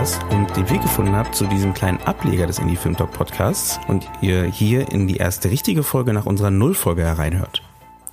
Podcast 0.00 0.24
und 0.30 0.56
den 0.56 0.70
Weg 0.70 0.80
gefunden 0.80 1.14
habt 1.14 1.34
zu 1.34 1.46
diesem 1.46 1.74
kleinen 1.74 1.98
Ableger 2.04 2.46
des 2.46 2.58
Indie 2.58 2.76
Film 2.76 2.96
Talk 2.96 3.12
Podcasts 3.12 3.78
und 3.86 4.08
ihr 4.22 4.44
hier 4.44 4.90
in 4.90 5.06
die 5.06 5.18
erste 5.18 5.50
richtige 5.50 5.82
Folge 5.82 6.14
nach 6.14 6.24
unserer 6.24 6.50
Nullfolge 6.50 7.02
hereinhört. 7.04 7.59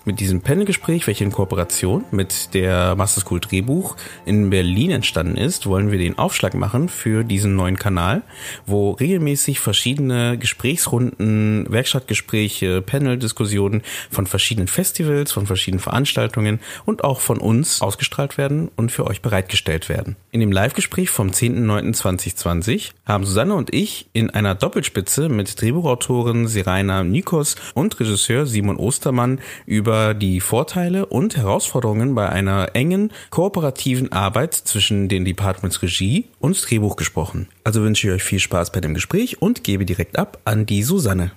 Mit 0.07 0.21
diesem 0.21 0.39
Panelgespräch, 0.39 1.05
welches 1.05 1.25
in 1.25 1.33
Kooperation 1.33 2.05
mit 2.11 2.53
der 2.53 2.95
Master 2.95 3.19
School 3.19 3.41
Drehbuch 3.41 3.97
in 4.25 4.49
Berlin 4.49 4.91
entstanden 4.91 5.35
ist, 5.35 5.65
wollen 5.67 5.91
wir 5.91 5.97
den 5.97 6.17
Aufschlag 6.17 6.53
machen 6.53 6.87
für 6.87 7.25
diesen 7.25 7.57
neuen 7.57 7.77
Kanal, 7.77 8.21
wo 8.65 8.91
regelmäßig 8.91 9.59
verschiedene 9.59 10.37
Gesprächsrunden, 10.37 11.65
Werkstattgespräche, 11.69 12.81
Paneldiskussionen 12.81 13.81
von 14.09 14.27
verschiedenen 14.27 14.69
Festivals, 14.69 15.33
von 15.33 15.45
verschiedenen 15.45 15.81
Veranstaltungen 15.81 16.61
und 16.85 17.03
auch 17.03 17.19
von 17.19 17.39
uns 17.39 17.81
ausgestrahlt 17.81 18.37
werden 18.37 18.71
und 18.77 18.93
für 18.93 19.07
euch 19.07 19.21
bereitgestellt 19.21 19.89
werden. 19.89 20.15
In 20.31 20.39
dem 20.39 20.53
Live-Gespräch 20.53 21.09
vom 21.09 21.31
10.09.2020 21.31 22.91
haben 23.05 23.25
Susanne 23.25 23.55
und 23.55 23.75
ich 23.75 24.07
in 24.13 24.29
einer 24.29 24.55
Doppelspitze 24.55 25.27
mit 25.27 25.61
Drehbuchautorin 25.61 26.47
Seraina 26.47 27.03
Nikos 27.03 27.57
und 27.73 27.99
Regisseur 27.99 28.45
Simon 28.45 28.77
Ostermann 28.77 29.41
über 29.65 29.96
die 30.15 30.39
Vorteile 30.41 31.05
und 31.05 31.37
Herausforderungen 31.37 32.15
bei 32.15 32.29
einer 32.29 32.75
engen, 32.75 33.11
kooperativen 33.29 34.11
Arbeit 34.11 34.53
zwischen 34.53 35.09
den 35.09 35.25
Departments 35.25 35.81
Regie 35.81 36.25
und 36.39 36.57
Drehbuch 36.69 36.95
gesprochen. 36.95 37.47
Also 37.63 37.81
wünsche 37.81 38.07
ich 38.07 38.13
euch 38.13 38.23
viel 38.23 38.39
Spaß 38.39 38.71
bei 38.71 38.81
dem 38.81 38.93
Gespräch 38.93 39.41
und 39.41 39.63
gebe 39.63 39.85
direkt 39.85 40.17
ab 40.17 40.39
an 40.45 40.65
die 40.65 40.83
Susanne. 40.83 41.31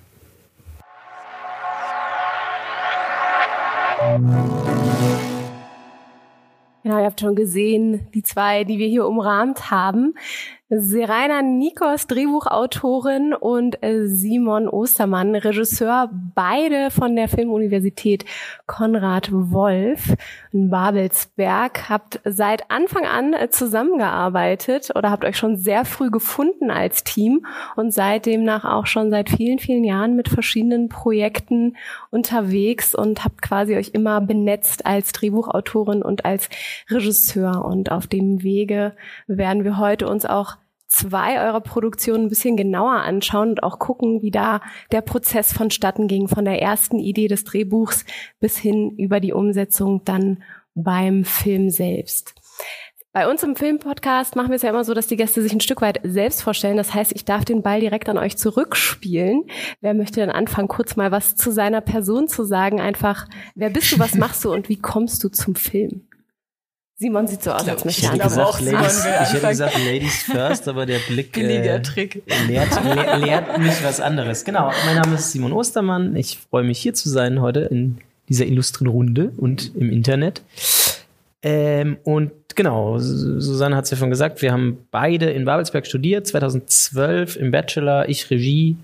Genau, 6.83 6.97
ihr 6.97 7.05
habt 7.05 7.19
schon 7.19 7.35
gesehen, 7.35 8.07
die 8.13 8.23
zwei, 8.23 8.63
die 8.63 8.79
wir 8.79 8.87
hier 8.87 9.05
umrahmt 9.05 9.69
haben. 9.69 10.15
Seraina 10.73 11.41
Nikos, 11.41 12.07
Drehbuchautorin 12.07 13.33
und 13.33 13.83
äh, 13.83 14.07
Simon 14.07 14.69
Ostermann, 14.69 15.35
Regisseur, 15.35 16.09
beide 16.33 16.91
von 16.91 17.17
der 17.17 17.27
Filmuniversität 17.27 18.23
Konrad 18.67 19.29
Wolf 19.33 20.15
in 20.53 20.69
Babelsberg. 20.69 21.89
Habt 21.89 22.21
seit 22.23 22.71
Anfang 22.71 23.03
an 23.03 23.33
äh, 23.33 23.49
zusammengearbeitet 23.49 24.91
oder 24.95 25.11
habt 25.11 25.25
euch 25.25 25.35
schon 25.35 25.57
sehr 25.57 25.83
früh 25.83 26.09
gefunden 26.09 26.71
als 26.71 27.03
Team 27.03 27.45
und 27.75 27.91
seid 27.91 28.25
demnach 28.25 28.63
auch 28.63 28.85
schon 28.85 29.09
seit 29.09 29.29
vielen, 29.29 29.59
vielen 29.59 29.83
Jahren 29.83 30.15
mit 30.15 30.29
verschiedenen 30.29 30.87
Projekten 30.87 31.75
unterwegs 32.11 32.95
und 32.95 33.25
habt 33.25 33.41
quasi 33.41 33.75
euch 33.75 33.89
immer 33.89 34.21
benetzt 34.21 34.85
als 34.85 35.11
Drehbuchautorin 35.11 36.01
und 36.01 36.23
als 36.23 36.47
Regisseur. 36.89 37.65
Und 37.65 37.91
auf 37.91 38.07
dem 38.07 38.41
Wege 38.41 38.93
werden 39.27 39.65
wir 39.65 39.77
heute 39.77 40.07
uns 40.07 40.25
auch 40.25 40.60
zwei 40.91 41.41
eurer 41.41 41.61
Produktionen 41.61 42.25
ein 42.25 42.29
bisschen 42.29 42.57
genauer 42.57 42.95
anschauen 42.95 43.51
und 43.51 43.63
auch 43.63 43.79
gucken, 43.79 44.21
wie 44.21 44.31
da 44.31 44.61
der 44.91 45.01
Prozess 45.01 45.53
vonstatten 45.53 46.07
ging, 46.07 46.27
von 46.27 46.43
der 46.43 46.61
ersten 46.61 46.99
Idee 46.99 47.27
des 47.27 47.45
Drehbuchs 47.45 48.05
bis 48.39 48.57
hin 48.57 48.91
über 48.97 49.19
die 49.19 49.33
Umsetzung 49.33 50.03
dann 50.03 50.43
beim 50.75 51.23
Film 51.23 51.69
selbst. 51.69 52.35
Bei 53.13 53.29
uns 53.29 53.43
im 53.43 53.55
Filmpodcast 53.57 54.35
machen 54.35 54.49
wir 54.49 54.55
es 54.55 54.61
ja 54.61 54.69
immer 54.69 54.85
so, 54.85 54.93
dass 54.93 55.07
die 55.07 55.17
Gäste 55.17 55.41
sich 55.41 55.51
ein 55.51 55.59
Stück 55.59 55.81
weit 55.81 55.99
selbst 56.03 56.41
vorstellen. 56.41 56.77
Das 56.77 56.93
heißt, 56.93 57.11
ich 57.13 57.25
darf 57.25 57.43
den 57.43 57.61
Ball 57.61 57.81
direkt 57.81 58.07
an 58.07 58.17
euch 58.17 58.37
zurückspielen. 58.37 59.43
Wer 59.81 59.93
möchte 59.93 60.21
denn 60.21 60.29
anfangen, 60.29 60.69
kurz 60.69 60.95
mal 60.95 61.11
was 61.11 61.35
zu 61.35 61.51
seiner 61.51 61.81
Person 61.81 62.29
zu 62.29 62.45
sagen? 62.45 62.79
Einfach, 62.79 63.27
wer 63.55 63.69
bist 63.69 63.91
du, 63.91 63.99
was 63.99 64.15
machst 64.15 64.45
du 64.45 64.53
und 64.53 64.69
wie 64.69 64.79
kommst 64.79 65.23
du 65.23 65.29
zum 65.29 65.55
Film? 65.55 66.07
Simon 67.01 67.25
sieht 67.25 67.41
so 67.41 67.51
aus, 67.51 67.67
als 67.67 67.83
möchte 67.83 68.01
Ich 68.01 68.07
er 68.11 68.17
gesagt, 68.19 68.61
Ladies, 68.61 69.05
ich 69.05 69.33
hätte 69.33 69.47
gesagt 69.47 69.75
Ladies 69.83 70.21
first, 70.21 70.67
aber 70.67 70.85
der 70.85 70.99
Blick 70.99 71.35
äh, 71.37 71.81
Trick. 71.81 72.21
lehrt, 72.47 72.69
lehrt, 72.83 73.19
lehrt 73.19 73.57
mich 73.57 73.83
was 73.83 73.99
anderes. 73.99 74.45
Genau, 74.45 74.71
mein 74.85 74.97
Name 74.97 75.15
ist 75.15 75.31
Simon 75.31 75.51
Ostermann. 75.51 76.15
Ich 76.15 76.37
freue 76.37 76.63
mich 76.63 76.77
hier 76.77 76.93
zu 76.93 77.09
sein 77.09 77.41
heute 77.41 77.61
in 77.61 77.97
dieser 78.29 78.45
illustren 78.45 78.85
Runde 78.85 79.31
und 79.35 79.75
im 79.75 79.91
Internet. 79.91 80.43
Ähm, 81.41 81.97
und 82.03 82.33
genau, 82.53 82.99
Susanne 82.99 83.75
hat 83.75 83.85
es 83.85 83.89
ja 83.89 83.97
schon 83.97 84.11
gesagt, 84.11 84.43
wir 84.43 84.51
haben 84.51 84.85
beide 84.91 85.31
in 85.31 85.43
Babelsberg 85.45 85.87
studiert, 85.87 86.27
2012 86.27 87.35
im 87.35 87.49
Bachelor, 87.49 88.09
ich 88.09 88.29
Regie. 88.29 88.77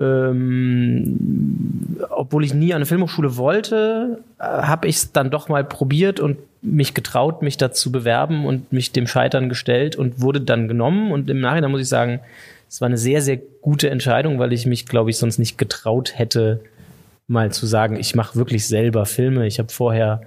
Ähm, 0.00 1.96
obwohl 2.10 2.44
ich 2.44 2.52
nie 2.52 2.72
an 2.72 2.76
eine 2.76 2.86
Filmhochschule 2.86 3.36
wollte, 3.36 4.22
äh, 4.38 4.42
habe 4.42 4.88
ich 4.88 4.96
es 4.96 5.12
dann 5.12 5.30
doch 5.30 5.48
mal 5.48 5.64
probiert 5.64 6.18
und 6.18 6.38
mich 6.62 6.94
getraut, 6.94 7.42
mich 7.42 7.56
dazu 7.58 7.92
bewerben 7.92 8.44
und 8.46 8.72
mich 8.72 8.90
dem 8.92 9.06
Scheitern 9.06 9.48
gestellt 9.48 9.96
und 9.96 10.20
wurde 10.20 10.40
dann 10.40 10.66
genommen. 10.66 11.12
Und 11.12 11.30
im 11.30 11.40
Nachhinein 11.40 11.70
muss 11.70 11.82
ich 11.82 11.88
sagen, 11.88 12.20
es 12.68 12.80
war 12.80 12.86
eine 12.86 12.98
sehr, 12.98 13.22
sehr 13.22 13.38
gute 13.60 13.90
Entscheidung, 13.90 14.38
weil 14.38 14.52
ich 14.52 14.66
mich, 14.66 14.86
glaube 14.86 15.10
ich, 15.10 15.18
sonst 15.18 15.38
nicht 15.38 15.58
getraut 15.58 16.18
hätte, 16.18 16.60
mal 17.28 17.52
zu 17.52 17.66
sagen, 17.66 17.96
ich 17.96 18.14
mache 18.14 18.36
wirklich 18.36 18.66
selber 18.66 19.06
Filme. 19.06 19.46
Ich 19.46 19.58
habe 19.58 19.72
vorher 19.72 20.22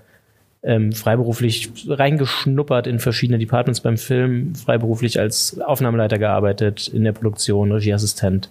ähm, 0.64 0.94
freiberuflich 0.94 1.72
reingeschnuppert 1.88 2.88
in 2.88 3.00
verschiedene 3.00 3.38
Departments 3.38 3.82
beim 3.82 3.98
Film, 3.98 4.56
freiberuflich 4.56 5.20
als 5.20 5.60
Aufnahmeleiter 5.60 6.20
gearbeitet, 6.20 6.88
in 6.88 7.04
der 7.04 7.12
Produktion, 7.12 7.72
Regieassistent 7.72 8.50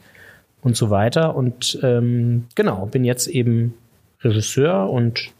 und 0.67 0.77
so 0.77 0.91
weiter. 0.91 1.37
Und 1.37 1.79
ähm, 1.85 2.47
genau, 2.57 2.87
bin 2.87 3.05
jetzt 3.05 3.29
eben 3.29 3.75
Regisseur 4.21 4.91
und 4.91 5.31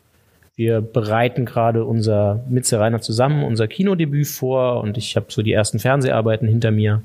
wir 0.55 0.81
bereiten 0.81 1.45
gerade 1.45 1.85
unser 1.85 2.45
mit 2.49 2.65
Serena 2.65 3.01
zusammen 3.01 3.43
unser 3.43 3.67
Kinodebüt 3.67 4.29
vor 4.29 4.81
und 4.83 4.97
ich 4.97 5.17
habe 5.17 5.27
so 5.31 5.43
die 5.43 5.53
ersten 5.53 5.81
Fernseharbeiten 5.81 6.47
hinter 6.47 6.71
mir 6.71 7.03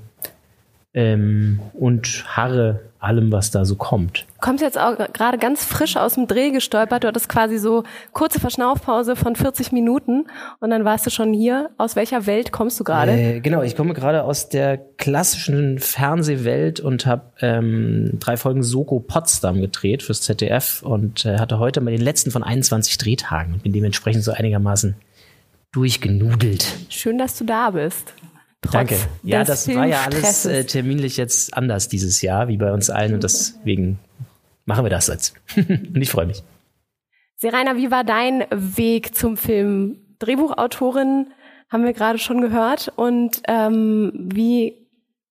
ähm, 0.94 1.62
und 1.74 2.24
harre 2.28 2.82
allem, 3.02 3.32
was 3.32 3.52
da 3.52 3.66
so 3.66 3.76
kommt. 3.76 4.26
Du 4.36 4.48
kommst 4.48 4.62
jetzt 4.62 4.78
auch 4.78 4.96
gerade 5.14 5.38
ganz 5.38 5.66
frisch 5.66 5.98
aus 5.98 6.16
dem 6.16 6.28
Dreh 6.28 6.52
gestolpert. 6.52 7.04
Du 7.04 7.08
hattest 7.08 7.30
quasi 7.30 7.58
so 7.58 7.84
kurze 8.14 8.40
Verschnaufpause 8.40 9.16
von 9.16 9.36
40 9.36 9.72
Minuten 9.72 10.26
und 10.60 10.70
dann 10.70 10.86
warst 10.86 11.06
du 11.06 11.10
schon 11.10 11.34
hier. 11.34 11.72
Aus 11.78 11.96
welcher 11.96 12.26
Welt 12.28 12.52
kommst 12.52 12.80
du 12.80 12.84
gerade? 12.84 13.12
Äh, 13.12 13.40
genau, 13.40 13.62
ich 13.64 13.76
komme 13.76 13.94
gerade 13.94 14.24
aus 14.24 14.50
der 14.50 14.78
klassischen 14.78 15.80
Fernsehwelt 15.80 16.80
und 16.80 17.06
habe 17.06 17.24
ähm, 17.42 18.12
drei 18.20 18.38
Folgen 18.38 18.64
Soko 18.64 19.00
Potsdam 19.00 19.62
gedreht 19.62 20.04
fürs 20.04 20.22
ZDF 20.22 20.84
und 20.84 21.26
äh, 21.26 21.40
hatte 21.40 21.60
heute 21.60 21.82
mal 21.82 21.92
den 21.92 22.02
letzten 22.02 22.32
von 22.32 22.44
21 22.44 22.98
Drehtagen 22.98 23.54
und 23.54 23.64
bin 23.64 23.74
dementsprechend 23.74 24.24
so 24.24 24.32
einigermaßen 24.32 24.96
durchgenudelt. 25.72 26.66
Schön, 26.90 27.18
dass 27.18 27.38
du 27.38 27.46
da 27.46 27.72
bist. 27.72 28.14
Trotz 28.62 28.74
Danke. 28.74 28.96
Ja, 29.24 29.44
das 29.44 29.68
war 29.74 29.88
ja 29.88 30.04
alles 30.04 30.46
äh, 30.46 30.64
terminlich 30.66 31.18
jetzt 31.18 31.56
anders 31.56 31.88
dieses 31.88 32.22
Jahr, 32.22 32.48
wie 32.48 32.58
bei 32.58 32.72
uns 32.72 32.90
allen 32.90 33.16
und 33.16 33.24
deswegen 33.24 34.00
machen 34.66 34.86
wir 34.86 34.90
das 34.92 35.08
jetzt. 35.08 35.34
und 35.56 36.02
ich 36.02 36.12
freue 36.12 36.28
mich. 36.28 36.44
Seraina, 37.38 37.76
wie 37.76 37.90
war 37.90 38.04
dein 38.04 38.46
Weg 38.52 39.16
zum 39.16 39.36
Film? 39.36 39.98
Drehbuchautorin 40.20 41.28
haben 41.72 41.84
wir 41.84 41.94
gerade 41.94 42.20
schon 42.20 42.42
gehört. 42.42 42.92
Und 42.96 43.42
ähm, 43.48 44.12
wie 44.16 44.88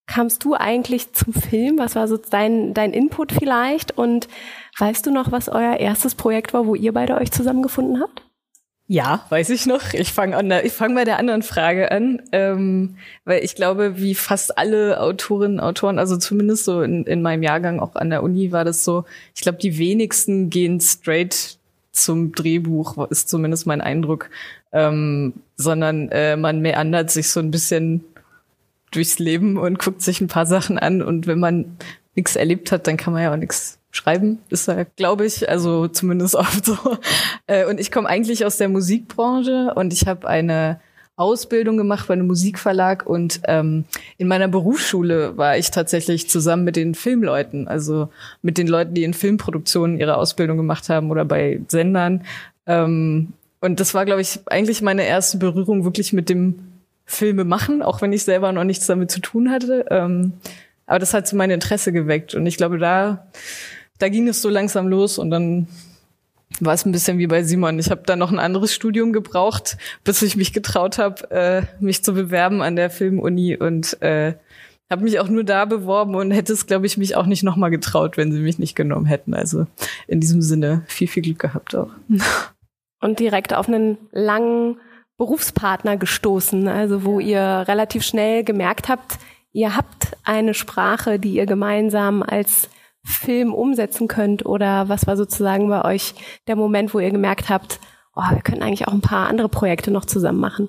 kamst 0.06 0.42
du 0.42 0.54
eigentlich 0.54 1.12
zum 1.12 1.32
Film? 1.32 1.78
Was 1.78 1.94
war 1.94 2.08
so 2.08 2.16
dein, 2.16 2.74
dein 2.74 2.92
Input 2.92 3.30
vielleicht? 3.30 3.96
Und 3.96 4.26
weißt 4.78 5.06
du 5.06 5.12
noch, 5.12 5.30
was 5.30 5.48
euer 5.48 5.76
erstes 5.76 6.16
Projekt 6.16 6.52
war, 6.52 6.66
wo 6.66 6.74
ihr 6.74 6.92
beide 6.92 7.16
euch 7.16 7.30
zusammengefunden 7.30 8.00
habt? 8.00 8.22
Ja, 8.92 9.24
weiß 9.28 9.50
ich 9.50 9.66
noch. 9.66 9.94
Ich 9.94 10.12
fange 10.12 10.36
an, 10.36 10.50
ich 10.64 10.72
fange 10.72 10.96
bei 10.96 11.04
der 11.04 11.20
anderen 11.20 11.42
Frage 11.42 11.92
an, 11.92 12.22
ähm, 12.32 12.96
weil 13.24 13.44
ich 13.44 13.54
glaube, 13.54 13.98
wie 13.98 14.16
fast 14.16 14.58
alle 14.58 15.00
Autorinnen, 15.00 15.60
Autoren, 15.60 16.00
also 16.00 16.16
zumindest 16.16 16.64
so 16.64 16.82
in, 16.82 17.04
in 17.04 17.22
meinem 17.22 17.44
Jahrgang 17.44 17.78
auch 17.78 17.94
an 17.94 18.10
der 18.10 18.24
Uni 18.24 18.50
war 18.50 18.64
das 18.64 18.82
so. 18.82 19.04
Ich 19.36 19.42
glaube, 19.42 19.58
die 19.58 19.78
wenigsten 19.78 20.50
gehen 20.50 20.80
straight 20.80 21.56
zum 21.92 22.32
Drehbuch, 22.32 23.08
ist 23.10 23.28
zumindest 23.28 23.64
mein 23.64 23.80
Eindruck, 23.80 24.28
ähm, 24.72 25.34
sondern 25.54 26.08
äh, 26.08 26.36
man 26.36 26.60
meandert 26.60 27.12
sich 27.12 27.28
so 27.28 27.38
ein 27.38 27.52
bisschen 27.52 28.04
durchs 28.90 29.20
Leben 29.20 29.56
und 29.56 29.78
guckt 29.78 30.02
sich 30.02 30.20
ein 30.20 30.26
paar 30.26 30.46
Sachen 30.46 30.80
an 30.80 31.00
und 31.00 31.28
wenn 31.28 31.38
man 31.38 31.76
nichts 32.16 32.34
erlebt 32.34 32.72
hat, 32.72 32.88
dann 32.88 32.96
kann 32.96 33.12
man 33.12 33.22
ja 33.22 33.32
auch 33.32 33.36
nichts 33.36 33.78
schreiben, 33.90 34.38
ist 34.48 34.68
ja, 34.68 34.84
glaube 34.96 35.26
ich, 35.26 35.48
also 35.48 35.88
zumindest 35.88 36.34
oft 36.36 36.64
so. 36.64 36.76
Äh, 37.46 37.66
Und 37.66 37.80
ich 37.80 37.90
komme 37.90 38.08
eigentlich 38.08 38.44
aus 38.44 38.56
der 38.56 38.68
Musikbranche 38.68 39.72
und 39.74 39.92
ich 39.92 40.06
habe 40.06 40.28
eine 40.28 40.80
Ausbildung 41.20 41.76
gemacht 41.76 42.08
bei 42.08 42.14
einem 42.14 42.26
Musikverlag 42.26 43.06
und 43.06 43.42
ähm, 43.44 43.84
in 44.16 44.26
meiner 44.26 44.48
Berufsschule 44.48 45.36
war 45.36 45.58
ich 45.58 45.70
tatsächlich 45.70 46.30
zusammen 46.30 46.64
mit 46.64 46.76
den 46.76 46.94
Filmleuten, 46.94 47.68
also 47.68 48.08
mit 48.40 48.56
den 48.56 48.66
Leuten, 48.66 48.94
die 48.94 49.04
in 49.04 49.12
Filmproduktionen 49.12 49.98
ihre 49.98 50.16
Ausbildung 50.16 50.56
gemacht 50.56 50.88
haben 50.88 51.10
oder 51.10 51.26
bei 51.26 51.60
Sendern. 51.68 52.24
Ähm, 52.66 53.34
und 53.60 53.80
das 53.80 53.92
war, 53.92 54.06
glaube 54.06 54.22
ich, 54.22 54.40
eigentlich 54.46 54.80
meine 54.80 55.04
erste 55.04 55.36
Berührung 55.36 55.84
wirklich 55.84 56.14
mit 56.14 56.30
dem 56.30 56.60
Filme 57.04 57.44
machen, 57.44 57.82
auch 57.82 58.00
wenn 58.00 58.14
ich 58.14 58.24
selber 58.24 58.50
noch 58.52 58.64
nichts 58.64 58.86
damit 58.86 59.10
zu 59.10 59.20
tun 59.20 59.50
hatte. 59.50 59.84
Ähm, 59.90 60.32
aber 60.86 61.00
das 61.00 61.12
hat 61.12 61.28
so 61.28 61.36
mein 61.36 61.50
Interesse 61.50 61.92
geweckt 61.92 62.34
und 62.34 62.46
ich 62.46 62.56
glaube, 62.56 62.78
da 62.78 63.26
da 64.00 64.08
ging 64.08 64.26
es 64.28 64.42
so 64.42 64.48
langsam 64.48 64.88
los 64.88 65.18
und 65.18 65.30
dann 65.30 65.68
war 66.58 66.74
es 66.74 66.84
ein 66.84 66.92
bisschen 66.92 67.18
wie 67.18 67.28
bei 67.28 67.44
Simon. 67.44 67.78
Ich 67.78 67.90
habe 67.90 68.02
da 68.04 68.16
noch 68.16 68.32
ein 68.32 68.40
anderes 68.40 68.74
Studium 68.74 69.12
gebraucht, 69.12 69.76
bis 70.02 70.20
ich 70.22 70.36
mich 70.36 70.52
getraut 70.52 70.98
habe, 70.98 71.30
äh, 71.30 71.62
mich 71.78 72.02
zu 72.02 72.12
bewerben 72.12 72.60
an 72.60 72.74
der 72.74 72.90
Filmuni 72.90 73.56
und 73.56 74.02
äh, 74.02 74.34
habe 74.90 75.04
mich 75.04 75.20
auch 75.20 75.28
nur 75.28 75.44
da 75.44 75.66
beworben 75.66 76.16
und 76.16 76.32
hätte 76.32 76.52
es, 76.52 76.66
glaube 76.66 76.86
ich, 76.86 76.96
mich 76.96 77.14
auch 77.14 77.26
nicht 77.26 77.44
nochmal 77.44 77.70
getraut, 77.70 78.16
wenn 78.16 78.32
sie 78.32 78.40
mich 78.40 78.58
nicht 78.58 78.74
genommen 78.74 79.06
hätten. 79.06 79.34
Also 79.34 79.66
in 80.08 80.20
diesem 80.20 80.42
Sinne 80.42 80.82
viel, 80.88 81.06
viel 81.06 81.22
Glück 81.22 81.38
gehabt 81.38 81.76
auch. 81.76 81.90
Und 83.02 83.18
direkt 83.18 83.54
auf 83.54 83.66
einen 83.66 83.96
langen 84.10 84.76
Berufspartner 85.16 85.96
gestoßen, 85.96 86.68
also 86.68 87.04
wo 87.04 87.18
ihr 87.18 87.64
relativ 87.66 88.02
schnell 88.04 88.44
gemerkt 88.44 88.90
habt, 88.90 89.18
ihr 89.52 89.74
habt 89.74 90.16
eine 90.22 90.52
Sprache, 90.52 91.18
die 91.18 91.32
ihr 91.32 91.46
gemeinsam 91.46 92.22
als 92.22 92.68
Film 93.04 93.54
umsetzen 93.54 94.08
könnt? 94.08 94.44
Oder 94.46 94.88
was 94.88 95.06
war 95.06 95.16
sozusagen 95.16 95.68
bei 95.68 95.84
euch 95.84 96.14
der 96.46 96.56
Moment, 96.56 96.94
wo 96.94 97.00
ihr 97.00 97.10
gemerkt 97.10 97.48
habt, 97.48 97.80
oh, 98.14 98.30
wir 98.30 98.42
können 98.42 98.62
eigentlich 98.62 98.88
auch 98.88 98.92
ein 98.92 99.00
paar 99.00 99.28
andere 99.28 99.48
Projekte 99.48 99.90
noch 99.90 100.04
zusammen 100.04 100.40
machen? 100.40 100.68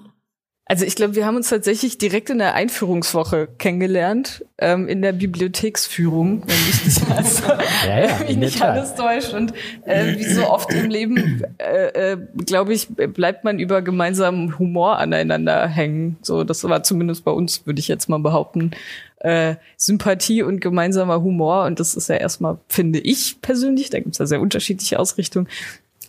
Also 0.72 0.86
ich 0.86 0.96
glaube, 0.96 1.16
wir 1.16 1.26
haben 1.26 1.36
uns 1.36 1.50
tatsächlich 1.50 1.98
direkt 1.98 2.30
in 2.30 2.38
der 2.38 2.54
Einführungswoche 2.54 3.50
kennengelernt, 3.58 4.46
ähm, 4.58 4.88
in 4.88 5.02
der 5.02 5.12
Bibliotheksführung, 5.12 6.44
wenn 6.48 6.66
mich 6.66 6.86
nicht, 6.86 7.12
also, 7.12 7.44
ja, 7.86 8.08
ja, 8.08 8.20
mich 8.26 8.38
nicht 8.38 8.62
alles 8.62 8.96
täuscht. 8.96 9.34
Und 9.34 9.54
äh, 9.84 10.16
wie 10.18 10.24
so 10.24 10.48
oft 10.48 10.72
im 10.72 10.90
Leben, 10.90 11.44
äh, 11.58 12.14
äh, 12.14 12.18
glaube 12.46 12.74
ich, 12.74 12.88
bleibt 12.88 13.44
man 13.44 13.60
über 13.60 13.82
gemeinsamen 13.82 14.58
Humor 14.60 14.98
aneinander 14.98 15.68
hängen. 15.68 16.16
So, 16.22 16.46
das 16.46 16.64
war 16.64 16.84
zumindest 16.84 17.26
bei 17.26 17.32
uns, 17.32 17.66
würde 17.66 17.82
ich 17.82 17.90
jetzt 17.90 18.08
mal 18.08 18.20
behaupten 18.20 18.72
äh, 19.22 19.56
Sympathie 19.78 20.44
und 20.44 20.62
gemeinsamer 20.62 21.22
Humor. 21.22 21.66
Und 21.66 21.80
das 21.80 21.96
ist 21.96 22.10
ja 22.10 22.16
erstmal, 22.16 22.58
finde 22.68 23.00
ich 23.00 23.42
persönlich, 23.42 23.90
da 23.90 24.00
gibt 24.00 24.12
es 24.12 24.20
ja 24.20 24.26
sehr 24.26 24.42
unterschiedliche 24.42 25.00
Ausrichtungen, 25.00 25.48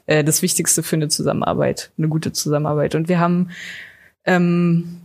äh, 0.06 0.24
das 0.24 0.42
Wichtigste 0.42 0.82
für 0.82 0.96
eine 0.96 1.08
Zusammenarbeit, 1.08 1.90
eine 1.98 2.08
gute 2.08 2.32
Zusammenarbeit. 2.32 2.94
Und 2.94 3.08
wir 3.08 3.20
haben 3.20 3.50
ähm, 4.24 4.98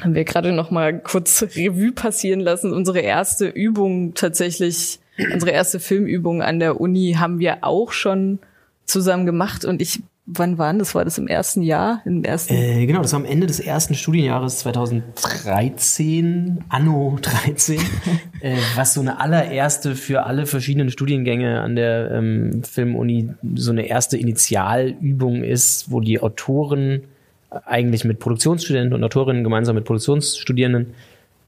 haben 0.00 0.14
wir 0.14 0.24
gerade 0.24 0.52
noch 0.52 0.70
mal 0.70 0.98
kurz 0.98 1.42
Revue 1.42 1.92
passieren 1.92 2.40
lassen. 2.40 2.72
Unsere 2.72 3.00
erste 3.00 3.46
Übung 3.46 4.14
tatsächlich, 4.14 4.98
unsere 5.32 5.52
erste 5.52 5.78
Filmübung 5.78 6.42
an 6.42 6.58
der 6.58 6.80
Uni 6.80 7.16
haben 7.18 7.38
wir 7.38 7.58
auch 7.62 7.92
schon 7.92 8.40
zusammen 8.86 9.26
gemacht 9.26 9.64
und 9.64 9.80
ich 9.80 10.02
Wann 10.26 10.56
waren 10.56 10.78
das? 10.78 10.94
War 10.94 11.04
das 11.04 11.18
im 11.18 11.26
ersten 11.26 11.60
Jahr? 11.60 12.00
Im 12.06 12.24
ersten 12.24 12.54
äh, 12.54 12.86
genau, 12.86 13.02
das 13.02 13.12
war 13.12 13.20
am 13.20 13.26
Ende 13.26 13.46
des 13.46 13.60
ersten 13.60 13.94
Studienjahres 13.94 14.60
2013, 14.60 16.64
Anno 16.70 17.18
13, 17.20 17.78
äh, 18.40 18.56
was 18.74 18.94
so 18.94 19.02
eine 19.02 19.20
allererste 19.20 19.94
für 19.94 20.24
alle 20.24 20.46
verschiedenen 20.46 20.90
Studiengänge 20.90 21.60
an 21.60 21.76
der 21.76 22.10
ähm, 22.10 22.62
Filmuni 22.64 23.34
so 23.54 23.70
eine 23.70 23.86
erste 23.86 24.16
Initialübung 24.16 25.44
ist, 25.44 25.90
wo 25.90 26.00
die 26.00 26.20
Autoren 26.20 27.02
eigentlich 27.50 28.04
mit 28.04 28.18
Produktionsstudenten 28.18 28.94
und 28.94 29.04
Autorinnen 29.04 29.44
gemeinsam 29.44 29.74
mit 29.74 29.84
Produktionsstudierenden 29.84 30.94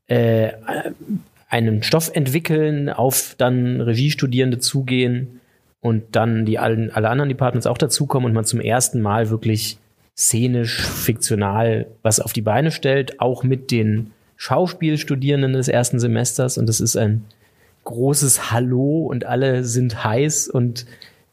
äh, 0.09 0.53
einen 1.49 1.83
Stoff 1.83 2.11
entwickeln, 2.13 2.91
auf 2.91 3.37
dann 3.39 3.81
Regiestudierende 3.81 4.59
zugehen 4.59 5.41
und 5.81 6.17
dann 6.17 6.45
die 6.45 6.59
allen, 6.59 6.91
alle 6.91 7.09
anderen 7.09 7.29
Departments 7.29 7.67
auch 7.67 7.79
dazukommen 7.79 8.27
und 8.27 8.35
man 8.35 8.45
zum 8.45 8.61
ersten 8.61 9.01
Mal 9.01 9.31
wirklich 9.31 9.79
szenisch, 10.17 10.81
fiktional 10.81 11.87
was 12.03 12.21
auf 12.21 12.33
die 12.33 12.43
Beine 12.43 12.71
stellt, 12.71 13.21
auch 13.21 13.43
mit 13.43 13.71
den 13.71 14.13
Schauspielstudierenden 14.37 15.53
des 15.53 15.69
ersten 15.69 15.99
Semesters. 15.99 16.59
Und 16.59 16.67
das 16.69 16.81
ist 16.81 16.97
ein 16.97 17.25
großes 17.85 18.51
Hallo 18.51 19.07
und 19.07 19.25
alle 19.25 19.65
sind 19.65 20.05
heiß 20.05 20.49
und 20.49 20.87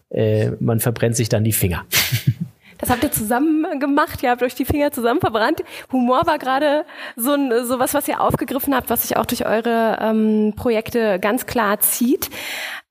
äh, 0.09 0.51
man 0.59 0.79
verbrennt 0.79 1.15
sich 1.15 1.29
dann 1.29 1.43
die 1.43 1.51
Finger. 1.51 1.85
Das 2.83 2.89
habt 2.89 3.03
ihr 3.03 3.13
zusammen 3.13 3.79
gemacht, 3.79 4.21
ihr 4.23 4.29
habt 4.29 4.43
euch 4.43 4.55
die 4.55 4.65
Finger 4.65 4.91
zusammen 4.91 5.21
verbrannt. 5.21 5.63
Humor 5.93 6.25
war 6.25 6.37
gerade 6.37 6.83
so, 7.15 7.31
ein, 7.31 7.65
so 7.65 7.79
was, 7.79 7.93
was 7.93 8.09
ihr 8.09 8.19
aufgegriffen 8.19 8.75
habt, 8.75 8.89
was 8.89 9.03
sich 9.03 9.15
auch 9.15 9.25
durch 9.25 9.45
eure 9.45 9.99
ähm, 10.01 10.51
Projekte 10.57 11.17
ganz 11.17 11.45
klar 11.45 11.79
zieht. 11.79 12.29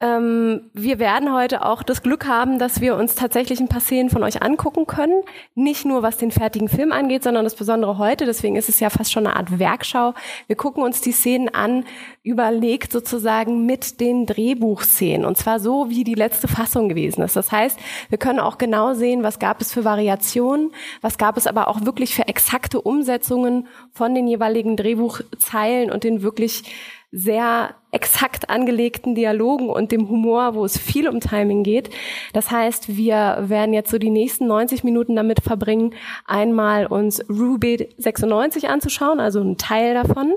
Ähm, 0.02 0.70
wir 0.72 0.98
werden 0.98 1.32
heute 1.32 1.64
auch 1.64 1.84
das 1.84 2.02
Glück 2.02 2.26
haben, 2.26 2.58
dass 2.58 2.80
wir 2.80 2.96
uns 2.96 3.14
tatsächlich 3.14 3.60
ein 3.60 3.68
paar 3.68 3.80
Szenen 3.80 4.10
von 4.10 4.24
euch 4.24 4.42
angucken 4.42 4.86
können. 4.86 5.22
Nicht 5.54 5.84
nur 5.84 6.02
was 6.02 6.16
den 6.16 6.32
fertigen 6.32 6.68
Film 6.68 6.90
angeht, 6.90 7.22
sondern 7.22 7.44
das 7.44 7.54
Besondere 7.54 7.98
heute. 7.98 8.26
Deswegen 8.26 8.56
ist 8.56 8.68
es 8.68 8.80
ja 8.80 8.90
fast 8.90 9.12
schon 9.12 9.26
eine 9.26 9.36
Art 9.36 9.60
Werkschau. 9.60 10.14
Wir 10.48 10.56
gucken 10.56 10.82
uns 10.82 11.02
die 11.02 11.12
Szenen 11.12 11.50
an, 11.50 11.84
überlegt 12.24 12.90
sozusagen 12.90 13.64
mit 13.64 14.00
den 14.00 14.26
Drehbuchszenen. 14.26 15.24
Und 15.24 15.36
zwar 15.36 15.60
so, 15.60 15.88
wie 15.88 16.02
die 16.02 16.14
letzte 16.14 16.48
Fassung 16.48 16.88
gewesen 16.88 17.22
ist. 17.22 17.36
Das 17.36 17.52
heißt, 17.52 17.78
wir 18.08 18.18
können 18.18 18.40
auch 18.40 18.58
genau 18.58 18.94
sehen, 18.94 19.22
was 19.22 19.38
gab 19.38 19.60
es 19.60 19.72
für 19.72 19.81
Variationen, 19.84 20.72
was 21.00 21.18
gab 21.18 21.36
es 21.36 21.46
aber 21.46 21.68
auch 21.68 21.84
wirklich 21.84 22.14
für 22.14 22.28
exakte 22.28 22.80
Umsetzungen 22.80 23.66
von 23.92 24.14
den 24.14 24.26
jeweiligen 24.26 24.76
Drehbuchzeilen 24.76 25.90
und 25.90 26.04
den 26.04 26.22
wirklich 26.22 26.64
sehr 27.12 27.74
exakt 27.90 28.48
angelegten 28.48 29.14
Dialogen 29.14 29.68
und 29.68 29.92
dem 29.92 30.08
Humor, 30.08 30.54
wo 30.54 30.64
es 30.64 30.78
viel 30.78 31.06
um 31.06 31.20
Timing 31.20 31.62
geht. 31.62 31.90
Das 32.32 32.50
heißt, 32.50 32.96
wir 32.96 33.44
werden 33.48 33.74
jetzt 33.74 33.90
so 33.90 33.98
die 33.98 34.10
nächsten 34.10 34.46
90 34.46 34.82
Minuten 34.82 35.14
damit 35.14 35.40
verbringen, 35.40 35.94
einmal 36.26 36.86
uns 36.86 37.22
Ruby 37.28 37.90
96 37.98 38.70
anzuschauen, 38.70 39.20
also 39.20 39.40
ein 39.40 39.58
Teil 39.58 39.92
davon. 39.92 40.34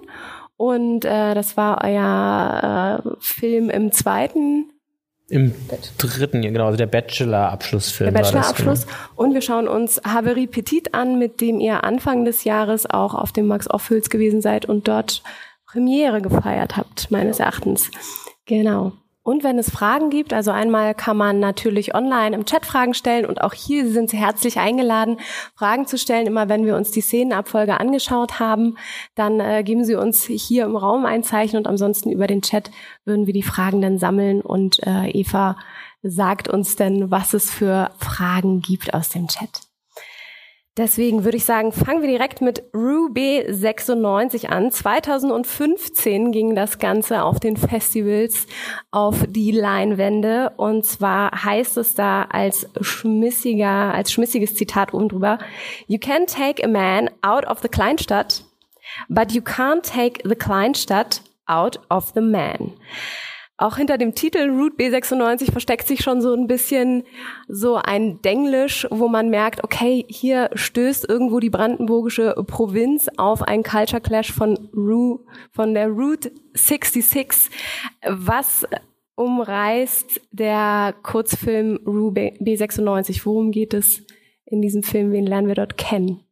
Und 0.58 1.06
äh, 1.06 1.34
das 1.34 1.56
war 1.56 1.82
euer 1.84 3.02
äh, 3.04 3.10
Film 3.20 3.70
im 3.70 3.94
zweiten 3.94 4.70
im 5.28 5.54
dritten, 5.98 6.42
genau, 6.42 6.66
also 6.66 6.78
der 6.78 6.86
Bachelor-Abschlussfilm. 6.86 8.14
Der 8.14 8.20
Bachelor-Abschluss. 8.20 8.86
Genau. 8.86 8.98
Und 9.16 9.34
wir 9.34 9.42
schauen 9.42 9.68
uns 9.68 10.00
Haverie 10.06 10.48
Petit 10.48 10.94
an, 10.94 11.18
mit 11.18 11.42
dem 11.42 11.60
ihr 11.60 11.84
Anfang 11.84 12.26
des 12.26 12.44
Jahres 12.44 12.88
auch 12.88 13.16
auf 13.16 13.32
dem 13.32 13.48
Max 13.48 13.70
Ophüls 13.70 14.10
gewesen 14.10 14.42
seid 14.42 14.66
und 14.66 14.88
dort 14.88 15.24
Premiere 15.66 16.22
gefeiert 16.22 16.78
habt, 16.78 17.10
meines 17.10 17.40
Erachtens. 17.40 17.90
Genau. 18.46 18.94
Und 19.26 19.44
wenn 19.44 19.58
es 19.58 19.72
Fragen 19.72 20.12
gibt, 20.12 20.34
also 20.34 20.52
einmal 20.52 20.94
kann 20.94 21.18
man 21.18 21.40
natürlich 21.40 21.96
online 21.96 22.36
im 22.36 22.46
Chat 22.46 22.64
Fragen 22.64 22.94
stellen 22.94 23.26
und 23.26 23.42
auch 23.42 23.54
hier 23.54 23.90
sind 23.90 24.12
Sie 24.12 24.18
herzlich 24.18 24.60
eingeladen, 24.60 25.18
Fragen 25.56 25.88
zu 25.88 25.98
stellen. 25.98 26.28
Immer 26.28 26.48
wenn 26.48 26.64
wir 26.64 26.76
uns 26.76 26.92
die 26.92 27.02
Szenenabfolge 27.02 27.80
angeschaut 27.80 28.40
haben, 28.40 28.78
dann 29.16 29.40
äh, 29.40 29.64
geben 29.64 29.84
Sie 29.84 29.96
uns 29.96 30.26
hier 30.26 30.66
im 30.66 30.76
Raum 30.76 31.08
ein 31.08 31.24
Zeichen 31.24 31.58
und 31.58 31.66
ansonsten 31.66 32.12
über 32.12 32.28
den 32.28 32.44
Chat 32.44 32.70
würden 33.04 33.26
wir 33.26 33.34
die 33.34 33.42
Fragen 33.42 33.82
dann 33.82 33.98
sammeln 33.98 34.42
und 34.42 34.78
äh, 34.86 35.10
Eva 35.10 35.58
sagt 36.04 36.48
uns 36.48 36.76
dann, 36.76 37.10
was 37.10 37.34
es 37.34 37.50
für 37.50 37.90
Fragen 37.98 38.62
gibt 38.62 38.94
aus 38.94 39.10
dem 39.10 39.28
Chat. 39.28 39.65
Deswegen 40.78 41.24
würde 41.24 41.38
ich 41.38 41.46
sagen, 41.46 41.72
fangen 41.72 42.02
wir 42.02 42.10
direkt 42.10 42.42
mit 42.42 42.62
Ruby 42.74 43.46
96 43.48 44.50
an. 44.50 44.72
2015 44.72 46.34
ging 46.34 46.54
das 46.54 46.80
Ganze 46.80 47.24
auf 47.24 47.40
den 47.40 47.56
Festivals 47.56 48.46
auf 48.92 49.24
die 49.26 49.52
Leinwände. 49.52 50.52
Und 50.58 50.86
zwar 50.86 51.46
heißt 51.46 51.78
es 51.78 51.96
da 51.96 52.24
als 52.24 52.68
schmissiger, 52.82 53.94
als 53.94 54.12
schmissiges 54.12 54.56
Zitat 54.56 54.94
oben 54.94 55.08
drüber. 55.08 55.40
You 55.88 55.98
can 55.98 56.28
take 56.28 56.62
a 56.62 56.68
man 56.68 57.10
out 57.22 57.48
of 57.48 57.62
the 57.62 57.70
Kleinstadt, 57.70 58.44
but 59.08 59.32
you 59.32 59.42
can't 59.42 59.84
take 59.84 60.28
the 60.28 60.36
Kleinstadt 60.36 61.22
out 61.46 61.80
of 61.90 62.12
the 62.16 62.22
man. 62.22 62.74
Auch 63.58 63.78
hinter 63.78 63.98
dem 63.98 64.14
Titel 64.16 64.50
Route 64.50 64.76
B96 64.76 65.50
versteckt 65.50 65.88
sich 65.88 66.02
schon 66.02 66.22
so 66.22 66.34
ein 66.34 66.46
bisschen 66.46 67.04
so 67.48 67.76
ein 67.76 68.22
Denglisch, 68.22 68.86
wo 68.92 69.08
man 69.08 69.30
merkt, 69.30 69.64
okay, 69.64 70.06
hier 70.10 70.50
stößt 70.54 71.08
irgendwo 71.08 71.40
die 71.40 71.50
brandenburgische 71.50 72.36
Provinz 72.48 73.08
auf 73.16 73.42
einen 73.44 73.64
Culture 73.64 74.02
Clash 74.02 74.34
von, 74.34 74.70
Ru 74.76 75.20
von 75.52 75.74
der 75.74 75.88
Route 75.88 76.34
66. 76.54 77.50
Was 78.06 78.68
umreißt 79.16 80.20
der 80.32 80.94
Kurzfilm 81.02 81.80
Ru 81.86 82.10
B96? 82.10 83.22
Worum 83.24 83.52
geht 83.52 83.74
es 83.74 84.04
in 84.46 84.62
diesem 84.62 84.84
Film? 84.84 85.14
Wen 85.14 85.26
lernen 85.26 85.48
wir 85.48 85.56
dort 85.56 85.78
kennen? 85.78 86.25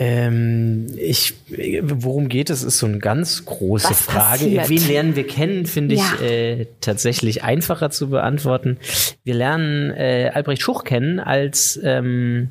Ähm, 0.00 0.86
ich, 0.96 1.34
worum 1.82 2.28
geht 2.28 2.50
es, 2.50 2.62
ist 2.62 2.78
so 2.78 2.86
eine 2.86 2.98
ganz 2.98 3.44
große 3.44 3.90
Was 3.90 4.00
Frage. 4.00 4.44
Passiert? 4.44 4.68
Wen 4.68 4.86
lernen 4.86 5.16
wir 5.16 5.26
kennen, 5.26 5.66
finde 5.66 5.96
ich 5.96 6.20
ja. 6.20 6.26
äh, 6.26 6.66
tatsächlich 6.80 7.42
einfacher 7.42 7.90
zu 7.90 8.08
beantworten. 8.08 8.78
Wir 9.24 9.34
lernen 9.34 9.90
äh, 9.90 10.30
Albrecht 10.32 10.62
Schuch 10.62 10.84
kennen 10.84 11.18
als 11.18 11.80
ähm, 11.82 12.50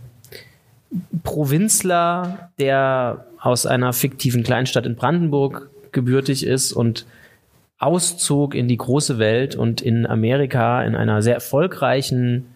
Provinzler, 1.23 2.51
der 2.59 3.25
aus 3.39 3.65
einer 3.65 3.93
fiktiven 3.93 4.43
Kleinstadt 4.43 4.85
in 4.85 4.97
Brandenburg 4.97 5.69
gebürtig 5.93 6.45
ist 6.45 6.73
und 6.73 7.05
auszog 7.79 8.55
in 8.55 8.67
die 8.67 8.77
große 8.77 9.19
Welt 9.19 9.55
und 9.55 9.81
in 9.81 10.05
Amerika 10.05 10.83
in 10.83 10.95
einer 10.95 11.21
sehr 11.21 11.35
erfolgreichen 11.35 12.47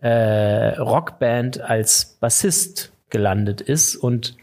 äh, 0.00 0.78
Rockband 0.78 1.60
als 1.60 2.16
Bassist 2.20 2.92
gelandet 3.10 3.60
ist 3.60 3.96
und 3.96 4.36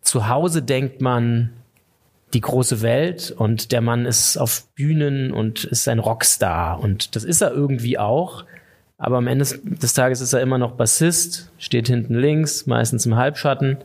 zu 0.00 0.28
Hause 0.28 0.62
denkt 0.62 1.00
man 1.00 1.50
die 2.34 2.40
große 2.40 2.82
Welt 2.82 3.30
und 3.36 3.72
der 3.72 3.80
Mann 3.80 4.06
ist 4.06 4.36
auf 4.36 4.66
Bühnen 4.74 5.32
und 5.32 5.64
ist 5.64 5.88
ein 5.88 5.98
Rockstar 5.98 6.80
und 6.80 7.14
das 7.14 7.24
ist 7.24 7.42
er 7.42 7.52
irgendwie 7.52 7.98
auch. 7.98 8.44
Aber 8.98 9.18
am 9.18 9.26
Ende 9.26 9.44
des 9.44 9.94
Tages 9.94 10.20
ist 10.20 10.32
er 10.32 10.40
immer 10.40 10.58
noch 10.58 10.72
Bassist, 10.72 11.50
steht 11.58 11.88
hinten 11.88 12.14
links, 12.14 12.66
meistens 12.66 13.04
im 13.04 13.16
Halbschatten 13.16 13.78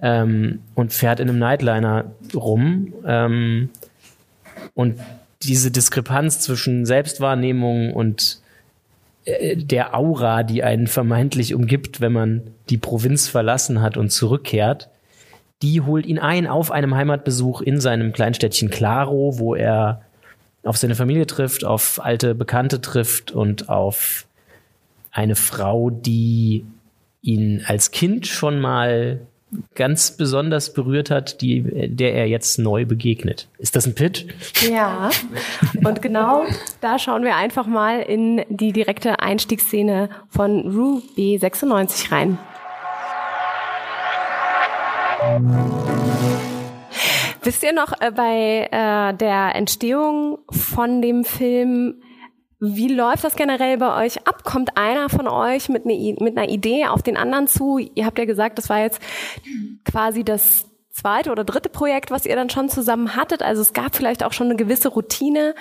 ähm, 0.00 0.60
und 0.74 0.92
fährt 0.92 1.20
in 1.20 1.28
einem 1.28 1.38
Nightliner 1.38 2.12
rum. 2.34 2.92
Ähm, 3.06 3.70
und 4.74 4.98
diese 5.42 5.70
Diskrepanz 5.70 6.40
zwischen 6.40 6.84
Selbstwahrnehmung 6.84 7.92
und 7.92 8.39
der 9.26 9.94
Aura, 9.94 10.42
die 10.42 10.62
einen 10.62 10.86
vermeintlich 10.86 11.54
umgibt, 11.54 12.00
wenn 12.00 12.12
man 12.12 12.42
die 12.70 12.78
Provinz 12.78 13.28
verlassen 13.28 13.82
hat 13.82 13.96
und 13.96 14.10
zurückkehrt, 14.10 14.88
die 15.62 15.82
holt 15.82 16.06
ihn 16.06 16.18
ein 16.18 16.46
auf 16.46 16.70
einem 16.70 16.94
Heimatbesuch 16.94 17.60
in 17.60 17.80
seinem 17.80 18.12
Kleinstädtchen 18.12 18.70
Claro, 18.70 19.38
wo 19.38 19.54
er 19.54 20.02
auf 20.64 20.76
seine 20.78 20.94
Familie 20.94 21.26
trifft, 21.26 21.64
auf 21.64 22.00
alte 22.02 22.34
Bekannte 22.34 22.80
trifft 22.80 23.32
und 23.32 23.68
auf 23.68 24.26
eine 25.10 25.36
Frau, 25.36 25.90
die 25.90 26.64
ihn 27.22 27.62
als 27.66 27.90
Kind 27.90 28.26
schon 28.26 28.60
mal 28.60 29.20
ganz 29.74 30.16
besonders 30.16 30.72
berührt 30.72 31.10
hat, 31.10 31.40
die, 31.40 31.62
der 31.88 32.14
er 32.14 32.26
jetzt 32.26 32.58
neu 32.58 32.84
begegnet. 32.84 33.48
Ist 33.58 33.76
das 33.76 33.86
ein 33.86 33.94
Pitch? 33.94 34.24
Ja. 34.68 35.10
Und 35.84 36.02
genau 36.02 36.44
da 36.80 36.98
schauen 36.98 37.24
wir 37.24 37.36
einfach 37.36 37.66
mal 37.66 38.00
in 38.00 38.44
die 38.48 38.72
direkte 38.72 39.20
Einstiegsszene 39.20 40.08
von 40.28 40.70
Ruby 40.70 41.38
96 41.38 42.12
rein. 42.12 42.38
Wisst 47.42 47.62
ihr 47.62 47.72
noch 47.72 47.92
äh, 48.00 48.10
bei 48.10 48.68
äh, 48.70 49.14
der 49.16 49.54
Entstehung 49.54 50.38
von 50.50 51.00
dem 51.02 51.24
Film, 51.24 52.02
wie 52.60 52.88
läuft 52.88 53.24
das 53.24 53.36
generell 53.36 53.78
bei 53.78 54.04
euch 54.04 54.26
ab? 54.26 54.44
Kommt 54.44 54.76
einer 54.76 55.08
von 55.08 55.26
euch 55.26 55.70
mit, 55.70 55.86
ne, 55.86 56.14
mit 56.20 56.36
einer 56.36 56.48
Idee 56.48 56.86
auf 56.86 57.02
den 57.02 57.16
anderen 57.16 57.48
zu? 57.48 57.78
Ihr 57.78 58.04
habt 58.04 58.18
ja 58.18 58.26
gesagt, 58.26 58.58
das 58.58 58.68
war 58.68 58.80
jetzt 58.80 59.00
quasi 59.84 60.24
das 60.24 60.66
zweite 60.90 61.30
oder 61.30 61.44
dritte 61.44 61.70
Projekt, 61.70 62.10
was 62.10 62.26
ihr 62.26 62.36
dann 62.36 62.50
schon 62.50 62.68
zusammen 62.68 63.16
hattet. 63.16 63.42
Also 63.42 63.62
es 63.62 63.72
gab 63.72 63.96
vielleicht 63.96 64.22
auch 64.22 64.34
schon 64.34 64.48
eine 64.48 64.56
gewisse 64.56 64.88
Routine. 64.88 65.54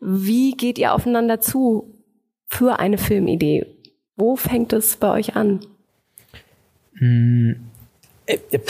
Wie 0.00 0.52
geht 0.52 0.78
ihr 0.78 0.94
aufeinander 0.94 1.40
zu 1.40 1.92
für 2.46 2.78
eine 2.78 2.96
Filmidee? 2.96 3.66
Wo 4.16 4.36
fängt 4.36 4.72
es 4.72 4.96
bei 4.96 5.10
euch 5.10 5.36
an? 5.36 5.60
Hm, 6.94 7.66
äh, 8.24 8.38
äh, 8.50 8.60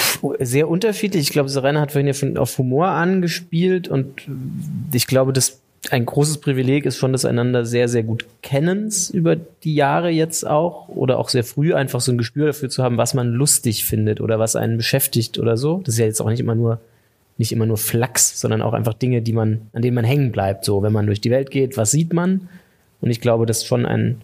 sehr 0.45 0.69
unterschiedlich. 0.69 1.23
Ich 1.23 1.31
glaube, 1.31 1.49
Serena 1.49 1.81
hat 1.81 1.93
vorhin 1.93 2.12
ja 2.12 2.40
auf 2.40 2.59
Humor 2.59 2.88
angespielt 2.88 3.87
und 3.87 4.28
ich 4.93 5.07
glaube, 5.07 5.33
dass 5.33 5.61
ein 5.90 6.07
großes 6.07 6.38
Privileg 6.38 6.87
ist 6.87 6.97
schon 6.97 7.12
das 7.12 7.25
einander 7.25 7.64
sehr, 7.64 7.88
sehr 7.88 8.02
gut 8.02 8.26
Kennens 8.43 9.11
über 9.11 9.37
die 9.37 9.75
Jahre 9.75 10.11
jetzt 10.11 10.47
auch 10.47 10.88
oder 10.88 11.19
auch 11.19 11.28
sehr 11.28 11.45
früh 11.45 11.75
einfach 11.75 12.00
so 12.00 12.12
ein 12.12 12.19
Gespür 12.19 12.47
dafür 12.47 12.69
zu 12.69 12.83
haben, 12.83 12.97
was 12.97 13.14
man 13.14 13.33
lustig 13.33 13.85
findet 13.85 14.21
oder 14.21 14.38
was 14.38 14.57
einen 14.57 14.76
beschäftigt 14.76 15.38
oder 15.38 15.57
so. 15.57 15.81
Das 15.85 15.95
ist 15.95 15.99
ja 15.99 16.07
jetzt 16.07 16.21
auch 16.21 16.31
nicht 16.31 16.40
immer 16.40 16.55
nur 16.55 16.81
nicht 17.38 17.52
immer 17.52 17.66
nur 17.66 17.76
Flachs, 17.76 18.40
sondern 18.40 18.62
auch 18.62 18.73
einfach 18.73 18.95
Dinge, 18.95 19.21
die 19.21 19.35
man, 19.35 19.62
an 19.73 19.83
denen 19.83 19.95
man 19.95 20.05
hängen 20.05 20.33
bleibt. 20.33 20.64
So, 20.64 20.83
wenn 20.83 20.93
man 20.93 21.07
durch 21.07 21.21
die 21.21 21.31
Welt 21.31 21.50
geht, 21.50 21.76
was 21.76 21.90
sieht 21.90 22.14
man? 22.14 22.49
Und 23.00 23.11
ich 23.11 23.21
glaube, 23.21 23.45
das 23.45 23.64
schon 23.64 23.85
ein 23.85 24.23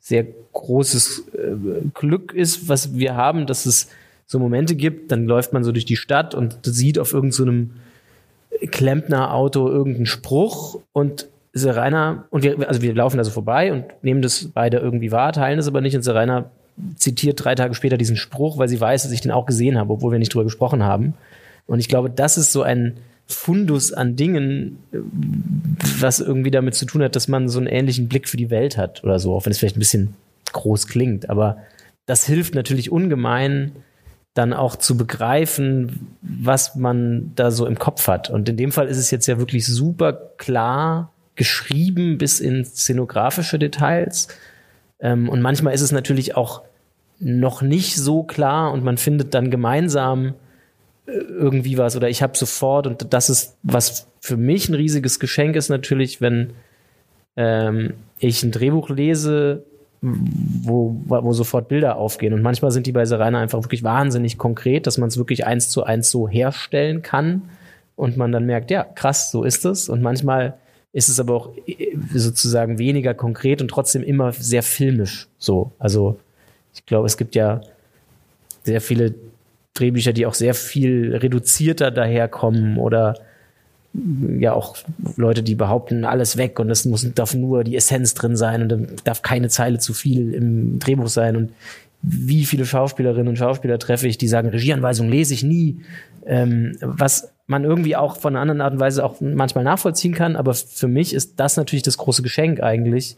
sehr 0.00 0.26
großes 0.52 1.24
äh, 1.34 1.88
Glück 1.94 2.32
ist, 2.32 2.68
was 2.68 2.94
wir 2.94 3.16
haben, 3.16 3.46
dass 3.46 3.66
es 3.66 3.88
so 4.26 4.38
Momente 4.38 4.76
gibt, 4.76 5.10
dann 5.10 5.26
läuft 5.26 5.52
man 5.52 5.64
so 5.64 5.72
durch 5.72 5.84
die 5.84 5.96
Stadt 5.96 6.34
und 6.34 6.58
sieht 6.62 6.98
auf 6.98 7.12
irgendeinem 7.12 7.66
so 7.66 7.81
Klempner-Auto 8.70 9.68
irgendeinen 9.68 10.06
Spruch 10.06 10.80
und 10.92 11.28
Serena, 11.52 12.24
und 12.30 12.42
wir, 12.44 12.68
also 12.68 12.80
wir 12.80 12.94
laufen 12.94 13.18
da 13.18 13.24
so 13.24 13.30
vorbei 13.30 13.72
und 13.72 13.84
nehmen 14.02 14.22
das 14.22 14.48
beide 14.54 14.78
irgendwie 14.78 15.12
wahr, 15.12 15.32
teilen 15.32 15.58
es 15.58 15.68
aber 15.68 15.80
nicht 15.80 15.94
und 15.94 16.02
Serena 16.02 16.50
zitiert 16.96 17.44
drei 17.44 17.54
Tage 17.54 17.74
später 17.74 17.98
diesen 17.98 18.16
Spruch, 18.16 18.56
weil 18.56 18.68
sie 18.68 18.80
weiß, 18.80 19.02
dass 19.02 19.12
ich 19.12 19.20
den 19.20 19.30
auch 19.30 19.44
gesehen 19.44 19.78
habe, 19.78 19.92
obwohl 19.92 20.12
wir 20.12 20.18
nicht 20.18 20.32
drüber 20.32 20.44
gesprochen 20.44 20.82
haben. 20.82 21.14
Und 21.66 21.80
ich 21.80 21.88
glaube, 21.88 22.08
das 22.08 22.38
ist 22.38 22.52
so 22.52 22.62
ein 22.62 22.96
Fundus 23.26 23.92
an 23.92 24.16
Dingen, 24.16 24.78
was 26.00 26.20
irgendwie 26.20 26.50
damit 26.50 26.74
zu 26.74 26.86
tun 26.86 27.02
hat, 27.02 27.14
dass 27.14 27.28
man 27.28 27.48
so 27.48 27.58
einen 27.58 27.68
ähnlichen 27.68 28.08
Blick 28.08 28.28
für 28.28 28.36
die 28.36 28.50
Welt 28.50 28.76
hat 28.76 29.04
oder 29.04 29.18
so, 29.18 29.34
auch 29.34 29.44
wenn 29.44 29.52
es 29.52 29.58
vielleicht 29.58 29.76
ein 29.76 29.80
bisschen 29.80 30.14
groß 30.52 30.88
klingt. 30.88 31.30
Aber 31.30 31.58
das 32.06 32.26
hilft 32.26 32.54
natürlich 32.54 32.90
ungemein, 32.90 33.72
dann 34.34 34.52
auch 34.52 34.76
zu 34.76 34.96
begreifen, 34.96 36.16
was 36.22 36.74
man 36.74 37.32
da 37.34 37.50
so 37.50 37.66
im 37.66 37.78
Kopf 37.78 38.08
hat. 38.08 38.30
Und 38.30 38.48
in 38.48 38.56
dem 38.56 38.72
Fall 38.72 38.88
ist 38.88 38.96
es 38.96 39.10
jetzt 39.10 39.26
ja 39.26 39.38
wirklich 39.38 39.66
super 39.66 40.12
klar 40.38 41.12
geschrieben 41.34 42.18
bis 42.18 42.40
in 42.40 42.64
szenografische 42.64 43.58
Details. 43.58 44.28
Ähm, 45.00 45.28
und 45.28 45.42
manchmal 45.42 45.74
ist 45.74 45.82
es 45.82 45.92
natürlich 45.92 46.36
auch 46.36 46.62
noch 47.18 47.62
nicht 47.62 47.96
so 47.96 48.22
klar 48.22 48.72
und 48.72 48.82
man 48.82 48.96
findet 48.96 49.34
dann 49.34 49.50
gemeinsam 49.50 50.34
äh, 51.06 51.12
irgendwie 51.12 51.78
was 51.78 51.94
oder 51.96 52.08
ich 52.08 52.22
habe 52.22 52.36
sofort 52.36 52.86
und 52.86 53.12
das 53.12 53.30
ist 53.30 53.56
was 53.62 54.08
für 54.20 54.36
mich 54.36 54.68
ein 54.68 54.74
riesiges 54.74 55.20
Geschenk 55.20 55.56
ist 55.56 55.68
natürlich, 55.68 56.20
wenn 56.20 56.54
ähm, 57.36 57.94
ich 58.18 58.42
ein 58.42 58.50
Drehbuch 58.50 58.90
lese 58.90 59.64
wo, 60.02 60.96
wo 61.06 61.32
sofort 61.32 61.68
Bilder 61.68 61.96
aufgehen. 61.96 62.34
Und 62.34 62.42
manchmal 62.42 62.72
sind 62.72 62.86
die 62.86 62.92
bei 62.92 63.04
Serena 63.04 63.40
einfach 63.40 63.62
wirklich 63.62 63.84
wahnsinnig 63.84 64.36
konkret, 64.36 64.86
dass 64.88 64.98
man 64.98 65.08
es 65.08 65.16
wirklich 65.16 65.46
eins 65.46 65.70
zu 65.70 65.84
eins 65.84 66.10
so 66.10 66.28
herstellen 66.28 67.02
kann 67.02 67.42
und 67.94 68.16
man 68.16 68.32
dann 68.32 68.44
merkt, 68.44 68.72
ja, 68.72 68.82
krass, 68.82 69.30
so 69.30 69.44
ist 69.44 69.64
es. 69.64 69.88
Und 69.88 70.02
manchmal 70.02 70.54
ist 70.92 71.08
es 71.08 71.20
aber 71.20 71.34
auch 71.34 71.50
äh, 71.66 71.96
sozusagen 72.12 72.78
weniger 72.78 73.14
konkret 73.14 73.62
und 73.62 73.68
trotzdem 73.68 74.02
immer 74.02 74.32
sehr 74.32 74.64
filmisch 74.64 75.28
so. 75.38 75.70
Also 75.78 76.18
ich 76.74 76.84
glaube, 76.84 77.06
es 77.06 77.16
gibt 77.16 77.36
ja 77.36 77.60
sehr 78.64 78.80
viele 78.80 79.14
Drehbücher, 79.74 80.12
die 80.12 80.26
auch 80.26 80.34
sehr 80.34 80.54
viel 80.54 81.14
reduzierter 81.16 81.92
daherkommen 81.92 82.76
oder 82.76 83.14
ja 83.94 84.54
auch 84.54 84.76
Leute, 85.16 85.42
die 85.42 85.54
behaupten, 85.54 86.04
alles 86.04 86.36
weg 86.36 86.58
und 86.58 86.70
es 86.70 86.84
muss, 86.84 87.06
darf 87.14 87.34
nur 87.34 87.64
die 87.64 87.76
Essenz 87.76 88.14
drin 88.14 88.36
sein 88.36 88.62
und 88.62 88.68
dann 88.68 88.88
darf 89.04 89.22
keine 89.22 89.48
Zeile 89.48 89.78
zu 89.78 89.92
viel 89.92 90.32
im 90.32 90.78
Drehbuch 90.78 91.08
sein. 91.08 91.36
Und 91.36 91.52
wie 92.00 92.44
viele 92.44 92.64
Schauspielerinnen 92.64 93.28
und 93.28 93.36
Schauspieler 93.36 93.78
treffe 93.78 94.08
ich, 94.08 94.18
die 94.18 94.28
sagen, 94.28 94.48
Regieanweisung 94.48 95.08
lese 95.08 95.34
ich 95.34 95.42
nie, 95.42 95.82
ähm, 96.26 96.76
was 96.80 97.32
man 97.46 97.64
irgendwie 97.64 97.96
auch 97.96 98.16
von 98.16 98.34
einer 98.34 98.40
anderen 98.40 98.60
Art 98.60 98.74
und 98.74 98.80
Weise 98.80 99.04
auch 99.04 99.20
manchmal 99.20 99.64
nachvollziehen 99.64 100.14
kann, 100.14 100.36
aber 100.36 100.54
für 100.54 100.88
mich 100.88 101.12
ist 101.12 101.38
das 101.38 101.56
natürlich 101.56 101.82
das 101.82 101.98
große 101.98 102.22
Geschenk 102.22 102.62
eigentlich. 102.62 103.16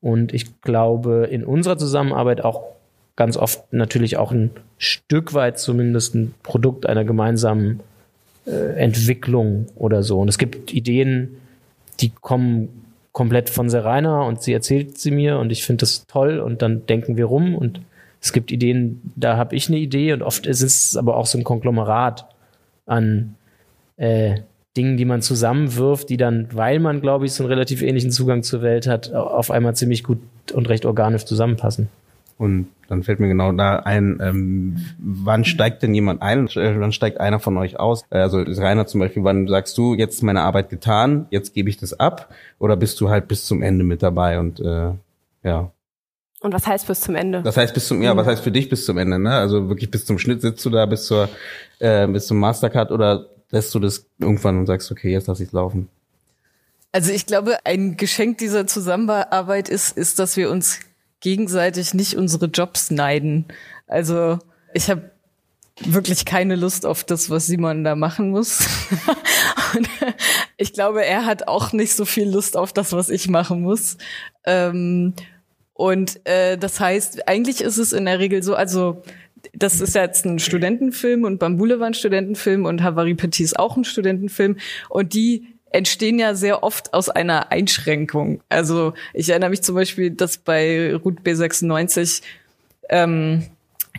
Und 0.00 0.34
ich 0.34 0.60
glaube 0.60 1.28
in 1.30 1.44
unserer 1.44 1.78
Zusammenarbeit 1.78 2.44
auch 2.44 2.64
ganz 3.16 3.36
oft 3.36 3.72
natürlich 3.72 4.16
auch 4.16 4.32
ein 4.32 4.50
Stück 4.78 5.32
weit 5.32 5.58
zumindest 5.58 6.14
ein 6.14 6.34
Produkt 6.42 6.86
einer 6.86 7.04
gemeinsamen 7.04 7.80
Entwicklung 8.50 9.66
oder 9.76 10.02
so. 10.02 10.20
Und 10.20 10.28
es 10.28 10.38
gibt 10.38 10.72
Ideen, 10.72 11.36
die 12.00 12.10
kommen 12.10 12.68
komplett 13.12 13.50
von 13.50 13.68
Serena 13.68 14.22
und 14.22 14.42
sie 14.42 14.52
erzählt 14.52 14.98
sie 14.98 15.10
mir 15.10 15.38
und 15.38 15.52
ich 15.52 15.64
finde 15.64 15.82
das 15.82 16.06
toll 16.06 16.40
und 16.40 16.62
dann 16.62 16.86
denken 16.86 17.16
wir 17.16 17.26
rum 17.26 17.54
und 17.54 17.80
es 18.20 18.32
gibt 18.32 18.50
Ideen, 18.50 19.12
da 19.16 19.36
habe 19.36 19.54
ich 19.54 19.68
eine 19.68 19.78
Idee 19.78 20.12
und 20.12 20.22
oft 20.22 20.46
ist 20.46 20.62
es 20.62 20.96
aber 20.96 21.16
auch 21.16 21.26
so 21.26 21.36
ein 21.36 21.44
Konglomerat 21.44 22.26
an 22.86 23.34
äh, 23.96 24.36
Dingen, 24.76 24.96
die 24.96 25.04
man 25.04 25.20
zusammenwirft, 25.20 26.08
die 26.08 26.16
dann, 26.16 26.48
weil 26.52 26.78
man, 26.78 27.00
glaube 27.00 27.26
ich, 27.26 27.34
so 27.34 27.42
einen 27.42 27.52
relativ 27.52 27.82
ähnlichen 27.82 28.10
Zugang 28.10 28.42
zur 28.42 28.62
Welt 28.62 28.86
hat, 28.86 29.12
auf 29.12 29.50
einmal 29.50 29.76
ziemlich 29.76 30.02
gut 30.02 30.18
und 30.54 30.68
recht 30.68 30.86
organisch 30.86 31.26
zusammenpassen. 31.26 31.88
Und 32.38 32.68
dann 32.88 33.02
fällt 33.02 33.20
mir 33.20 33.28
genau 33.28 33.52
da 33.52 33.76
ein, 33.76 34.18
ähm, 34.20 34.76
wann 34.98 35.44
steigt 35.44 35.82
denn 35.82 35.94
jemand 35.94 36.20
ein 36.22 36.40
und 36.40 36.56
äh, 36.56 36.78
wann 36.78 36.92
steigt 36.92 37.20
einer 37.20 37.40
von 37.40 37.56
euch 37.56 37.78
aus? 37.78 38.04
Äh, 38.10 38.18
also 38.18 38.38
Rainer 38.42 38.86
zum 38.86 39.00
Beispiel, 39.00 39.24
wann 39.24 39.48
sagst 39.48 39.78
du, 39.78 39.94
jetzt 39.94 40.16
ist 40.16 40.22
meine 40.22 40.42
Arbeit 40.42 40.68
getan, 40.68 41.26
jetzt 41.30 41.54
gebe 41.54 41.70
ich 41.70 41.76
das 41.78 41.98
ab? 41.98 42.34
Oder 42.58 42.76
bist 42.76 43.00
du 43.00 43.08
halt 43.08 43.28
bis 43.28 43.46
zum 43.46 43.62
Ende 43.62 43.84
mit 43.84 44.02
dabei 44.02 44.38
und 44.38 44.60
äh, 44.60 44.92
ja. 45.42 45.70
Und 46.40 46.52
was 46.52 46.66
heißt 46.66 46.86
bis 46.88 47.00
zum 47.00 47.14
Ende? 47.14 47.42
Das 47.42 47.56
heißt 47.56 47.72
bis 47.72 47.86
zum, 47.86 48.02
ja, 48.02 48.16
was 48.16 48.26
heißt 48.26 48.42
für 48.42 48.50
dich 48.50 48.68
bis 48.68 48.84
zum 48.84 48.98
Ende, 48.98 49.18
ne? 49.18 49.32
Also 49.32 49.68
wirklich 49.68 49.90
bis 49.90 50.04
zum 50.04 50.18
Schnitt 50.18 50.42
sitzt 50.42 50.64
du 50.64 50.70
da 50.70 50.84
bis 50.86 51.06
zur, 51.06 51.28
äh, 51.78 52.06
bis 52.08 52.26
zum 52.26 52.38
Mastercard 52.38 52.90
oder 52.90 53.26
lässt 53.50 53.74
du 53.74 53.78
das 53.78 54.06
irgendwann 54.18 54.58
und 54.58 54.66
sagst, 54.66 54.90
okay, 54.90 55.12
jetzt 55.12 55.28
lass 55.28 55.40
ich's 55.40 55.52
laufen? 55.52 55.88
Also 56.90 57.12
ich 57.12 57.26
glaube, 57.26 57.64
ein 57.64 57.96
Geschenk 57.96 58.38
dieser 58.38 58.66
Zusammenarbeit 58.66 59.68
ist, 59.68 59.96
ist, 59.96 60.18
dass 60.18 60.36
wir 60.36 60.50
uns 60.50 60.80
gegenseitig 61.22 61.94
nicht 61.94 62.16
unsere 62.16 62.46
Jobs 62.46 62.90
neiden. 62.90 63.46
Also 63.86 64.38
ich 64.74 64.90
habe 64.90 65.10
wirklich 65.80 66.24
keine 66.26 66.56
Lust 66.56 66.84
auf 66.84 67.04
das, 67.04 67.30
was 67.30 67.46
Simon 67.46 67.84
da 67.84 67.96
machen 67.96 68.30
muss. 68.30 68.66
und 69.74 69.88
ich 70.58 70.74
glaube, 70.74 71.04
er 71.04 71.24
hat 71.24 71.48
auch 71.48 71.72
nicht 71.72 71.94
so 71.94 72.04
viel 72.04 72.28
Lust 72.28 72.56
auf 72.56 72.72
das, 72.72 72.92
was 72.92 73.08
ich 73.08 73.28
machen 73.28 73.62
muss. 73.62 73.96
Ähm, 74.44 75.14
und 75.72 76.20
äh, 76.26 76.58
das 76.58 76.78
heißt, 76.78 77.26
eigentlich 77.26 77.62
ist 77.62 77.78
es 77.78 77.92
in 77.92 78.04
der 78.04 78.18
Regel 78.18 78.42
so, 78.42 78.54
also 78.54 79.02
das 79.54 79.80
ist 79.80 79.94
jetzt 79.94 80.24
ein 80.24 80.38
Studentenfilm 80.38 81.24
und 81.24 81.38
Bambule 81.38 81.80
war 81.80 81.86
ein 81.86 81.94
Studentenfilm 81.94 82.64
und 82.64 82.82
Havari 82.82 83.14
Petit 83.14 83.44
ist 83.44 83.58
auch 83.58 83.76
ein 83.76 83.84
Studentenfilm 83.84 84.58
und 84.88 85.14
die 85.14 85.52
entstehen 85.72 86.18
ja 86.18 86.34
sehr 86.34 86.62
oft 86.62 86.94
aus 86.94 87.08
einer 87.08 87.50
Einschränkung. 87.50 88.40
Also 88.48 88.94
ich 89.14 89.28
erinnere 89.28 89.50
mich 89.50 89.62
zum 89.62 89.74
Beispiel, 89.74 90.10
dass 90.10 90.38
bei 90.38 90.94
Route 90.94 91.22
B96 91.22 92.22
ähm, 92.88 93.46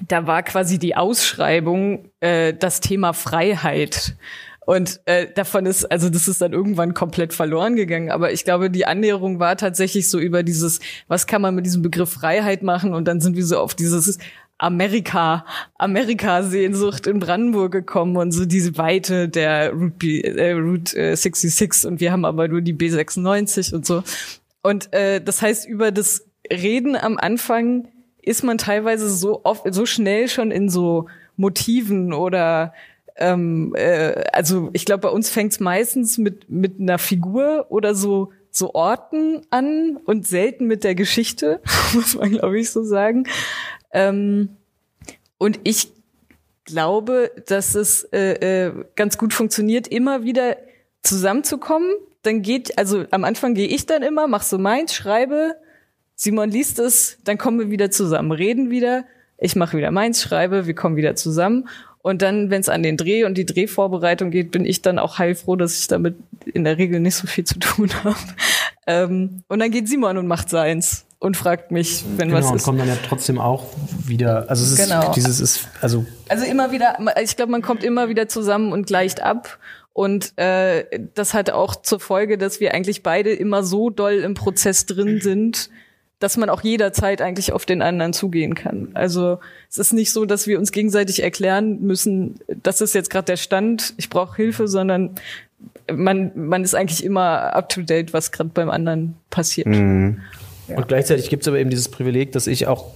da 0.07 0.27
war 0.27 0.43
quasi 0.43 0.79
die 0.79 0.95
Ausschreibung 0.95 2.09
äh, 2.19 2.53
das 2.53 2.79
Thema 2.79 3.13
Freiheit. 3.13 4.15
Und 4.65 5.01
äh, 5.05 5.27
davon 5.33 5.65
ist, 5.65 5.91
also 5.91 6.09
das 6.09 6.27
ist 6.29 6.41
dann 6.41 6.53
irgendwann 6.53 6.93
komplett 6.93 7.33
verloren 7.33 7.75
gegangen. 7.75 8.11
Aber 8.11 8.31
ich 8.31 8.45
glaube, 8.45 8.69
die 8.69 8.85
Annäherung 8.85 9.39
war 9.39 9.57
tatsächlich 9.57 10.09
so 10.09 10.19
über 10.19 10.41
dieses, 10.41 10.79
was 11.07 11.27
kann 11.27 11.41
man 11.41 11.53
mit 11.53 11.65
diesem 11.65 11.81
Begriff 11.81 12.13
Freiheit 12.13 12.63
machen? 12.63 12.93
Und 12.93 13.05
dann 13.05 13.19
sind 13.19 13.35
wir 13.35 13.45
so 13.45 13.59
auf 13.59 13.75
dieses 13.75 14.17
Amerika, 14.63 15.45
Amerika-Sehnsucht 15.77 17.07
in 17.07 17.19
Brandenburg 17.19 17.73
gekommen 17.73 18.15
und 18.15 18.31
so 18.31 18.45
diese 18.45 18.77
Weite 18.77 19.27
der 19.27 19.73
Route, 19.73 19.95
B, 19.97 20.21
äh, 20.21 20.53
Route 20.53 20.97
äh, 20.97 21.15
66 21.15 21.85
und 21.85 21.99
wir 21.99 22.13
haben 22.13 22.23
aber 22.23 22.47
nur 22.47 22.61
die 22.61 22.73
B96 22.73 23.73
und 23.73 23.85
so. 23.85 24.03
Und 24.61 24.93
äh, 24.93 25.19
das 25.21 25.41
heißt, 25.41 25.67
über 25.67 25.91
das 25.91 26.25
Reden 26.49 26.95
am 26.95 27.17
Anfang 27.17 27.89
ist 28.21 28.43
man 28.43 28.57
teilweise 28.57 29.09
so 29.09 29.41
oft, 29.43 29.65
so 29.73 29.85
schnell 29.85 30.29
schon 30.29 30.49
in 30.49 30.69
so 30.69 31.07
Motiven 31.35 32.13
oder 32.13 32.73
ähm, 33.17 33.75
äh, 33.75 34.23
also 34.31 34.69
ich 34.71 34.85
glaube, 34.85 35.01
bei 35.01 35.09
uns 35.09 35.29
fängt 35.29 35.51
es 35.51 35.59
meistens 35.59 36.17
mit 36.17 36.49
mit 36.49 36.79
einer 36.79 36.99
Figur 36.99 37.65
oder 37.69 37.95
so 37.95 38.31
so 38.49 38.73
Orten 38.73 39.41
an 39.49 39.97
und 40.05 40.25
selten 40.25 40.67
mit 40.67 40.85
der 40.85 40.95
Geschichte, 40.95 41.59
muss 41.93 42.15
man 42.15 42.31
glaube 42.31 42.59
ich 42.59 42.71
so 42.71 42.83
sagen. 42.83 43.25
Ähm, 43.93 44.49
und 45.37 45.59
ich 45.63 45.89
glaube, 46.65 47.31
dass 47.47 47.75
es 47.75 48.03
äh, 48.11 48.67
äh, 48.67 48.73
ganz 48.95 49.17
gut 49.17 49.33
funktioniert, 49.33 49.87
immer 49.87 50.23
wieder 50.23 50.57
zusammenzukommen. 51.01 51.89
Dann 52.23 52.41
geht, 52.41 52.77
also 52.77 53.05
am 53.11 53.23
Anfang 53.23 53.53
gehe 53.53 53.67
ich 53.67 53.85
dann 53.85 54.01
immer, 54.01 54.27
mach 54.27 54.43
so 54.43 54.57
meins, 54.57 54.93
schreibe, 54.93 55.55
Simon 56.15 56.49
liest 56.49 56.79
es, 56.79 57.17
dann 57.23 57.37
kommen 57.37 57.59
wir 57.59 57.69
wieder 57.69 57.91
zusammen, 57.91 58.31
reden 58.31 58.69
wieder, 58.69 59.05
ich 59.37 59.55
mache 59.55 59.77
wieder 59.77 59.91
meins, 59.91 60.21
schreibe, 60.21 60.67
wir 60.67 60.75
kommen 60.75 60.95
wieder 60.95 61.15
zusammen. 61.15 61.67
Und 62.01 62.21
dann, 62.21 62.49
wenn 62.49 62.61
es 62.61 62.69
an 62.69 62.83
den 62.83 62.97
Dreh 62.97 63.23
und 63.23 63.37
die 63.37 63.45
Drehvorbereitung 63.45 64.29
geht, 64.29 64.51
bin 64.51 64.65
ich 64.65 64.81
dann 64.81 64.99
auch 64.99 65.19
heilfroh, 65.19 65.55
dass 65.55 65.79
ich 65.79 65.87
damit 65.87 66.15
in 66.45 66.65
der 66.65 66.77
Regel 66.77 66.99
nicht 66.99 67.15
so 67.15 67.27
viel 67.27 67.45
zu 67.45 67.59
tun 67.59 67.89
habe. 68.03 68.15
Ähm, 68.87 69.43
und 69.47 69.59
dann 69.59 69.71
geht 69.71 69.87
Simon 69.87 70.17
und 70.17 70.27
macht 70.27 70.49
seins 70.49 71.05
und 71.23 71.37
fragt 71.37 71.71
mich, 71.71 72.03
wenn 72.17 72.27
genau, 72.27 72.41
was 72.41 72.49
und 72.51 72.57
ist. 72.57 72.63
kommt 72.63 72.81
dann 72.81 72.87
ja 72.89 72.97
trotzdem 73.07 73.39
auch 73.39 73.67
wieder. 74.05 74.49
Also 74.49 74.65
es 74.65 74.71
ist 74.77 74.89
Genau. 74.89 75.11
dieses 75.13 75.39
ist 75.39 75.69
also 75.79 76.05
Also 76.27 76.43
immer 76.45 76.73
wieder, 76.73 76.97
ich 77.23 77.37
glaube, 77.37 77.51
man 77.53 77.61
kommt 77.61 77.83
immer 77.83 78.09
wieder 78.09 78.27
zusammen 78.27 78.73
und 78.73 78.87
gleicht 78.87 79.23
ab. 79.23 79.57
Und 79.93 80.37
äh, 80.37 80.85
das 81.15 81.33
hat 81.33 81.49
auch 81.49 81.77
zur 81.77 82.01
Folge, 82.01 82.37
dass 82.37 82.59
wir 82.59 82.73
eigentlich 82.73 83.03
beide 83.03 83.31
immer 83.31 83.63
so 83.63 83.89
doll 83.89 84.15
im 84.15 84.33
Prozess 84.33 84.85
drin 84.85 85.19
sind, 85.21 85.69
dass 86.19 86.35
man 86.35 86.49
auch 86.49 86.61
jederzeit 86.61 87.21
eigentlich 87.21 87.53
auf 87.53 87.65
den 87.65 87.81
anderen 87.81 88.11
zugehen 88.11 88.53
kann. 88.53 88.89
Also 88.93 89.39
es 89.69 89.77
ist 89.77 89.93
nicht 89.93 90.11
so, 90.11 90.25
dass 90.25 90.45
wir 90.45 90.59
uns 90.59 90.73
gegenseitig 90.73 91.23
erklären 91.23 91.79
müssen, 91.81 92.39
das 92.63 92.81
ist 92.81 92.95
jetzt 92.95 93.09
gerade 93.09 93.25
der 93.25 93.37
Stand, 93.37 93.93
ich 93.97 94.09
brauche 94.09 94.35
Hilfe, 94.35 94.67
sondern 94.67 95.11
man, 95.89 96.31
man 96.35 96.63
ist 96.65 96.75
eigentlich 96.75 97.03
immer 97.03 97.53
up 97.55 97.69
to 97.69 97.81
date, 97.81 98.11
was 98.13 98.31
gerade 98.33 98.49
beim 98.53 98.69
anderen 98.69 99.15
passiert. 99.29 99.67
Mhm. 99.67 100.21
Und 100.67 100.87
gleichzeitig 100.87 101.29
gibt 101.29 101.43
es 101.43 101.47
aber 101.47 101.59
eben 101.59 101.69
dieses 101.69 101.89
Privileg, 101.89 102.31
dass 102.31 102.47
ich 102.47 102.67
auch 102.67 102.91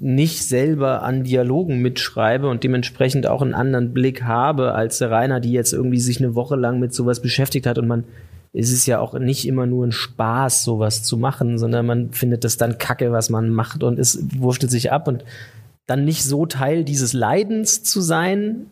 nicht 0.00 0.42
selber 0.42 1.02
an 1.02 1.24
Dialogen 1.24 1.80
mitschreibe 1.80 2.48
und 2.48 2.64
dementsprechend 2.64 3.26
auch 3.26 3.42
einen 3.42 3.54
anderen 3.54 3.92
Blick 3.92 4.22
habe 4.22 4.72
als 4.72 4.98
der 4.98 5.10
Rainer, 5.10 5.40
die 5.40 5.52
jetzt 5.52 5.72
irgendwie 5.72 6.00
sich 6.00 6.18
eine 6.18 6.34
Woche 6.34 6.56
lang 6.56 6.80
mit 6.80 6.94
sowas 6.94 7.20
beschäftigt 7.20 7.66
hat. 7.66 7.78
Und 7.78 7.86
man 7.86 8.04
es 8.56 8.70
ist 8.70 8.86
ja 8.86 9.00
auch 9.00 9.18
nicht 9.18 9.48
immer 9.48 9.66
nur 9.66 9.84
ein 9.84 9.92
Spaß, 9.92 10.62
sowas 10.62 11.02
zu 11.02 11.16
machen, 11.16 11.58
sondern 11.58 11.86
man 11.86 12.12
findet 12.12 12.44
das 12.44 12.56
dann 12.56 12.78
kacke, 12.78 13.10
was 13.10 13.28
man 13.28 13.50
macht 13.50 13.82
und 13.82 13.98
es 13.98 14.24
wurschtelt 14.38 14.70
sich 14.70 14.92
ab. 14.92 15.08
Und 15.08 15.24
dann 15.86 16.04
nicht 16.04 16.22
so 16.22 16.46
Teil 16.46 16.84
dieses 16.84 17.12
Leidens 17.12 17.82
zu 17.82 18.00
sein, 18.00 18.66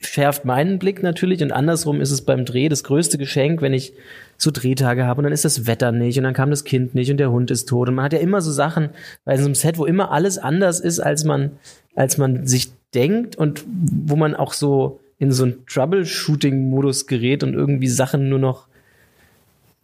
schärft 0.00 0.44
meinen 0.44 0.78
Blick 0.78 1.02
natürlich 1.02 1.42
und 1.42 1.52
andersrum 1.52 2.00
ist 2.00 2.10
es 2.10 2.22
beim 2.22 2.44
Dreh 2.44 2.68
das 2.68 2.84
größte 2.84 3.18
Geschenk, 3.18 3.62
wenn 3.62 3.72
ich 3.72 3.92
so 4.36 4.50
Drehtage 4.50 5.06
habe 5.06 5.18
und 5.18 5.24
dann 5.24 5.32
ist 5.32 5.44
das 5.44 5.66
Wetter 5.66 5.92
nicht 5.92 6.18
und 6.18 6.24
dann 6.24 6.34
kam 6.34 6.50
das 6.50 6.64
Kind 6.64 6.94
nicht 6.94 7.10
und 7.10 7.18
der 7.18 7.30
Hund 7.30 7.50
ist 7.50 7.68
tot 7.68 7.88
und 7.88 7.94
man 7.94 8.04
hat 8.04 8.12
ja 8.12 8.18
immer 8.18 8.40
so 8.40 8.52
Sachen 8.52 8.90
bei 9.24 9.36
so 9.36 9.44
einem 9.44 9.54
Set, 9.54 9.78
wo 9.78 9.84
immer 9.86 10.10
alles 10.10 10.38
anders 10.38 10.80
ist, 10.80 11.00
als 11.00 11.24
man, 11.24 11.52
als 11.94 12.18
man 12.18 12.46
sich 12.46 12.72
denkt 12.94 13.36
und 13.36 13.64
wo 13.66 14.16
man 14.16 14.34
auch 14.34 14.52
so 14.52 15.00
in 15.18 15.32
so 15.32 15.44
einen 15.44 15.66
Troubleshooting-Modus 15.66 17.06
gerät 17.06 17.42
und 17.42 17.54
irgendwie 17.54 17.88
Sachen 17.88 18.28
nur 18.28 18.38
noch 18.38 18.66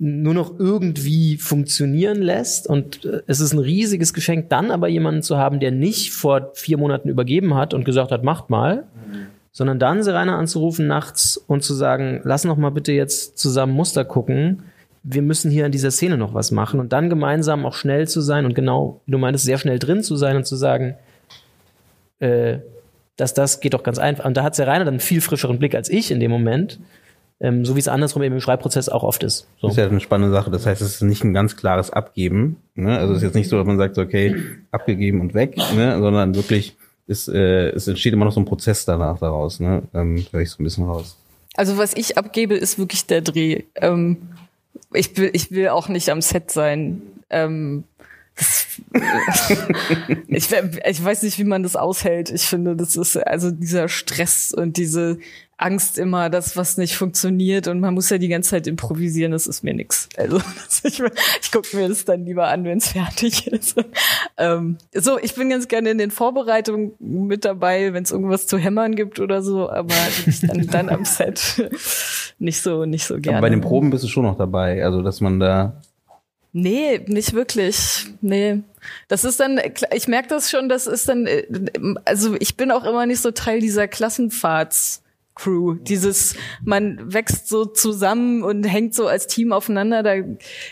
nur 0.03 0.33
noch 0.33 0.59
irgendwie 0.59 1.37
funktionieren 1.37 2.23
lässt. 2.23 2.66
Und 2.66 3.05
äh, 3.05 3.20
es 3.27 3.40
ist 3.40 3.53
ein 3.53 3.59
riesiges 3.59 4.14
Geschenk, 4.14 4.49
dann 4.49 4.70
aber 4.70 4.88
jemanden 4.88 5.23
zu 5.23 5.37
haben, 5.37 5.61
der 5.61 5.73
nicht 5.73 6.12
vor 6.12 6.53
vier 6.55 6.79
Monaten 6.79 7.11
übergeben 7.11 7.55
hat 7.55 7.75
und 7.75 7.85
gesagt 7.85 8.11
hat, 8.11 8.25
macht 8.25 8.49
mal, 8.49 8.85
sondern 9.53 9.79
dann 9.79 10.03
Serena 10.03 10.39
anzurufen 10.39 10.87
nachts 10.87 11.37
und 11.37 11.63
zu 11.63 11.75
sagen, 11.75 12.21
lass 12.25 12.45
noch 12.45 12.57
mal 12.57 12.71
bitte 12.71 12.93
jetzt 12.93 13.39
zusammen 13.39 13.73
Muster 13.73 14.05
gucken. 14.05 14.63
Wir 15.03 15.23
müssen 15.23 15.51
hier 15.51 15.67
in 15.67 15.73
dieser 15.73 15.91
Szene 15.91 16.17
noch 16.17 16.35
was 16.35 16.51
machen 16.51 16.79
und 16.79 16.93
dann 16.93 17.11
gemeinsam 17.11 17.65
auch 17.67 17.75
schnell 17.75 18.07
zu 18.07 18.21
sein 18.21 18.45
und 18.45 18.55
genau, 18.55 19.01
wie 19.07 19.13
du 19.13 19.19
meintest, 19.19 19.45
sehr 19.45 19.59
schnell 19.59 19.79
drin 19.79 20.03
zu 20.03 20.17
sein 20.17 20.37
und 20.37 20.47
zu 20.47 20.57
sagen, 20.57 20.95
äh, 22.21 22.59
dass 23.17 23.35
das 23.35 23.61
geht 23.61 23.75
doch 23.75 23.83
ganz 23.83 23.99
einfach. 23.99 24.25
Und 24.25 24.37
da 24.37 24.43
hat 24.43 24.55
Serena 24.55 24.81
dann 24.81 24.89
einen 24.89 25.01
viel 25.01 25.21
frischeren 25.21 25.59
Blick 25.59 25.75
als 25.75 25.89
ich 25.89 26.11
in 26.11 26.21
dem 26.21 26.31
Moment. 26.31 26.81
Ähm, 27.43 27.65
so 27.65 27.75
wie 27.75 27.81
es 27.81 27.89
andersrum 27.89 28.23
eben 28.23 28.35
im 28.35 28.41
Schreibprozess 28.43 28.91
auch 28.91 29.03
oft 29.03 29.23
ist. 29.23 29.49
So. 29.61 29.69
Das 29.69 29.73
ist 29.73 29.79
ja 29.79 29.89
eine 29.89 30.01
spannende 30.01 30.31
Sache. 30.31 30.51
Das 30.51 30.67
heißt, 30.67 30.83
es 30.83 30.97
ist 30.97 31.03
nicht 31.03 31.25
ein 31.25 31.33
ganz 31.33 31.57
klares 31.57 31.91
Abgeben. 31.91 32.57
Ne? 32.75 32.99
Also 32.99 33.13
es 33.13 33.19
ist 33.19 33.25
jetzt 33.25 33.35
nicht 33.35 33.49
so, 33.49 33.57
dass 33.57 33.67
man 33.67 33.79
sagt, 33.79 33.97
okay, 33.97 34.37
abgegeben 34.71 35.23
und 35.23 35.33
weg, 35.33 35.57
ne? 35.75 35.99
sondern 35.99 36.35
wirklich, 36.35 36.77
ist, 37.11 37.29
äh, 37.29 37.70
es 37.70 37.88
entsteht 37.88 38.12
immer 38.12 38.25
noch 38.25 38.33
so 38.33 38.40
ein 38.40 38.46
Prozess 38.46 38.85
danach 38.85 39.18
daraus. 39.18 39.61
Ne? 39.61 39.83
Ähm, 39.92 40.25
höre 40.31 40.40
ich 40.40 40.51
so 40.51 40.62
ein 40.62 40.64
bisschen 40.64 40.85
raus. 40.85 41.16
Also 41.57 41.77
was 41.77 41.92
ich 41.94 42.16
abgebe, 42.16 42.55
ist 42.55 42.79
wirklich 42.79 43.07
der 43.07 43.20
Dreh. 43.20 43.64
Ähm, 43.75 44.29
ich, 44.94 45.16
will, 45.16 45.31
ich 45.33 45.51
will 45.51 45.68
auch 45.68 45.88
nicht 45.88 46.09
am 46.09 46.23
Set 46.23 46.51
sein. 46.51 47.03
Ähm, 47.29 47.85
ich, 50.29 50.49
ich 50.51 51.05
weiß 51.05 51.23
nicht, 51.23 51.38
wie 51.38 51.45
man 51.45 51.62
das 51.62 51.77
aushält. 51.77 52.31
Ich 52.31 52.43
finde, 52.43 52.77
das 52.77 52.97
ist 52.97 53.16
also 53.16 53.51
dieser 53.51 53.88
Stress 53.88 54.53
und 54.53 54.77
diese 54.77 55.19
Angst 55.61 55.99
immer, 55.99 56.31
dass 56.31 56.57
was 56.57 56.79
nicht 56.79 56.97
funktioniert 56.97 57.69
und 57.69 57.81
man 57.81 57.93
muss 57.93 58.09
ja 58.09 58.19
die 58.19 58.29
ganze 58.29 58.51
Zeit 58.51 58.66
improvisieren, 58.66 59.33
das 59.33 59.47
ist 59.47 59.62
mir 59.62 59.75
nix. 59.75 60.09
Also 60.16 60.40
ich, 60.83 61.03
ich 61.43 61.53
gucke 61.53 61.77
mir 61.77 61.88
das 61.88 62.05
dann 62.05 62.25
lieber 62.25 62.49
an, 62.49 62.64
wenn 62.64 62.79
es 62.79 62.88
fertig 62.88 63.47
ist. 63.47 63.77
Ähm, 64.38 64.79
so, 64.95 65.19
ich 65.19 65.35
bin 65.35 65.51
ganz 65.51 65.69
gerne 65.69 65.90
in 65.90 65.99
den 65.99 66.11
Vorbereitungen 66.11 66.93
mit 66.99 67.45
dabei, 67.45 67.93
wenn 67.93 68.05
es 68.05 68.11
irgendwas 68.11 68.47
zu 68.47 68.57
hämmern 68.57 68.97
gibt 68.97 69.21
oder 69.21 69.43
so, 69.43 69.69
aber 69.69 69.95
dann, 70.43 70.66
dann 70.66 70.88
am 70.88 71.05
Set 71.05 71.71
nicht 72.38 72.62
so, 72.62 72.87
nicht 72.87 73.05
so 73.05 73.19
gerne. 73.19 73.38
Aber 73.38 73.47
bei 73.47 73.51
den 73.51 73.61
Proben 73.61 73.90
bist 73.90 74.05
du 74.05 74.09
schon 74.09 74.25
noch 74.25 74.38
dabei, 74.38 74.83
also 74.83 75.03
dass 75.03 75.21
man 75.21 75.40
da 75.40 75.83
Nee, 76.53 77.01
nicht 77.07 77.33
wirklich. 77.33 78.07
Nee. 78.21 78.63
Das 79.09 79.25
ist 79.25 79.39
dann, 79.41 79.61
ich 79.95 80.09
merke 80.09 80.29
das 80.29 80.51
schon, 80.51 80.69
das 80.69 80.87
ist 80.87 81.09
dann, 81.09 81.29
also 82.05 82.35
ich 82.41 82.57
bin 82.57 82.71
auch 82.71 82.85
immer 82.85 83.07
nicht 83.07 83.21
so 83.21 83.31
Teil 83.31 83.61
dieser 83.61 83.89
Klassenfahrts. 83.89 85.03
Crew. 85.37 85.75
Dieses, 85.75 86.35
man 86.65 87.15
wächst 87.15 87.49
so 87.49 87.65
zusammen 87.65 88.43
und 88.43 88.65
hängt 88.65 88.95
so 88.95 89.07
als 89.07 89.27
Team 89.27 89.53
aufeinander. 89.53 90.03
Da, 90.03 90.17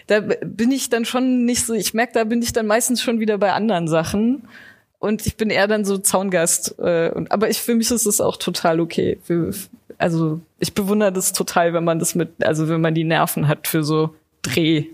da 0.08 0.20
bin 0.44 0.72
ich 0.72 0.90
dann 0.90 1.04
schon 1.04 1.44
nicht 1.44 1.64
so, 1.64 1.72
ich 1.72 1.94
merke, 1.94 2.12
da 2.14 2.24
bin 2.24 2.42
ich 2.42 2.52
dann 2.52 2.66
meistens 2.66 3.00
schon 3.00 3.20
wieder 3.20 3.38
bei 3.38 3.52
anderen 3.52 3.88
Sachen. 3.88 4.46
Und 4.98 5.26
ich 5.26 5.36
bin 5.36 5.48
eher 5.48 5.68
dann 5.68 5.84
so 5.84 5.96
Zaungast. 5.96 6.74
Äh, 6.78 7.10
und, 7.10 7.30
aber 7.32 7.48
ich, 7.48 7.60
für 7.60 7.74
mich 7.74 7.90
ist 7.90 8.04
es 8.04 8.20
auch 8.20 8.36
total 8.36 8.80
okay. 8.80 9.18
Also 9.96 10.40
ich 10.58 10.74
bewundere 10.74 11.12
das 11.12 11.32
total, 11.32 11.72
wenn 11.72 11.84
man 11.84 11.98
das 11.98 12.14
mit, 12.14 12.44
also 12.44 12.68
wenn 12.68 12.80
man 12.80 12.94
die 12.94 13.04
Nerven 13.04 13.48
hat 13.48 13.68
für 13.68 13.84
so 13.84 14.14
Dreh. 14.42 14.86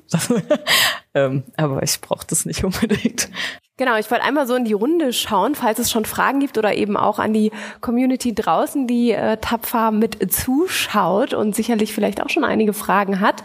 ähm, 1.15 1.45
aber 1.57 1.83
ich 1.83 2.01
brauche 2.01 2.27
das 2.27 2.47
nicht 2.47 2.65
unbedingt. 2.65 3.29
Genau, 3.77 3.97
ich 3.97 4.09
wollte 4.09 4.23
einmal 4.23 4.47
so 4.47 4.55
in 4.55 4.65
die 4.65 4.73
Runde 4.73 5.13
schauen, 5.13 5.57
falls 5.57 5.81
es 5.81 5.91
schon 5.91 6.05
Fragen 6.05 6.39
gibt 6.39 6.59
oder 6.59 6.75
eben 6.75 6.97
auch 6.97 7.19
an 7.19 7.33
die 7.33 7.51
Community 7.81 8.33
draußen, 8.33 8.87
die 8.87 9.11
äh, 9.11 9.37
tapfer 9.39 9.91
mit 9.91 10.33
zuschaut 10.33 11.35
und 11.35 11.57
sicherlich 11.57 11.93
vielleicht 11.93 12.23
auch 12.23 12.29
schon 12.29 12.45
einige 12.45 12.73
Fragen 12.73 13.19
hat, 13.19 13.43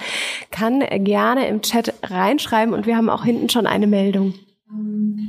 kann 0.51 0.81
gerne 1.03 1.47
im 1.47 1.63
Chat 1.63 1.95
reinschreiben 2.03 2.75
und 2.75 2.85
wir 2.85 2.95
haben 2.95 3.09
auch 3.09 3.23
hinten 3.23 3.49
schon 3.49 3.65
eine 3.65 3.87
Meldung. 3.87 4.35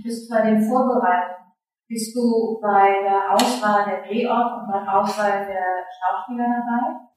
Bis 0.04 0.28
bei 0.28 0.42
den 0.42 0.68
Vorbereitungen 0.68 1.40
Bist 1.88 2.14
du 2.14 2.61
bei 2.61 2.88
der 3.02 3.35
Auswahl 3.35 3.87
der 3.87 4.02
Drehort 4.02 4.61
und 4.61 4.70
bei 4.70 4.80
der 4.80 5.00
Auswahl 5.00 5.46
der 5.46 5.64
Schauspieler 5.96 6.46
dabei? 6.46 7.10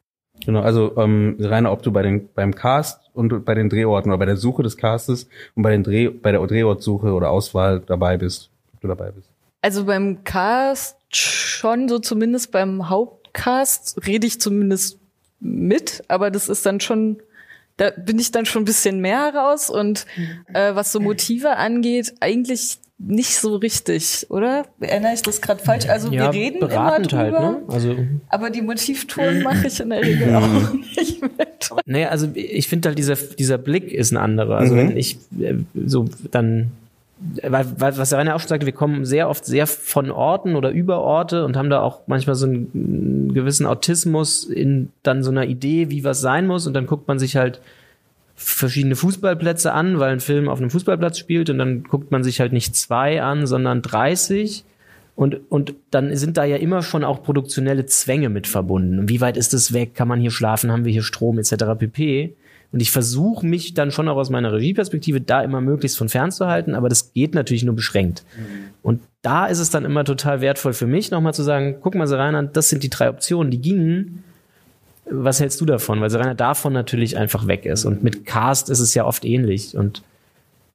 Genau, 0.46 0.62
also 0.62 0.96
ähm, 0.98 1.38
Rainer, 1.40 1.72
ob 1.72 1.84
du 1.84 1.92
bei 1.92 2.02
den 2.02 2.30
beim 2.34 2.54
Cast 2.56 3.00
und 3.14 3.46
bei 3.46 3.54
den 3.54 3.70
Drehorten 3.70 4.12
oder 4.12 4.20
bei 4.20 4.26
der 4.26 4.38
Suche 4.38 4.64
des 4.64 4.78
Castes 4.78 5.28
und 5.56 5.64
bei 5.64 5.72
den 5.72 5.84
Dreh 5.84 6.10
bei 6.10 6.32
der 6.32 6.46
Drehortsuche 6.46 7.14
oder 7.14 7.30
Auswahl 7.30 7.82
dabei 7.86 8.18
bist, 8.18 8.50
ob 8.74 8.82
du 8.82 8.88
dabei 8.88 9.12
bist. 9.12 9.30
Also 9.62 9.86
beim 9.86 10.24
Cast 10.24 10.98
schon, 11.16 11.88
so 11.88 12.00
zumindest 12.00 12.52
beim 12.52 12.90
Hauptcast 12.90 14.06
rede 14.06 14.28
ich 14.28 14.42
zumindest 14.42 15.00
mit, 15.40 16.04
aber 16.08 16.32
das 16.32 16.50
ist 16.50 16.66
dann 16.66 16.80
schon, 16.80 17.22
da 17.78 17.92
bin 17.92 18.20
ich 18.20 18.32
dann 18.32 18.46
schon 18.46 18.64
ein 18.64 18.66
bisschen 18.66 19.00
mehr 19.00 19.34
raus 19.34 19.70
und 19.70 20.06
äh, 20.54 20.76
was 20.76 20.92
so 20.92 21.00
Motive 21.00 21.56
angeht, 21.58 22.16
eigentlich 22.20 22.80
nicht 23.06 23.36
so 23.36 23.56
richtig, 23.56 24.28
oder? 24.30 24.66
Erinnere 24.80 25.14
ich 25.14 25.22
das 25.22 25.42
gerade 25.42 25.64
falsch? 25.64 25.88
Also 25.90 26.10
ja, 26.12 26.24
wir 26.32 26.40
reden 26.40 26.58
immer 26.58 26.68
beratend 26.68 27.12
drüber, 27.12 27.22
halt, 27.40 27.68
ne? 27.68 27.74
Also, 27.74 27.96
aber 28.30 28.50
die 28.50 28.62
Motivtouren 28.62 29.44
mache 29.44 29.68
ich 29.68 29.80
in 29.80 29.90
der 29.90 30.02
Regel 30.02 30.36
auch 30.36 30.74
nicht 30.98 31.22
mit. 31.22 31.38
naja, 31.86 32.10
also 32.10 32.28
ich 32.34 32.68
finde 32.68 32.90
halt 32.90 32.98
dieser, 32.98 33.16
dieser 33.16 33.58
Blick 33.58 33.92
ist 33.92 34.12
ein 34.12 34.18
anderer. 34.18 34.58
Also 34.58 34.74
Mhm. 34.74 34.78
wenn 34.78 34.98
ich 34.98 35.18
äh, 35.40 35.56
so 35.86 36.06
dann 36.32 36.72
weil, 37.42 37.66
weil, 37.78 37.98
was 37.98 38.10
der 38.10 38.20
Rainer 38.20 38.36
auch 38.36 38.40
schon 38.40 38.50
sagte, 38.50 38.66
wir 38.66 38.74
kommen 38.74 39.06
sehr 39.06 39.30
oft 39.30 39.46
sehr 39.46 39.66
von 39.66 40.12
Orten 40.12 40.56
oder 40.56 40.72
über 40.72 41.00
Orte 41.00 41.46
und 41.46 41.56
haben 41.56 41.70
da 41.70 41.82
auch 41.82 42.02
manchmal 42.08 42.36
so 42.36 42.46
einen 42.46 43.32
gewissen 43.34 43.66
Autismus 43.66 44.44
in 44.44 44.90
dann 45.04 45.24
so 45.24 45.32
einer 45.32 45.46
Idee, 45.46 45.90
wie 45.90 46.04
was 46.04 46.20
sein 46.20 46.48
muss 46.48 46.68
und 46.68 46.74
dann 46.74 46.86
guckt 46.86 47.08
man 47.08 47.20
sich 47.20 47.38
halt 47.38 47.62
verschiedene 48.44 48.96
Fußballplätze 48.96 49.74
an, 49.74 50.00
weil 50.00 50.12
ein 50.12 50.20
Film 50.20 50.50
auf 50.50 50.60
einem 50.60 50.70
Fußballplatz 50.70 51.18
spielt 51.18 51.50
und 51.50 51.58
dann 51.58 51.84
guckt 51.84 52.12
man 52.12 52.24
sich 52.24 52.40
halt 52.40 52.54
nicht 52.54 52.76
zwei 52.76 53.22
an, 53.22 53.48
sondern 53.48 53.82
30 53.82 54.66
und, 55.16 55.40
und 55.50 55.76
dann 55.92 56.16
sind 56.16 56.38
da 56.38 56.44
ja 56.44 56.58
immer 56.58 56.82
schon 56.82 57.04
auch 57.04 57.24
produktionelle 57.24 57.86
Zwänge 57.86 58.30
mit 58.30 58.48
verbunden. 58.48 59.00
Und 59.00 59.10
wie 59.10 59.22
weit 59.22 59.38
ist 59.38 59.54
es 59.54 59.74
weg? 59.74 59.94
Kann 59.94 60.08
man 60.08 60.20
hier 60.20 60.32
schlafen? 60.32 60.72
Haben 60.72 60.86
wir 60.86 60.92
hier 60.92 61.04
Strom 61.04 61.38
etc. 61.38 61.54
pp. 61.78 62.36
Und 62.72 62.82
ich 62.82 62.90
versuche 62.90 63.46
mich 63.46 63.76
dann 63.76 63.92
schon 63.92 64.08
auch 64.08 64.18
aus 64.18 64.32
meiner 64.32 64.52
Regieperspektive 64.52 65.22
da 65.22 65.44
immer 65.44 65.62
möglichst 65.62 65.96
von 65.96 66.10
fernzuhalten, 66.10 66.74
aber 66.74 66.90
das 66.90 67.14
geht 67.14 67.36
natürlich 67.36 67.64
nur 67.64 67.76
beschränkt. 67.76 68.26
Und 68.82 69.02
da 69.22 69.46
ist 69.46 69.60
es 69.60 69.70
dann 69.70 69.86
immer 69.86 70.04
total 70.04 70.42
wertvoll 70.42 70.74
für 70.74 70.88
mich, 70.88 71.12
nochmal 71.12 71.36
zu 71.36 71.44
sagen, 71.44 71.76
guck 71.82 71.94
mal, 71.94 72.08
Serena, 72.08 72.42
das 72.42 72.70
sind 72.70 72.82
die 72.82 72.90
drei 72.90 73.10
Optionen, 73.10 73.52
die 73.52 73.62
gingen. 73.62 74.24
Was 75.10 75.40
hältst 75.40 75.60
du 75.62 75.66
davon? 75.66 76.02
Weil 76.02 76.10
Serena 76.10 76.34
davon 76.34 76.74
natürlich 76.74 77.18
einfach 77.18 77.48
weg 77.48 77.66
ist. 77.66 77.86
Und 77.86 78.04
mit 78.04 78.26
Cast 78.26 78.70
ist 78.70 78.80
es 78.80 78.94
ja 78.94 79.06
oft 79.06 79.26
ähnlich. 79.26 79.76
Und 79.76 80.04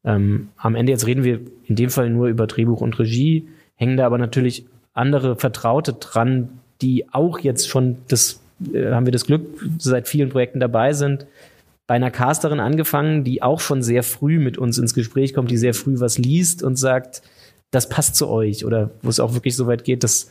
ähm, 0.04 0.48
am 0.56 0.74
Ende 0.74 0.92
jetzt 0.92 1.06
reden 1.06 1.24
wir 1.24 1.40
in 1.64 1.76
dem 1.76 1.90
Fall 1.90 2.10
nur 2.10 2.28
über 2.28 2.46
Drehbuch 2.46 2.80
und 2.80 2.98
Regie, 2.98 3.48
hängen 3.74 3.96
da 3.96 4.06
aber 4.06 4.18
natürlich 4.18 4.66
andere 4.94 5.36
Vertraute 5.36 5.94
dran, 5.94 6.48
die 6.80 7.12
auch 7.12 7.38
jetzt 7.38 7.68
schon 7.68 7.98
das, 8.08 8.40
äh, 8.72 8.90
haben 8.90 9.06
wir 9.06 9.12
das 9.12 9.24
Glück, 9.24 9.42
seit 9.78 10.08
vielen 10.08 10.28
Projekten 10.28 10.60
dabei 10.60 10.92
sind, 10.92 11.26
bei 11.86 11.94
einer 11.94 12.10
Casterin 12.10 12.60
angefangen, 12.60 13.24
die 13.24 13.42
auch 13.42 13.60
schon 13.60 13.82
sehr 13.82 14.02
früh 14.02 14.38
mit 14.38 14.58
uns 14.58 14.78
ins 14.78 14.94
Gespräch 14.94 15.34
kommt, 15.34 15.50
die 15.50 15.56
sehr 15.56 15.74
früh 15.74 16.00
was 16.00 16.18
liest 16.18 16.62
und 16.62 16.76
sagt, 16.76 17.22
das 17.70 17.88
passt 17.88 18.16
zu 18.16 18.28
euch. 18.28 18.64
Oder 18.64 18.90
wo 19.02 19.08
es 19.08 19.20
auch 19.20 19.34
wirklich 19.34 19.56
so 19.56 19.66
weit 19.66 19.84
geht, 19.84 20.04
dass, 20.04 20.30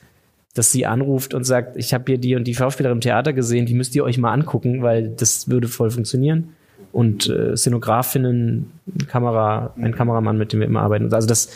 dass 0.58 0.72
sie 0.72 0.86
anruft 0.86 1.34
und 1.34 1.44
sagt, 1.44 1.78
ich 1.78 1.94
habe 1.94 2.06
hier 2.08 2.18
die 2.18 2.36
und 2.36 2.46
die 2.46 2.56
Schauspielerin 2.56 2.98
im 2.98 3.02
Theater 3.02 3.34
gesehen, 3.34 3.66
die 3.66 3.74
müsst 3.74 3.96
ihr 3.96 4.04
euch 4.04 4.18
mal 4.18 4.32
angucken, 4.32 4.82
weil 4.82 5.10
das 5.10 5.50
würde 5.50 5.68
voll 5.68 5.92
funktionieren. 5.92 6.56
Und 6.92 7.30
äh, 7.30 7.56
Szenografinnen, 7.56 8.72
Kamera, 9.08 9.74
ein 9.78 9.94
Kameramann, 9.94 10.38
mit 10.38 10.54
dem 10.54 10.62
wir 10.62 10.68
immer 10.68 10.82
arbeiten. 10.82 11.14
Also 11.14 11.28
das, 11.28 11.50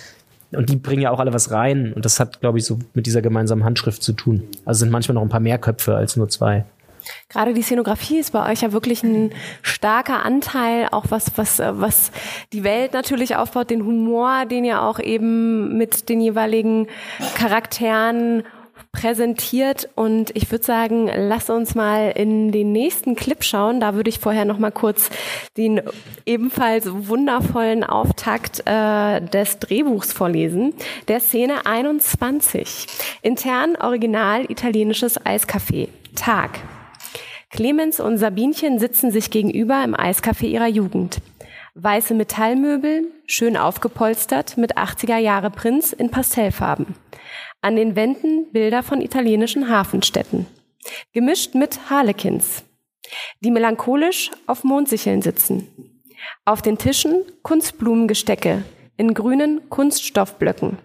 und 0.51 0.69
die 0.69 0.75
bringen 0.75 1.01
ja 1.01 1.11
auch 1.11 1.19
alle 1.19 1.33
was 1.33 1.51
rein. 1.51 1.93
Und 1.93 2.05
das 2.05 2.19
hat, 2.19 2.41
glaube 2.41 2.59
ich, 2.59 2.65
so 2.65 2.79
mit 2.93 3.05
dieser 3.05 3.21
gemeinsamen 3.21 3.63
Handschrift 3.63 4.03
zu 4.03 4.13
tun. 4.13 4.43
Also 4.65 4.79
sind 4.79 4.91
manchmal 4.91 5.15
noch 5.15 5.21
ein 5.21 5.29
paar 5.29 5.39
mehr 5.39 5.57
Köpfe 5.57 5.95
als 5.95 6.15
nur 6.15 6.29
zwei. 6.29 6.65
Gerade 7.29 7.53
die 7.53 7.61
Szenografie 7.61 8.19
ist 8.19 8.31
bei 8.31 8.51
euch 8.51 8.61
ja 8.61 8.73
wirklich 8.73 9.03
ein 9.03 9.31
starker 9.61 10.23
Anteil, 10.23 10.87
auch 10.91 11.05
was, 11.09 11.31
was, 11.35 11.59
äh, 11.59 11.71
was 11.73 12.11
die 12.53 12.63
Welt 12.63 12.93
natürlich 12.93 13.35
aufbaut, 13.35 13.69
den 13.69 13.85
Humor, 13.85 14.45
den 14.45 14.65
ihr 14.65 14.81
auch 14.81 14.99
eben 14.99 15.77
mit 15.77 16.09
den 16.09 16.21
jeweiligen 16.21 16.87
Charakteren 17.35 18.43
präsentiert 18.91 19.89
und 19.95 20.35
ich 20.35 20.51
würde 20.51 20.65
sagen, 20.65 21.09
lass 21.15 21.49
uns 21.49 21.75
mal 21.75 22.11
in 22.11 22.51
den 22.51 22.71
nächsten 22.71 23.15
Clip 23.15 23.43
schauen. 23.43 23.79
Da 23.79 23.95
würde 23.95 24.09
ich 24.09 24.19
vorher 24.19 24.45
noch 24.45 24.59
mal 24.59 24.71
kurz 24.71 25.09
den 25.57 25.81
ebenfalls 26.25 26.87
wundervollen 26.87 27.83
Auftakt 27.83 28.63
äh, 28.65 29.21
des 29.21 29.59
Drehbuchs 29.59 30.11
vorlesen. 30.11 30.73
Der 31.07 31.19
Szene 31.19 31.65
21. 31.65 32.87
Intern 33.21 33.75
original 33.77 34.45
italienisches 34.49 35.19
Eiscafé. 35.21 35.87
Tag. 36.15 36.59
Clemens 37.49 37.99
und 37.99 38.17
Sabinchen 38.17 38.79
sitzen 38.79 39.11
sich 39.11 39.29
gegenüber 39.29 39.83
im 39.83 39.95
Eiscafé 39.95 40.45
ihrer 40.45 40.67
Jugend. 40.67 41.21
Weiße 41.75 42.13
Metallmöbel, 42.13 43.05
schön 43.25 43.55
aufgepolstert 43.55 44.57
mit 44.57 44.77
80er 44.77 45.17
Jahre 45.17 45.49
Prinz 45.49 45.93
in 45.93 46.11
Pastellfarben. 46.11 46.95
An 47.63 47.75
den 47.75 47.95
Wänden 47.95 48.51
Bilder 48.51 48.81
von 48.81 49.01
italienischen 49.01 49.69
Hafenstädten. 49.69 50.47
Gemischt 51.13 51.53
mit 51.53 51.91
Harlequins. 51.91 52.63
Die 53.41 53.51
melancholisch 53.51 54.31
auf 54.47 54.63
Mondsicheln 54.63 55.21
sitzen. 55.21 55.67
Auf 56.43 56.63
den 56.63 56.79
Tischen 56.79 57.23
Kunstblumengestecke 57.43 58.63
in 58.97 59.13
grünen 59.13 59.69
Kunststoffblöcken. 59.69 60.79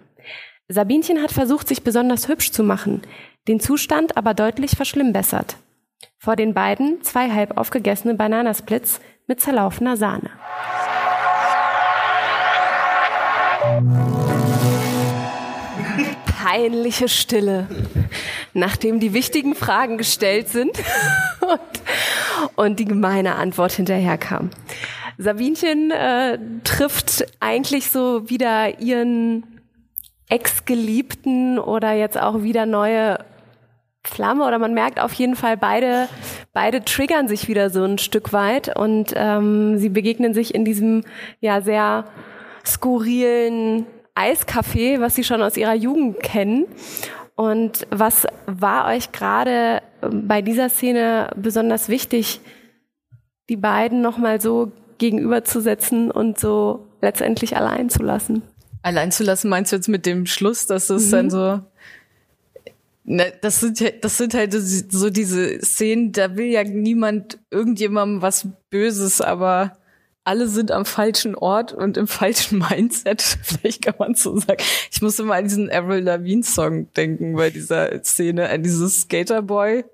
Sabinchen 0.67 1.23
hat 1.23 1.31
versucht, 1.31 1.67
sich 1.67 1.83
besonders 1.83 2.27
hübsch 2.27 2.51
zu 2.51 2.63
machen, 2.63 3.01
den 3.47 3.59
Zustand 3.59 4.15
aber 4.15 4.35
deutlich 4.35 4.71
verschlimmbessert. 4.71 5.57
Vor 6.19 6.35
den 6.35 6.53
beiden 6.53 7.01
zwei 7.01 7.31
halb 7.31 7.57
aufgegessene 7.57 8.13
Bananasplits 8.13 9.01
mit 9.25 9.41
zerlaufener 9.41 9.97
Sahne. 9.97 10.29
Peinliche 16.49 17.09
Stille, 17.09 17.67
nachdem 18.53 19.01
die 19.01 19.13
wichtigen 19.13 19.53
Fragen 19.53 19.97
gestellt 19.97 20.47
sind 20.47 20.71
und, 21.41 21.59
und 22.55 22.79
die 22.79 22.85
gemeine 22.85 23.35
Antwort 23.35 23.73
hinterherkam. 23.73 24.51
Sabinchen 25.17 25.91
äh, 25.91 26.39
trifft 26.63 27.25
eigentlich 27.41 27.91
so 27.91 28.29
wieder 28.29 28.79
ihren 28.79 29.43
Ex-Geliebten 30.29 31.59
oder 31.59 31.91
jetzt 31.91 32.17
auch 32.17 32.43
wieder 32.43 32.65
neue 32.65 33.17
Flamme 34.05 34.45
oder 34.45 34.57
man 34.57 34.73
merkt 34.73 35.01
auf 35.01 35.11
jeden 35.11 35.35
Fall, 35.35 35.57
beide, 35.57 36.07
beide 36.53 36.85
triggern 36.85 37.27
sich 37.27 37.49
wieder 37.49 37.69
so 37.69 37.83
ein 37.83 37.97
Stück 37.97 38.31
weit 38.31 38.73
und 38.73 39.11
ähm, 39.17 39.77
sie 39.79 39.89
begegnen 39.89 40.33
sich 40.33 40.55
in 40.55 40.63
diesem 40.63 41.03
ja 41.41 41.59
sehr 41.59 42.05
skurrilen 42.65 43.85
Eiscafé, 44.17 44.99
was 44.99 45.15
sie 45.15 45.23
schon 45.23 45.41
aus 45.41 45.57
ihrer 45.57 45.75
Jugend 45.75 46.19
kennen. 46.21 46.65
Und 47.35 47.85
was 47.91 48.25
war 48.47 48.87
euch 48.87 49.11
gerade 49.11 49.81
bei 50.01 50.41
dieser 50.41 50.69
Szene 50.69 51.29
besonders 51.35 51.87
wichtig, 51.87 52.39
die 53.49 53.57
beiden 53.57 54.01
nochmal 54.01 54.41
so 54.41 54.71
gegenüberzusetzen 54.97 56.09
und 56.09 56.39
so 56.39 56.87
letztendlich 57.01 57.55
allein 57.55 57.89
zu 57.89 58.01
lassen? 58.01 58.41
Allein 58.81 59.11
zu 59.11 59.23
lassen 59.23 59.49
meinst 59.49 59.71
du 59.71 59.75
jetzt 59.75 59.87
mit 59.89 60.05
dem 60.05 60.25
Schluss, 60.25 60.65
dass 60.65 60.89
es 60.89 61.09
dann 61.11 61.29
so 61.29 61.59
Ne, 63.09 63.31
das 63.41 63.61
sind 63.61 63.79
ja- 63.79 63.91
das 64.01 64.17
sind 64.17 64.33
halt 64.33 64.51
so 64.53 65.09
diese 65.09 65.61
Szenen, 65.61 66.11
da 66.11 66.35
will 66.35 66.47
ja 66.47 66.65
niemand 66.65 67.39
irgendjemandem 67.51 68.21
was 68.21 68.49
Böses, 68.69 69.21
aber 69.21 69.77
alle 70.27 70.47
sind 70.47 70.71
am 70.71 70.85
falschen 70.85 71.35
Ort 71.35 71.71
und 71.73 71.95
im 71.95 72.07
falschen 72.07 72.59
Mindset. 72.69 73.21
Vielleicht 73.21 73.85
kann 73.85 73.95
man 73.97 74.13
so 74.13 74.37
sagen. 74.37 74.61
Ich 74.91 75.01
muss 75.01 75.17
immer 75.19 75.35
an 75.35 75.45
diesen 75.45 75.71
Avril 75.71 76.03
Lavigne 76.03 76.43
Song 76.43 76.91
denken 76.93 77.35
bei 77.35 77.49
dieser 77.49 78.03
Szene, 78.03 78.49
an 78.49 78.61
dieses 78.61 79.01
Skaterboy. 79.01 79.85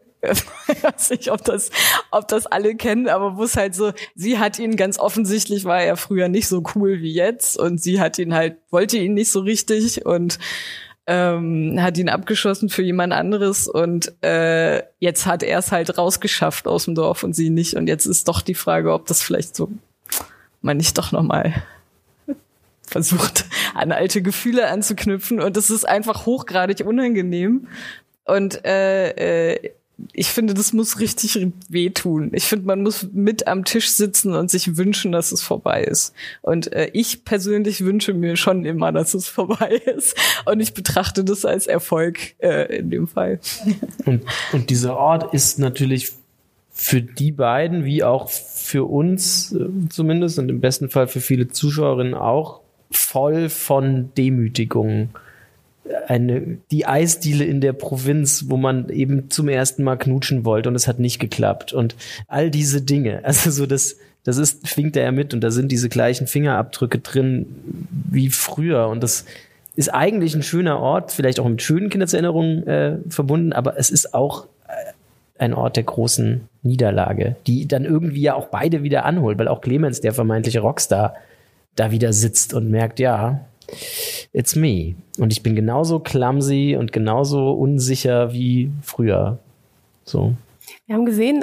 Ich 0.69 0.81
weiß 0.81 1.09
nicht, 1.09 1.29
ob 1.31 1.43
das, 1.43 1.69
ob 2.09 2.29
das 2.29 2.45
alle 2.45 2.75
kennen, 2.75 3.09
aber 3.09 3.35
wo 3.35 3.43
es 3.43 3.57
halt 3.57 3.75
so, 3.75 3.91
sie 4.15 4.39
hat 4.39 4.57
ihn 4.57 4.77
ganz 4.77 4.97
offensichtlich, 4.97 5.65
war 5.65 5.81
er 5.81 5.97
früher 5.97 6.29
nicht 6.29 6.47
so 6.47 6.63
cool 6.73 7.01
wie 7.01 7.11
jetzt 7.11 7.59
und 7.59 7.81
sie 7.81 7.99
hat 7.99 8.17
ihn 8.19 8.33
halt, 8.33 8.55
wollte 8.69 8.97
ihn 8.97 9.15
nicht 9.15 9.29
so 9.29 9.41
richtig 9.41 10.05
und 10.05 10.39
ähm, 11.07 11.77
hat 11.81 11.97
ihn 11.97 12.07
abgeschossen 12.07 12.69
für 12.69 12.83
jemand 12.83 13.11
anderes 13.11 13.67
und 13.67 14.13
äh, 14.23 14.83
jetzt 14.99 15.25
hat 15.25 15.43
er 15.43 15.59
es 15.59 15.73
halt 15.73 15.97
rausgeschafft 15.97 16.69
aus 16.69 16.85
dem 16.85 16.95
Dorf 16.95 17.23
und 17.23 17.35
sie 17.35 17.49
nicht. 17.49 17.73
Und 17.73 17.87
jetzt 17.87 18.05
ist 18.05 18.29
doch 18.29 18.41
die 18.41 18.55
Frage, 18.55 18.93
ob 18.93 19.05
das 19.07 19.21
vielleicht 19.21 19.57
so 19.57 19.69
man 20.63 20.77
nicht 20.77 20.97
doch 20.97 21.11
noch 21.11 21.23
mal 21.23 21.53
versucht, 22.87 23.45
an 23.73 23.91
alte 23.91 24.21
Gefühle 24.21 24.67
anzuknüpfen. 24.67 25.41
Und 25.41 25.57
das 25.57 25.69
ist 25.69 25.87
einfach 25.87 26.25
hochgradig 26.25 26.85
unangenehm. 26.85 27.67
Und 28.25 28.63
äh, 28.65 29.51
äh, 29.51 29.71
ich 30.11 30.27
finde, 30.29 30.53
das 30.53 30.73
muss 30.73 30.99
richtig 30.99 31.47
wehtun. 31.69 32.31
Ich 32.33 32.45
finde, 32.45 32.65
man 32.65 32.81
muss 32.81 33.07
mit 33.13 33.47
am 33.47 33.63
Tisch 33.63 33.91
sitzen 33.91 34.33
und 34.33 34.49
sich 34.49 34.75
wünschen, 34.75 35.11
dass 35.11 35.31
es 35.31 35.41
vorbei 35.41 35.83
ist. 35.83 36.13
Und 36.41 36.73
äh, 36.73 36.89
ich 36.93 37.25
persönlich 37.25 37.81
wünsche 37.81 38.13
mir 38.13 38.35
schon 38.35 38.65
immer, 38.65 38.91
dass 38.91 39.13
es 39.13 39.27
vorbei 39.27 39.69
ist. 39.95 40.15
Und 40.45 40.59
ich 40.59 40.73
betrachte 40.73 41.23
das 41.23 41.45
als 41.45 41.67
Erfolg 41.67 42.35
äh, 42.39 42.77
in 42.77 42.89
dem 42.89 43.07
Fall. 43.07 43.39
Und, 44.05 44.23
und 44.51 44.69
dieser 44.69 44.97
Ort 44.97 45.33
ist 45.33 45.59
natürlich 45.59 46.13
für 46.73 47.01
die 47.01 47.31
beiden, 47.31 47.85
wie 47.85 48.03
auch 48.03 48.29
für 48.29 48.83
uns 48.85 49.53
äh, 49.53 49.65
zumindest 49.89 50.39
und 50.39 50.49
im 50.49 50.59
besten 50.59 50.89
Fall 50.89 51.07
für 51.07 51.21
viele 51.21 51.47
Zuschauerinnen 51.47 52.15
auch, 52.15 52.61
voll 52.91 53.49
von 53.49 54.09
Demütigungen 54.17 55.09
eine, 56.07 56.57
die 56.71 56.85
Eisdiele 56.85 57.43
in 57.43 57.61
der 57.61 57.73
Provinz, 57.73 58.45
wo 58.47 58.57
man 58.57 58.89
eben 58.89 59.29
zum 59.29 59.49
ersten 59.49 59.83
Mal 59.83 59.97
knutschen 59.97 60.45
wollte 60.45 60.69
und 60.69 60.75
es 60.75 60.87
hat 60.87 60.99
nicht 60.99 61.19
geklappt 61.19 61.73
und 61.73 61.95
all 62.27 62.49
diese 62.49 62.81
Dinge. 62.81 63.21
Also 63.33 63.51
so 63.51 63.65
das, 63.65 63.97
das 64.23 64.37
ist, 64.37 64.67
schwingt 64.67 64.95
er 64.95 65.03
ja 65.03 65.11
mit 65.11 65.33
und 65.33 65.41
da 65.41 65.51
sind 65.51 65.71
diese 65.71 65.89
gleichen 65.89 66.27
Fingerabdrücke 66.27 66.99
drin 66.99 67.45
wie 68.09 68.29
früher 68.29 68.87
und 68.87 69.01
das 69.01 69.25
ist 69.75 69.89
eigentlich 69.93 70.35
ein 70.35 70.43
schöner 70.43 70.79
Ort, 70.79 71.11
vielleicht 71.11 71.39
auch 71.39 71.47
mit 71.47 71.61
schönen 71.61 71.89
Kindheitserinnerungen 71.89 72.67
äh, 72.67 72.97
verbunden, 73.09 73.53
aber 73.53 73.77
es 73.77 73.89
ist 73.89 74.13
auch 74.13 74.47
ein 75.37 75.53
Ort 75.53 75.75
der 75.75 75.83
großen 75.83 76.47
Niederlage, 76.61 77.35
die 77.47 77.67
dann 77.67 77.85
irgendwie 77.85 78.21
ja 78.21 78.35
auch 78.35 78.47
beide 78.47 78.83
wieder 78.83 79.05
anholt, 79.05 79.37
weil 79.37 79.47
auch 79.47 79.61
Clemens, 79.61 80.01
der 80.01 80.13
vermeintliche 80.13 80.61
Rockstar, 80.61 81.15
da 81.75 81.91
wieder 81.91 82.13
sitzt 82.13 82.53
und 82.53 82.69
merkt, 82.69 82.99
ja, 82.99 83.45
it's 84.31 84.55
me. 84.55 84.95
Und 85.17 85.31
ich 85.31 85.43
bin 85.43 85.55
genauso 85.55 85.99
clumsy 85.99 86.75
und 86.79 86.91
genauso 86.91 87.51
unsicher 87.51 88.33
wie 88.33 88.71
früher. 88.81 89.39
So. 90.05 90.33
Wir 90.85 90.95
haben 90.95 91.05
gesehen, 91.05 91.42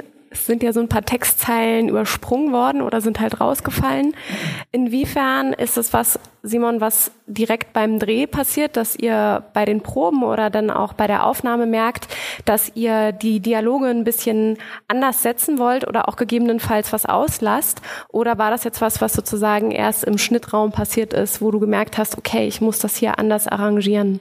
sind 0.51 0.63
ja 0.63 0.73
so 0.73 0.81
ein 0.81 0.89
paar 0.89 1.05
Textzeilen 1.05 1.87
übersprungen 1.87 2.51
worden 2.51 2.81
oder 2.81 2.99
sind 2.99 3.21
halt 3.21 3.39
rausgefallen. 3.39 4.13
Inwiefern 4.73 5.53
ist 5.53 5.77
es 5.77 5.93
was, 5.93 6.19
Simon, 6.43 6.81
was 6.81 7.13
direkt 7.25 7.71
beim 7.71 7.99
Dreh 7.99 8.27
passiert, 8.27 8.75
dass 8.75 8.97
ihr 8.97 9.45
bei 9.53 9.63
den 9.63 9.79
Proben 9.79 10.23
oder 10.23 10.49
dann 10.49 10.69
auch 10.69 10.91
bei 10.91 11.07
der 11.07 11.25
Aufnahme 11.25 11.67
merkt, 11.67 12.09
dass 12.43 12.75
ihr 12.75 13.13
die 13.13 13.39
Dialoge 13.39 13.87
ein 13.87 14.03
bisschen 14.03 14.57
anders 14.89 15.23
setzen 15.23 15.57
wollt 15.57 15.87
oder 15.87 16.09
auch 16.09 16.17
gegebenenfalls 16.17 16.91
was 16.91 17.05
auslasst? 17.05 17.81
Oder 18.09 18.37
war 18.37 18.51
das 18.51 18.65
jetzt 18.65 18.81
was, 18.81 18.99
was 18.99 19.13
sozusagen 19.13 19.71
erst 19.71 20.03
im 20.03 20.17
Schnittraum 20.17 20.73
passiert 20.73 21.13
ist, 21.13 21.41
wo 21.41 21.51
du 21.51 21.61
gemerkt 21.61 21.97
hast, 21.97 22.17
okay, 22.17 22.45
ich 22.45 22.59
muss 22.59 22.79
das 22.79 22.97
hier 22.97 23.17
anders 23.19 23.47
arrangieren? 23.47 24.19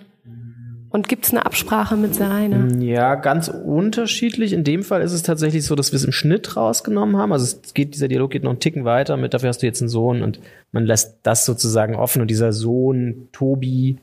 Und 0.91 1.07
gibt 1.07 1.25
es 1.25 1.31
eine 1.31 1.47
Absprache 1.47 1.97
mit 1.97 2.17
Serena? 2.17 2.67
Ja, 2.79 3.15
ganz 3.15 3.49
unterschiedlich. 3.49 4.53
In 4.53 4.65
dem 4.65 4.83
Fall 4.83 5.03
ist 5.03 5.13
es 5.13 5.23
tatsächlich 5.23 5.65
so, 5.65 5.77
dass 5.77 5.93
wir 5.93 5.97
es 5.97 6.05
im 6.05 6.11
Schnitt 6.11 6.57
rausgenommen 6.57 7.17
haben. 7.17 7.33
Also 7.33 7.45
es 7.45 7.75
geht, 7.75 7.95
dieser 7.95 8.09
Dialog 8.09 8.33
geht 8.33 8.43
noch 8.43 8.51
einen 8.51 8.59
Ticken 8.59 8.85
weiter 8.85 9.17
mit, 9.17 9.33
dafür 9.33 9.51
hast 9.51 9.63
du 9.63 9.67
jetzt 9.67 9.81
einen 9.81 9.89
Sohn 9.89 10.23
und 10.23 10.41
man 10.73 10.85
lässt 10.85 11.19
das 11.23 11.47
sozusagen 11.47 11.95
offen 11.95 12.23
und 12.23 12.29
dieser 12.29 12.53
Sohn, 12.53 13.29
Tobi, 13.31 13.99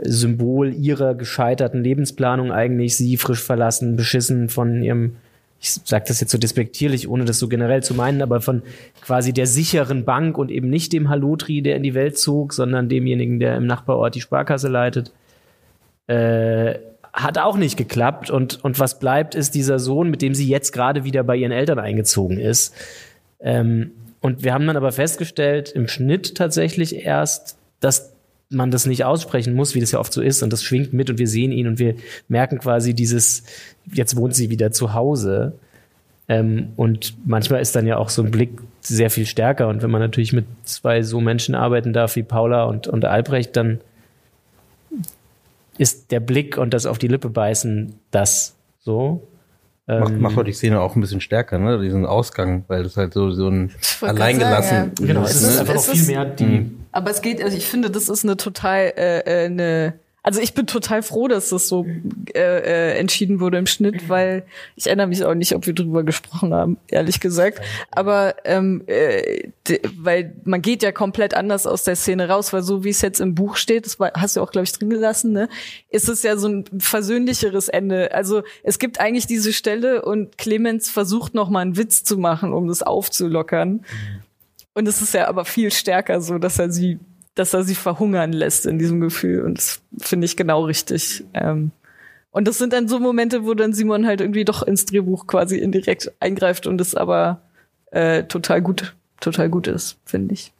Symbol 0.00 0.72
ihrer 0.72 1.16
gescheiterten 1.16 1.82
Lebensplanung 1.82 2.52
eigentlich, 2.52 2.96
sie 2.96 3.16
frisch 3.16 3.42
verlassen, 3.42 3.96
beschissen 3.96 4.48
von 4.48 4.80
ihrem, 4.80 5.16
ich 5.60 5.72
sage 5.72 6.04
das 6.06 6.20
jetzt 6.20 6.30
so 6.30 6.38
despektierlich, 6.38 7.08
ohne 7.08 7.24
das 7.24 7.40
so 7.40 7.48
generell 7.48 7.82
zu 7.82 7.94
meinen, 7.94 8.22
aber 8.22 8.40
von 8.40 8.62
quasi 9.00 9.32
der 9.32 9.48
sicheren 9.48 10.04
Bank 10.04 10.38
und 10.38 10.52
eben 10.52 10.70
nicht 10.70 10.92
dem 10.92 11.08
Halotri, 11.08 11.62
der 11.62 11.74
in 11.74 11.82
die 11.82 11.94
Welt 11.94 12.16
zog, 12.16 12.52
sondern 12.52 12.88
demjenigen, 12.88 13.40
der 13.40 13.56
im 13.56 13.66
Nachbarort 13.66 14.14
die 14.14 14.20
Sparkasse 14.20 14.68
leitet 14.68 15.12
äh, 16.08 16.78
hat 17.12 17.38
auch 17.38 17.56
nicht 17.56 17.76
geklappt. 17.76 18.30
Und, 18.30 18.62
und 18.64 18.78
was 18.80 18.98
bleibt, 18.98 19.34
ist 19.34 19.54
dieser 19.54 19.78
Sohn, 19.78 20.10
mit 20.10 20.22
dem 20.22 20.34
sie 20.34 20.48
jetzt 20.48 20.72
gerade 20.72 21.04
wieder 21.04 21.22
bei 21.22 21.36
ihren 21.36 21.52
Eltern 21.52 21.78
eingezogen 21.78 22.38
ist. 22.38 22.74
Ähm, 23.40 23.92
und 24.20 24.42
wir 24.42 24.52
haben 24.52 24.66
dann 24.66 24.76
aber 24.76 24.92
festgestellt, 24.92 25.70
im 25.70 25.86
Schnitt 25.88 26.34
tatsächlich 26.34 27.04
erst, 27.04 27.56
dass 27.80 28.12
man 28.50 28.70
das 28.70 28.86
nicht 28.86 29.04
aussprechen 29.04 29.54
muss, 29.54 29.74
wie 29.74 29.80
das 29.80 29.92
ja 29.92 30.00
oft 30.00 30.12
so 30.12 30.22
ist. 30.22 30.42
Und 30.42 30.52
das 30.52 30.64
schwingt 30.64 30.92
mit 30.92 31.10
und 31.10 31.18
wir 31.18 31.28
sehen 31.28 31.52
ihn 31.52 31.66
und 31.68 31.78
wir 31.78 31.94
merken 32.28 32.58
quasi 32.58 32.94
dieses, 32.94 33.44
jetzt 33.92 34.16
wohnt 34.16 34.34
sie 34.34 34.50
wieder 34.50 34.72
zu 34.72 34.94
Hause. 34.94 35.52
Ähm, 36.28 36.70
und 36.76 37.14
manchmal 37.26 37.60
ist 37.60 37.76
dann 37.76 37.86
ja 37.86 37.96
auch 37.96 38.08
so 38.08 38.22
ein 38.22 38.30
Blick 38.30 38.60
sehr 38.80 39.10
viel 39.10 39.26
stärker. 39.26 39.68
Und 39.68 39.82
wenn 39.82 39.90
man 39.90 40.00
natürlich 40.00 40.32
mit 40.32 40.46
zwei 40.64 41.02
so 41.02 41.20
Menschen 41.20 41.54
arbeiten 41.54 41.92
darf 41.92 42.16
wie 42.16 42.22
Paula 42.22 42.64
und, 42.64 42.86
und 42.86 43.04
Albrecht, 43.04 43.56
dann 43.56 43.80
ist 45.78 46.10
der 46.10 46.20
Blick 46.20 46.58
und 46.58 46.74
das 46.74 46.86
auf 46.86 46.98
die 46.98 47.08
Lippe 47.08 47.30
beißen 47.30 47.94
das 48.10 48.56
so. 48.78 49.28
Macht, 49.86 50.12
ähm, 50.12 50.20
macht 50.20 50.36
auch 50.36 50.42
die 50.42 50.52
Szene 50.52 50.82
auch 50.82 50.96
ein 50.96 51.00
bisschen 51.00 51.22
stärker, 51.22 51.58
ne? 51.58 51.80
Diesen 51.80 52.04
Ausgang, 52.04 52.64
weil 52.68 52.82
das 52.82 52.98
halt 52.98 53.14
so, 53.14 53.30
so 53.30 53.48
ein 53.48 53.72
alleingelassen. 54.02 54.92
Ja. 55.00 55.06
Genau, 55.06 55.22
es 55.22 55.40
ist 55.40 55.58
einfach 55.58 55.74
noch 55.74 55.82
viel 55.82 56.04
mehr 56.04 56.26
die. 56.26 56.44
Mhm. 56.44 56.84
Aber 56.92 57.10
es 57.10 57.22
geht, 57.22 57.42
also 57.42 57.56
ich 57.56 57.66
finde, 57.66 57.90
das 57.90 58.10
ist 58.10 58.22
eine 58.22 58.36
total 58.36 58.92
äh, 58.98 59.20
äh 59.20 59.46
eine 59.46 59.94
also 60.22 60.40
ich 60.40 60.52
bin 60.52 60.66
total 60.66 61.02
froh, 61.02 61.28
dass 61.28 61.50
das 61.50 61.68
so 61.68 61.86
äh, 62.34 62.40
äh, 62.40 62.98
entschieden 62.98 63.40
wurde 63.40 63.58
im 63.58 63.66
Schnitt, 63.66 64.08
weil 64.08 64.44
ich 64.74 64.86
erinnere 64.86 65.06
mich 65.06 65.24
auch 65.24 65.34
nicht, 65.34 65.54
ob 65.54 65.66
wir 65.66 65.74
drüber 65.74 66.02
gesprochen 66.02 66.52
haben, 66.52 66.76
ehrlich 66.88 67.20
gesagt. 67.20 67.60
Aber 67.92 68.34
ähm, 68.44 68.82
äh, 68.86 69.48
weil 69.96 70.34
man 70.44 70.60
geht 70.60 70.82
ja 70.82 70.92
komplett 70.92 71.34
anders 71.34 71.66
aus 71.66 71.84
der 71.84 71.96
Szene 71.96 72.28
raus, 72.28 72.52
weil 72.52 72.62
so 72.62 72.84
wie 72.84 72.90
es 72.90 73.00
jetzt 73.00 73.20
im 73.20 73.34
Buch 73.34 73.56
steht, 73.56 73.86
das 73.86 74.00
war, 74.00 74.12
hast 74.14 74.36
du 74.36 74.42
auch 74.42 74.50
glaube 74.50 74.64
ich 74.64 74.72
drin 74.72 74.90
gelassen, 74.90 75.32
ne, 75.32 75.48
ist 75.88 76.08
es 76.08 76.22
ja 76.22 76.36
so 76.36 76.48
ein 76.48 76.64
versöhnlicheres 76.78 77.68
Ende. 77.68 78.12
Also 78.12 78.42
es 78.64 78.78
gibt 78.78 79.00
eigentlich 79.00 79.26
diese 79.26 79.52
Stelle 79.52 80.02
und 80.02 80.36
Clemens 80.36 80.90
versucht 80.90 81.34
noch 81.34 81.48
mal 81.48 81.60
einen 81.60 81.76
Witz 81.76 82.02
zu 82.02 82.18
machen, 82.18 82.52
um 82.52 82.66
das 82.68 82.82
aufzulockern. 82.82 83.84
Und 84.74 84.86
es 84.86 85.00
ist 85.00 85.14
ja 85.14 85.28
aber 85.28 85.44
viel 85.44 85.72
stärker 85.72 86.20
so, 86.20 86.38
dass 86.38 86.58
er 86.58 86.70
sie 86.70 86.98
dass 87.38 87.54
er 87.54 87.62
sie 87.62 87.74
verhungern 87.74 88.32
lässt 88.32 88.66
in 88.66 88.78
diesem 88.78 89.00
Gefühl. 89.00 89.42
Und 89.42 89.58
das 89.58 89.80
finde 89.98 90.24
ich 90.24 90.36
genau 90.36 90.64
richtig. 90.64 91.24
Ähm, 91.34 91.70
und 92.30 92.46
das 92.46 92.58
sind 92.58 92.72
dann 92.72 92.88
so 92.88 92.98
Momente, 92.98 93.44
wo 93.44 93.54
dann 93.54 93.72
Simon 93.72 94.06
halt 94.06 94.20
irgendwie 94.20 94.44
doch 94.44 94.62
ins 94.62 94.84
Drehbuch 94.84 95.26
quasi 95.26 95.56
indirekt 95.56 96.12
eingreift 96.20 96.66
und 96.66 96.80
es 96.80 96.94
aber 96.94 97.40
äh, 97.90 98.24
total 98.24 98.60
gut, 98.60 98.94
total 99.20 99.48
gut 99.48 99.66
ist, 99.66 99.98
finde 100.04 100.34
ich. 100.34 100.52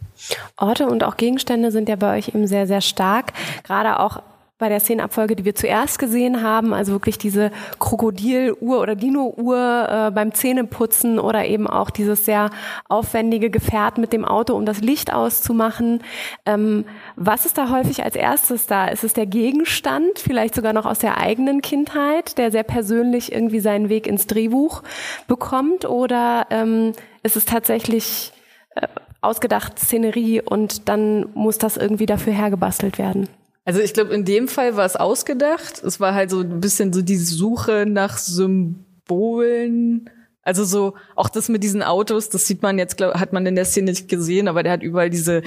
Orte 0.56 0.86
und 0.86 1.04
auch 1.04 1.16
Gegenstände 1.16 1.70
sind 1.70 1.88
ja 1.88 1.96
bei 1.96 2.18
euch 2.18 2.28
eben 2.28 2.46
sehr, 2.46 2.66
sehr 2.66 2.80
stark. 2.80 3.32
Gerade 3.64 4.00
auch 4.00 4.22
bei 4.58 4.68
der 4.68 4.80
Szenenabfolge, 4.80 5.36
die 5.36 5.44
wir 5.44 5.54
zuerst 5.54 6.00
gesehen 6.00 6.42
haben, 6.42 6.74
also 6.74 6.92
wirklich 6.92 7.16
diese 7.16 7.52
Krokodiluhr 7.78 8.80
oder 8.80 8.96
Dino-Uhr 8.96 9.88
äh, 9.88 10.10
beim 10.10 10.34
Zähneputzen 10.34 11.20
oder 11.20 11.46
eben 11.46 11.68
auch 11.68 11.90
dieses 11.90 12.24
sehr 12.24 12.50
aufwendige 12.88 13.50
Gefährt 13.50 13.98
mit 13.98 14.12
dem 14.12 14.24
Auto, 14.24 14.54
um 14.54 14.66
das 14.66 14.80
Licht 14.80 15.12
auszumachen. 15.12 16.02
Ähm, 16.44 16.84
was 17.14 17.46
ist 17.46 17.56
da 17.56 17.70
häufig 17.70 18.02
als 18.02 18.16
erstes 18.16 18.66
da? 18.66 18.88
Ist 18.88 19.04
es 19.04 19.12
der 19.12 19.26
Gegenstand, 19.26 20.18
vielleicht 20.18 20.56
sogar 20.56 20.72
noch 20.72 20.86
aus 20.86 20.98
der 20.98 21.18
eigenen 21.18 21.62
Kindheit, 21.62 22.36
der 22.36 22.50
sehr 22.50 22.64
persönlich 22.64 23.30
irgendwie 23.30 23.60
seinen 23.60 23.88
Weg 23.88 24.08
ins 24.08 24.26
Drehbuch 24.26 24.82
bekommt? 25.28 25.84
Oder 25.84 26.46
ähm, 26.50 26.92
ist 27.22 27.36
es 27.36 27.44
tatsächlich 27.44 28.32
äh, 28.74 28.88
ausgedacht 29.20 29.78
Szenerie 29.78 30.40
und 30.40 30.88
dann 30.88 31.26
muss 31.34 31.58
das 31.58 31.76
irgendwie 31.76 32.06
dafür 32.06 32.32
hergebastelt 32.32 32.98
werden? 32.98 33.28
Also 33.68 33.80
ich 33.80 33.92
glaube, 33.92 34.14
in 34.14 34.24
dem 34.24 34.48
Fall 34.48 34.76
war 34.76 34.86
es 34.86 34.96
ausgedacht. 34.96 35.84
Es 35.84 36.00
war 36.00 36.14
halt 36.14 36.30
so 36.30 36.40
ein 36.40 36.58
bisschen 36.58 36.90
so 36.90 37.02
die 37.02 37.18
Suche 37.18 37.84
nach 37.86 38.16
Symbolen. 38.16 40.08
Also 40.40 40.64
so 40.64 40.94
auch 41.14 41.28
das 41.28 41.50
mit 41.50 41.62
diesen 41.62 41.82
Autos, 41.82 42.30
das 42.30 42.46
sieht 42.46 42.62
man 42.62 42.78
jetzt, 42.78 42.96
glaub, 42.96 43.16
hat 43.16 43.34
man 43.34 43.44
in 43.44 43.56
der 43.56 43.66
Szene 43.66 43.90
nicht 43.90 44.08
gesehen, 44.08 44.48
aber 44.48 44.62
der 44.62 44.72
hat 44.72 44.82
überall 44.82 45.10
diese 45.10 45.42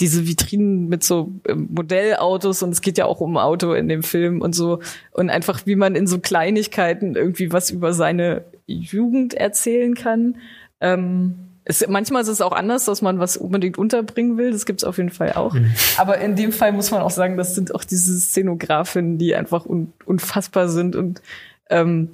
diese 0.00 0.26
Vitrinen 0.26 0.88
mit 0.88 1.04
so 1.04 1.32
ähm, 1.46 1.68
Modellautos 1.70 2.62
und 2.62 2.70
es 2.70 2.80
geht 2.80 2.96
ja 2.96 3.04
auch 3.04 3.20
um 3.20 3.36
Auto 3.36 3.74
in 3.74 3.88
dem 3.88 4.02
Film 4.02 4.40
und 4.40 4.54
so 4.54 4.80
und 5.12 5.28
einfach 5.28 5.66
wie 5.66 5.76
man 5.76 5.96
in 5.96 6.06
so 6.06 6.18
Kleinigkeiten 6.18 7.14
irgendwie 7.14 7.52
was 7.52 7.68
über 7.68 7.92
seine 7.92 8.46
Jugend 8.64 9.34
erzählen 9.34 9.94
kann. 9.94 10.38
Ähm, 10.80 11.45
es, 11.68 11.84
manchmal 11.88 12.22
ist 12.22 12.28
es 12.28 12.40
auch 12.40 12.52
anders, 12.52 12.84
dass 12.84 13.02
man 13.02 13.18
was 13.18 13.36
unbedingt 13.36 13.76
unterbringen 13.76 14.38
will. 14.38 14.52
Das 14.52 14.66
gibt's 14.66 14.84
auf 14.84 14.98
jeden 14.98 15.10
Fall 15.10 15.32
auch. 15.32 15.52
Mhm. 15.52 15.74
Aber 15.96 16.18
in 16.18 16.36
dem 16.36 16.52
Fall 16.52 16.72
muss 16.72 16.92
man 16.92 17.02
auch 17.02 17.10
sagen, 17.10 17.36
das 17.36 17.56
sind 17.56 17.74
auch 17.74 17.82
diese 17.82 18.18
Szenografinnen, 18.20 19.18
die 19.18 19.34
einfach 19.34 19.66
un, 19.66 19.92
unfassbar 20.04 20.68
sind 20.68 20.94
und 20.94 21.20
ähm, 21.68 22.10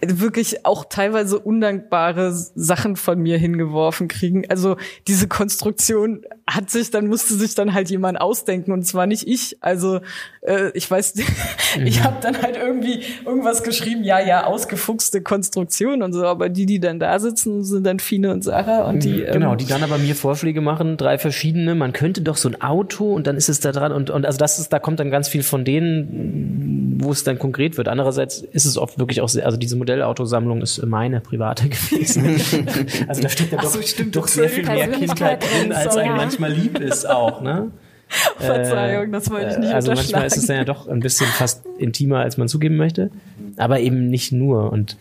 wirklich 0.00 0.64
auch 0.64 0.86
teilweise 0.86 1.38
undankbare 1.38 2.32
Sachen 2.32 2.96
von 2.96 3.20
mir 3.20 3.36
hingeworfen 3.36 4.08
kriegen. 4.08 4.48
Also 4.48 4.78
diese 5.06 5.28
Konstruktion 5.28 6.24
hat 6.48 6.70
sich, 6.70 6.90
dann 6.90 7.06
musste 7.06 7.34
sich 7.34 7.54
dann 7.54 7.74
halt 7.74 7.90
jemand 7.90 8.20
ausdenken 8.20 8.72
und 8.72 8.84
zwar 8.84 9.06
nicht 9.06 9.28
ich. 9.28 9.58
Also 9.60 10.00
äh, 10.40 10.70
ich 10.74 10.90
weiß, 10.90 11.14
ich 11.84 12.02
habe 12.02 12.16
dann 12.20 12.40
halt 12.40 12.56
irgendwie 12.56 13.02
irgendwas 13.24 13.62
geschrieben, 13.62 14.02
ja, 14.02 14.18
ja, 14.18 14.44
ausgefuchste 14.44 15.20
Konstruktion 15.20 16.02
und 16.02 16.12
so, 16.12 16.24
aber 16.24 16.48
die, 16.48 16.66
die 16.66 16.80
dann 16.80 16.98
da 16.98 17.18
sitzen, 17.18 17.64
sind 17.64 17.84
dann 17.84 18.00
Fine 18.00 18.32
und 18.32 18.42
Sarah 18.42 18.88
und 18.88 19.04
die. 19.04 19.22
Ähm, 19.22 19.34
genau, 19.34 19.54
die 19.54 19.66
dann 19.66 19.82
aber 19.82 19.98
mir 19.98 20.14
Vorschläge 20.14 20.60
machen, 20.60 20.96
drei 20.96 21.18
verschiedene. 21.18 21.74
Man 21.74 21.92
könnte 21.92 22.22
doch 22.22 22.36
so 22.36 22.48
ein 22.48 22.60
Auto 22.60 23.12
und 23.12 23.26
dann 23.26 23.36
ist 23.36 23.48
es 23.48 23.60
da 23.60 23.72
dran 23.72 23.92
und 23.92 24.10
und 24.10 24.24
also 24.24 24.38
das 24.38 24.58
ist, 24.58 24.72
da 24.72 24.78
kommt 24.78 25.00
dann 25.00 25.10
ganz 25.10 25.28
viel 25.28 25.42
von 25.42 25.64
denen 25.64 26.88
wo 27.00 27.12
es 27.12 27.24
dann 27.24 27.38
konkret 27.38 27.76
wird. 27.76 27.88
Andererseits 27.88 28.40
ist 28.40 28.64
es 28.64 28.76
oft 28.76 28.98
wirklich 28.98 29.20
auch 29.20 29.28
sehr, 29.28 29.46
also 29.46 29.56
diese 29.56 29.76
Modellautosammlung 29.76 30.62
ist 30.62 30.84
meine 30.84 31.20
private 31.20 31.68
gewesen. 31.68 32.24
also 33.08 33.22
da 33.22 33.28
steckt 33.28 33.52
ja 33.52 33.58
doch, 33.58 33.70
so, 33.70 33.82
stimmt, 33.82 34.16
doch 34.16 34.26
sehr 34.26 34.48
so 34.48 34.54
viel 34.54 34.64
mehr 34.66 34.88
Kindheit 34.88 35.42
drin, 35.42 35.72
als 35.72 35.94
sorry. 35.94 36.06
einem 36.06 36.16
manchmal 36.38 36.52
lieb 36.52 36.78
ist 36.80 37.08
auch, 37.08 37.40
ne? 37.40 37.70
Verzeihung, 38.38 39.12
das 39.12 39.30
wollte 39.30 39.50
ich 39.50 39.58
nicht 39.58 39.72
Also 39.74 39.92
manchmal 39.92 40.26
ist 40.26 40.38
es 40.38 40.46
dann 40.46 40.56
ja 40.56 40.64
doch 40.64 40.88
ein 40.88 41.00
bisschen 41.00 41.26
fast 41.26 41.66
intimer, 41.76 42.20
als 42.20 42.38
man 42.38 42.48
zugeben 42.48 42.76
möchte. 42.76 43.10
Aber 43.58 43.80
eben 43.80 44.08
nicht 44.08 44.32
nur. 44.32 44.72
Und 44.72 44.96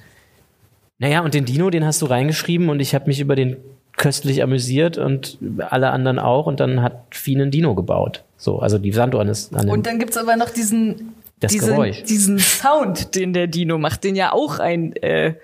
naja, 1.00 1.22
und 1.22 1.34
den 1.34 1.46
Dino, 1.46 1.70
den 1.70 1.86
hast 1.86 2.02
du 2.02 2.08
reingeschrieben 2.08 2.70
und 2.70 2.82
ich 2.82 2.94
habe 2.94 3.08
mich 3.08 3.22
über 3.22 3.36
den 3.36 3.56
köstlich 3.96 4.44
amüsiert 4.44 4.98
und 4.98 5.38
alle 5.60 5.92
anderen 5.92 6.20
auch. 6.20 6.48
Und 6.48 6.60
dann 6.60 6.82
hat 6.82 7.04
Fien 7.12 7.42
einen 7.42 7.52
Dino 7.52 7.76
gebaut. 7.76 8.24
So, 8.36 8.60
also 8.60 8.78
die 8.78 8.92
Sanduhren 8.92 9.30
ist 9.30 9.56
an 9.56 9.70
Und 9.70 9.88
dann 9.88 10.00
gibt's 10.00 10.18
aber 10.18 10.36
noch 10.36 10.50
diesen, 10.50 11.14
Das 11.40 11.54
diesen, 11.54 11.70
Geräusch. 11.70 12.04
diesen 12.04 12.40
Sound, 12.40 13.16
den 13.16 13.32
der 13.32 13.48
Dino 13.48 13.78
macht, 13.78 14.04
den 14.04 14.16
ja 14.16 14.34
auch 14.34 14.60
ein 14.60 14.96
äh, 14.98 15.36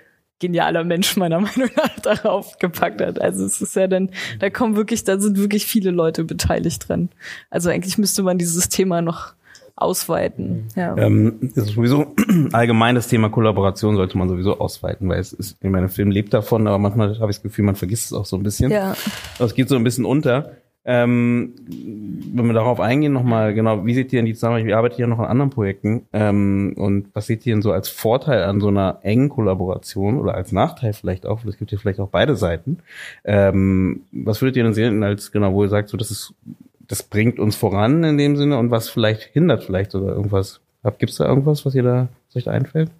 genialer 0.44 0.84
Mensch 0.84 1.16
meiner 1.16 1.40
Meinung 1.40 1.70
nach 1.76 2.00
darauf 2.00 2.58
gepackt 2.60 3.02
hat. 3.02 3.20
Also 3.20 3.46
es 3.46 3.62
ist 3.62 3.76
ja 3.76 3.88
dann, 3.88 4.10
da 4.40 4.50
kommen 4.50 4.76
wirklich, 4.76 5.04
da 5.04 5.18
sind 5.20 5.38
wirklich 5.38 5.66
viele 5.66 5.92
Leute 5.92 6.26
beteiligt 6.26 6.88
dran. 6.88 7.10
Also 7.50 7.70
eigentlich 7.70 7.98
müsste 7.98 8.24
man 8.24 8.38
dieses 8.38 8.68
Thema 8.70 9.02
noch 9.02 9.34
ausweiten. 9.76 10.68
Ja. 10.76 10.96
Ähm, 10.98 11.52
ist 11.56 11.70
sowieso 11.70 12.14
allgemein 12.52 12.96
das 12.96 13.08
Thema 13.08 13.30
Kollaboration 13.30 13.96
sollte 13.96 14.18
man 14.18 14.30
sowieso 14.30 14.60
ausweiten, 14.60 15.10
weil 15.10 15.20
es 15.20 15.34
ist, 15.34 15.58
ich 15.62 15.70
meine, 15.70 15.90
Film 15.90 16.12
lebt 16.12 16.34
davon, 16.34 16.68
aber 16.68 16.78
manchmal 16.78 17.20
habe 17.20 17.32
ich 17.32 17.38
das 17.38 17.44
Gefühl, 17.44 17.66
man 17.66 17.76
vergisst 17.76 18.08
es 18.08 18.14
auch 18.14 18.26
so 18.26 18.36
ein 18.36 18.44
bisschen. 18.44 18.72
ja. 18.72 18.96
Aber 19.38 19.46
es 19.46 19.56
geht 19.56 19.70
so 19.70 19.76
ein 19.76 19.84
bisschen 19.84 20.06
unter. 20.06 20.52
Ähm, 20.86 21.54
wenn 21.66 22.46
wir 22.46 22.54
darauf 22.54 22.80
eingehen, 22.80 23.14
nochmal, 23.14 23.54
genau, 23.54 23.86
wie 23.86 23.94
seht 23.94 24.12
ihr 24.12 24.20
denn 24.20 24.26
die 24.26 24.34
Zusammenarbeit? 24.34 24.68
Wir 24.68 24.78
arbeiten 24.78 25.00
ja 25.00 25.08
noch 25.08 25.20
an 25.20 25.26
anderen 25.26 25.50
Projekten. 25.50 26.06
Ähm, 26.12 26.74
und 26.76 27.08
was 27.14 27.28
seht 27.28 27.46
ihr 27.46 27.54
denn 27.54 27.62
so 27.62 27.72
als 27.72 27.88
Vorteil 27.88 28.44
an 28.44 28.60
so 28.60 28.68
einer 28.68 29.00
engen 29.04 29.30
Kollaboration 29.30 30.20
oder 30.20 30.36
als 30.36 30.52
Nachteil 30.52 30.94
vielleicht 30.94 31.26
auch? 31.26 31.46
Es 31.46 31.58
gibt 31.58 31.72
ja 31.72 31.78
vielleicht 31.78 32.00
auch 32.00 32.10
beide 32.10 32.36
Seiten. 32.36 32.80
Ähm, 33.24 34.02
was 34.12 34.42
würdet 34.42 34.58
ihr 34.58 34.64
denn 34.64 34.74
sehen 34.74 35.04
als, 35.04 35.32
genau, 35.32 35.54
wo 35.54 35.64
ihr 35.64 35.70
sagt, 35.70 35.90
so, 35.90 35.98
das 35.98 36.12
ist, 36.12 36.34
das 36.86 37.04
bringt 37.04 37.40
uns 37.40 37.56
voran 37.56 38.04
in 38.04 38.18
dem 38.18 38.36
Sinne 38.36 38.58
und 38.58 38.70
was 38.70 38.90
vielleicht 38.90 39.22
hindert 39.22 39.64
vielleicht 39.64 39.96
oder 39.96 40.14
irgendwas? 40.14 40.60
Habt, 40.84 41.00
gibt's 41.00 41.16
da 41.16 41.26
irgendwas, 41.26 41.66
was 41.66 41.76
ihr 41.76 41.84
da, 41.84 42.10
da 42.34 42.52
einfällt? 42.52 42.92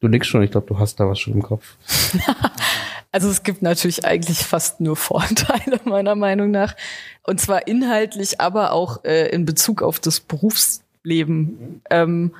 Du 0.00 0.08
nix 0.08 0.26
schon, 0.26 0.42
ich 0.42 0.50
glaube, 0.50 0.66
du 0.66 0.78
hast 0.78 1.00
da 1.00 1.08
was 1.08 1.18
schon 1.18 1.34
im 1.34 1.42
Kopf. 1.42 1.76
Also 3.12 3.28
es 3.28 3.42
gibt 3.42 3.62
natürlich 3.62 4.04
eigentlich 4.04 4.38
fast 4.38 4.80
nur 4.80 4.96
Vorteile 4.96 5.80
meiner 5.84 6.14
Meinung 6.14 6.50
nach. 6.50 6.76
Und 7.22 7.40
zwar 7.40 7.66
inhaltlich, 7.66 8.40
aber 8.40 8.72
auch 8.72 9.04
äh, 9.04 9.28
in 9.30 9.44
Bezug 9.44 9.82
auf 9.82 10.00
das 10.00 10.20
Berufsleben. 10.20 11.82
Ähm, 11.90 12.34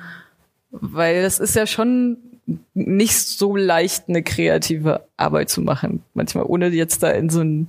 weil 0.71 1.17
es 1.17 1.39
ist 1.39 1.55
ja 1.55 1.65
schon 1.65 2.17
nicht 2.73 3.17
so 3.17 3.55
leicht, 3.55 4.07
eine 4.07 4.23
kreative 4.23 5.05
Arbeit 5.17 5.49
zu 5.49 5.61
machen. 5.61 6.03
Manchmal 6.13 6.45
ohne 6.45 6.67
jetzt 6.67 7.03
da 7.03 7.11
in 7.11 7.29
so 7.29 7.41
ein 7.41 7.67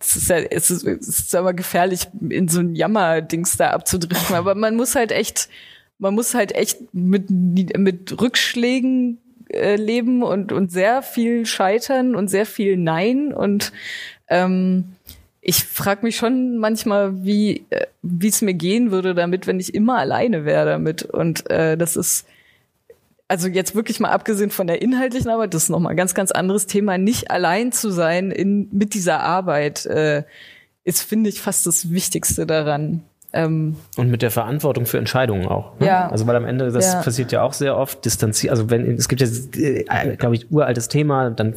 es 0.00 0.16
ist 0.16 0.30
ja, 0.30 0.38
es 0.38 0.70
ist, 0.70 0.84
es 0.84 1.08
ist 1.08 1.34
aber 1.34 1.52
gefährlich, 1.52 2.08
in 2.28 2.48
so 2.48 2.60
ein 2.60 2.74
Jammer-Dings 2.74 3.58
da 3.58 3.70
abzudriften. 3.70 4.34
Aber 4.34 4.54
man 4.54 4.74
muss 4.74 4.94
halt 4.94 5.12
echt, 5.12 5.48
man 5.98 6.14
muss 6.14 6.34
halt 6.34 6.54
echt 6.54 6.94
mit, 6.94 7.28
mit 7.30 8.20
Rückschlägen 8.20 9.18
äh, 9.52 9.76
leben 9.76 10.22
und, 10.22 10.52
und 10.52 10.70
sehr 10.72 11.02
viel 11.02 11.46
scheitern 11.46 12.14
und 12.14 12.28
sehr 12.28 12.46
viel 12.46 12.76
Nein. 12.76 13.32
Und 13.32 13.72
ähm, 14.28 14.96
ich 15.40 15.64
frage 15.64 16.04
mich 16.04 16.16
schon 16.16 16.58
manchmal, 16.58 17.24
wie 17.24 17.64
äh, 17.70 17.86
es 18.26 18.42
mir 18.42 18.54
gehen 18.54 18.90
würde 18.90 19.14
damit, 19.14 19.46
wenn 19.46 19.60
ich 19.60 19.74
immer 19.74 19.98
alleine 19.98 20.44
wäre 20.44 20.66
damit. 20.66 21.02
Und 21.02 21.48
äh, 21.50 21.76
das 21.76 21.96
ist 21.96 22.26
also 23.30 23.46
jetzt 23.46 23.76
wirklich 23.76 24.00
mal 24.00 24.10
abgesehen 24.10 24.50
von 24.50 24.66
der 24.66 24.82
inhaltlichen 24.82 25.30
Arbeit, 25.30 25.54
das 25.54 25.64
ist 25.64 25.68
nochmal 25.68 25.92
ein 25.92 25.96
ganz, 25.96 26.14
ganz 26.14 26.32
anderes 26.32 26.66
Thema, 26.66 26.98
nicht 26.98 27.30
allein 27.30 27.70
zu 27.70 27.90
sein 27.90 28.32
in, 28.32 28.68
mit 28.72 28.92
dieser 28.92 29.20
Arbeit, 29.20 29.86
äh, 29.86 30.24
ist, 30.82 31.02
finde 31.02 31.30
ich, 31.30 31.40
fast 31.40 31.64
das 31.64 31.90
Wichtigste 31.90 32.44
daran. 32.44 33.04
Ähm, 33.32 33.76
Und 33.96 34.10
mit 34.10 34.22
der 34.22 34.30
Verantwortung 34.32 34.86
für 34.86 34.98
Entscheidungen 34.98 35.46
auch. 35.46 35.78
Ne? 35.78 35.86
Ja. 35.86 36.08
Also 36.08 36.26
weil 36.26 36.34
am 36.34 36.44
Ende, 36.44 36.72
das 36.72 36.92
Ja. 36.94 37.02
passiert 37.02 37.30
ja 37.30 37.42
auch 37.42 37.52
sehr 37.52 37.76
oft, 37.76 38.04
distanziert, 38.04 38.50
also 38.50 38.70
wenn, 38.70 38.90
es 38.96 39.08
gibt 39.08 39.20
ja, 39.20 39.28
äh, 39.56 40.16
glaube 40.16 40.34
ich, 40.34 40.50
uraltes 40.50 40.88
Thema, 40.88 41.30
dann 41.30 41.54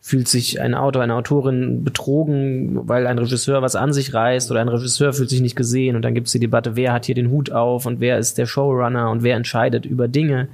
fühlt 0.00 0.28
sich 0.28 0.60
ein 0.60 0.74
Autor, 0.74 1.02
eine 1.02 1.14
Autorin 1.14 1.82
betrogen, 1.82 2.88
weil 2.88 3.06
ein 3.08 3.18
Regisseur 3.18 3.62
was 3.62 3.74
an 3.74 3.92
sich 3.92 4.14
reißt 4.14 4.50
oder 4.52 4.60
ein 4.60 4.68
Regisseur 4.68 5.12
fühlt 5.12 5.28
sich 5.30 5.40
nicht 5.40 5.56
gesehen 5.56 5.96
und 5.96 6.02
dann 6.02 6.14
gibt 6.14 6.28
es 6.28 6.32
die 6.32 6.40
Debatte, 6.40 6.76
wer 6.76 6.92
hat 6.92 7.06
hier 7.06 7.16
den 7.16 7.30
Hut 7.30 7.50
auf 7.50 7.84
und 7.86 7.98
wer 7.98 8.18
ist 8.18 8.38
der 8.38 8.46
Showrunner 8.46 9.10
und 9.10 9.22
wer 9.24 9.34
entscheidet 9.36 9.84
über 9.86 10.06
Dinge. 10.06 10.48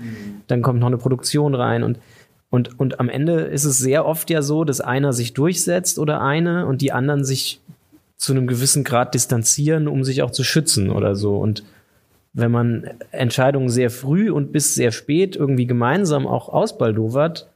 Dann 0.46 0.62
kommt 0.62 0.80
noch 0.80 0.86
eine 0.86 0.98
Produktion 0.98 1.54
rein 1.54 1.82
und 1.82 1.98
und, 2.50 2.80
und 2.80 2.98
am 2.98 3.10
Ende 3.10 3.40
ist 3.42 3.66
es 3.66 3.76
sehr 3.76 4.06
oft 4.06 4.30
ja 4.30 4.40
so, 4.40 4.64
dass 4.64 4.80
einer 4.80 5.12
sich 5.12 5.34
durchsetzt 5.34 5.98
oder 5.98 6.22
eine 6.22 6.64
und 6.64 6.80
die 6.80 6.92
anderen 6.92 7.22
sich 7.22 7.60
zu 8.18 8.32
einem 8.32 8.46
gewissen 8.46 8.84
Grad 8.84 9.14
distanzieren, 9.14 9.88
um 9.88 10.04
sich 10.04 10.22
auch 10.22 10.32
zu 10.32 10.44
schützen 10.44 10.90
oder 10.90 11.14
so. 11.14 11.36
Und 11.36 11.62
wenn 12.34 12.50
man 12.50 12.90
Entscheidungen 13.12 13.68
sehr 13.70 13.90
früh 13.90 14.30
und 14.30 14.52
bis 14.52 14.74
sehr 14.74 14.92
spät 14.92 15.36
irgendwie 15.36 15.66
gemeinsam 15.66 16.26
auch 16.26 16.48
ausbaldowert, 16.48 17.48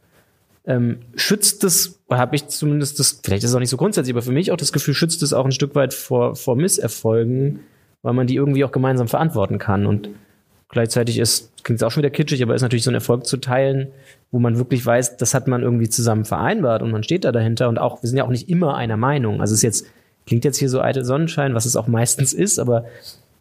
ähm, 0.64 0.98
schützt 1.16 1.64
es, 1.64 2.00
habe 2.08 2.36
ich 2.36 2.46
zumindest 2.46 3.00
das, 3.00 3.20
vielleicht 3.22 3.42
ist 3.42 3.50
es 3.50 3.56
auch 3.56 3.60
nicht 3.60 3.70
so 3.70 3.76
grundsätzlich, 3.76 4.14
aber 4.14 4.22
für 4.22 4.32
mich 4.32 4.52
auch 4.52 4.56
das 4.56 4.72
Gefühl, 4.72 4.94
schützt 4.94 5.22
es 5.22 5.32
auch 5.32 5.44
ein 5.44 5.52
Stück 5.52 5.74
weit 5.74 5.92
vor, 5.92 6.36
vor 6.36 6.54
Misserfolgen, 6.54 7.60
weil 8.02 8.12
man 8.12 8.28
die 8.28 8.36
irgendwie 8.36 8.64
auch 8.64 8.70
gemeinsam 8.70 9.08
verantworten 9.08 9.58
kann. 9.58 9.86
Und 9.86 10.10
gleichzeitig 10.68 11.18
ist, 11.18 11.64
klingt 11.64 11.80
es 11.80 11.82
auch 11.82 11.90
schon 11.90 12.04
wieder 12.04 12.10
kitschig, 12.10 12.40
aber 12.42 12.54
ist 12.54 12.62
natürlich 12.62 12.84
so 12.84 12.90
ein 12.92 12.94
Erfolg 12.94 13.26
zu 13.26 13.38
teilen, 13.38 13.88
wo 14.30 14.38
man 14.38 14.56
wirklich 14.56 14.86
weiß, 14.86 15.16
das 15.16 15.34
hat 15.34 15.48
man 15.48 15.62
irgendwie 15.62 15.88
zusammen 15.88 16.24
vereinbart 16.24 16.82
und 16.82 16.92
man 16.92 17.02
steht 17.02 17.24
da 17.24 17.32
dahinter 17.32 17.68
und 17.68 17.78
auch, 17.78 18.02
wir 18.02 18.08
sind 18.08 18.18
ja 18.18 18.24
auch 18.24 18.30
nicht 18.30 18.48
immer 18.48 18.76
einer 18.76 18.96
Meinung. 18.96 19.40
Also 19.40 19.54
es 19.54 19.58
ist 19.58 19.62
jetzt, 19.62 19.86
klingt 20.26 20.44
jetzt 20.44 20.58
hier 20.58 20.68
so 20.68 20.80
eitel 20.80 21.04
Sonnenschein, 21.04 21.54
was 21.54 21.66
es 21.66 21.76
auch 21.76 21.86
meistens 21.86 22.32
ist, 22.32 22.58
aber 22.58 22.84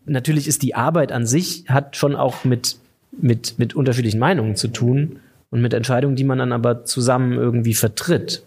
natürlich 0.06 0.48
ist 0.48 0.63
die 0.63 0.76
Arbeit 0.76 1.12
an 1.12 1.26
sich, 1.26 1.65
hat 1.67 1.96
schon 1.96 2.15
auch 2.15 2.44
mit, 2.44 2.78
mit, 3.12 3.60
mit 3.60 3.76
unterschiedlichen 3.76 4.20
Meinungen 4.20 4.56
zu 4.56 4.67
tun 4.67 5.20
und 5.50 5.62
mit 5.62 5.74
Entscheidungen, 5.74 6.15
die 6.15 6.24
man 6.24 6.39
dann 6.39 6.54
aber 6.54 6.86
zusammen 6.86 7.34
irgendwie 7.34 7.74
vertritt. 7.74 8.44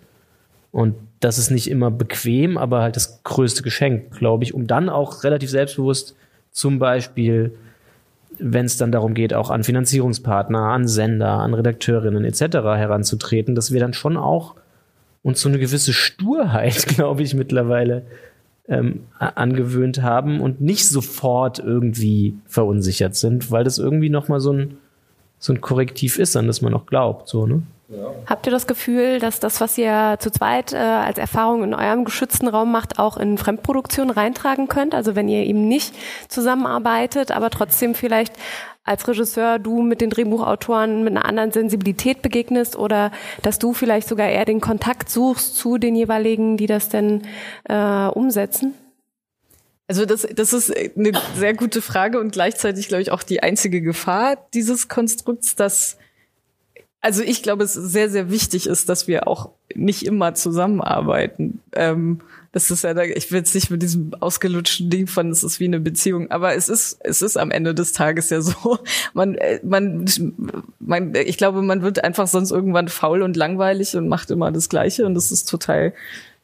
Und 0.72 0.94
das 1.20 1.38
ist 1.38 1.50
nicht 1.50 1.70
immer 1.70 1.90
bequem, 1.90 2.58
aber 2.58 2.82
halt 2.82 2.96
das 2.96 3.22
größte 3.22 3.62
Geschenk, 3.62 4.18
glaube 4.18 4.44
ich, 4.44 4.54
um 4.54 4.66
dann 4.66 4.88
auch 4.88 5.22
relativ 5.24 5.50
selbstbewusst 5.50 6.16
zum 6.50 6.78
Beispiel, 6.78 7.52
wenn 8.38 8.66
es 8.66 8.76
dann 8.76 8.92
darum 8.92 9.14
geht, 9.14 9.34
auch 9.34 9.50
an 9.50 9.64
Finanzierungspartner, 9.64 10.58
an 10.58 10.88
Sender, 10.88 11.30
an 11.30 11.54
Redakteurinnen 11.54 12.24
etc. 12.24 12.40
heranzutreten, 12.56 13.54
dass 13.54 13.72
wir 13.72 13.80
dann 13.80 13.92
schon 13.92 14.16
auch 14.16 14.54
uns 15.24 15.40
so 15.40 15.48
eine 15.48 15.58
gewisse 15.58 15.92
Sturheit, 15.92 16.86
glaube 16.86 17.22
ich, 17.24 17.34
mittlerweile 17.34 18.02
ähm, 18.68 19.06
angewöhnt 19.18 20.02
haben 20.02 20.40
und 20.40 20.60
nicht 20.60 20.88
sofort 20.88 21.58
irgendwie 21.58 22.36
verunsichert 22.46 23.16
sind, 23.16 23.50
weil 23.50 23.64
das 23.64 23.78
irgendwie 23.78 24.10
nochmal 24.10 24.40
so 24.40 24.52
ein, 24.52 24.76
so 25.38 25.52
ein 25.52 25.60
Korrektiv 25.60 26.18
ist, 26.18 26.36
an 26.36 26.46
das 26.46 26.62
man 26.62 26.72
auch 26.72 26.86
glaubt. 26.86 27.28
So, 27.28 27.46
ne? 27.46 27.62
Habt 28.26 28.46
ihr 28.46 28.52
das 28.52 28.66
Gefühl, 28.66 29.18
dass 29.18 29.40
das, 29.40 29.60
was 29.60 29.76
ihr 29.76 30.16
zu 30.18 30.30
zweit 30.30 30.72
äh, 30.72 30.76
als 30.76 31.18
Erfahrung 31.18 31.62
in 31.62 31.74
eurem 31.74 32.04
geschützten 32.04 32.48
Raum 32.48 32.72
macht, 32.72 32.98
auch 32.98 33.18
in 33.18 33.36
Fremdproduktion 33.36 34.10
reintragen 34.10 34.68
könnt? 34.68 34.94
Also 34.94 35.14
wenn 35.14 35.28
ihr 35.28 35.44
eben 35.44 35.68
nicht 35.68 35.94
zusammenarbeitet, 36.28 37.30
aber 37.30 37.50
trotzdem 37.50 37.94
vielleicht 37.94 38.34
als 38.84 39.08
Regisseur 39.08 39.58
du 39.58 39.82
mit 39.82 40.00
den 40.00 40.10
Drehbuchautoren 40.10 41.04
mit 41.04 41.16
einer 41.16 41.24
anderen 41.24 41.50
Sensibilität 41.50 42.22
begegnest 42.22 42.76
oder 42.76 43.10
dass 43.42 43.58
du 43.58 43.72
vielleicht 43.72 44.06
sogar 44.06 44.28
eher 44.28 44.44
den 44.44 44.60
Kontakt 44.60 45.08
suchst 45.08 45.56
zu 45.56 45.78
den 45.78 45.96
jeweiligen, 45.96 46.56
die 46.56 46.66
das 46.66 46.90
denn 46.90 47.22
äh, 47.64 48.06
umsetzen? 48.06 48.74
Also 49.86 50.06
das, 50.06 50.26
das 50.34 50.52
ist 50.52 50.74
eine 50.74 51.12
sehr 51.34 51.54
gute 51.54 51.82
Frage 51.82 52.20
und 52.20 52.32
gleichzeitig, 52.32 52.88
glaube 52.88 53.02
ich, 53.02 53.10
auch 53.10 53.22
die 53.22 53.42
einzige 53.42 53.82
Gefahr 53.82 54.36
dieses 54.54 54.88
Konstrukts, 54.88 55.56
dass 55.56 55.98
also 57.00 57.22
ich 57.22 57.42
glaube, 57.42 57.64
es 57.64 57.74
sehr, 57.74 58.08
sehr 58.08 58.30
wichtig 58.30 58.66
ist, 58.66 58.88
dass 58.88 59.06
wir 59.08 59.28
auch 59.28 59.50
nicht 59.74 60.06
immer 60.06 60.32
zusammenarbeiten. 60.34 61.60
Ähm, 61.74 62.20
das 62.54 62.70
ist 62.70 62.84
ja, 62.84 62.94
da, 62.94 63.02
ich 63.02 63.32
will 63.32 63.38
jetzt 63.38 63.52
nicht 63.56 63.72
mit 63.72 63.82
diesem 63.82 64.14
ausgelutschten 64.20 64.88
Ding 64.88 65.08
von, 65.08 65.28
es 65.30 65.42
ist 65.42 65.58
wie 65.58 65.64
eine 65.64 65.80
Beziehung, 65.80 66.30
aber 66.30 66.54
es 66.54 66.68
ist, 66.68 66.98
es 67.00 67.20
ist 67.20 67.36
am 67.36 67.50
Ende 67.50 67.74
des 67.74 67.92
Tages 67.92 68.30
ja 68.30 68.40
so. 68.40 68.78
Man, 69.12 69.34
äh, 69.34 69.58
man, 69.64 70.04
man, 70.78 71.14
ich 71.16 71.36
glaube, 71.36 71.62
man 71.62 71.82
wird 71.82 72.04
einfach 72.04 72.28
sonst 72.28 72.52
irgendwann 72.52 72.86
faul 72.86 73.22
und 73.22 73.36
langweilig 73.36 73.96
und 73.96 74.08
macht 74.08 74.30
immer 74.30 74.52
das 74.52 74.68
Gleiche 74.68 75.04
und 75.04 75.14
das 75.14 75.32
ist 75.32 75.46
total 75.46 75.94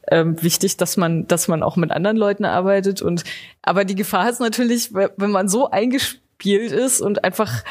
ähm, 0.09 0.43
wichtig, 0.43 0.77
dass 0.77 0.97
man, 0.97 1.29
dass 1.29 1.47
man 1.47 1.63
auch 1.63 1.77
mit 1.77 1.93
anderen 1.93 2.17
Leuten 2.17 2.45
arbeitet 2.45 3.03
und, 3.03 3.23
aber 3.63 3.85
die 3.85 3.95
Gefahr 3.95 4.29
ist 4.29 4.41
natürlich, 4.41 4.93
wenn 4.93 5.31
man 5.31 5.49
so 5.49 5.71
eingespielt 5.71 6.73
ist 6.73 7.01
und 7.01 7.23
einfach 7.23 7.63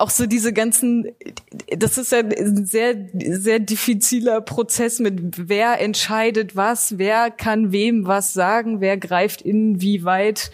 auch 0.00 0.10
so 0.10 0.26
diese 0.26 0.52
ganzen, 0.52 1.08
das 1.76 1.98
ist 1.98 2.12
ja 2.12 2.20
ein 2.20 2.64
sehr, 2.64 2.96
sehr 3.12 3.58
diffiziler 3.58 4.40
Prozess 4.40 4.98
mit 4.98 5.48
wer 5.48 5.80
entscheidet 5.80 6.56
was, 6.56 6.96
wer 6.98 7.30
kann 7.30 7.70
wem 7.70 8.06
was 8.06 8.32
sagen, 8.32 8.80
wer 8.80 8.96
greift 8.96 9.42
inwieweit 9.42 10.50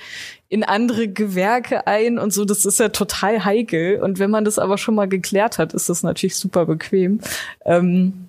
in 0.49 0.65
andere 0.65 1.09
Gewerke 1.09 1.87
ein 1.87 2.19
und 2.19 2.33
so. 2.33 2.45
Das 2.45 2.65
ist 2.65 2.81
ja 2.81 2.89
total 2.89 3.45
heikel. 3.45 4.03
Und 4.03 4.19
wenn 4.19 4.31
man 4.31 4.45
das 4.45 4.59
aber 4.59 4.79
schon 4.79 4.95
mal 4.95 5.09
geklärt 5.09 5.59
hat, 5.59 5.75
ist 5.75 5.89
das 5.89 6.03
natürlich 6.03 6.37
super 6.37 6.67
bequem. 6.67 7.21
Ähm, 7.65 8.29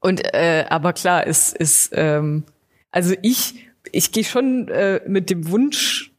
und 0.00 0.22
äh, 0.34 0.64
aber 0.68 0.92
klar, 0.92 1.26
es 1.26 1.52
ist 1.52 1.90
ähm, 1.94 2.44
also 2.90 3.14
ich 3.22 3.66
ich 3.92 4.12
gehe 4.12 4.24
schon 4.24 4.68
äh, 4.68 5.00
mit 5.06 5.30
dem 5.30 5.50
Wunsch 5.50 6.12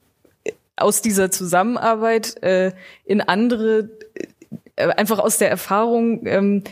aus 0.75 1.01
dieser 1.01 1.31
Zusammenarbeit 1.31 2.41
äh, 2.43 2.71
in 3.05 3.21
andere 3.21 3.89
einfach 4.75 5.19
aus 5.19 5.37
der 5.37 5.49
Erfahrung 5.49 6.25
ähm, 6.25 6.63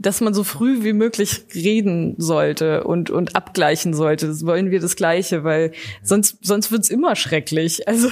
dass 0.00 0.22
man 0.22 0.32
so 0.32 0.44
früh 0.44 0.82
wie 0.82 0.94
möglich 0.94 1.44
reden 1.54 2.14
sollte 2.16 2.84
und 2.84 3.10
und 3.10 3.36
abgleichen 3.36 3.92
sollte. 3.92 4.28
Das 4.28 4.46
wollen 4.46 4.70
wir 4.70 4.80
das 4.80 4.96
Gleiche, 4.96 5.44
weil 5.44 5.72
sonst 6.02 6.38
sonst 6.40 6.72
wird's 6.72 6.88
immer 6.88 7.14
schrecklich. 7.14 7.82
Also 7.90 8.08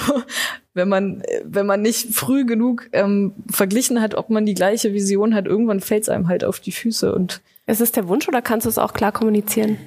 wenn 0.73 0.89
man 0.89 1.23
wenn 1.45 1.65
man 1.65 1.81
nicht 1.81 2.13
früh 2.13 2.45
genug 2.45 2.89
ähm, 2.91 3.33
verglichen 3.49 4.01
hat, 4.01 4.13
ob 4.13 4.29
man 4.29 4.45
die 4.45 4.53
gleiche 4.53 4.93
Vision 4.93 5.33
hat, 5.33 5.47
irgendwann 5.47 5.79
fällt's 5.79 6.09
einem 6.09 6.27
halt 6.27 6.43
auf 6.43 6.59
die 6.59 6.73
Füße. 6.73 7.15
Und 7.15 7.41
ist 7.65 7.81
es 7.81 7.91
der 7.91 8.07
Wunsch 8.07 8.27
oder 8.27 8.41
kannst 8.41 8.65
du 8.65 8.69
es 8.69 8.77
auch 8.77 8.93
klar 8.93 9.11
kommunizieren? 9.11 9.77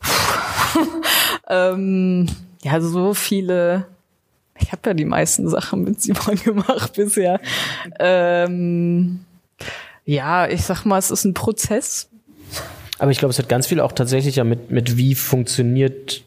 ähm, 1.48 2.28
ja, 2.62 2.80
so 2.80 3.14
viele. 3.14 3.86
Ich 4.64 4.72
habe 4.72 4.80
ja 4.86 4.94
die 4.94 5.04
meisten 5.04 5.48
Sachen 5.48 5.84
mit 5.84 6.00
Simon 6.00 6.36
gemacht 6.44 6.94
bisher. 6.94 7.38
Ähm, 8.00 9.20
ja, 10.06 10.48
ich 10.48 10.62
sag 10.62 10.84
mal, 10.86 10.98
es 10.98 11.10
ist 11.10 11.24
ein 11.24 11.34
Prozess. 11.34 12.08
Aber 12.98 13.10
ich 13.10 13.18
glaube, 13.18 13.30
es 13.30 13.38
hat 13.38 13.48
ganz 13.48 13.66
viel 13.66 13.80
auch 13.80 13.92
tatsächlich 13.92 14.36
ja 14.36 14.44
mit, 14.44 14.70
mit 14.70 14.96
wie 14.96 15.14
funktioniert 15.14 16.22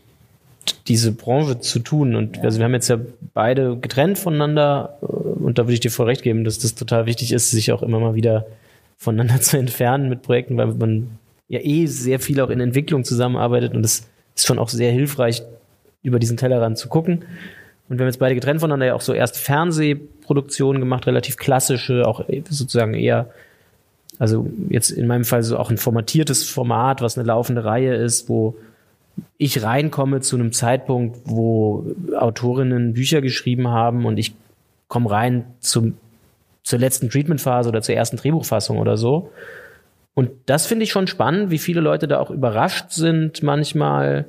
diese 0.88 1.11
Branche 1.11 1.59
zu 1.59 1.79
tun. 1.79 2.15
Und 2.15 2.38
ja. 2.38 2.43
also 2.43 2.59
wir 2.59 2.65
haben 2.65 2.73
jetzt 2.73 2.89
ja 2.89 2.99
beide 3.33 3.77
getrennt 3.77 4.19
voneinander 4.19 4.97
und 5.01 5.57
da 5.57 5.63
würde 5.63 5.73
ich 5.73 5.79
dir 5.79 5.91
voll 5.91 6.05
recht 6.05 6.21
geben, 6.21 6.43
dass 6.43 6.59
das 6.59 6.75
total 6.75 7.07
wichtig 7.07 7.31
ist, 7.31 7.49
sich 7.49 7.71
auch 7.71 7.81
immer 7.81 7.99
mal 7.99 8.13
wieder 8.13 8.45
voneinander 8.97 9.41
zu 9.41 9.57
entfernen 9.57 10.09
mit 10.09 10.21
Projekten, 10.21 10.57
weil 10.57 10.67
man 10.67 11.17
ja 11.47 11.59
eh 11.61 11.88
sehr 11.88 12.19
viel 12.19 12.39
auch 12.41 12.49
in 12.49 12.59
Entwicklung 12.59 13.03
zusammenarbeitet 13.03 13.73
und 13.73 13.83
es 13.83 14.03
ist 14.35 14.45
schon 14.45 14.59
auch 14.59 14.69
sehr 14.69 14.91
hilfreich, 14.91 15.41
über 16.03 16.19
diesen 16.19 16.38
Tellerrand 16.38 16.77
zu 16.77 16.88
gucken. 16.88 17.25
Und 17.89 17.97
wir 17.97 18.03
haben 18.03 18.09
jetzt 18.09 18.19
beide 18.19 18.35
getrennt 18.35 18.59
voneinander 18.59 18.88
ja 18.88 18.93
auch 18.93 19.01
so 19.01 19.13
erst 19.13 19.38
Fernsehproduktionen 19.38 20.81
gemacht, 20.81 21.07
relativ 21.07 21.38
klassische, 21.38 22.05
auch 22.05 22.25
sozusagen 22.49 22.93
eher 22.93 23.29
also 24.19 24.49
jetzt 24.69 24.89
in 24.89 25.07
meinem 25.07 25.25
Fall 25.25 25.43
so 25.43 25.57
auch 25.57 25.69
ein 25.69 25.77
formatiertes 25.77 26.49
Format, 26.49 27.01
was 27.01 27.17
eine 27.17 27.27
laufende 27.27 27.63
Reihe 27.63 27.95
ist, 27.95 28.29
wo 28.29 28.55
ich 29.38 29.63
reinkomme 29.63 30.21
zu 30.21 30.35
einem 30.35 30.51
Zeitpunkt, 30.51 31.19
wo 31.25 31.85
Autorinnen 32.17 32.93
Bücher 32.93 33.21
geschrieben 33.21 33.67
haben 33.67 34.05
und 34.05 34.17
ich 34.17 34.33
komme 34.88 35.09
rein 35.09 35.45
zum, 35.59 35.97
zur 36.63 36.79
letzten 36.79 37.09
Treatmentphase 37.09 37.69
oder 37.69 37.81
zur 37.81 37.95
ersten 37.95 38.17
Drehbuchfassung 38.17 38.77
oder 38.77 38.97
so. 38.97 39.31
Und 40.13 40.31
das 40.47 40.65
finde 40.65 40.83
ich 40.83 40.91
schon 40.91 41.07
spannend, 41.07 41.51
wie 41.51 41.59
viele 41.59 41.81
Leute 41.81 42.07
da 42.07 42.19
auch 42.19 42.31
überrascht 42.31 42.91
sind 42.91 43.43
manchmal, 43.43 44.25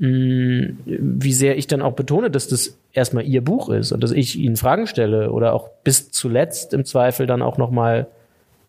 mh, 0.00 0.72
wie 0.86 1.32
sehr 1.32 1.56
ich 1.56 1.66
dann 1.66 1.82
auch 1.82 1.92
betone, 1.92 2.30
dass 2.30 2.48
das 2.48 2.76
erstmal 2.92 3.24
ihr 3.24 3.44
Buch 3.44 3.68
ist 3.68 3.92
und 3.92 4.02
dass 4.02 4.10
ich 4.10 4.36
ihnen 4.36 4.56
Fragen 4.56 4.86
stelle 4.86 5.30
oder 5.30 5.52
auch 5.52 5.68
bis 5.84 6.10
zuletzt 6.10 6.74
im 6.74 6.84
Zweifel 6.84 7.26
dann 7.26 7.42
auch 7.42 7.58
noch 7.58 7.70
mal 7.70 8.08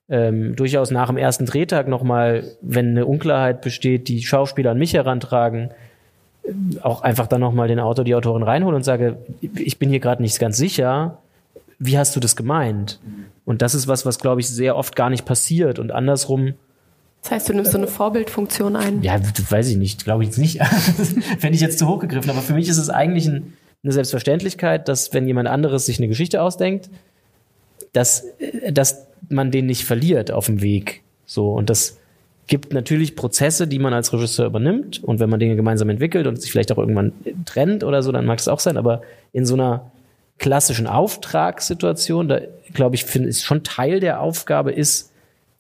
ähm, 0.10 0.56
durchaus 0.56 0.92
nach 0.92 1.08
dem 1.08 1.18
ersten 1.18 1.46
Drehtag 1.46 1.88
nochmal, 1.88 2.44
wenn 2.62 2.90
eine 2.90 3.06
Unklarheit 3.06 3.62
besteht, 3.62 4.10
die 4.10 4.22
Schauspieler 4.22 4.72
an 4.72 4.78
mich 4.78 4.94
herantragen, 4.94 5.72
äh, 6.44 6.52
auch 6.82 7.02
einfach 7.02 7.28
dann 7.28 7.40
nochmal 7.40 7.70
den 7.70 7.80
Autor, 7.80 8.04
die 8.04 8.14
Autorin 8.14 8.44
reinholen 8.44 8.76
und 8.76 8.84
sage, 8.84 9.18
ich 9.40 9.80
bin 9.80 9.90
hier 9.90 10.02
gerade 10.02 10.22
nicht 10.22 10.38
ganz 10.38 10.58
sicher, 10.58 11.20
wie 11.80 11.98
hast 11.98 12.16
du 12.16 12.20
das 12.20 12.36
gemeint? 12.36 13.00
Und 13.46 13.62
das 13.62 13.74
ist 13.74 13.88
was, 13.88 14.06
was, 14.06 14.20
glaube 14.20 14.42
ich, 14.42 14.50
sehr 14.50 14.76
oft 14.76 14.96
gar 14.96 15.10
nicht 15.10 15.26
passiert 15.26 15.80
und 15.80 15.92
andersrum. 15.92 16.54
Das 17.22 17.32
heißt, 17.32 17.50
du 17.50 17.54
nimmst 17.54 17.72
so 17.72 17.78
eine 17.78 17.88
Vorbildfunktion 17.88 18.76
ein? 18.76 19.04
Ja, 19.04 19.20
weiß 19.50 19.70
ich 19.70 19.78
nicht, 19.78 20.04
glaube 20.04 20.24
ich 20.24 20.30
jetzt 20.30 20.40
nicht. 20.40 20.64
Fände 21.40 21.56
ich 21.56 21.62
jetzt 21.62 21.78
zu 21.78 21.88
hoch 21.88 22.00
gegriffen, 22.00 22.30
aber 22.30 22.42
für 22.42 22.54
mich 22.54 22.68
ist 22.68 22.78
es 22.78 22.90
eigentlich 22.90 23.28
ein, 23.28 23.54
eine 23.84 23.94
Selbstverständlichkeit, 23.94 24.88
dass 24.88 25.14
wenn 25.14 25.28
jemand 25.28 25.48
anderes 25.48 25.86
sich 25.86 26.00
eine 26.00 26.08
Geschichte 26.08 26.42
ausdenkt, 26.42 26.90
dass, 27.94 28.26
äh, 28.40 28.72
dass 28.72 29.08
man 29.30 29.52
den 29.52 29.68
nicht 29.68 29.86
verliert 29.86 30.32
auf 30.32 30.48
dem 30.48 30.62
Weg. 30.62 31.04
So, 31.26 31.54
und 31.54 31.70
das 31.70 31.98
gibt 32.48 32.74
natürlich 32.74 33.16
Prozesse, 33.16 33.68
die 33.68 33.80
man 33.80 33.94
als 33.94 34.12
Regisseur 34.12 34.48
übernimmt. 34.48 35.04
Und 35.04 35.20
wenn 35.20 35.30
man 35.30 35.40
Dinge 35.40 35.56
gemeinsam 35.56 35.90
entwickelt 35.90 36.28
und 36.28 36.42
sich 36.42 36.52
vielleicht 36.52 36.72
auch 36.72 36.78
irgendwann 36.78 37.14
trennt 37.46 37.84
oder 37.84 38.04
so, 38.04 38.12
dann 38.12 38.26
mag 38.26 38.40
es 38.40 38.48
auch 38.48 38.60
sein. 38.60 38.78
Aber 38.78 39.04
in 39.32 39.46
so 39.46 39.54
einer 39.54 39.92
klassischen 40.38 40.88
Auftragssituation, 40.88 42.28
da 42.28 42.42
glaube 42.74 42.96
ich, 42.96 43.06
finde 43.06 43.30
ist 43.30 43.44
schon 43.44 43.64
Teil 43.64 44.00
der 44.00 44.20
Aufgabe 44.22 44.72
ist, 44.72 45.12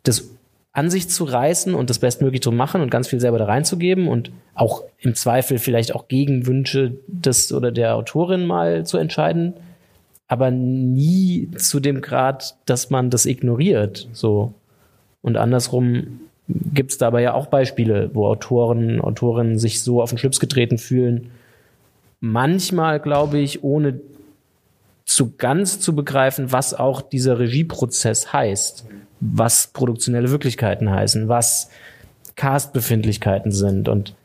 das 0.03 0.31
an 0.73 0.89
sich 0.89 1.09
zu 1.09 1.25
reißen 1.25 1.73
und 1.75 1.89
das 1.89 1.99
bestmöglich 1.99 2.41
zu 2.41 2.51
machen 2.51 2.81
und 2.81 2.89
ganz 2.89 3.07
viel 3.07 3.19
selber 3.19 3.37
da 3.37 3.45
reinzugeben 3.45 4.07
und 4.07 4.31
auch 4.53 4.83
im 4.99 5.15
Zweifel 5.15 5.59
vielleicht 5.59 5.93
auch 5.93 6.07
Gegenwünsche 6.07 6.93
des 7.07 7.51
oder 7.51 7.71
der 7.71 7.95
Autorin 7.95 8.45
mal 8.45 8.85
zu 8.85 8.97
entscheiden 8.97 9.55
aber 10.31 10.49
nie 10.49 11.51
zu 11.57 11.81
dem 11.81 11.99
Grad, 11.99 12.55
dass 12.65 12.89
man 12.89 13.09
das 13.09 13.25
ignoriert. 13.25 14.07
So. 14.13 14.53
Und 15.21 15.35
andersrum 15.35 16.21
gibt 16.47 16.91
es 16.91 16.97
dabei 16.97 17.21
ja 17.21 17.33
auch 17.33 17.47
Beispiele, 17.47 18.11
wo 18.13 18.27
Autoren, 18.27 19.01
Autorinnen 19.01 19.59
sich 19.59 19.81
so 19.81 20.01
auf 20.01 20.11
den 20.11 20.17
Schlips 20.17 20.39
getreten 20.39 20.77
fühlen. 20.77 21.31
Manchmal, 22.21 23.01
glaube 23.01 23.39
ich, 23.39 23.65
ohne 23.65 23.99
zu 25.15 25.35
ganz 25.35 25.79
zu 25.79 25.95
begreifen, 25.95 26.51
was 26.51 26.73
auch 26.73 27.01
dieser 27.01 27.39
Regieprozess 27.39 28.31
heißt, 28.31 28.85
was 29.19 29.67
produktionelle 29.67 30.31
Wirklichkeiten 30.31 30.89
heißen, 30.89 31.27
was 31.27 31.69
Castbefindlichkeiten 32.35 33.51
sind 33.51 33.89
und 33.89 34.15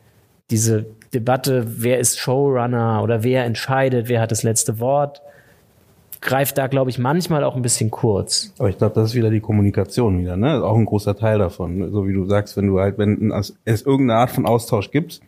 diese 0.49 0.85
Debatte, 1.13 1.65
wer 1.67 1.99
ist 1.99 2.19
Showrunner 2.19 3.01
oder 3.03 3.23
wer 3.23 3.45
entscheidet, 3.45 4.07
wer 4.07 4.21
hat 4.21 4.31
das 4.31 4.43
letzte 4.43 4.79
Wort, 4.79 5.21
greift 6.21 6.57
da, 6.57 6.67
glaube 6.67 6.89
ich, 6.89 6.97
manchmal 6.99 7.43
auch 7.43 7.55
ein 7.55 7.61
bisschen 7.61 7.91
kurz. 7.91 8.53
Aber 8.57 8.69
ich 8.69 8.77
glaube, 8.77 8.95
das 8.95 9.09
ist 9.09 9.15
wieder 9.15 9.29
die 9.29 9.39
Kommunikation 9.39 10.19
wieder, 10.19 10.35
ne? 10.35 10.63
Auch 10.63 10.75
ein 10.75 10.85
großer 10.85 11.15
Teil 11.15 11.37
davon. 11.37 11.91
So 11.91 12.07
wie 12.07 12.13
du 12.13 12.25
sagst, 12.25 12.57
wenn 12.57 12.67
du 12.67 12.79
halt, 12.79 12.97
wenn 12.97 13.31
es 13.31 13.81
irgendeine 13.81 14.21
Art 14.21 14.31
von 14.31 14.45
Austausch 14.45 14.89
gibt, 14.91 15.21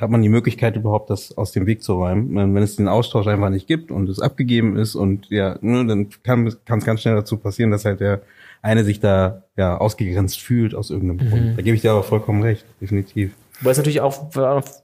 hat 0.00 0.10
man 0.10 0.22
die 0.22 0.28
Möglichkeit 0.28 0.76
überhaupt, 0.76 1.10
das 1.10 1.36
aus 1.36 1.52
dem 1.52 1.66
Weg 1.66 1.82
zu 1.82 1.94
räumen. 1.94 2.34
Wenn 2.34 2.62
es 2.62 2.76
den 2.76 2.88
Austausch 2.88 3.26
einfach 3.26 3.50
nicht 3.50 3.66
gibt 3.66 3.90
und 3.90 4.08
es 4.08 4.20
abgegeben 4.20 4.76
ist 4.76 4.94
und 4.94 5.30
ja, 5.30 5.56
ne, 5.60 5.86
dann 5.86 6.08
kann 6.22 6.46
es 6.46 6.84
ganz 6.84 7.02
schnell 7.02 7.14
dazu 7.14 7.36
passieren, 7.36 7.70
dass 7.70 7.84
halt 7.84 8.00
der 8.00 8.22
eine 8.62 8.82
sich 8.82 8.98
da 8.98 9.42
ja 9.56 9.76
ausgegrenzt 9.76 10.40
fühlt 10.40 10.74
aus 10.74 10.90
irgendeinem 10.90 11.26
mhm. 11.26 11.30
Grund. 11.30 11.58
Da 11.58 11.62
gebe 11.62 11.76
ich 11.76 11.82
dir 11.82 11.92
aber 11.92 12.02
vollkommen 12.02 12.42
recht, 12.42 12.64
definitiv. 12.80 13.32
Weil 13.60 13.72
es 13.72 13.78
natürlich 13.78 14.00
auch 14.00 14.34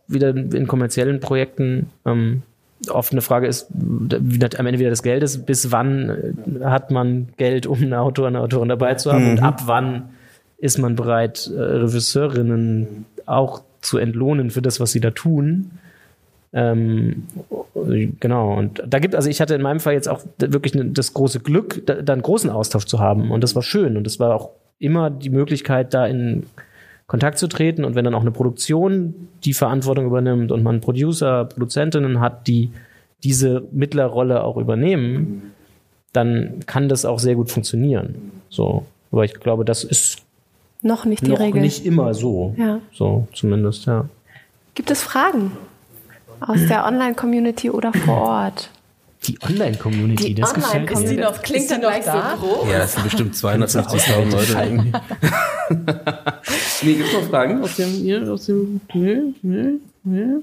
wieder 0.07 0.31
in 0.31 0.67
kommerziellen 0.69 1.19
Projekten 1.19 1.91
ähm, 2.05 2.43
oft 2.89 3.13
eine 3.13 3.21
Frage 3.21 3.47
ist, 3.47 3.69
am 3.71 4.67
Ende 4.67 4.79
wieder 4.79 4.91
des 4.91 5.03
Geldes, 5.03 5.45
bis 5.45 5.73
wann 5.73 6.37
äh, 6.61 6.65
hat 6.65 6.91
man 6.91 7.29
Geld, 7.37 7.67
um 7.67 7.79
einen 7.79 7.95
Autor, 7.95 8.29
eine 8.29 8.41
Autorin 8.41 8.69
dabei 8.69 8.95
zu 8.95 9.13
haben 9.13 9.25
mhm. 9.25 9.31
und 9.33 9.43
ab 9.43 9.63
wann 9.67 10.11
ist 10.59 10.79
man 10.79 10.95
bereit, 10.95 11.51
äh, 11.55 11.61
Regisseurinnen 11.61 13.07
auch 13.27 13.63
zu 13.81 13.99
entlohnen 13.99 14.51
für 14.51 14.63
das, 14.63 14.81
was 14.81 14.93
sie 14.93 15.01
da 15.01 15.11
tun. 15.11 15.71
Ähm, 16.53 17.25
genau, 18.19 18.59
und 18.59 18.83
da 18.87 18.99
gibt, 18.99 19.15
also 19.15 19.29
ich 19.29 19.41
hatte 19.41 19.55
in 19.55 19.63
meinem 19.63 19.79
Fall 19.79 19.95
jetzt 19.95 20.09
auch 20.09 20.21
wirklich 20.39 20.73
das 20.93 21.15
große 21.15 21.41
Glück, 21.41 21.87
da, 21.87 22.03
da 22.03 22.13
einen 22.13 22.23
großen 22.23 22.51
Austausch 22.51 22.87
zu 22.87 22.99
haben 22.99 23.31
und 23.31 23.45
das 23.45 23.55
war 23.55 23.63
schön 23.63 23.97
und 23.97 24.07
es 24.07 24.19
war 24.19 24.35
auch 24.35 24.51
immer 24.81 25.11
die 25.11 25.31
Möglichkeit, 25.31 25.95
da 25.95 26.07
in 26.07 26.45
Kontakt 27.07 27.39
zu 27.39 27.47
treten 27.47 27.85
und 27.85 27.95
wenn 27.95 28.05
dann 28.05 28.15
auch 28.15 28.23
eine 28.23 28.33
Produktion 28.33 29.29
die 29.45 29.53
Verantwortung 29.53 30.07
übernimmt 30.07 30.51
und 30.51 30.63
man 30.63 30.81
Producer, 30.81 31.45
Produzentinnen 31.45 32.21
hat, 32.21 32.49
die 32.49 32.71
diese 33.23 33.63
Mittlerrolle 33.71 34.43
auch 34.43 34.57
übernehmen, 34.57 35.53
dann 36.13 36.61
kann 36.67 36.89
das 36.89 37.05
auch 37.05 37.19
sehr 37.19 37.35
gut 37.35 37.51
funktionieren. 37.51 38.33
So, 38.49 38.87
aber 39.13 39.25
ich 39.25 39.35
glaube, 39.35 39.65
das 39.65 39.85
ist 39.85 40.23
noch 40.83 41.05
nicht 41.05 41.27
die 41.27 41.31
noch 41.31 41.41
Regel. 41.41 41.61
Nicht 41.61 41.85
immer 41.85 42.15
so. 42.15 42.55
Ja. 42.57 42.81
So 42.93 43.27
zumindest, 43.35 43.87
ja. 43.87 44.07
Gibt 44.75 44.91
es 44.91 45.03
Fragen 45.03 45.53
aus 46.41 46.59
der 46.69 46.87
Online-Community 46.87 47.71
oder 47.71 47.93
vor 47.93 48.17
Ort? 48.17 48.71
Die 49.25 49.39
Online-Community, 49.43 50.35
das 50.35 50.55
Online 50.55 50.87
gefällt 50.87 50.91
mir. 50.91 51.05
Ist 51.05 51.11
die 51.11 51.17
noch, 51.19 51.43
klingt 51.43 51.63
ist 51.65 51.71
dann 51.71 51.81
gleich 51.81 52.05
da? 52.07 52.37
so 52.41 52.47
groß? 52.47 52.71
Ja, 52.71 52.79
das 52.79 52.95
sind 52.95 53.05
bestimmt 53.05 53.35
250.000 53.35 54.31
Leute 54.33 54.53
irgendwie. 54.65 54.93
nee, 56.83 56.95
gibt's 56.95 57.13
noch 57.13 57.23
Fragen 57.25 57.63
aus 57.63 57.77
dem, 57.77 57.89
hier, 57.89 58.33
aus 58.33 58.47
dem, 58.47 58.81
nee, 58.95 59.21
nee, 59.43 59.73
nee. 60.05 60.37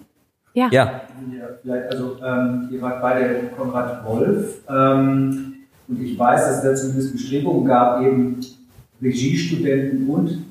Ja. 0.54 0.70
Ja. 0.72 1.02
Vielleicht, 1.64 1.92
also, 1.92 2.18
ähm, 2.24 2.70
ihr 2.72 2.82
wart 2.82 3.02
beide 3.02 3.50
Konrad 3.58 4.06
Wolf. 4.06 4.58
Ähm, 4.70 5.54
Und 5.88 6.02
ich 6.04 6.18
weiß, 6.18 6.42
dass 6.42 6.58
es 6.58 6.64
da 6.64 6.76
zumindest 6.76 7.14
Bestrebungen 7.14 7.66
gab, 7.66 8.02
eben 8.02 8.40
Regiestudenten 9.02 10.08
und 10.08 10.44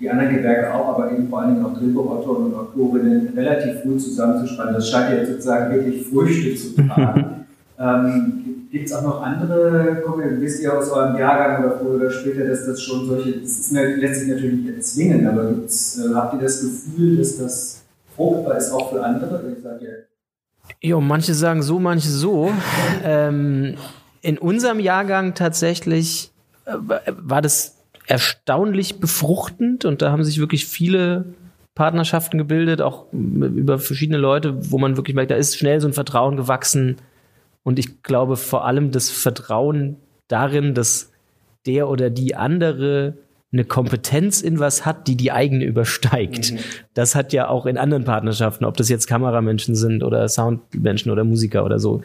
die 0.00 0.10
anderen 0.10 0.36
Gewerke 0.36 0.74
auch, 0.74 0.98
aber 0.98 1.12
eben 1.12 1.28
vor 1.28 1.40
allen 1.40 1.54
Dingen 1.54 1.66
auch 1.66 1.78
Drehbuchautoren 1.78 2.46
und 2.46 2.54
Autorinnen 2.54 3.32
relativ 3.34 3.80
früh 3.82 3.96
zusammenzuspannen. 3.96 4.74
Das 4.74 4.90
scheint 4.90 5.10
ja 5.10 5.16
jetzt 5.18 5.30
sozusagen 5.30 5.74
wirklich 5.74 6.06
Früchte 6.06 6.54
zu 6.56 6.74
tragen. 6.74 7.46
ähm, 7.78 8.40
Gibt 8.70 8.86
es 8.86 8.92
auch 8.92 9.02
noch 9.02 9.22
andere, 9.22 10.02
wisst 10.40 10.60
ihr 10.60 10.76
aus 10.76 10.90
eurem 10.90 11.16
Jahrgang 11.16 11.64
oder 11.64 11.78
früher 11.78 11.94
oder 11.94 12.10
später, 12.10 12.44
dass 12.44 12.66
das 12.66 12.82
schon 12.82 13.06
solche, 13.06 13.40
das 13.40 13.50
ist, 13.50 13.70
lässt 13.72 14.20
sich 14.20 14.28
natürlich 14.28 14.64
nicht 14.64 14.74
erzwingen, 14.74 15.28
aber 15.28 15.50
äh, 15.50 16.14
habt 16.14 16.34
ihr 16.34 16.40
das 16.40 16.60
Gefühl, 16.60 17.16
dass 17.16 17.38
das 17.38 17.84
fruchtbar 18.16 18.56
ist 18.56 18.72
auch 18.72 18.90
für 18.90 19.00
andere? 19.00 19.44
Ich 19.56 19.62
sage 19.62 19.84
ja. 19.84 19.92
Jo, 20.80 21.00
manche 21.00 21.34
sagen 21.34 21.62
so, 21.62 21.78
manche 21.78 22.08
so. 22.08 22.50
ähm, 23.04 23.76
in 24.22 24.38
unserem 24.38 24.80
Jahrgang 24.80 25.34
tatsächlich 25.34 26.33
war 26.66 27.42
das 27.42 27.82
erstaunlich 28.06 29.00
befruchtend 29.00 29.84
und 29.84 30.02
da 30.02 30.10
haben 30.10 30.24
sich 30.24 30.38
wirklich 30.38 30.66
viele 30.66 31.24
Partnerschaften 31.74 32.38
gebildet, 32.38 32.80
auch 32.80 33.06
über 33.12 33.78
verschiedene 33.78 34.18
Leute, 34.18 34.70
wo 34.70 34.78
man 34.78 34.96
wirklich 34.96 35.16
merkt, 35.16 35.30
da 35.30 35.36
ist 35.36 35.58
schnell 35.58 35.80
so 35.80 35.88
ein 35.88 35.92
Vertrauen 35.92 36.36
gewachsen. 36.36 36.96
Und 37.64 37.78
ich 37.78 38.02
glaube 38.02 38.36
vor 38.36 38.64
allem 38.64 38.92
das 38.92 39.10
Vertrauen 39.10 39.96
darin, 40.28 40.74
dass 40.74 41.10
der 41.66 41.88
oder 41.88 42.10
die 42.10 42.36
andere 42.36 43.14
eine 43.52 43.64
Kompetenz 43.64 44.42
in 44.42 44.58
was 44.58 44.84
hat, 44.84 45.06
die 45.06 45.16
die 45.16 45.32
eigene 45.32 45.64
übersteigt. 45.64 46.52
Mhm. 46.52 46.58
Das 46.92 47.14
hat 47.14 47.32
ja 47.32 47.48
auch 47.48 47.66
in 47.66 47.78
anderen 47.78 48.04
Partnerschaften, 48.04 48.64
ob 48.64 48.76
das 48.76 48.88
jetzt 48.88 49.06
Kameramenschen 49.06 49.76
sind 49.76 50.02
oder 50.02 50.28
Soundmenschen 50.28 51.10
oder 51.10 51.24
Musiker 51.24 51.64
oder 51.64 51.78
so. 51.78 52.02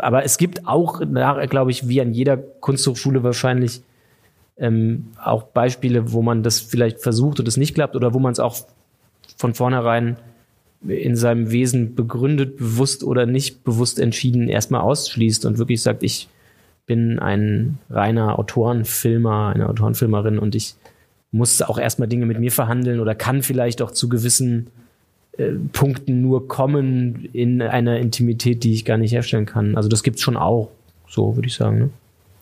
Aber 0.00 0.24
es 0.24 0.38
gibt 0.38 0.66
auch, 0.66 1.00
glaube 1.00 1.70
ich, 1.70 1.88
wie 1.88 2.00
an 2.00 2.12
jeder 2.12 2.36
Kunsthochschule 2.36 3.22
wahrscheinlich 3.22 3.82
ähm, 4.56 5.08
auch 5.22 5.44
Beispiele, 5.44 6.12
wo 6.12 6.22
man 6.22 6.42
das 6.42 6.60
vielleicht 6.60 7.00
versucht 7.00 7.40
und 7.40 7.48
es 7.48 7.56
nicht 7.56 7.74
klappt 7.74 7.96
oder 7.96 8.14
wo 8.14 8.18
man 8.18 8.32
es 8.32 8.40
auch 8.40 8.56
von 9.36 9.54
vornherein 9.54 10.16
in 10.86 11.16
seinem 11.16 11.50
Wesen 11.50 11.94
begründet, 11.94 12.56
bewusst 12.56 13.04
oder 13.04 13.26
nicht 13.26 13.64
bewusst 13.64 13.98
entschieden, 13.98 14.48
erstmal 14.48 14.80
ausschließt 14.80 15.44
und 15.44 15.58
wirklich 15.58 15.82
sagt, 15.82 16.02
ich 16.02 16.28
bin 16.86 17.18
ein 17.18 17.78
reiner 17.88 18.38
Autorenfilmer, 18.38 19.52
eine 19.54 19.68
Autorenfilmerin 19.68 20.38
und 20.38 20.54
ich 20.54 20.74
muss 21.32 21.62
auch 21.62 21.78
erstmal 21.78 22.08
Dinge 22.08 22.26
mit 22.26 22.40
mir 22.40 22.50
verhandeln 22.50 23.00
oder 23.00 23.14
kann 23.14 23.42
vielleicht 23.42 23.82
auch 23.82 23.90
zu 23.90 24.08
gewissen 24.08 24.68
äh, 25.40 25.52
Punkten 25.72 26.22
nur 26.22 26.48
kommen 26.48 27.28
in 27.32 27.62
einer 27.62 27.98
Intimität, 27.98 28.62
die 28.64 28.74
ich 28.74 28.84
gar 28.84 28.98
nicht 28.98 29.12
herstellen 29.12 29.46
kann. 29.46 29.76
Also 29.76 29.88
das 29.88 30.02
gibt's 30.02 30.22
schon 30.22 30.36
auch, 30.36 30.70
so 31.08 31.36
würde 31.36 31.48
ich 31.48 31.54
sagen. 31.54 31.78
Ne? 31.78 31.90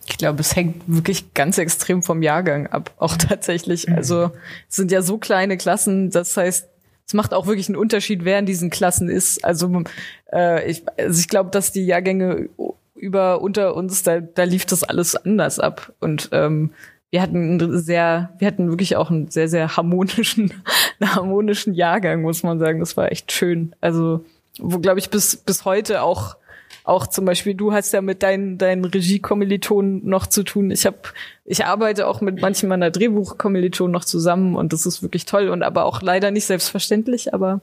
Ich 0.07 0.17
glaube, 0.17 0.41
es 0.41 0.55
hängt 0.55 0.81
wirklich 0.87 1.33
ganz 1.33 1.57
extrem 1.57 2.03
vom 2.03 2.21
Jahrgang 2.21 2.67
ab, 2.67 2.91
auch 2.97 3.15
tatsächlich. 3.17 3.87
Mhm. 3.87 3.95
Also 3.95 4.31
es 4.69 4.75
sind 4.75 4.91
ja 4.91 5.01
so 5.01 5.17
kleine 5.17 5.57
Klassen, 5.57 6.09
das 6.09 6.35
heißt, 6.35 6.67
es 7.05 7.13
macht 7.15 7.33
auch 7.33 7.47
wirklich 7.47 7.69
einen 7.69 7.75
Unterschied, 7.75 8.23
wer 8.23 8.37
in 8.37 8.45
diesen 8.45 8.69
Klassen 8.69 9.09
ist. 9.09 9.43
Also, 9.43 9.83
äh, 10.31 10.69
ich, 10.69 10.83
also 10.95 11.19
ich 11.19 11.27
glaube, 11.27 11.49
dass 11.49 11.71
die 11.71 11.83
Jahrgänge 11.83 12.49
über 12.93 13.41
unter 13.41 13.75
uns, 13.75 14.03
da, 14.03 14.19
da 14.19 14.43
lief 14.43 14.65
das 14.65 14.83
alles 14.83 15.15
anders 15.15 15.57
ab. 15.59 15.91
Und 15.99 16.29
ähm, 16.33 16.71
wir 17.11 17.21
hatten 17.21 17.79
sehr, 17.79 18.33
wir 18.37 18.47
hatten 18.47 18.69
wirklich 18.69 18.95
auch 18.95 19.09
einen 19.09 19.29
sehr, 19.29 19.47
sehr 19.47 19.75
harmonischen, 19.75 20.53
einen 20.99 21.15
harmonischen 21.15 21.73
Jahrgang, 21.73 22.21
muss 22.21 22.43
man 22.43 22.59
sagen. 22.59 22.79
Das 22.79 22.97
war 22.97 23.11
echt 23.11 23.31
schön. 23.31 23.75
Also, 23.81 24.25
wo, 24.59 24.79
glaube 24.79 24.99
ich, 24.99 25.09
bis, 25.09 25.37
bis 25.37 25.65
heute 25.65 26.01
auch 26.01 26.35
auch 26.83 27.05
zum 27.05 27.25
Beispiel, 27.25 27.53
du 27.53 27.71
hast 27.71 27.93
ja 27.93 28.01
mit 28.01 28.23
deinen, 28.23 28.57
deinen 28.57 28.83
Regie-Kommilitonen 28.83 30.07
noch 30.07 30.25
zu 30.25 30.43
tun. 30.43 30.71
Ich 30.71 30.87
habe, 30.87 30.97
ich 31.45 31.65
arbeite 31.65 32.07
auch 32.07 32.19
mit 32.19 32.41
manchen 32.41 32.67
meiner 32.67 32.89
Drehbuch-Kommilitonen 32.89 33.91
noch 33.91 34.05
zusammen 34.05 34.55
und 34.55 34.73
das 34.73 34.87
ist 34.87 35.03
wirklich 35.03 35.25
toll 35.25 35.49
und 35.49 35.61
aber 35.61 35.85
auch 35.85 36.01
leider 36.01 36.31
nicht 36.31 36.45
selbstverständlich, 36.45 37.31
aber 37.33 37.61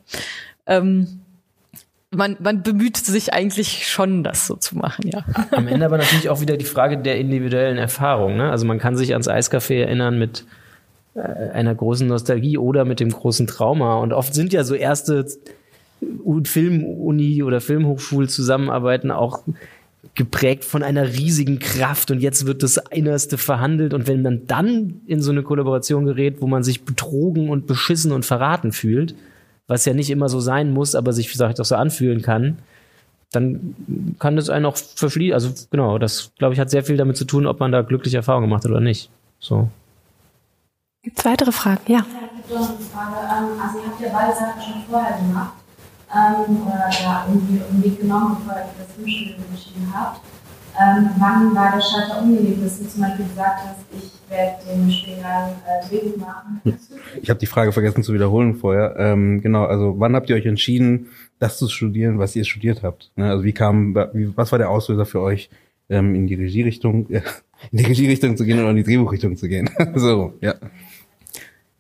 ähm, 0.66 1.20
man, 2.10 2.36
man 2.40 2.62
bemüht 2.62 2.96
sich 2.96 3.32
eigentlich 3.32 3.88
schon, 3.88 4.22
das 4.22 4.46
so 4.46 4.56
zu 4.56 4.76
machen, 4.76 5.08
ja. 5.08 5.24
Am 5.50 5.68
Ende 5.68 5.86
aber 5.86 5.98
natürlich 5.98 6.28
auch 6.28 6.40
wieder 6.40 6.56
die 6.56 6.64
Frage 6.64 6.98
der 6.98 7.18
individuellen 7.18 7.78
Erfahrung. 7.78 8.36
Ne? 8.36 8.50
Also 8.50 8.66
man 8.66 8.78
kann 8.78 8.96
sich 8.96 9.12
ans 9.12 9.28
Eiscafé 9.28 9.80
erinnern 9.80 10.18
mit 10.18 10.44
äh, 11.14 11.20
einer 11.20 11.74
großen 11.74 12.06
Nostalgie 12.06 12.58
oder 12.58 12.84
mit 12.84 13.00
dem 13.00 13.10
großen 13.10 13.46
Trauma. 13.46 13.96
Und 13.96 14.12
oft 14.12 14.34
sind 14.34 14.52
ja 14.52 14.64
so 14.64 14.74
erste 14.74 15.26
Filmuni 16.44 17.42
oder 17.42 17.60
Filmhochschulzusammenarbeiten 17.60 19.10
auch 19.10 19.42
geprägt 20.14 20.64
von 20.64 20.82
einer 20.82 21.08
riesigen 21.08 21.58
Kraft 21.58 22.10
und 22.10 22.20
jetzt 22.20 22.46
wird 22.46 22.62
das 22.62 22.80
Innerste 22.90 23.38
verhandelt 23.38 23.92
und 23.92 24.06
wenn 24.06 24.22
man 24.22 24.46
dann 24.46 25.00
in 25.06 25.20
so 25.20 25.30
eine 25.30 25.42
Kollaboration 25.42 26.06
gerät, 26.06 26.40
wo 26.40 26.46
man 26.46 26.62
sich 26.62 26.84
betrogen 26.84 27.50
und 27.50 27.66
beschissen 27.66 28.12
und 28.12 28.24
verraten 28.24 28.72
fühlt, 28.72 29.14
was 29.66 29.84
ja 29.84 29.94
nicht 29.94 30.10
immer 30.10 30.28
so 30.28 30.40
sein 30.40 30.72
muss, 30.72 30.94
aber 30.94 31.12
sich 31.12 31.28
vielleicht 31.28 31.60
auch 31.60 31.64
so 31.64 31.74
anfühlen 31.74 32.22
kann, 32.22 32.58
dann 33.32 33.74
kann 34.18 34.36
das 34.36 34.48
einen 34.50 34.66
auch 34.66 34.76
verschließen. 34.76 35.34
Also 35.34 35.50
genau, 35.70 35.98
das 35.98 36.32
glaube 36.38 36.54
ich 36.54 36.60
hat 36.60 36.70
sehr 36.70 36.84
viel 36.84 36.96
damit 36.96 37.16
zu 37.16 37.24
tun, 37.24 37.46
ob 37.46 37.60
man 37.60 37.72
da 37.72 37.82
glückliche 37.82 38.18
Erfahrungen 38.18 38.48
gemacht 38.48 38.64
hat 38.64 38.70
oder 38.70 38.80
nicht. 38.80 39.10
So. 39.40 39.68
Gibt 41.02 41.18
es 41.18 41.24
weitere 41.24 41.52
Fragen? 41.52 41.80
Ja. 41.86 42.04
Ich 42.48 42.54
habe 42.54 42.62
noch 42.62 42.68
eine 42.70 42.78
Frage. 42.78 43.16
Ähm, 43.22 43.60
also 43.60 43.78
ihr 43.78 43.86
habt 43.86 44.00
ja 44.00 44.08
beide 44.12 44.34
Sachen 44.34 44.62
schon 44.62 44.82
vorher 44.88 45.18
gemacht 45.18 45.54
ähm, 46.14 46.62
oder 46.66 46.88
ja, 47.02 47.26
irgendwie 47.28 47.62
einen 47.62 47.84
Weg 47.84 48.00
genommen, 48.00 48.36
bevor 48.38 48.60
ihr 48.60 48.66
das 48.78 48.94
Filmstudium 48.94 49.44
entschieden 49.50 49.92
habt. 49.94 50.20
Ähm, 50.78 51.10
wann 51.18 51.54
war 51.54 51.72
der 51.72 51.80
Schalter 51.80 52.22
umgelegt, 52.22 52.64
dass 52.64 52.78
du 52.78 52.88
zum 52.88 53.02
Beispiel 53.02 53.26
gesagt 53.26 53.60
hast, 53.64 53.80
ich 53.92 54.12
werde 54.28 54.56
den 54.66 54.90
später 54.90 55.56
äh, 55.66 55.88
Drehbuch 55.88 56.16
machen? 56.16 56.60
Ich 57.22 57.30
habe 57.30 57.40
die 57.40 57.46
Frage 57.46 57.72
vergessen 57.72 58.02
zu 58.02 58.12
wiederholen 58.12 58.56
vorher. 58.56 58.96
Ähm, 58.98 59.40
genau, 59.40 59.64
also 59.64 59.94
wann 59.98 60.14
habt 60.14 60.30
ihr 60.30 60.36
euch 60.36 60.46
entschieden, 60.46 61.08
das 61.38 61.58
zu 61.58 61.68
studieren, 61.68 62.18
was 62.18 62.36
ihr 62.36 62.44
studiert 62.44 62.82
habt? 62.82 63.12
Ne? 63.16 63.30
Also 63.30 63.44
wie 63.44 63.52
kam, 63.52 63.94
wie, 64.12 64.36
was 64.36 64.52
war 64.52 64.58
der 64.58 64.70
Auslöser 64.70 65.06
für 65.06 65.20
euch, 65.20 65.50
ähm, 65.88 66.14
in 66.14 66.26
die 66.26 66.34
Regierichtung, 66.34 67.10
äh, 67.10 67.22
in 67.72 67.78
die 67.78 67.84
Regierichtung 67.84 68.36
zu 68.36 68.44
gehen 68.44 68.58
oder 68.58 68.70
in 68.70 68.76
die 68.76 68.84
Drehbuchrichtung 68.84 69.36
zu 69.36 69.48
gehen? 69.48 69.70
so, 69.94 70.34
ja. 70.40 70.54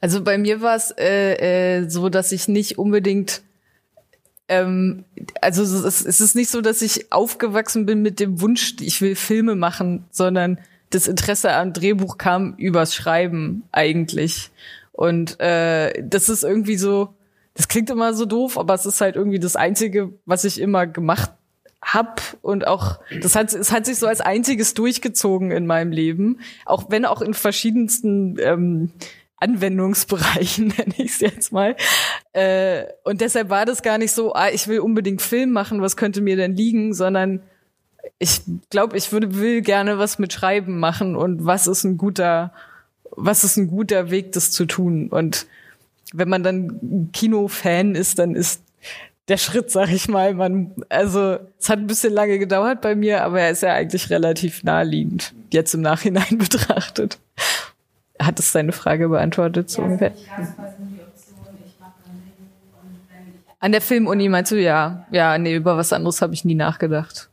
Also 0.00 0.22
bei 0.22 0.38
mir 0.38 0.60
war 0.60 0.76
es 0.76 0.92
äh, 0.98 1.80
äh, 1.80 1.88
so, 1.88 2.08
dass 2.08 2.32
ich 2.32 2.48
nicht 2.48 2.78
unbedingt 2.78 3.42
ähm, 4.48 5.04
also 5.40 5.62
es, 5.62 6.04
es 6.04 6.20
ist 6.20 6.36
nicht 6.36 6.50
so, 6.50 6.60
dass 6.60 6.82
ich 6.82 7.12
aufgewachsen 7.12 7.86
bin 7.86 8.02
mit 8.02 8.20
dem 8.20 8.40
Wunsch, 8.40 8.76
ich 8.80 9.00
will 9.02 9.16
Filme 9.16 9.56
machen, 9.56 10.04
sondern 10.10 10.58
das 10.90 11.08
Interesse 11.08 11.52
am 11.52 11.72
Drehbuch 11.72 12.18
kam 12.18 12.54
übers 12.56 12.94
Schreiben 12.94 13.64
eigentlich. 13.72 14.50
Und 14.92 15.40
äh, 15.40 16.02
das 16.02 16.28
ist 16.28 16.42
irgendwie 16.42 16.76
so, 16.76 17.14
das 17.54 17.68
klingt 17.68 17.90
immer 17.90 18.14
so 18.14 18.24
doof, 18.24 18.58
aber 18.58 18.74
es 18.74 18.86
ist 18.86 19.00
halt 19.00 19.16
irgendwie 19.16 19.38
das 19.38 19.56
Einzige, 19.56 20.12
was 20.24 20.44
ich 20.44 20.60
immer 20.60 20.86
gemacht 20.86 21.30
hab 21.82 22.20
und 22.42 22.66
auch 22.66 22.98
das 23.20 23.36
hat 23.36 23.52
es 23.52 23.70
hat 23.70 23.86
sich 23.86 23.98
so 23.98 24.08
als 24.08 24.20
einziges 24.20 24.74
durchgezogen 24.74 25.52
in 25.52 25.66
meinem 25.66 25.92
Leben, 25.92 26.40
auch 26.64 26.90
wenn 26.90 27.04
auch 27.04 27.22
in 27.22 27.32
verschiedensten 27.32 28.38
ähm, 28.40 28.90
Anwendungsbereichen, 29.36 30.68
nenne 30.78 30.94
ich 30.96 31.12
es 31.12 31.20
jetzt 31.20 31.52
mal. 31.52 31.76
Äh, 32.32 32.86
und 33.04 33.20
deshalb 33.20 33.50
war 33.50 33.66
das 33.66 33.82
gar 33.82 33.98
nicht 33.98 34.12
so, 34.12 34.34
ah, 34.34 34.48
ich 34.48 34.66
will 34.66 34.80
unbedingt 34.80 35.22
Film 35.22 35.52
machen, 35.52 35.80
was 35.80 35.96
könnte 35.96 36.20
mir 36.20 36.36
denn 36.36 36.56
liegen, 36.56 36.94
sondern 36.94 37.42
ich 38.18 38.42
glaube, 38.70 38.96
ich 38.96 39.12
würde 39.12 39.34
will 39.36 39.62
gerne 39.62 39.98
was 39.98 40.18
mit 40.18 40.32
Schreiben 40.32 40.78
machen 40.78 41.16
und 41.16 41.44
was 41.44 41.66
ist 41.66 41.84
ein 41.84 41.96
guter, 41.96 42.52
was 43.10 43.44
ist 43.44 43.56
ein 43.56 43.68
guter 43.68 44.10
Weg, 44.10 44.32
das 44.32 44.50
zu 44.50 44.66
tun. 44.66 45.08
Und 45.08 45.46
wenn 46.12 46.28
man 46.28 46.42
dann 46.42 47.10
Kinofan 47.12 47.94
ist, 47.94 48.18
dann 48.18 48.34
ist 48.34 48.62
der 49.28 49.38
Schritt, 49.38 49.70
sag 49.70 49.90
ich 49.90 50.08
mal, 50.08 50.34
man, 50.34 50.72
also 50.88 51.38
es 51.58 51.68
hat 51.68 51.80
ein 51.80 51.88
bisschen 51.88 52.12
lange 52.12 52.38
gedauert 52.38 52.80
bei 52.80 52.94
mir, 52.94 53.24
aber 53.24 53.40
er 53.40 53.50
ist 53.50 53.62
ja 53.62 53.72
eigentlich 53.72 54.08
relativ 54.10 54.62
naheliegend, 54.62 55.34
jetzt 55.52 55.74
im 55.74 55.80
Nachhinein 55.80 56.38
betrachtet. 56.38 57.18
Hat 58.20 58.38
es 58.38 58.52
deine 58.52 58.72
Frage 58.72 59.08
beantwortet? 59.08 59.68
So 59.68 59.82
ungefähr? 59.82 60.12
An 63.58 63.72
der 63.72 63.80
Filmuni 63.80 64.28
meinst 64.28 64.52
du 64.52 64.60
ja? 64.60 65.06
Ja, 65.10 65.36
nee, 65.38 65.54
über 65.54 65.76
was 65.76 65.92
anderes 65.92 66.22
habe 66.22 66.32
ich 66.34 66.44
nie 66.44 66.54
nachgedacht. 66.54 67.28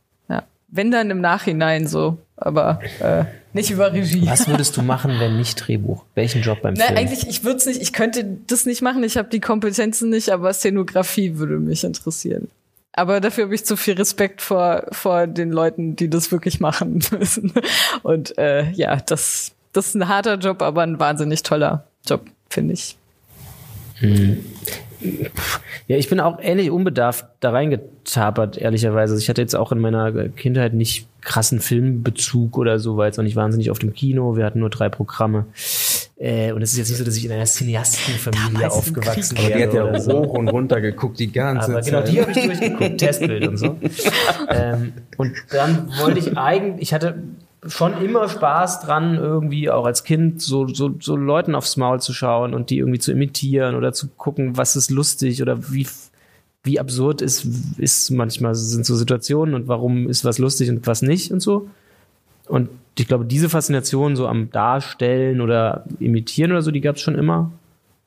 Wenn 0.74 0.90
dann 0.90 1.10
im 1.10 1.20
Nachhinein 1.20 1.86
so, 1.86 2.18
aber 2.36 2.80
äh, 3.00 3.24
nicht 3.52 3.70
über 3.70 3.92
Regie. 3.92 4.26
Was 4.26 4.48
würdest 4.48 4.76
du 4.76 4.82
machen, 4.82 5.20
wenn 5.20 5.36
nicht 5.36 5.54
Drehbuch? 5.54 6.04
Welchen 6.14 6.42
Job 6.42 6.62
beim 6.62 6.74
Film? 6.74 6.88
Nein, 6.88 6.98
eigentlich, 6.98 7.28
ich 7.28 7.44
würde 7.44 7.58
es 7.58 7.66
nicht, 7.66 7.80
ich 7.80 7.92
könnte 7.92 8.38
das 8.48 8.66
nicht 8.66 8.82
machen, 8.82 9.04
ich 9.04 9.16
habe 9.16 9.28
die 9.28 9.40
Kompetenzen 9.40 10.10
nicht, 10.10 10.30
aber 10.30 10.52
Szenografie 10.52 11.36
würde 11.36 11.60
mich 11.60 11.84
interessieren. 11.84 12.48
Aber 12.92 13.20
dafür 13.20 13.44
habe 13.44 13.54
ich 13.54 13.64
zu 13.64 13.76
viel 13.76 13.94
Respekt 13.94 14.42
vor, 14.42 14.86
vor 14.90 15.26
den 15.26 15.50
Leuten, 15.50 15.96
die 15.96 16.10
das 16.10 16.32
wirklich 16.32 16.60
machen 16.60 17.00
müssen. 17.10 17.52
Und 18.02 18.36
äh, 18.38 18.70
ja, 18.72 18.96
das 18.96 19.54
das 19.74 19.88
ist 19.88 19.94
ein 19.96 20.08
harter 20.08 20.36
Job, 20.36 20.62
aber 20.62 20.82
ein 20.82 20.98
wahnsinnig 20.98 21.42
toller 21.42 21.84
Job, 22.06 22.24
finde 22.48 22.74
ich. 22.74 22.96
Hm. 23.96 24.44
Ja, 25.86 25.96
ich 25.96 26.08
bin 26.08 26.20
auch 26.20 26.38
ähnlich 26.40 26.70
unbedarft 26.70 27.26
da 27.40 27.50
reingetapert, 27.50 28.56
ehrlicherweise. 28.56 29.12
Also 29.14 29.22
ich 29.22 29.28
hatte 29.28 29.40
jetzt 29.42 29.54
auch 29.54 29.70
in 29.72 29.78
meiner 29.78 30.28
Kindheit 30.30 30.74
nicht 30.74 31.06
krassen 31.20 31.60
Filmbezug 31.60 32.58
oder 32.58 32.78
so, 32.78 32.96
war 32.96 33.06
jetzt 33.06 33.18
auch 33.18 33.22
nicht 33.22 33.36
wahnsinnig 33.36 33.70
auf 33.70 33.78
dem 33.78 33.92
Kino. 33.94 34.36
Wir 34.36 34.44
hatten 34.44 34.60
nur 34.60 34.70
drei 34.70 34.88
Programme. 34.88 35.46
Äh, 36.16 36.52
und 36.52 36.62
es 36.62 36.72
ist 36.72 36.78
jetzt 36.78 36.88
nicht 36.90 36.98
so, 36.98 37.04
dass 37.04 37.16
ich 37.16 37.24
in 37.24 37.32
einer 37.32 37.44
Cineastenfamilie 37.44 38.70
aufgewachsen 38.70 39.36
Aber 39.36 39.48
die 39.48 39.62
hat 39.62 39.74
ja 39.74 39.84
oder 39.84 40.00
so. 40.00 40.12
hoch 40.20 40.34
und 40.34 40.48
runter 40.48 40.80
geguckt 40.80 41.18
die 41.18 41.32
ganze 41.32 41.72
Aber 41.72 41.80
genau, 41.82 42.00
Zeit. 42.02 42.12
die 42.12 42.20
habe 42.20 42.30
ich 42.30 42.44
durchgeguckt, 42.46 42.98
Testbild 42.98 43.48
und 43.48 43.56
so. 43.56 43.76
ähm, 44.48 44.92
und 45.16 45.32
dann 45.50 45.88
wollte 45.98 46.20
ich 46.20 46.36
eigentlich, 46.38 46.82
ich 46.82 46.94
hatte 46.94 47.18
schon 47.66 48.02
immer 48.02 48.28
Spaß 48.28 48.80
dran, 48.80 49.16
irgendwie 49.16 49.70
auch 49.70 49.86
als 49.86 50.04
Kind 50.04 50.40
so, 50.42 50.66
so, 50.66 50.94
so 51.00 51.16
Leuten 51.16 51.54
aufs 51.54 51.76
Maul 51.76 52.00
zu 52.00 52.12
schauen 52.12 52.54
und 52.54 52.70
die 52.70 52.78
irgendwie 52.78 52.98
zu 52.98 53.12
imitieren 53.12 53.74
oder 53.74 53.92
zu 53.92 54.08
gucken, 54.08 54.56
was 54.56 54.76
ist 54.76 54.90
lustig 54.90 55.42
oder 55.42 55.70
wie, 55.70 55.86
wie 56.62 56.80
absurd 56.80 57.22
ist, 57.22 57.46
ist 57.78 58.10
manchmal 58.10 58.54
sind 58.54 58.86
so 58.86 58.94
Situationen 58.94 59.54
und 59.54 59.68
warum 59.68 60.08
ist 60.08 60.24
was 60.24 60.38
lustig 60.38 60.70
und 60.70 60.86
was 60.86 61.02
nicht 61.02 61.30
und 61.32 61.40
so. 61.40 61.68
Und 62.46 62.68
ich 62.98 63.08
glaube, 63.08 63.24
diese 63.24 63.48
Faszination 63.48 64.16
so 64.16 64.26
am 64.26 64.50
Darstellen 64.50 65.40
oder 65.40 65.84
Imitieren 65.98 66.52
oder 66.52 66.62
so, 66.62 66.70
die 66.70 66.80
gab 66.80 66.96
es 66.96 67.02
schon 67.02 67.16
immer. 67.16 67.50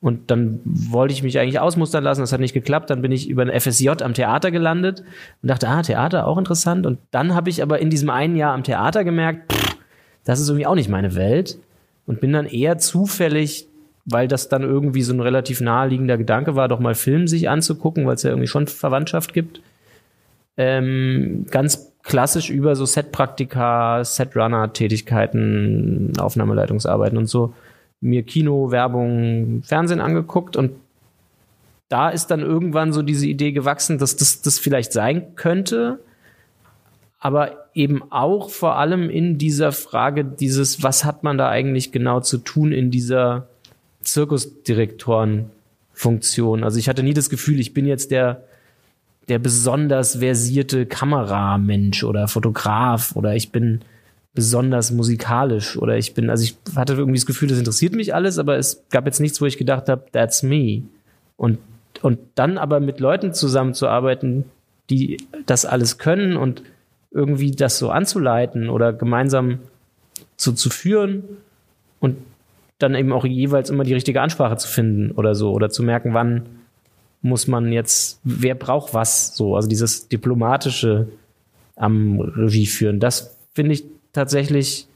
Und 0.00 0.30
dann 0.30 0.60
wollte 0.64 1.12
ich 1.12 1.24
mich 1.24 1.40
eigentlich 1.40 1.58
ausmustern 1.58 2.04
lassen, 2.04 2.20
das 2.20 2.32
hat 2.32 2.40
nicht 2.40 2.54
geklappt. 2.54 2.88
Dann 2.90 3.02
bin 3.02 3.10
ich 3.10 3.28
über 3.28 3.42
ein 3.42 3.60
FSJ 3.60 3.88
am 4.02 4.14
Theater 4.14 4.52
gelandet 4.52 5.02
und 5.42 5.48
dachte, 5.48 5.68
ah, 5.68 5.82
Theater 5.82 6.26
auch 6.26 6.38
interessant. 6.38 6.86
Und 6.86 6.98
dann 7.10 7.34
habe 7.34 7.50
ich 7.50 7.62
aber 7.62 7.80
in 7.80 7.90
diesem 7.90 8.10
einen 8.10 8.36
Jahr 8.36 8.54
am 8.54 8.62
Theater 8.62 9.02
gemerkt, 9.02 9.52
pff, 9.52 9.76
das 10.24 10.40
ist 10.40 10.48
irgendwie 10.48 10.66
auch 10.66 10.76
nicht 10.76 10.88
meine 10.88 11.16
Welt. 11.16 11.58
Und 12.06 12.20
bin 12.20 12.32
dann 12.32 12.46
eher 12.46 12.78
zufällig, 12.78 13.66
weil 14.04 14.28
das 14.28 14.48
dann 14.48 14.62
irgendwie 14.62 15.02
so 15.02 15.12
ein 15.12 15.20
relativ 15.20 15.60
naheliegender 15.60 16.16
Gedanke 16.16 16.54
war, 16.54 16.68
doch 16.68 16.78
mal 16.78 16.94
Film 16.94 17.26
sich 17.26 17.48
anzugucken, 17.48 18.06
weil 18.06 18.14
es 18.14 18.22
ja 18.22 18.30
irgendwie 18.30 18.46
schon 18.46 18.68
Verwandtschaft 18.68 19.34
gibt. 19.34 19.60
Ähm, 20.56 21.46
ganz 21.50 21.92
klassisch 22.02 22.50
über 22.50 22.76
so 22.76 22.86
Setpraktika, 22.86 24.04
Setrunner-Tätigkeiten, 24.04 26.12
Aufnahmeleitungsarbeiten 26.18 27.18
und 27.18 27.26
so 27.26 27.52
mir 28.00 28.22
Kino, 28.22 28.70
Werbung, 28.70 29.62
Fernsehen 29.64 30.00
angeguckt 30.00 30.56
und 30.56 30.72
da 31.88 32.10
ist 32.10 32.26
dann 32.26 32.40
irgendwann 32.40 32.92
so 32.92 33.02
diese 33.02 33.26
Idee 33.26 33.52
gewachsen, 33.52 33.98
dass 33.98 34.16
das, 34.16 34.42
das 34.42 34.58
vielleicht 34.58 34.92
sein 34.92 35.34
könnte, 35.36 36.00
aber 37.18 37.68
eben 37.74 38.02
auch 38.10 38.50
vor 38.50 38.76
allem 38.76 39.08
in 39.10 39.38
dieser 39.38 39.72
Frage 39.72 40.24
dieses, 40.24 40.82
was 40.82 41.04
hat 41.04 41.24
man 41.24 41.38
da 41.38 41.48
eigentlich 41.48 41.92
genau 41.92 42.20
zu 42.20 42.38
tun 42.38 42.72
in 42.72 42.90
dieser 42.90 43.48
Zirkusdirektorenfunktion. 44.02 46.62
Also 46.62 46.78
ich 46.78 46.88
hatte 46.88 47.02
nie 47.02 47.14
das 47.14 47.30
Gefühl, 47.30 47.58
ich 47.58 47.74
bin 47.74 47.86
jetzt 47.86 48.10
der, 48.10 48.44
der 49.28 49.38
besonders 49.38 50.16
versierte 50.16 50.84
Kameramensch 50.86 52.04
oder 52.04 52.28
Fotograf 52.28 53.16
oder 53.16 53.34
ich 53.34 53.50
bin 53.50 53.80
besonders 54.34 54.90
musikalisch 54.90 55.76
oder 55.76 55.96
ich 55.96 56.14
bin, 56.14 56.30
also 56.30 56.44
ich 56.44 56.56
hatte 56.76 56.94
irgendwie 56.94 57.18
das 57.18 57.26
Gefühl, 57.26 57.48
das 57.48 57.58
interessiert 57.58 57.94
mich 57.94 58.14
alles, 58.14 58.38
aber 58.38 58.56
es 58.56 58.84
gab 58.90 59.06
jetzt 59.06 59.20
nichts, 59.20 59.40
wo 59.40 59.46
ich 59.46 59.58
gedacht 59.58 59.88
habe, 59.88 60.04
that's 60.12 60.42
me. 60.42 60.82
Und, 61.36 61.58
und 62.02 62.18
dann 62.34 62.58
aber 62.58 62.80
mit 62.80 63.00
Leuten 63.00 63.32
zusammenzuarbeiten, 63.32 64.44
die 64.90 65.18
das 65.46 65.64
alles 65.64 65.98
können 65.98 66.36
und 66.36 66.62
irgendwie 67.10 67.50
das 67.50 67.78
so 67.78 67.90
anzuleiten 67.90 68.68
oder 68.68 68.92
gemeinsam 68.92 69.60
zu, 70.36 70.52
zu 70.52 70.70
führen 70.70 71.24
und 72.00 72.16
dann 72.78 72.94
eben 72.94 73.12
auch 73.12 73.24
jeweils 73.24 73.70
immer 73.70 73.84
die 73.84 73.94
richtige 73.94 74.22
Ansprache 74.22 74.56
zu 74.56 74.68
finden 74.68 75.10
oder 75.12 75.34
so 75.34 75.52
oder 75.52 75.70
zu 75.70 75.82
merken, 75.82 76.14
wann 76.14 76.42
muss 77.22 77.48
man 77.48 77.72
jetzt, 77.72 78.20
wer 78.22 78.54
braucht 78.54 78.94
was 78.94 79.34
so, 79.34 79.56
also 79.56 79.68
dieses 79.68 80.08
diplomatische 80.08 81.08
am 81.74 82.20
Regie 82.20 82.66
führen, 82.66 83.00
das 83.00 83.36
finde 83.54 83.72
ich 83.72 83.84
tatsächlich 84.12 84.86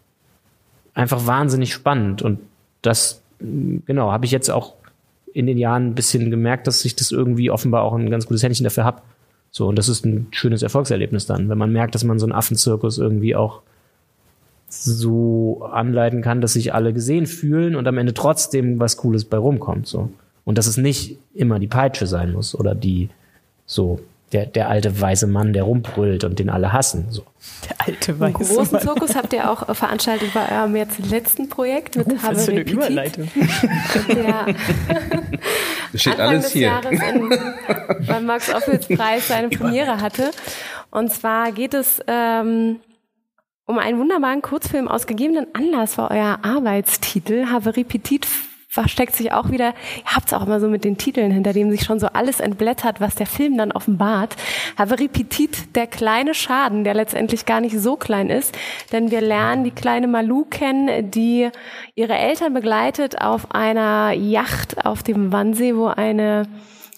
einfach 0.95 1.27
wahnsinnig 1.27 1.73
spannend 1.73 2.23
und 2.23 2.41
das 2.83 3.23
genau 3.39 4.13
habe 4.13 4.25
ich 4.25 4.31
jetzt 4.31 4.51
auch 4.51 4.75
in 5.33 5.47
den 5.47 5.59
Jahren 5.59 5.89
ein 5.89 5.95
bisschen 5.95 6.31
gemerkt, 6.31 6.67
dass 6.67 6.85
ich 6.85 6.95
das 6.95 7.11
irgendwie 7.11 7.51
offenbar 7.51 7.83
auch 7.83 7.95
ein 7.95 8.11
ganz 8.11 8.27
gutes 8.27 8.43
Händchen 8.43 8.65
dafür 8.65 8.85
habe. 8.85 9.03
So 9.51 9.67
und 9.69 9.77
das 9.77 9.89
ist 9.89 10.05
ein 10.05 10.29
schönes 10.31 10.63
Erfolgserlebnis 10.63 11.27
dann, 11.27 11.49
wenn 11.49 11.59
man 11.59 11.73
merkt, 11.73 11.95
dass 11.95 12.05
man 12.05 12.19
so 12.19 12.27
einen 12.27 12.33
Affenzirkus 12.33 12.99
irgendwie 12.99 13.35
auch 13.35 13.63
so 14.69 15.69
anleiten 15.71 16.23
kann, 16.23 16.41
dass 16.41 16.55
sich 16.55 16.73
alle 16.73 16.93
gesehen 16.93 17.27
fühlen 17.27 17.77
und 17.77 17.87
am 17.87 17.99
Ende 17.99 18.15
trotzdem 18.15 18.81
was 18.81 18.97
Cooles 18.97 19.27
bei 19.27 19.37
rumkommt. 19.37 19.87
So. 19.87 20.11
Und 20.45 20.59
dass 20.59 20.67
es 20.67 20.79
nicht 20.79 21.19
immer 21.35 21.59
die 21.59 21.67
Peitsche 21.67 22.07
sein 22.07 22.33
muss 22.33 22.55
oder 22.55 22.75
die 22.75 23.11
so 23.67 24.01
der, 24.33 24.47
der 24.47 24.69
alte 24.69 25.01
weiße 25.01 25.27
Mann, 25.27 25.53
der 25.53 25.65
rumbrüllt 25.65 26.25
und 26.25 26.39
den 26.39 26.51
alle 26.51 26.73
hassen. 26.73 27.07
So. 27.11 27.23
Der 27.69 27.87
alte 27.87 28.13
Einen 28.13 28.21
weiße 28.21 28.33
großen 28.33 28.73
Mann. 28.73 28.83
Zirkus 28.83 29.15
habt 29.15 29.33
ihr 29.33 29.51
auch 29.51 29.69
äh, 29.69 29.75
veranstaltet 29.75 30.33
bei 30.33 30.51
eurem 30.51 30.75
jetzt 30.77 30.99
letzten 31.11 31.49
Projekt 31.49 31.97
mit 31.97 32.07
Oh, 32.09 32.17
was 32.23 32.45
für 32.45 32.53
eine 32.53 32.61
Havre 32.61 32.65
Petit, 32.65 32.73
Überleitung. 32.75 33.31
der 34.09 34.47
Das 35.93 36.01
steht 36.01 36.15
Anfang 36.15 36.29
alles 36.29 36.45
des 36.45 36.53
hier. 36.53 36.67
Jahres 36.69 37.01
in, 37.01 38.07
beim 38.07 38.27
Max 38.27 38.55
Ophüls 38.55 38.89
Preis 38.89 39.29
seine 39.29 39.49
Premiere 39.49 40.01
hatte. 40.01 40.31
Und 40.91 41.13
zwar 41.13 41.53
geht 41.53 41.75
es 41.75 42.01
ähm, 42.07 42.81
um 43.67 43.79
einen 43.79 43.99
wunderbaren 43.99 44.43
Kurzfilm 44.43 44.89
aus 44.89 45.07
gegebenen 45.07 45.47
Anlass 45.55 45.99
war 45.99 46.11
euer 46.11 46.39
Arbeitstitel. 46.43 47.47
Haverie 47.47 47.85
Petit 47.85 48.27
versteckt 48.73 49.15
sich 49.15 49.33
auch 49.33 49.51
wieder, 49.51 49.75
ihr 49.99 50.15
habt 50.15 50.29
es 50.29 50.33
auch 50.33 50.47
immer 50.47 50.59
so 50.59 50.67
mit 50.67 50.83
den 50.83 50.97
Titeln, 50.97 51.31
hinter 51.31 51.53
dem 51.53 51.71
sich 51.71 51.83
schon 51.83 52.01
so 52.01 52.07
alles 52.07 52.41
entblättert, 52.41 53.03
was 53.03 53.15
der 53.15 53.27
Film 53.27 53.59
dann 53.59 53.71
offenbart. 53.71 54.35
Haverie 54.79 55.09
Petit, 55.09 55.77
der 55.77 55.87
kleine 55.87 56.33
Schaden, 56.33 56.83
der 56.83 56.95
letztendlich 56.95 57.45
gar 57.45 57.61
nicht 57.61 57.79
so 57.79 57.97
klein 57.97 58.31
ist, 58.31 58.57
denn 58.91 59.11
wir 59.11 59.21
lernen 59.21 59.65
die 59.65 59.73
kleine 59.73 60.09
Malou 60.09 60.47
kennen, 60.47 61.11
die 61.11 61.51
ihre 61.95 62.15
Eltern 62.15 62.55
begleitet 62.55 63.21
auf 63.21 63.55
einer 63.55 64.13
Yacht 64.13 64.87
auf 64.87 65.03
dem 65.03 65.33
Wannsee, 65.33 65.77
wo 65.77 65.89
eine 65.89 66.49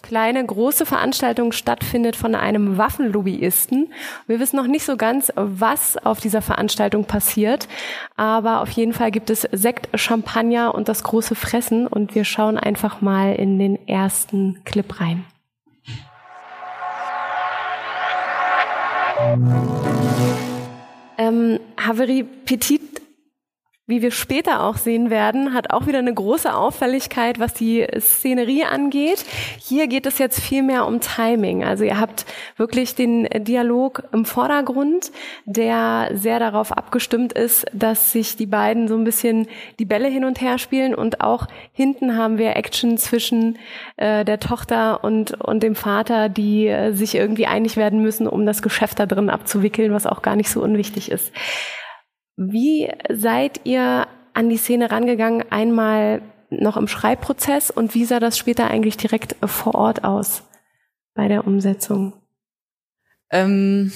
kleine, 0.05 0.45
große 0.45 0.85
Veranstaltung 0.85 1.53
stattfindet 1.53 2.15
von 2.15 2.35
einem 2.35 2.77
Waffenlobbyisten. 2.77 3.91
Wir 4.27 4.39
wissen 4.39 4.57
noch 4.57 4.67
nicht 4.67 4.85
so 4.85 4.99
ganz, 4.99 5.33
was 5.35 5.97
auf 5.97 6.21
dieser 6.21 6.43
Veranstaltung 6.43 7.07
passiert, 7.07 7.69
aber 8.15 8.61
auf 8.61 8.69
jeden 8.71 8.93
Fall 8.93 9.11
gibt 9.11 9.31
es 9.31 9.49
Sekt, 9.51 9.89
Champagner 9.99 10.75
und 10.75 10.89
das 10.89 11.05
große 11.05 11.35
Fressen 11.35 11.87
und 11.87 12.15
wir 12.15 12.25
schauen 12.25 12.59
einfach 12.59 13.01
mal 13.01 13.35
in 13.35 13.59
den 13.59 13.89
ersten 13.89 14.63
Clip 14.65 15.01
rein. 15.01 15.25
Ähm, 21.17 21.61
Haverie 21.79 22.25
Petit 22.25 23.04
wie 23.87 24.01
wir 24.01 24.13
später 24.13 24.63
auch 24.63 24.79
sehen 24.79 25.11
werden, 25.11 25.53
hat 25.53 25.71
auch 25.71 25.87
wieder 25.87 25.99
eine 25.99 26.15
große 26.15 26.55
Auffälligkeit, 26.55 27.39
was 27.39 27.53
die 27.53 27.87
Szenerie 27.99 28.65
angeht. 28.65 29.23
Hier 29.59 29.89
geht 29.89 30.07
es 30.07 30.19
jetzt 30.19 30.41
viel 30.41 30.63
mehr 30.63 30.87
um 30.87 31.01
Timing. 31.01 31.65
Also 31.65 31.85
ihr 31.85 32.01
habt 32.01 32.25
wirklich 32.57 32.95
den 32.95 33.29
Dialog 33.45 34.05
im 34.13 34.25
Vordergrund, 34.25 35.13
der 35.45 36.11
sehr 36.15 36.39
darauf 36.39 36.73
abgestimmt 36.73 37.35
ist, 37.35 37.67
dass 37.75 38.11
sich 38.13 38.37
die 38.37 38.47
beiden 38.47 38.89
so 38.89 38.97
ein 38.97 39.05
bisschen 39.05 39.49
die 39.79 39.85
Bälle 39.85 40.09
hin 40.09 40.25
und 40.25 40.41
her 40.41 40.57
spielen 40.57 40.95
und 40.95 41.21
auch 41.21 41.47
hinten 41.73 42.17
haben 42.17 42.39
wir 42.39 42.57
Action 42.57 42.97
zwischen 42.97 43.59
äh, 43.99 44.25
der 44.25 44.41
Tochter 44.41 45.05
und, 45.05 45.33
und 45.43 45.63
dem 45.63 45.75
Vater, 45.75 46.31
die 46.31 46.69
äh, 46.69 46.93
sich 46.93 47.15
irgendwie 47.15 47.47
einig 47.47 47.77
werden 47.77 48.01
müssen, 48.01 48.27
um 48.27 48.47
das 48.47 48.63
Geschäft 48.63 48.99
da 48.99 49.05
drin 49.05 49.29
abzuwickeln, 49.29 49.93
was 49.93 50.07
auch 50.07 50.23
gar 50.23 50.37
nicht 50.37 50.49
so 50.49 50.63
unwichtig 50.63 51.11
ist. 51.11 51.31
Wie 52.37 52.91
seid 53.11 53.61
ihr 53.65 54.07
an 54.33 54.49
die 54.49 54.57
Szene 54.57 54.91
rangegangen, 54.91 55.45
einmal 55.51 56.23
noch 56.51 56.77
im 56.77 56.89
Schreibprozess 56.89 57.71
und 57.71 57.95
wie 57.95 58.05
sah 58.05 58.21
das 58.21 58.39
später 58.39 58.69
eigentlich 58.69 58.97
direkt 58.97 59.37
vor 59.45 59.75
Ort 59.75 60.05
aus 60.05 60.43
bei 61.15 61.29
der 61.29 61.47
Umsetzung? 61.47 62.13
Ähm, 63.31 63.93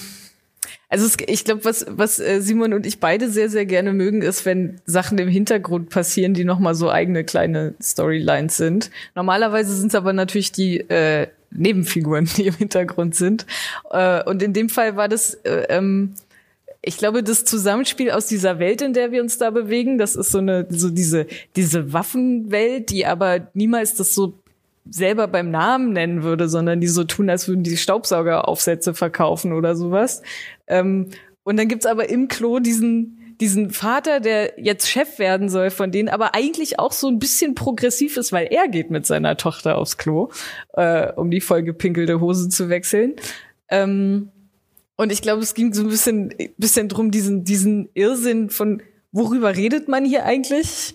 also 0.88 1.04
es, 1.04 1.16
ich 1.26 1.44
glaube, 1.44 1.64
was, 1.64 1.86
was 1.88 2.18
äh, 2.18 2.40
Simon 2.40 2.72
und 2.72 2.86
ich 2.86 2.98
beide 2.98 3.28
sehr, 3.28 3.50
sehr 3.50 3.66
gerne 3.66 3.92
mögen, 3.92 4.22
ist, 4.22 4.46
wenn 4.46 4.80
Sachen 4.86 5.18
im 5.18 5.28
Hintergrund 5.28 5.90
passieren, 5.90 6.32
die 6.32 6.44
nochmal 6.44 6.74
so 6.74 6.90
eigene 6.90 7.24
kleine 7.24 7.74
Storylines 7.80 8.56
sind. 8.56 8.90
Normalerweise 9.14 9.74
sind 9.74 9.88
es 9.88 9.94
aber 9.94 10.12
natürlich 10.12 10.50
die 10.52 10.80
äh, 10.80 11.28
Nebenfiguren, 11.50 12.28
die 12.36 12.46
im 12.46 12.54
Hintergrund 12.54 13.14
sind. 13.14 13.46
Äh, 13.90 14.22
und 14.24 14.42
in 14.42 14.52
dem 14.54 14.68
Fall 14.70 14.96
war 14.96 15.08
das 15.08 15.34
äh, 15.34 15.66
ähm, 15.68 16.14
ich 16.80 16.96
glaube, 16.96 17.22
das 17.22 17.44
Zusammenspiel 17.44 18.10
aus 18.10 18.26
dieser 18.26 18.58
Welt, 18.58 18.82
in 18.82 18.92
der 18.92 19.10
wir 19.10 19.20
uns 19.20 19.38
da 19.38 19.50
bewegen, 19.50 19.98
das 19.98 20.14
ist 20.14 20.30
so 20.30 20.38
eine, 20.38 20.66
so 20.70 20.90
diese, 20.90 21.26
diese 21.56 21.92
Waffenwelt, 21.92 22.90
die 22.90 23.04
aber 23.04 23.48
niemals 23.54 23.94
das 23.94 24.14
so 24.14 24.38
selber 24.88 25.28
beim 25.28 25.50
Namen 25.50 25.92
nennen 25.92 26.22
würde, 26.22 26.48
sondern 26.48 26.80
die 26.80 26.86
so 26.86 27.04
tun, 27.04 27.28
als 27.28 27.48
würden 27.48 27.62
die 27.62 27.76
Staubsaugeraufsätze 27.76 28.94
verkaufen 28.94 29.52
oder 29.52 29.74
sowas. 29.74 30.22
Ähm, 30.66 31.08
und 31.42 31.56
dann 31.56 31.68
gibt's 31.68 31.86
aber 31.86 32.08
im 32.08 32.28
Klo 32.28 32.58
diesen, 32.60 33.34
diesen 33.40 33.70
Vater, 33.70 34.20
der 34.20 34.54
jetzt 34.56 34.88
Chef 34.88 35.18
werden 35.18 35.48
soll 35.48 35.70
von 35.70 35.90
denen, 35.90 36.08
aber 36.08 36.34
eigentlich 36.34 36.78
auch 36.78 36.92
so 36.92 37.08
ein 37.08 37.18
bisschen 37.18 37.54
progressiv 37.54 38.16
ist, 38.16 38.32
weil 38.32 38.48
er 38.50 38.68
geht 38.68 38.90
mit 38.90 39.04
seiner 39.04 39.36
Tochter 39.36 39.78
aufs 39.78 39.98
Klo, 39.98 40.30
äh, 40.74 41.12
um 41.12 41.30
die 41.30 41.40
vollgepinkelte 41.40 42.20
Hose 42.20 42.48
zu 42.48 42.68
wechseln. 42.68 43.16
Ähm, 43.68 44.30
und 44.98 45.10
ich 45.10 45.22
glaube, 45.22 45.42
es 45.42 45.54
ging 45.54 45.72
so 45.72 45.82
ein 45.82 45.88
bisschen, 45.88 46.34
bisschen 46.58 46.88
drum, 46.88 47.10
diesen, 47.10 47.44
diesen 47.44 47.88
Irrsinn 47.94 48.50
von, 48.50 48.82
worüber 49.12 49.56
redet 49.56 49.88
man 49.88 50.04
hier 50.04 50.24
eigentlich? 50.26 50.94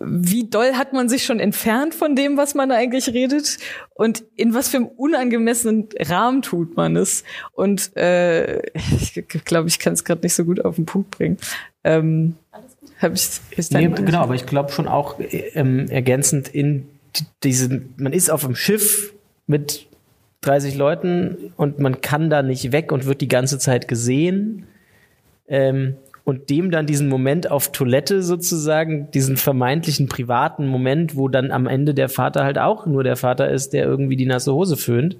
wie 0.00 0.48
doll 0.48 0.74
hat 0.74 0.92
man 0.92 1.08
sich 1.08 1.24
schon 1.24 1.40
entfernt 1.40 1.94
von 1.94 2.16
dem, 2.16 2.36
was 2.36 2.54
man 2.54 2.70
eigentlich 2.70 3.08
redet 3.08 3.58
und 3.94 4.24
in 4.36 4.54
was 4.54 4.68
für 4.68 4.78
einem 4.78 4.86
unangemessenen 4.86 5.88
Rahmen 6.00 6.42
tut 6.42 6.76
man 6.76 6.96
es. 6.96 7.24
Und 7.52 7.96
äh, 7.96 8.62
ich 8.74 9.24
glaube, 9.44 9.68
ich 9.68 9.78
kann 9.78 9.92
es 9.92 10.04
gerade 10.04 10.22
nicht 10.22 10.34
so 10.34 10.44
gut 10.44 10.64
auf 10.64 10.76
den 10.76 10.86
Punkt 10.86 11.10
bringen. 11.10 11.38
Ähm, 11.84 12.34
hab 13.00 13.12
ich, 13.12 13.40
ist 13.56 13.72
nee, 13.72 13.88
genau, 13.88 14.20
aber 14.20 14.34
ich 14.34 14.46
glaube 14.46 14.72
schon 14.72 14.88
auch 14.88 15.16
ähm, 15.20 15.88
ergänzend 15.88 16.48
in 16.48 16.88
diesen, 17.42 17.94
man 17.96 18.12
ist 18.12 18.30
auf 18.30 18.42
dem 18.42 18.54
Schiff 18.54 19.12
mit 19.46 19.86
30 20.46 20.76
Leuten 20.76 21.52
und 21.56 21.78
man 21.78 22.00
kann 22.00 22.30
da 22.30 22.42
nicht 22.42 22.72
weg 22.72 22.92
und 22.92 23.06
wird 23.06 23.20
die 23.20 23.28
ganze 23.28 23.58
Zeit 23.58 23.88
gesehen. 23.88 24.66
Ähm, 25.48 25.96
und 26.24 26.50
dem 26.50 26.72
dann 26.72 26.86
diesen 26.86 27.08
Moment 27.08 27.52
auf 27.52 27.70
Toilette 27.70 28.20
sozusagen, 28.20 29.08
diesen 29.12 29.36
vermeintlichen 29.36 30.08
privaten 30.08 30.66
Moment, 30.66 31.16
wo 31.16 31.28
dann 31.28 31.52
am 31.52 31.68
Ende 31.68 31.94
der 31.94 32.08
Vater 32.08 32.42
halt 32.42 32.58
auch 32.58 32.84
nur 32.84 33.04
der 33.04 33.14
Vater 33.14 33.48
ist, 33.48 33.72
der 33.72 33.84
irgendwie 33.84 34.16
die 34.16 34.26
nasse 34.26 34.52
Hose 34.52 34.76
föhnt, 34.76 35.16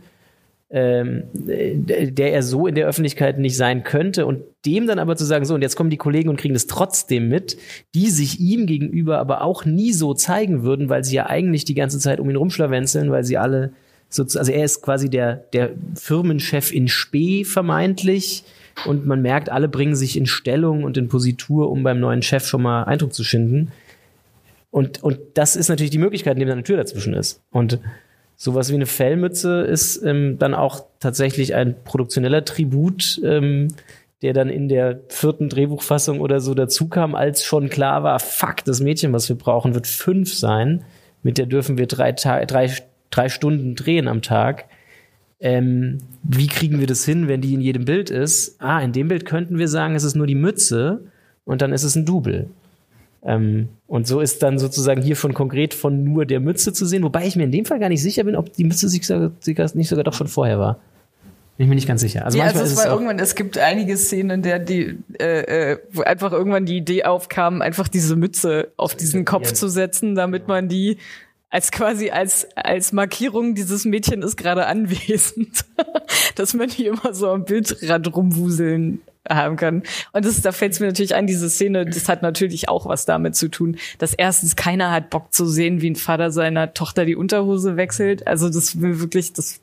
ähm, 0.69 1.23
der 1.33 2.33
er 2.33 2.43
so 2.43 2.67
in 2.67 2.75
der 2.75 2.89
Öffentlichkeit 2.89 3.39
nicht 3.39 3.57
sein 3.57 3.85
könnte 3.85 4.27
und 4.27 4.43
dem 4.65 4.89
dann 4.89 4.99
aber 4.99 5.15
zu 5.15 5.25
sagen, 5.25 5.45
so 5.45 5.55
und 5.55 5.63
jetzt 5.63 5.77
kommen 5.77 5.91
die 5.91 5.97
Kollegen 5.97 6.29
und 6.29 6.41
kriegen 6.41 6.55
das 6.55 6.67
trotzdem 6.67 7.29
mit, 7.29 7.57
die 7.95 8.11
sich 8.11 8.41
ihm 8.41 8.67
gegenüber 8.67 9.19
aber 9.21 9.43
auch 9.43 9.65
nie 9.65 9.93
so 9.93 10.13
zeigen 10.13 10.65
würden, 10.65 10.89
weil 10.89 11.05
sie 11.05 11.15
ja 11.15 11.27
eigentlich 11.27 11.65
die 11.65 11.75
ganze 11.75 12.01
Zeit 12.01 12.19
um 12.19 12.29
ihn 12.29 12.35
rumschlawenzeln, 12.35 13.13
weil 13.13 13.23
sie 13.23 13.39
alle 13.39 13.75
also 14.11 14.53
er 14.53 14.65
ist 14.65 14.83
quasi 14.83 15.11
der, 15.11 15.37
der 15.53 15.71
Firmenchef 15.95 16.73
in 16.73 16.89
Spee 16.89 17.45
vermeintlich, 17.45 18.45
und 18.85 19.07
man 19.07 19.23
merkt, 19.23 19.49
alle 19.49 19.69
bringen 19.69 19.97
sich 19.97 20.17
in 20.17 20.27
Stellung 20.27 20.85
und 20.85 20.97
in 20.97 21.09
Positur, 21.09 21.71
um 21.71 21.83
beim 21.83 21.99
neuen 21.99 22.23
Chef 22.23 22.47
schon 22.47 22.63
mal 22.63 22.85
Eindruck 22.85 23.15
zu 23.15 23.25
schinden. 23.25 23.73
Und, 24.71 25.03
und 25.03 25.19
das 25.35 25.57
ist 25.57 25.69
natürlich 25.69 25.91
die 25.91 25.99
Möglichkeit, 25.99 26.35
indem 26.35 26.49
da 26.49 26.53
eine 26.53 26.63
Tür 26.63 26.77
dazwischen 26.77 27.15
ist. 27.15 27.41
Und 27.51 27.79
sowas 28.37 28.71
wie 28.71 28.75
eine 28.75 28.87
Fellmütze 28.87 29.63
ist 29.63 30.03
ähm, 30.03 30.37
dann 30.39 30.53
auch 30.53 30.85
tatsächlich 31.01 31.55
ein 31.55 31.75
produktioneller 31.85 32.45
Tribut, 32.45 33.19
ähm, 33.25 33.69
der 34.21 34.35
dann 34.35 34.51
in 34.51 34.69
der 34.69 35.01
vierten 35.09 35.49
Drehbuchfassung 35.49 36.21
oder 36.21 36.41
so 36.41 36.53
dazu 36.55 36.89
kam, 36.89 37.15
als 37.15 37.45
schon 37.45 37.71
klar 37.71 38.03
war, 38.03 38.21
fuck, 38.21 38.65
das 38.65 38.81
Mädchen, 38.81 39.13
was 39.13 39.29
wir 39.29 39.37
brauchen, 39.37 39.75
wird 39.75 39.87
fünf 39.87 40.35
sein. 40.35 40.85
Mit 41.23 41.39
der 41.39 41.47
dürfen 41.47 41.79
wir 41.79 41.87
drei, 41.87 42.13
drei, 42.13 42.45
drei 43.17 43.29
Stunden 43.29 43.75
drehen 43.75 44.09
am 44.09 44.23
Tag 44.23 44.67
ähm, 45.41 45.99
wie 46.23 46.47
kriegen 46.47 46.81
wir 46.81 46.87
das 46.87 47.05
hin, 47.05 47.29
wenn 47.29 47.41
die 47.41 47.55
in 47.55 47.61
jedem 47.61 47.85
Bild 47.85 48.11
ist? 48.11 48.61
Ah, 48.61 48.81
in 48.81 48.93
dem 48.93 49.09
Bild 49.09 49.27
könnten 49.27 49.59
wir 49.59 49.69
sagen, 49.69 49.95
es 49.95 50.05
ist 50.05 50.17
nur 50.17 50.27
die 50.27 50.35
Mütze 50.35 51.01
und 51.45 51.63
dann 51.63 51.73
ist 51.73 51.83
es 51.83 51.95
ein 51.95 52.07
Double. 52.07 52.49
Ähm, 53.23 53.69
und 53.87 54.07
so 54.07 54.21
ist 54.21 54.43
dann 54.43 54.59
sozusagen 54.59 55.03
hier 55.03 55.17
schon 55.17 55.35
konkret 55.35 55.75
von 55.75 56.05
nur 56.05 56.25
der 56.25 56.41
Mütze 56.41 56.73
zu 56.73 56.87
sehen, 56.87 57.03
wobei 57.03 57.27
ich 57.27 57.37
mir 57.37 57.45
in 57.45 57.53
dem 57.53 57.65
Fall 57.65 57.79
gar 57.79 57.89
nicht 57.89 58.03
sicher 58.03 58.25
bin, 58.25 58.37
ob 58.37 58.53
die 58.53 58.65
Mütze 58.65 58.89
sich 58.89 59.07
sogar, 59.07 59.31
nicht 59.75 59.89
sogar 59.89 60.05
doch 60.05 60.15
schon 60.15 60.29
vorher 60.29 60.59
war. 60.59 60.81
Bin 61.57 61.65
ich 61.65 61.69
mir 61.69 61.75
nicht 61.75 61.89
ganz 61.89 62.03
sicher. 62.03 62.25
Also, 62.25 62.37
ja, 62.37 62.45
manchmal 62.45 62.65
also 62.65 62.75
es 62.75 62.85
war 62.85 62.93
irgendwann, 62.93 63.19
es 63.19 63.35
gibt 63.35 63.57
einige 63.57 63.97
Szenen, 63.97 64.31
in 64.31 64.43
der 64.43 64.59
die, 64.59 64.99
äh, 65.19 65.73
äh, 65.73 65.79
wo 65.91 66.03
einfach 66.03 66.33
irgendwann 66.33 66.67
die 66.67 66.77
Idee 66.77 67.05
aufkam, 67.05 67.63
einfach 67.63 67.89
diese 67.89 68.15
Mütze 68.15 68.73
auf 68.77 68.95
diesen 68.95 69.25
Kopf 69.25 69.53
zu 69.53 69.69
setzen, 69.69 70.15
damit 70.15 70.49
man 70.49 70.69
die 70.69 70.99
als 71.51 71.71
quasi 71.71 72.11
als 72.11 72.47
als 72.57 72.93
Markierung 72.93 73.55
dieses 73.55 73.85
Mädchen 73.85 74.23
ist 74.23 74.37
gerade 74.37 74.67
anwesend, 74.67 75.65
dass 76.35 76.55
man 76.55 76.69
hier 76.69 76.93
immer 76.93 77.15
so 77.15 77.31
am 77.31 77.45
Bildrand 77.45 78.15
rumwuseln 78.15 79.01
haben 79.29 79.57
kann. 79.57 79.83
Und 80.13 80.25
das, 80.25 80.41
da 80.41 80.53
fällt 80.53 80.73
es 80.73 80.81
mir 80.81 80.87
natürlich 80.87 81.15
ein, 81.15 81.27
diese 81.27 81.51
Szene, 81.51 81.85
das 81.85 82.09
hat 82.09 82.23
natürlich 82.23 82.69
auch 82.69 82.87
was 82.87 83.07
damit 83.07 83.37
zu 83.37 83.49
tun, 83.49 83.77
dass 83.99 84.15
erstens 84.15 84.57
keiner 84.57 84.91
hat 84.91 85.11
Bock 85.11 85.33
zu 85.33 85.47
sehen, 85.47 85.81
wie 85.81 85.91
ein 85.91 85.97
Vater 85.97 86.31
seiner 86.31 86.75
Tochter 86.75 87.05
die 87.05 87.17
Unterhose 87.17 87.77
wechselt. 87.77 88.27
Also 88.27 88.49
das 88.49 88.81
will 88.81 89.01
wirklich, 89.01 89.33
das 89.33 89.61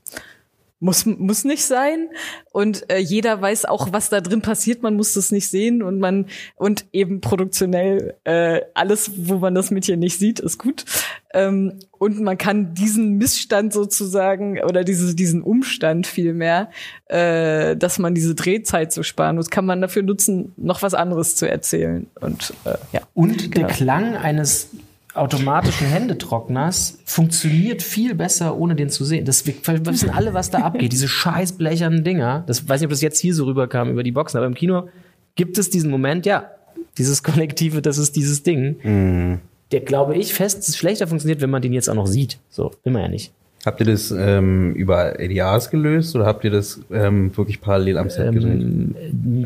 muss 0.84 1.06
muss 1.06 1.46
nicht 1.46 1.64
sein. 1.64 2.10
Und 2.52 2.90
äh, 2.92 2.98
jeder 3.00 3.42
weiß 3.42 3.66
auch 3.66 3.92
was 3.92 4.10
da 4.10 4.22
drin 4.22 4.42
passiert. 4.42 4.84
Man 4.84 4.96
muss 4.96 5.14
das 5.14 5.32
nicht 5.32 5.50
sehen. 5.50 5.82
Und 5.82 6.00
man 6.00 6.28
und 6.56 6.86
eben 6.92 7.22
produktionell 7.22 8.16
äh, 8.26 8.62
alles 8.74 9.12
wo 9.16 9.38
man 9.38 9.56
das 9.56 9.72
Mädchen 9.72 10.00
nicht 10.00 10.20
sieht 10.20 10.40
ist 10.40 10.58
gut. 10.58 10.86
Ähm, 11.34 11.80
und 11.92 12.20
man 12.22 12.38
kann 12.38 12.74
diesen 12.74 13.18
Missstand 13.18 13.74
sozusagen 13.74 14.62
oder 14.62 14.84
diese, 14.84 15.16
diesen 15.16 15.42
Umstand 15.42 16.06
vielmehr 16.06 16.70
äh, 17.08 17.76
dass 17.78 17.98
man 17.98 18.14
diese 18.14 18.36
Drehzeit 18.36 18.92
so 18.92 19.04
sparen 19.04 19.38
muss 19.38 19.50
kann 19.50 19.66
man 19.66 19.82
dafür 19.82 20.04
nutzen 20.04 20.54
noch 20.58 20.82
was 20.82 20.94
anderes 20.94 21.36
zu 21.36 21.50
erzählen. 21.50 22.08
Und 22.20 22.54
äh, 22.66 22.76
ja. 22.92 23.02
Und 23.14 23.52
genau. 23.52 23.68
der 23.68 23.76
Klang 23.76 24.16
eines 24.16 24.70
automatischen 25.14 25.88
Händetrockners 25.88 27.00
funktioniert 27.06 27.82
viel 27.82 28.16
besser, 28.16 28.58
ohne 28.58 28.76
den 28.76 28.90
zu 28.90 29.06
sehen. 29.06 29.26
Das, 29.26 29.46
wir 29.46 29.56
wissen 29.86 30.10
alle, 30.10 30.34
was 30.34 30.50
da 30.50 30.60
abgeht. 30.60 30.92
Diese 30.92 31.08
scheiß 31.08 31.54
blechernen 31.54 32.04
Dinger. 32.04 32.44
Das 32.48 32.68
weiß 32.68 32.82
nicht, 32.82 32.88
ob 32.88 32.92
das 32.92 33.02
jetzt 33.02 33.20
hier 33.20 33.36
so 33.36 33.46
rüberkam 33.46 33.90
über 33.90 34.04
die 34.04 34.12
Boxen, 34.12 34.38
aber 34.38 34.48
im 34.48 34.56
Kino 34.56 34.88
gibt 35.36 35.58
es 35.58 35.70
diesen 35.70 35.92
Moment, 35.92 36.26
ja, 36.26 36.50
dieses 36.98 37.24
Kollektive, 37.24 37.82
das 37.82 37.98
ist 37.98 38.16
dieses 38.16 38.44
Ding. 38.44 38.78
Mhm. 38.84 39.40
Der, 39.72 39.82
glaube 39.82 40.16
ich, 40.16 40.34
fest 40.34 40.76
schlechter 40.78 41.08
funktioniert, 41.08 41.42
wenn 41.42 41.50
man 41.50 41.62
den 41.62 41.74
jetzt 41.74 41.90
auch 41.90 41.96
noch 41.96 42.08
sieht. 42.08 42.40
So, 42.50 42.72
will 42.84 42.94
man 42.94 43.04
ja 43.04 43.08
nicht. 43.08 43.32
Habt 43.66 43.80
ihr 43.80 43.86
das 43.86 44.12
ähm, 44.12 44.74
über 44.74 45.20
ADRs 45.20 45.70
gelöst 45.72 46.16
oder 46.16 46.26
habt 46.26 46.44
ihr 46.44 46.52
das 46.52 46.82
ähm, 46.92 47.36
wirklich 47.38 47.62
parallel 47.62 47.98
am 47.98 48.10
Set? 48.10 48.36
Ähm, 48.36 48.94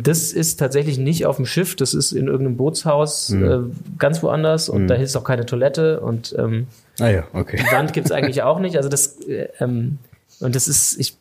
das 0.02 0.34
ist 0.34 0.58
tatsächlich 0.58 0.98
nicht 0.98 1.28
auf 1.28 1.36
dem 1.36 1.46
Schiff, 1.46 1.76
das 1.76 1.94
ist 1.94 2.14
in 2.14 2.26
irgendeinem 2.26 2.58
Bootshaus 2.58 3.30
mhm. 3.30 3.46
äh, 3.46 3.60
ganz 4.00 4.24
woanders 4.24 4.70
und 4.70 4.84
mhm. 4.84 4.88
da 4.88 4.96
ist 4.96 5.16
auch 5.16 5.24
keine 5.24 5.46
Toilette 5.46 6.00
und 6.00 6.36
ähm, 6.38 6.66
ah 7.00 7.10
ja, 7.10 7.24
okay. 7.34 7.58
die 7.58 7.76
Wand 7.76 7.94
gibt's 7.94 8.12
eigentlich 8.12 8.42
auch 8.42 8.60
nicht. 8.60 8.76
Also 8.76 8.90
das 8.90 9.20
äh, 9.28 9.50
ähm, 9.60 10.00
und 10.40 10.56
das 10.56 10.68
ist, 10.68 11.00
ich, 11.00 11.18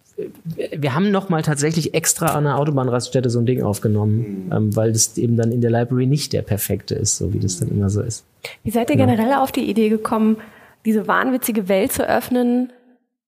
wir 0.55 0.95
haben 0.95 1.11
noch 1.11 1.29
mal 1.29 1.43
tatsächlich 1.43 1.95
extra 1.95 2.27
an 2.29 2.47
einer 2.47 2.59
Autobahnraststätte 2.59 3.31
so 3.31 3.39
ein 3.39 3.47
Ding 3.47 3.63
aufgenommen, 3.63 4.47
mhm. 4.47 4.53
ähm, 4.53 4.77
weil 4.77 4.93
das 4.93 5.17
eben 5.19 5.37
dann 5.37 5.53
in 5.53 5.61
der 5.61 5.71
Library 5.71 6.07
nicht 6.07 6.33
der 6.33 6.43
perfekte 6.43 6.95
ist, 6.95 7.17
so 7.17 7.33
wie 7.33 7.39
das 7.39 7.59
dann 7.59 7.69
immer 7.69 7.91
so 7.91 8.01
ist. 8.01 8.25
Wie 8.65 8.71
seid 8.71 8.91
ihr 8.91 8.97
generell 8.97 9.35
auf 9.35 9.53
die 9.53 9.69
Idee 9.69 9.89
gekommen, 9.89 10.39
diese 10.85 11.07
wahnwitzige 11.07 11.69
Welt 11.69 11.93
zu 11.93 12.09
öffnen, 12.09 12.73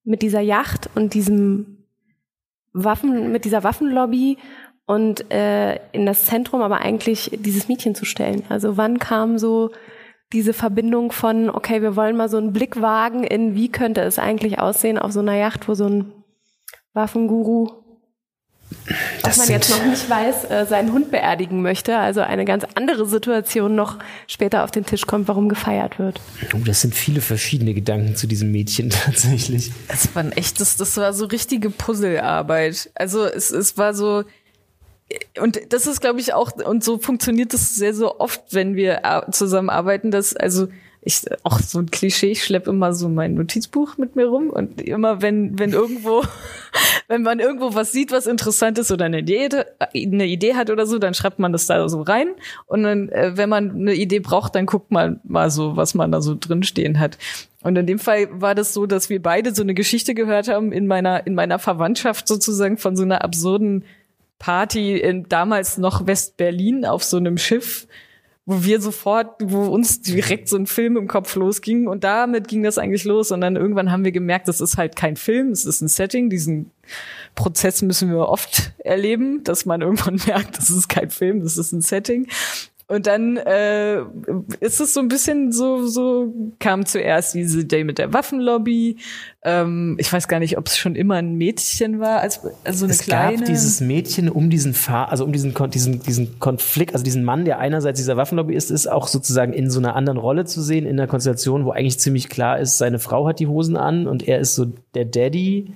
mit 0.09 0.23
dieser 0.23 0.41
Yacht 0.41 0.89
und 0.95 1.15
diesem 1.15 1.85
Waffen, 2.73 3.31
mit 3.31 3.45
dieser 3.45 3.63
Waffenlobby 3.63 4.39
und 4.87 5.31
äh, 5.31 5.77
in 5.93 6.07
das 6.07 6.25
Zentrum 6.25 6.63
aber 6.63 6.79
eigentlich 6.79 7.31
dieses 7.35 7.69
Mädchen 7.69 7.95
zu 7.95 8.07
stellen. 8.07 8.43
Also 8.49 8.77
wann 8.77 8.99
kam 8.99 9.39
so 9.39 9.71
diese 10.33 10.55
Verbindung 10.55 11.13
von, 11.13 11.51
okay, 11.51 11.83
wir 11.83 11.95
wollen 11.95 12.17
mal 12.17 12.29
so 12.29 12.39
einen 12.39 12.53
Blick 12.53 12.81
wagen 12.81 13.23
in, 13.23 13.55
wie 13.55 13.69
könnte 13.69 14.01
es 14.01 14.19
eigentlich 14.19 14.59
aussehen 14.59 14.99
auf 14.99 15.13
so 15.13 15.21
einer 15.21 15.37
Yacht, 15.37 15.69
wo 15.69 15.75
so 15.75 15.87
ein 15.87 16.13
Waffenguru 16.95 17.71
dass 19.23 19.37
man 19.39 19.49
jetzt 19.49 19.71
noch 19.71 19.85
nicht 19.85 20.09
weiß, 20.09 20.51
äh, 20.51 20.67
seinen 20.67 20.93
Hund 20.93 21.11
beerdigen 21.11 21.63
möchte, 21.63 21.99
also 21.99 22.21
eine 22.21 22.45
ganz 22.45 22.65
andere 22.75 23.07
Situation 23.07 23.75
noch 23.75 23.99
später 24.27 24.65
auf 24.65 24.71
den 24.71 24.85
Tisch 24.85 25.07
kommt, 25.07 25.29
warum 25.29 25.49
gefeiert 25.49 25.99
wird. 25.99 26.21
Oh, 26.55 26.59
das 26.65 26.81
sind 26.81 26.95
viele 26.95 27.21
verschiedene 27.21 27.75
Gedanken 27.75 28.17
zu 28.17 28.27
diesem 28.27 28.51
Mädchen 28.51 28.91
tatsächlich. 29.05 29.73
Das 29.89 30.15
war 30.15 30.23
ein 30.23 30.33
echtes, 30.33 30.77
das 30.77 30.97
war 30.97 31.13
so 31.13 31.27
richtige 31.27 31.71
Puzzlearbeit. 31.71 32.91
Also 32.95 33.25
es, 33.25 33.51
es 33.51 33.77
war 33.79 33.95
so, 33.95 34.25
und 35.41 35.61
das 35.71 35.87
ist, 35.87 36.01
glaube 36.01 36.21
ich, 36.21 36.35
auch, 36.35 36.53
und 36.53 36.85
so 36.85 36.99
funktioniert 36.99 37.55
das 37.55 37.75
sehr, 37.75 37.95
so 37.95 38.19
oft, 38.21 38.43
wenn 38.53 38.77
wir 38.77 39.27
zusammenarbeiten, 39.31 40.11
dass, 40.11 40.37
also 40.37 40.69
ich 41.09 41.23
auch 41.43 41.59
so 41.59 41.79
ein 41.79 41.91
Klischee, 41.91 42.33
ich 42.33 42.45
schleppe 42.45 42.71
immer 42.71 42.93
so 42.93 43.09
mein 43.09 43.35
Notizbuch 43.35 43.97
mit 43.97 44.15
mir 44.15 44.27
rum 44.27 44.51
und 44.51 44.81
immer 44.81 45.23
wenn 45.23 45.59
wenn 45.59 45.73
irgendwo 45.73 46.23
wenn 47.09 47.23
man 47.23 47.41
irgendwo 47.41 47.75
was 47.75 47.93
sieht, 47.93 48.13
was 48.13 48.27
interessant 48.27 48.79
ist 48.79 48.93
oder 48.93 49.07
eine 49.07 49.21
Idee 49.21 49.49
eine 49.95 50.27
Idee 50.27 50.55
hat 50.55 50.71
oder 50.71 50.87
so, 50.87 50.99
dann 50.99 51.15
schreibt 51.15 51.39
man 51.39 51.53
das 51.53 51.67
da 51.67 51.89
so 51.89 52.03
rein 52.03 52.29
und 52.67 52.83
dann 52.83 53.09
äh, 53.09 53.33
wenn 53.37 53.49
man 53.49 53.71
eine 53.71 53.95
Idee 53.95 54.21
braucht, 54.21 54.55
dann 54.55 54.67
guckt 54.67 54.91
man 54.91 55.21
mal 55.25 55.51
so, 55.51 55.77
was 55.77 55.95
man 55.95 56.13
da 56.13 56.21
so 56.21 56.37
drin 56.39 56.63
stehen 56.63 56.99
hat. 56.99 57.19
Und 57.63 57.77
in 57.77 57.87
dem 57.87 57.99
Fall 57.99 58.29
war 58.31 58.55
das 58.55 58.73
so, 58.73 58.87
dass 58.87 59.11
wir 59.11 59.21
beide 59.21 59.55
so 59.55 59.63
eine 59.63 59.75
Geschichte 59.75 60.15
gehört 60.15 60.49
haben 60.49 60.73
in 60.73 60.87
meiner 60.87 61.27
in 61.27 61.35
meiner 61.35 61.59
Verwandtschaft 61.59 62.29
sozusagen 62.29 62.77
von 62.77 62.97
so 62.97 63.03
einer 63.03 63.25
absurden 63.25 63.85
Party 64.39 64.99
in 64.99 65.29
damals 65.29 65.79
noch 65.79 66.07
West-Berlin 66.07 66.85
auf 66.85 67.03
so 67.03 67.17
einem 67.17 67.39
Schiff 67.39 67.89
wo 68.49 68.65
wir 68.65 68.81
sofort, 68.81 69.43
wo 69.43 69.67
uns 69.67 70.01
direkt 70.01 70.49
so 70.49 70.57
ein 70.57 70.67
Film 70.67 70.97
im 70.97 71.07
Kopf 71.07 71.37
losging 71.37 71.87
und 71.87 72.03
damit 72.03 72.49
ging 72.49 72.63
das 72.63 72.79
eigentlich 72.79 73.05
los 73.05 73.31
und 73.31 73.43
dann 73.43 73.57
irgendwann 73.57 73.93
haben 73.93 74.07
wir 74.07 74.11
gemerkt, 74.11 74.49
das 74.49 74.63
ist 74.63 74.79
halt 74.79 74.97
kein 74.97 75.17
Film, 75.17 75.51
es 75.51 75.67
ist 75.67 75.83
ein 75.83 75.89
Setting, 75.89 76.31
diesen 76.31 76.71
Prozess 77.35 77.83
müssen 77.83 78.09
wir 78.11 78.27
oft 78.27 78.73
erleben, 78.79 79.45
dass 79.45 79.67
man 79.67 79.83
irgendwann 79.83 80.19
merkt, 80.27 80.57
das 80.57 80.71
ist 80.71 80.89
kein 80.89 81.11
Film, 81.11 81.43
das 81.43 81.59
ist 81.59 81.73
ein 81.73 81.83
Setting 81.83 82.27
und 82.89 83.07
dann 83.07 83.37
äh, 83.37 84.01
ist 84.61 84.81
es 84.81 84.95
so 84.95 85.01
ein 85.01 85.09
bisschen 85.09 85.53
so, 85.53 85.87
so 85.87 86.33
kam 86.59 86.87
zuerst 86.87 87.35
diese 87.35 87.61
Idee 87.61 87.85
mit 87.85 87.99
der 87.99 88.15
Waffenlobby. 88.15 88.97
Ähm, 89.43 89.97
ich 89.99 90.11
weiß 90.11 90.27
gar 90.27 90.41
nicht, 90.41 90.57
ob 90.57 90.69
es 90.69 90.79
schon 90.79 90.97
immer 90.97 91.17
ein 91.17 91.35
Mädchen 91.35 92.01
war, 92.01 92.21
als 92.21 92.41
also 92.65 92.87
eine 92.87 92.95
es 92.95 93.03
kleine. 93.03 93.37
gab 93.37 93.45
dieses 93.45 93.83
Mädchen 93.83 94.31
um 94.31 94.49
diesen 94.49 94.73
Fahr 94.73 95.11
also 95.11 95.25
um 95.25 95.33
diesen, 95.33 95.55
diesen, 95.71 96.03
diesen 96.03 96.41
Konflikt, 96.41 96.95
also 96.95 97.05
diesen 97.05 97.25
Mann, 97.25 97.45
der 97.45 97.59
einerseits 97.59 97.99
dieser 97.99 98.17
Waffenlobby 98.17 98.55
ist, 98.55 98.71
ist 98.71 98.87
auch 98.87 99.07
sozusagen 99.07 99.53
in 99.53 99.71
so 99.71 99.81
einer 99.81 99.95
anderen 99.95 100.19
Rolle 100.19 100.47
zu 100.47 100.63
sehen, 100.63 100.87
in 100.87 100.99
einer 100.99 101.09
Konstellation, 101.09 101.67
wo 101.67 101.73
eigentlich 101.73 101.99
ziemlich 101.99 102.31
klar 102.31 102.59
ist, 102.59 102.79
seine 102.79 102.99
Frau 102.99 103.29
hat 103.29 103.39
die 103.39 103.49
Hosen 103.49 103.77
an 103.77 104.07
und 104.07 104.27
er 104.27 104.39
ist 104.39 104.55
so 104.55 104.65
der 104.95 105.05
Daddy. 105.05 105.73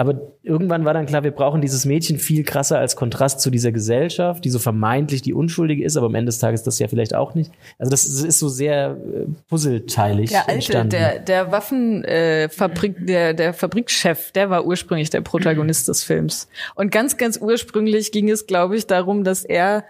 Aber 0.00 0.18
irgendwann 0.42 0.86
war 0.86 0.94
dann 0.94 1.04
klar, 1.04 1.24
wir 1.24 1.30
brauchen 1.30 1.60
dieses 1.60 1.84
Mädchen 1.84 2.18
viel 2.18 2.42
krasser 2.42 2.78
als 2.78 2.96
Kontrast 2.96 3.40
zu 3.40 3.50
dieser 3.50 3.70
Gesellschaft, 3.70 4.42
die 4.46 4.48
so 4.48 4.58
vermeintlich 4.58 5.20
die 5.20 5.34
Unschuldige 5.34 5.84
ist, 5.84 5.98
aber 5.98 6.06
am 6.06 6.14
Ende 6.14 6.30
des 6.30 6.38
Tages 6.38 6.62
das 6.62 6.78
ja 6.78 6.88
vielleicht 6.88 7.14
auch 7.14 7.34
nicht. 7.34 7.52
Also 7.78 7.90
das 7.90 8.06
ist 8.06 8.38
so 8.38 8.48
sehr 8.48 8.96
äh, 8.96 9.26
puzzleteilig 9.50 10.30
der 10.30 10.40
alte, 10.40 10.52
entstanden. 10.52 10.88
der, 10.88 11.18
der 11.18 11.52
Waffenfabrik, 11.52 12.96
äh, 12.98 13.04
der, 13.04 13.34
der 13.34 13.52
Fabrikchef, 13.52 14.32
der 14.32 14.48
war 14.48 14.64
ursprünglich 14.64 15.10
der 15.10 15.20
Protagonist 15.20 15.88
des 15.88 16.02
Films. 16.02 16.48
Und 16.74 16.90
ganz, 16.90 17.18
ganz 17.18 17.36
ursprünglich 17.38 18.10
ging 18.10 18.30
es, 18.30 18.46
glaube 18.46 18.78
ich, 18.78 18.86
darum, 18.86 19.22
dass 19.22 19.44
er 19.44 19.84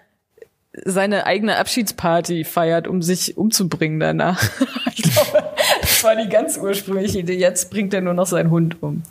seine 0.73 1.25
eigene 1.27 1.57
Abschiedsparty 1.57 2.43
feiert, 2.43 2.89
um 2.89 3.01
sich 3.01 3.37
umzubringen 3.37 4.01
danach. 4.01 4.43
ich 4.97 5.05
glaube, 5.05 5.45
das 5.81 6.03
war 6.03 6.17
die 6.17 6.29
ganz 6.29 6.59
ursprüngliche 6.59 7.21
Idee. 7.21 7.39
Jetzt 7.39 7.71
bringt 7.71 7.95
er 7.95 8.01
nur 8.01 8.15
noch 8.15 8.27
seinen 8.27 8.51
Hund 8.51 8.83
um. 8.83 9.05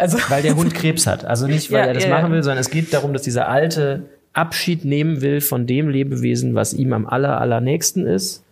Also, 0.00 0.18
Weil 0.28 0.42
der 0.42 0.56
Hund 0.56 0.74
Krebs 0.74 1.06
hat. 1.06 1.24
Also 1.24 1.46
nicht, 1.46 1.70
weil 1.70 1.80
Ja, 1.80 1.86
er 1.86 1.94
das 1.94 2.04
ja. 2.04 2.10
machen 2.10 2.32
will, 2.32 2.42
sondern 2.42 2.58
es 2.60 2.70
geht 2.70 2.92
darum, 2.92 3.12
dass 3.12 3.22
dieser 3.22 3.48
Alte 3.48 4.02
Abschied 4.32 4.84
nehmen 4.84 5.20
will 5.22 5.40
von 5.40 5.66
dem 5.66 5.88
Lebewesen, 5.88 6.54
was 6.54 6.72
ihm 6.72 6.92
am 6.92 7.06
aller, 7.06 7.40
allernächsten 7.40 8.06
ist. 8.06 8.44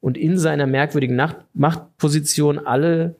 Und 0.00 0.16
in 0.16 0.38
seiner 0.38 0.66
merkwürdigen 0.66 1.14
Nacht 1.16 1.36
Machtposition 1.54 2.58
alle 2.58 3.14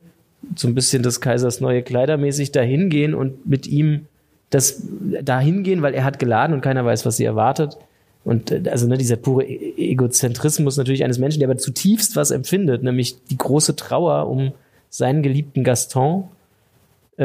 so 0.56 0.66
ein 0.68 0.74
bisschen 0.74 1.02
des 1.02 1.20
Kaisers 1.20 1.60
neue 1.60 1.82
Kleider 1.82 2.16
mäßig 2.16 2.52
dahin 2.52 2.88
gehen 2.88 3.14
und 3.14 3.46
mit 3.46 3.66
ihm 3.66 4.06
das 4.48 4.82
dahin 5.22 5.62
gehen, 5.62 5.82
weil 5.82 5.94
er 5.94 6.02
hat 6.04 6.18
geladen 6.18 6.54
und 6.54 6.60
keiner 6.62 6.84
weiß, 6.84 7.06
was 7.06 7.16
sie 7.18 7.24
erwartet. 7.24 7.76
Und 8.24 8.50
äh, 8.50 8.62
also 8.70 8.88
ne, 8.88 8.96
dieser 8.98 9.16
pure 9.16 9.44
E- 9.44 9.92
Egozentrismus 9.92 10.76
natürlich 10.76 11.04
eines 11.04 11.18
Menschen, 11.18 11.38
der 11.40 11.48
aber 11.48 11.58
zutiefst 11.58 12.16
was 12.16 12.30
empfindet, 12.30 12.82
nämlich 12.82 13.22
die 13.24 13.36
große 13.36 13.76
Trauer 13.76 14.28
um 14.28 14.52
seinen 14.88 15.22
geliebten 15.22 15.62
Gaston, 15.62 16.24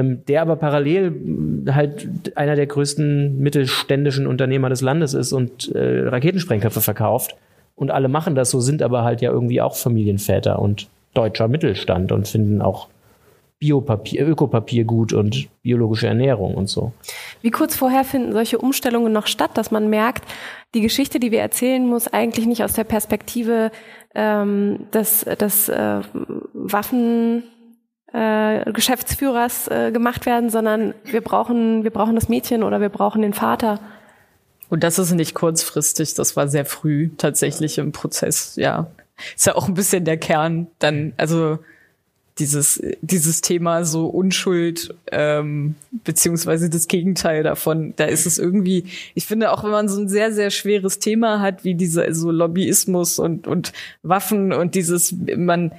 der 0.04 0.42
aber 0.42 0.58
parallel 0.58 1.12
mh, 1.12 1.74
halt 1.74 2.36
einer 2.36 2.56
der 2.56 2.68
größten 2.68 3.40
mittelständischen 3.40 4.28
Unternehmer 4.28 4.70
des 4.70 4.82
Landes 4.82 5.14
ist 5.14 5.32
und 5.32 5.74
äh, 5.74 6.08
Raketensprengköpfe 6.08 6.82
verkauft. 6.82 7.36
Und 7.76 7.92
alle 7.92 8.08
machen 8.08 8.36
das 8.36 8.52
so, 8.52 8.60
sind 8.60 8.82
aber 8.82 9.04
halt 9.04 9.22
ja 9.22 9.32
irgendwie 9.32 9.62
auch 9.62 9.76
Familienväter 9.76 10.60
und 10.60 10.88
deutscher 11.14 11.48
Mittelstand 11.48 12.12
und 12.12 12.28
finden 12.28 12.62
auch 12.62 12.88
Biopapier, 13.60 14.28
Ökopapier 14.28 14.84
gut 14.84 15.14
und 15.14 15.48
biologische 15.62 16.08
Ernährung 16.08 16.56
und 16.56 16.68
so. 16.68 16.92
Wie 17.42 17.52
kurz 17.52 17.76
vorher 17.76 18.04
finden 18.04 18.34
solche 18.34 18.58
Umstellungen 18.58 19.14
noch 19.14 19.28
statt, 19.28 19.52
dass 19.56 19.72
man 19.72 19.90
merkt, 19.90 20.26
die 20.74 20.82
Geschichte, 20.82 21.20
die 21.20 21.32
wir 21.32 21.40
erzählen, 21.40 21.88
muss 21.88 22.10
eigentlich 22.10 22.48
nicht 22.48 22.66
aus 22.66 22.74
der 22.74 22.84
Perspektive 22.84 23.72
ähm, 24.14 24.88
des, 24.94 25.22
des 25.40 25.70
äh, 25.70 26.02
Waffen 26.54 27.44
äh, 28.16 28.72
Geschäftsführers 28.72 29.68
äh, 29.68 29.92
gemacht 29.92 30.26
werden, 30.26 30.50
sondern 30.50 30.94
wir 31.04 31.22
brauchen, 31.22 31.84
wir 31.84 31.92
brauchen 31.92 32.16
das 32.16 32.30
Mädchen 32.30 32.64
oder 32.64 32.80
wir 32.80 32.90
brauchen 32.90 33.22
den 33.22 33.34
Vater. 33.34 33.80
Und 34.70 34.84
das 34.84 34.98
ist 34.98 35.12
nicht 35.12 35.36
kurzfristig, 35.36 36.14
das 36.14 36.36
war 36.36 36.48
sehr 36.48 36.66
früh 36.66 37.10
tatsächlich 37.18 37.78
im 37.78 37.92
Prozess, 37.92 38.56
ja. 38.56 38.88
Ist 39.36 39.46
ja 39.46 39.56
auch 39.56 39.68
ein 39.68 39.74
bisschen 39.74 40.06
der 40.06 40.18
Kern 40.18 40.68
dann, 40.80 41.14
also 41.18 41.60
dieses, 42.38 42.82
dieses 43.02 43.42
Thema 43.42 43.86
so 43.86 44.08
Unschuld, 44.08 44.94
ähm, 45.12 45.76
beziehungsweise 46.04 46.70
das 46.70 46.88
Gegenteil 46.88 47.44
davon, 47.44 47.94
da 47.96 48.06
ist 48.06 48.26
es 48.26 48.38
irgendwie, 48.38 48.86
ich 49.14 49.26
finde 49.26 49.52
auch, 49.52 49.64
wenn 49.64 49.72
man 49.72 49.88
so 49.88 50.02
ein 50.02 50.10
sehr, 50.10 50.34
sehr 50.34 50.52
schweres 50.52 51.00
Thema 51.00 51.40
hat, 51.40 51.64
wie 51.64 51.76
diese, 51.76 52.14
so 52.14 52.32
Lobbyismus 52.32 53.20
und, 53.20 53.48
und 53.48 53.72
Waffen 54.04 54.52
und 54.52 54.76
dieses, 54.76 55.16
man, 55.38 55.72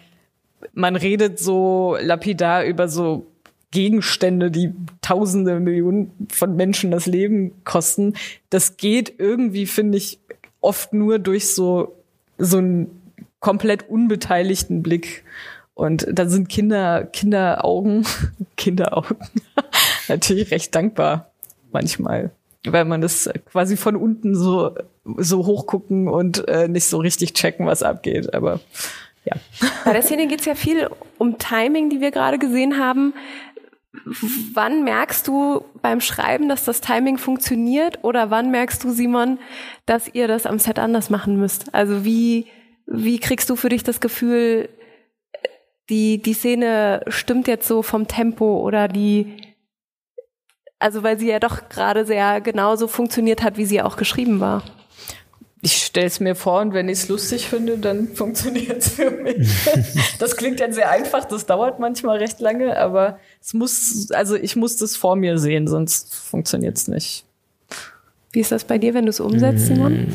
man 0.73 0.97
redet 0.97 1.39
so 1.39 1.97
lapidar 2.01 2.65
über 2.65 2.89
so 2.89 3.27
Gegenstände, 3.71 4.51
die 4.51 4.73
Tausende, 5.03 5.61
Millionen 5.61 6.29
von 6.33 6.57
Menschen 6.57 6.91
das 6.91 7.07
Leben 7.07 7.53
kosten. 7.65 8.15
Das 8.49 8.77
geht 8.77 9.15
irgendwie, 9.19 9.67
finde 9.67 9.99
ich, 9.99 10.19
oft 10.61 10.93
nur 10.93 11.19
durch 11.19 11.55
so, 11.55 11.97
so 12.39 12.59
einen 12.59 13.03
komplett 13.41 13.89
unbeteiligten 13.89 14.83
Blick. 14.83 15.25
Und 15.75 16.07
da 16.11 16.27
sind 16.27 16.49
Kinder, 16.49 17.05
Kinderaugen, 17.05 18.07
Kinderaugen 18.57 19.17
natürlich 20.09 20.51
recht 20.51 20.75
dankbar 20.75 21.31
manchmal, 21.71 22.31
weil 22.67 22.87
man 22.87 23.03
das 23.03 23.29
quasi 23.51 23.77
von 23.77 23.95
unten 23.97 24.35
so, 24.35 24.75
so 25.05 25.45
hochgucken 25.45 26.09
und 26.09 26.49
äh, 26.49 26.67
nicht 26.69 26.87
so 26.87 26.97
richtig 26.99 27.35
checken, 27.35 27.67
was 27.67 27.83
abgeht. 27.83 28.33
Aber 28.33 28.61
ja. 29.27 29.37
Bei 29.85 29.93
der 29.93 30.03
Szene 30.03 30.29
geht 30.29 30.41
es 30.41 30.47
ja 30.47 30.55
viel 30.55 30.89
um 31.19 31.39
Timing, 31.39 31.91
die 31.91 32.01
wir 32.01 32.13
gerade 32.13 32.39
gesehen 32.39 32.79
haben. 32.79 33.13
Wann 34.55 34.85
merkst 34.85 35.27
du 35.27 35.65
beim 35.83 36.01
Schreiben, 36.01 36.49
dass 36.49 36.65
das 36.65 36.81
Timing 36.81 37.19
funktioniert? 37.19 38.05
Oder 38.05 38.31
wann 38.31 38.51
merkst 38.51 38.85
du, 38.85 38.91
Simon, 38.91 39.39
dass 39.85 40.09
ihr 40.13 40.29
das 40.29 40.47
am 40.47 40.59
Set 40.59 40.79
anders 40.79 41.11
machen 41.11 41.39
müsst? 41.39 41.75
Also 41.75 42.05
wie, 42.05 42.47
wie 42.87 43.19
kriegst 43.19 43.51
du 43.51 43.57
für 43.57 43.69
dich 43.69 43.83
das 43.83 44.01
Gefühl, 44.01 44.69
die, 45.89 46.21
die 46.21 46.35
Szene 46.35 47.03
stimmt 47.09 47.49
jetzt 47.49 47.67
so 47.67 47.83
vom 47.83 48.07
Tempo 48.07 48.61
oder 48.61 48.87
die, 48.87 49.37
also 50.79 51.03
weil 51.03 51.19
sie 51.19 51.29
ja 51.29 51.41
doch 51.41 51.69
gerade 51.69 52.05
sehr 52.05 52.41
genauso 52.41 52.87
funktioniert 52.87 53.43
hat, 53.43 53.57
wie 53.57 53.67
sie 53.67 53.83
auch 53.83 53.97
geschrieben 53.97 54.41
war. 54.41 54.63
Ich 55.67 55.83
stelle 55.83 56.07
es 56.07 56.21
mir 56.21 56.37
vor 56.37 56.61
und 56.61 56.75
wenn 56.75 56.89
ich 56.89 56.99
es 56.99 57.09
lustig 57.09 57.49
finde, 57.49 57.77
dann 57.77 58.07
funktioniert 58.15 58.79
es 58.79 58.91
für 58.91 59.11
mich. 59.11 59.49
das 60.21 60.37
klingt 60.37 60.61
dann 60.61 60.73
sehr 60.73 60.93
einfach, 60.93 61.25
das 61.25 61.45
dauert 61.45 61.81
manchmal 61.81 62.19
recht 62.19 62.39
lange, 62.39 62.79
aber 62.79 63.19
es 63.43 63.53
muss, 63.53 64.13
also 64.13 64.37
ich 64.37 64.55
muss 64.55 64.77
das 64.77 64.95
vor 64.95 65.17
mir 65.17 65.39
sehen, 65.39 65.67
sonst 65.67 66.15
funktioniert 66.15 66.77
es 66.77 66.87
nicht. 66.87 67.25
Wie 68.31 68.39
ist 68.39 68.53
das 68.53 68.63
bei 68.63 68.79
dir, 68.79 68.95
wenn 68.95 69.07
du 69.07 69.11
es 69.11 69.19
umsetzt, 69.19 69.67
Simon? 69.67 70.15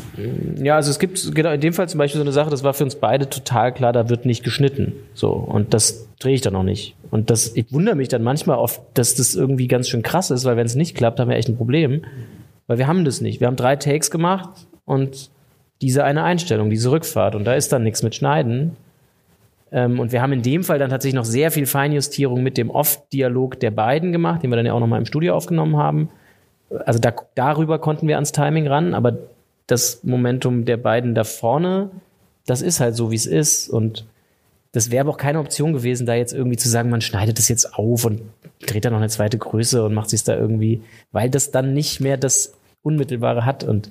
Ja, 0.56 0.76
also 0.76 0.90
es 0.90 0.98
gibt 0.98 1.34
genau 1.34 1.50
in 1.52 1.60
dem 1.60 1.74
Fall 1.74 1.86
zum 1.86 1.98
Beispiel 1.98 2.18
so 2.18 2.24
eine 2.24 2.32
Sache, 2.32 2.48
das 2.48 2.64
war 2.64 2.72
für 2.72 2.84
uns 2.84 2.94
beide 2.94 3.28
total 3.28 3.74
klar, 3.74 3.92
da 3.92 4.08
wird 4.08 4.24
nicht 4.24 4.44
geschnitten. 4.44 4.94
So, 5.12 5.32
und 5.32 5.74
das 5.74 6.08
drehe 6.18 6.34
ich 6.34 6.40
dann 6.40 6.56
auch 6.56 6.62
nicht. 6.62 6.96
Und 7.10 7.28
das, 7.28 7.54
ich 7.56 7.70
wundere 7.74 7.96
mich 7.96 8.08
dann 8.08 8.22
manchmal 8.22 8.56
oft, 8.56 8.80
dass 8.94 9.16
das 9.16 9.34
irgendwie 9.34 9.68
ganz 9.68 9.90
schön 9.90 10.02
krass 10.02 10.30
ist, 10.30 10.46
weil 10.46 10.56
wenn 10.56 10.64
es 10.64 10.76
nicht 10.76 10.96
klappt, 10.96 11.20
haben 11.20 11.28
wir 11.28 11.36
echt 11.36 11.50
ein 11.50 11.58
Problem. 11.58 12.06
Weil 12.68 12.78
wir 12.78 12.86
haben 12.86 13.04
das 13.04 13.20
nicht. 13.20 13.40
Wir 13.40 13.48
haben 13.48 13.56
drei 13.56 13.76
Takes 13.76 14.10
gemacht 14.10 14.66
und 14.86 15.30
diese 15.82 16.04
eine 16.04 16.22
Einstellung, 16.22 16.70
diese 16.70 16.90
Rückfahrt. 16.90 17.34
Und 17.34 17.44
da 17.44 17.54
ist 17.54 17.72
dann 17.72 17.82
nichts 17.82 18.02
mit 18.02 18.14
Schneiden. 18.14 18.76
Ähm, 19.72 19.98
und 19.98 20.12
wir 20.12 20.22
haben 20.22 20.32
in 20.32 20.42
dem 20.42 20.62
Fall 20.62 20.78
dann 20.78 20.90
tatsächlich 20.90 21.16
noch 21.16 21.24
sehr 21.24 21.50
viel 21.50 21.66
Feinjustierung 21.66 22.42
mit 22.42 22.56
dem 22.56 22.70
Off-Dialog 22.70 23.58
der 23.58 23.72
beiden 23.72 24.12
gemacht, 24.12 24.42
den 24.42 24.50
wir 24.50 24.56
dann 24.56 24.66
ja 24.66 24.72
auch 24.72 24.80
nochmal 24.80 25.00
im 25.00 25.06
Studio 25.06 25.34
aufgenommen 25.34 25.76
haben. 25.76 26.08
Also 26.86 26.98
da, 26.98 27.12
darüber 27.34 27.78
konnten 27.78 28.08
wir 28.08 28.14
ans 28.14 28.32
Timing 28.32 28.68
ran, 28.68 28.94
aber 28.94 29.18
das 29.66 30.04
Momentum 30.04 30.64
der 30.64 30.76
beiden 30.76 31.14
da 31.14 31.24
vorne, 31.24 31.90
das 32.46 32.62
ist 32.62 32.80
halt 32.80 32.94
so, 32.94 33.10
wie 33.10 33.16
es 33.16 33.26
ist. 33.26 33.68
Und 33.68 34.06
das 34.70 34.90
wäre 34.90 35.02
aber 35.02 35.10
auch 35.10 35.18
keine 35.18 35.40
Option 35.40 35.72
gewesen, 35.72 36.06
da 36.06 36.14
jetzt 36.14 36.32
irgendwie 36.32 36.56
zu 36.56 36.68
sagen, 36.68 36.90
man 36.90 37.00
schneidet 37.00 37.38
das 37.38 37.48
jetzt 37.48 37.74
auf 37.74 38.04
und 38.04 38.22
dreht 38.66 38.84
da 38.84 38.90
noch 38.90 38.98
eine 38.98 39.08
zweite 39.08 39.36
Größe 39.36 39.84
und 39.84 39.94
macht 39.94 40.10
sich 40.10 40.22
da 40.22 40.36
irgendwie, 40.36 40.82
weil 41.10 41.28
das 41.28 41.50
dann 41.50 41.74
nicht 41.74 42.00
mehr 42.00 42.16
das 42.16 42.54
Unmittelbare 42.82 43.44
hat. 43.44 43.64
Und 43.64 43.90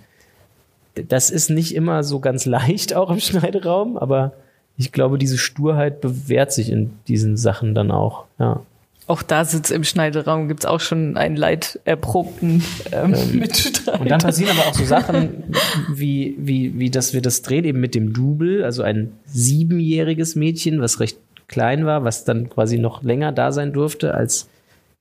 das 0.96 1.30
ist 1.30 1.50
nicht 1.50 1.76
immer 1.76 2.04
so 2.04 2.20
ganz 2.20 2.46
leicht, 2.46 2.94
auch 2.94 3.10
im 3.10 3.20
Schneideraum, 3.20 3.98
aber 3.98 4.34
ich 4.78 4.92
glaube, 4.92 5.18
diese 5.18 5.38
Sturheit 5.38 6.02
bewährt 6.02 6.52
sich 6.52 6.70
in 6.70 6.92
diesen 7.08 7.38
Sachen 7.38 7.76
dann 7.76 7.92
auch, 7.92 8.26
ja. 8.40 8.62
Auch 9.08 9.24
da 9.24 9.44
sitzt 9.44 9.72
im 9.72 9.84
Schneideraum, 9.84 10.48
gibt's 10.48 10.66
auch 10.66 10.80
schon 10.80 11.18
einen 11.18 11.36
leiderprobten 11.36 12.64
ähm, 12.94 13.12
Mitstreiter. 13.34 14.00
Und 14.00 14.10
dann 14.10 14.22
passieren 14.22 14.58
aber 14.58 14.70
auch 14.70 14.74
so 14.74 14.86
Sachen, 14.86 15.44
wie, 15.92 16.36
wie, 16.38 16.80
wie 16.80 16.90
dass 16.90 17.14
wir 17.14 17.22
das 17.22 17.42
drehen 17.42 17.66
eben 17.66 17.82
mit 17.82 17.94
dem 17.94 18.14
Double, 18.14 18.64
also 18.64 18.84
ein 18.84 19.12
siebenjähriges 19.26 20.36
Mädchen, 20.36 20.80
was 20.80 21.02
recht 21.02 21.18
klein 21.48 21.86
war, 21.86 22.06
was 22.06 22.24
dann 22.24 22.50
quasi 22.50 22.78
noch 22.78 23.04
länger 23.04 23.34
da 23.34 23.52
sein 23.52 23.74
durfte 23.74 24.14
als 24.14 24.48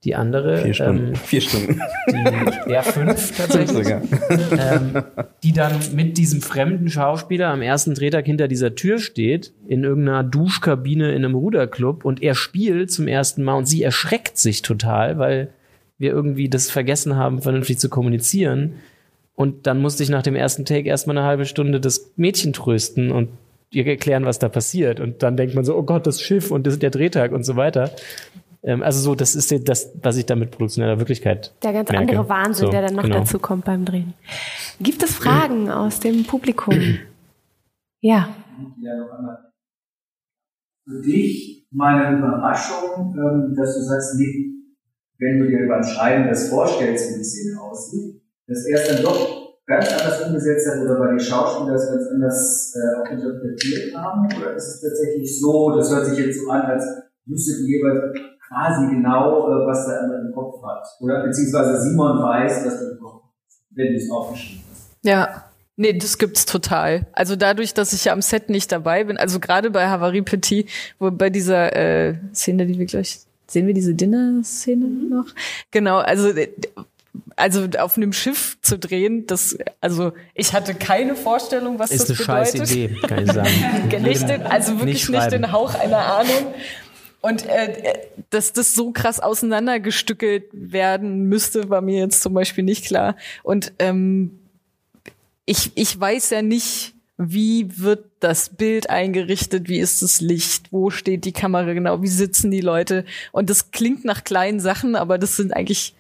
Die 0.05 0.14
andere, 0.14 0.59
Vier 0.62 0.74
Stunden. 0.74 1.09
ähm, 1.09 1.14
Vier 1.14 1.40
Stunden. 1.42 1.80
die, 2.09 2.72
ja, 2.72 2.80
fünf 2.82 3.36
tatsächlich, 3.36 3.86
ähm, 3.88 5.03
die 5.42 5.53
dann 5.53 5.74
mit 5.94 6.16
diesem 6.16 6.40
fremden 6.40 6.88
Schauspieler 6.88 7.48
am 7.48 7.61
ersten 7.61 7.92
Drehtag 7.92 8.24
hinter 8.24 8.48
dieser 8.48 8.74
Tür 8.74 8.98
steht, 8.98 9.53
in 9.68 9.84
irgendeiner 9.84 10.24
Duschkabine 10.24 11.11
in 11.11 11.24
einem 11.24 11.34
Ruderclub 11.34 12.07
und 12.07 12.22
er 12.22 12.34
spielt 12.34 12.90
zum 12.90 13.09
ersten 13.09 13.42
Mal 13.42 13.55
und 13.55 13.66
sie 13.66 13.82
erschreckt 13.82 14.38
sich 14.38 14.62
total, 14.62 15.18
weil 15.18 15.51
wir 15.98 16.12
irgendwie 16.12 16.48
das 16.48 16.70
vergessen 16.70 17.16
haben, 17.16 17.42
vernünftig 17.42 17.78
zu 17.78 17.90
kommunizieren. 17.90 18.76
Und 19.34 19.66
dann 19.66 19.80
musste 19.80 20.03
ich 20.03 20.09
nach 20.09 20.22
dem 20.22 20.34
ersten 20.34 20.64
Take 20.64 20.88
erstmal 20.88 21.18
eine 21.18 21.26
halbe 21.26 21.44
Stunde 21.44 21.78
das 21.78 22.12
Mädchen 22.16 22.55
trösten 22.55 23.12
und 23.12 23.28
ihr 23.70 23.86
erklären, 23.86 24.24
was 24.24 24.38
da 24.38 24.48
passiert. 24.48 24.98
Und 24.98 25.22
dann 25.22 25.36
denkt 25.36 25.55
man 25.55 25.64
so, 25.64 25.76
oh 25.76 25.82
Gott, 25.82 26.07
das 26.07 26.22
Schiff 26.22 26.51
und 26.51 26.66
das 26.66 26.74
ist 26.74 26.82
der 26.82 26.90
Drehtag 26.90 27.32
und 27.32 27.44
so 27.44 27.57
weiter. 27.57 27.90
Ähm, 28.62 28.82
also 28.82 29.00
so, 29.00 29.14
das 29.14 29.34
ist 29.34 29.68
das, 29.68 29.90
was 30.02 30.16
ich 30.16 30.26
da 30.26 30.36
mit 30.36 30.50
produktioneller 30.50 30.98
Wirklichkeit 30.98 31.54
Der 31.62 31.72
ganz 31.72 31.90
merke. 31.90 32.11
andere 32.11 32.28
Wahnsinn, 32.28 32.66
So, 32.66 32.70
der 32.70 32.82
dann 32.82 32.94
noch 32.94 33.04
genau. 33.04 33.18
dazu 33.20 33.38
kommt 33.38 33.64
beim 33.64 33.84
Drehen. 33.84 34.14
Gibt 34.80 35.02
es 35.02 35.14
Fragen 35.14 35.70
aus 35.70 36.00
dem 36.00 36.24
Publikum? 36.24 36.74
Ja. 38.00 38.34
Ja, 38.82 38.96
noch 38.96 39.12
einmal. 39.12 39.52
Für 40.86 41.00
dich 41.02 41.66
meine 41.70 42.18
Überraschung, 42.18 43.14
ähm, 43.16 43.54
dass 43.56 43.74
du 43.76 43.82
sagst, 43.82 44.16
nee, 44.18 44.50
wenn 45.18 45.38
du 45.38 45.48
dir 45.48 45.68
beim 45.68 45.82
Schreiben 45.82 46.28
das 46.28 46.48
vorstellst, 46.48 47.11
wie 47.11 47.18
die 47.18 47.24
Szene 47.24 47.61
aussieht, 47.61 48.22
dass 48.46 48.64
er 48.66 48.80
es 48.80 48.88
dann 48.88 49.02
doch 49.02 49.58
ganz 49.66 49.86
anders 49.92 50.26
umgesetzt 50.26 50.68
hat 50.68 50.82
oder 50.82 50.98
bei 50.98 51.08
den 51.08 51.20
Schauspielern 51.20 51.74
das 51.74 51.90
ganz 51.90 52.06
anders 52.11 52.74
äh, 52.74 53.00
auch 53.00 53.11
interpretiert 53.12 53.94
haben? 53.94 54.26
Oder 54.26 54.56
ist 54.56 54.66
es 54.66 54.80
tatsächlich 54.80 55.40
so, 55.40 55.76
das 55.76 55.90
hört 55.94 56.06
sich 56.06 56.18
jetzt 56.18 56.40
so 56.42 56.50
an, 56.50 56.62
als 56.62 56.84
wüsstet 57.26 57.61
ihr 57.68 57.78
jeweils 57.78 58.18
quasi 58.51 58.94
genau, 58.94 59.48
äh, 59.48 59.66
was 59.66 59.86
der 59.86 60.01
andere 60.03 60.20
im 60.26 60.34
Kopf 60.34 60.62
hat? 60.64 60.86
Oder 61.01 61.22
beziehungsweise 61.24 61.80
Simon 61.80 62.20
weiß, 62.20 62.66
was 62.66 62.78
der 62.80 62.92
im 62.92 63.01
Kopf 63.01 63.22
hat, 63.22 63.30
wenn 63.70 63.92
du 63.92 63.96
es 63.96 64.11
aufgeschrieben 64.11 64.64
hast. 64.70 64.90
Ja. 65.03 65.44
Nee, 65.76 65.94
das 65.96 66.18
gibt's 66.18 66.44
total. 66.44 67.07
Also 67.12 67.36
dadurch, 67.36 67.72
dass 67.72 67.94
ich 67.94 68.05
ja 68.05 68.12
am 68.12 68.20
Set 68.20 68.51
nicht 68.51 68.70
dabei 68.70 69.05
bin, 69.05 69.16
also 69.16 69.40
gerade 69.40 69.70
bei 69.70 69.88
Havarie 69.88 70.20
Petit, 70.20 70.68
wo 70.98 71.11
bei 71.11 71.30
dieser 71.30 71.74
äh, 71.74 72.16
Szene, 72.34 72.66
die 72.66 72.78
wir 72.78 72.84
gleich 72.84 73.20
sehen 73.51 73.66
wir 73.66 73.74
diese 73.74 73.94
Dinner-Szene 73.94 74.86
noch? 74.86 75.26
Genau, 75.70 75.98
also 75.98 76.28
äh, 76.28 76.48
also 77.36 77.66
auf 77.78 77.96
einem 77.96 78.12
Schiff 78.12 78.59
zu 78.62 78.78
drehen, 78.78 79.26
das 79.26 79.59
also 79.80 80.12
ich 80.34 80.53
hatte 80.53 80.74
keine 80.74 81.16
Vorstellung, 81.16 81.78
was 81.78 81.90
Ist 81.90 82.09
eine 82.09 82.16
das 82.16 82.26
scheiß 82.26 82.53
bedeutet. 82.53 82.76
Idee, 82.76 82.96
kann 83.09 83.24
ich 83.24 83.32
sagen. 83.32 84.03
nicht 84.03 84.28
den, 84.28 84.42
also 84.42 84.72
wirklich 84.74 85.09
nicht, 85.09 85.18
schreiben. 85.18 85.42
den 85.42 85.53
Hauch 85.53 85.74
einer 85.74 85.98
Ahnung. 85.98 86.55
Und 87.21 87.47
äh, 87.47 87.99
dass 88.31 88.53
das 88.53 88.75
so 88.75 88.93
krass 88.93 89.21
auseinandergestückelt 89.21 90.45
werden 90.53 91.25
müsste, 91.25 91.68
war 91.68 91.83
mir 91.83 91.99
jetzt 91.99 92.23
zum 92.23 92.33
Beispiel 92.33 92.64
nicht 92.64 92.87
klar. 92.87 93.16
Und 93.43 93.73
ähm, 93.79 94.39
ich, 95.45 95.73
ich 95.75 95.99
weiß 95.99 96.31
ja 96.31 96.43
nicht, 96.43 96.95
wie 97.18 97.79
wird 97.79 98.07
das 98.21 98.49
Bild 98.49 98.89
eingerichtet, 98.89 99.68
wie 99.68 99.79
ist 99.79 100.01
das 100.01 100.23
Licht, 100.23 100.73
wo 100.73 100.89
steht 100.89 101.27
die 101.27 101.33
Kamera 101.33 101.75
genau, 101.75 102.01
wie 102.01 102.09
sitzen 102.09 102.51
die 102.51 102.62
Leute. 102.62 103.05
Und 103.33 103.51
das 103.51 103.71
klingt 103.71 104.07
nach 104.07 104.25
kleinen 104.25 104.61
Sachen, 104.61 104.97
aber 104.97 105.18
das 105.18 105.37
sind 105.37 105.53
eigentlich, 105.53 105.95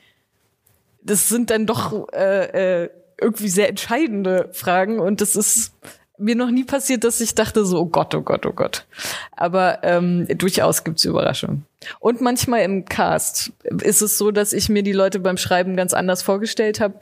das 1.02 1.28
sind 1.28 1.50
dann 1.50 1.66
doch 1.66 2.10
äh, 2.14 2.84
äh, 2.84 2.90
irgendwie 3.20 3.48
sehr 3.48 3.68
entscheidende 3.68 4.48
Fragen. 4.52 4.98
Und 4.98 5.20
das 5.20 5.36
ist 5.36 5.74
mir 6.20 6.36
noch 6.36 6.50
nie 6.50 6.64
passiert, 6.64 7.04
dass 7.04 7.20
ich 7.20 7.34
dachte 7.34 7.64
so, 7.64 7.80
oh 7.80 7.86
Gott, 7.86 8.14
oh 8.14 8.20
Gott, 8.20 8.46
oh 8.46 8.52
Gott. 8.52 8.86
Aber 9.32 9.82
ähm, 9.82 10.26
durchaus 10.36 10.84
gibt's 10.84 11.04
Überraschungen. 11.04 11.64
Und 11.98 12.20
manchmal 12.20 12.62
im 12.62 12.84
Cast 12.84 13.52
ist 13.82 14.02
es 14.02 14.18
so, 14.18 14.30
dass 14.30 14.52
ich 14.52 14.68
mir 14.68 14.82
die 14.82 14.92
Leute 14.92 15.18
beim 15.18 15.36
Schreiben 15.36 15.76
ganz 15.76 15.94
anders 15.94 16.22
vorgestellt 16.22 16.80
habe 16.80 16.98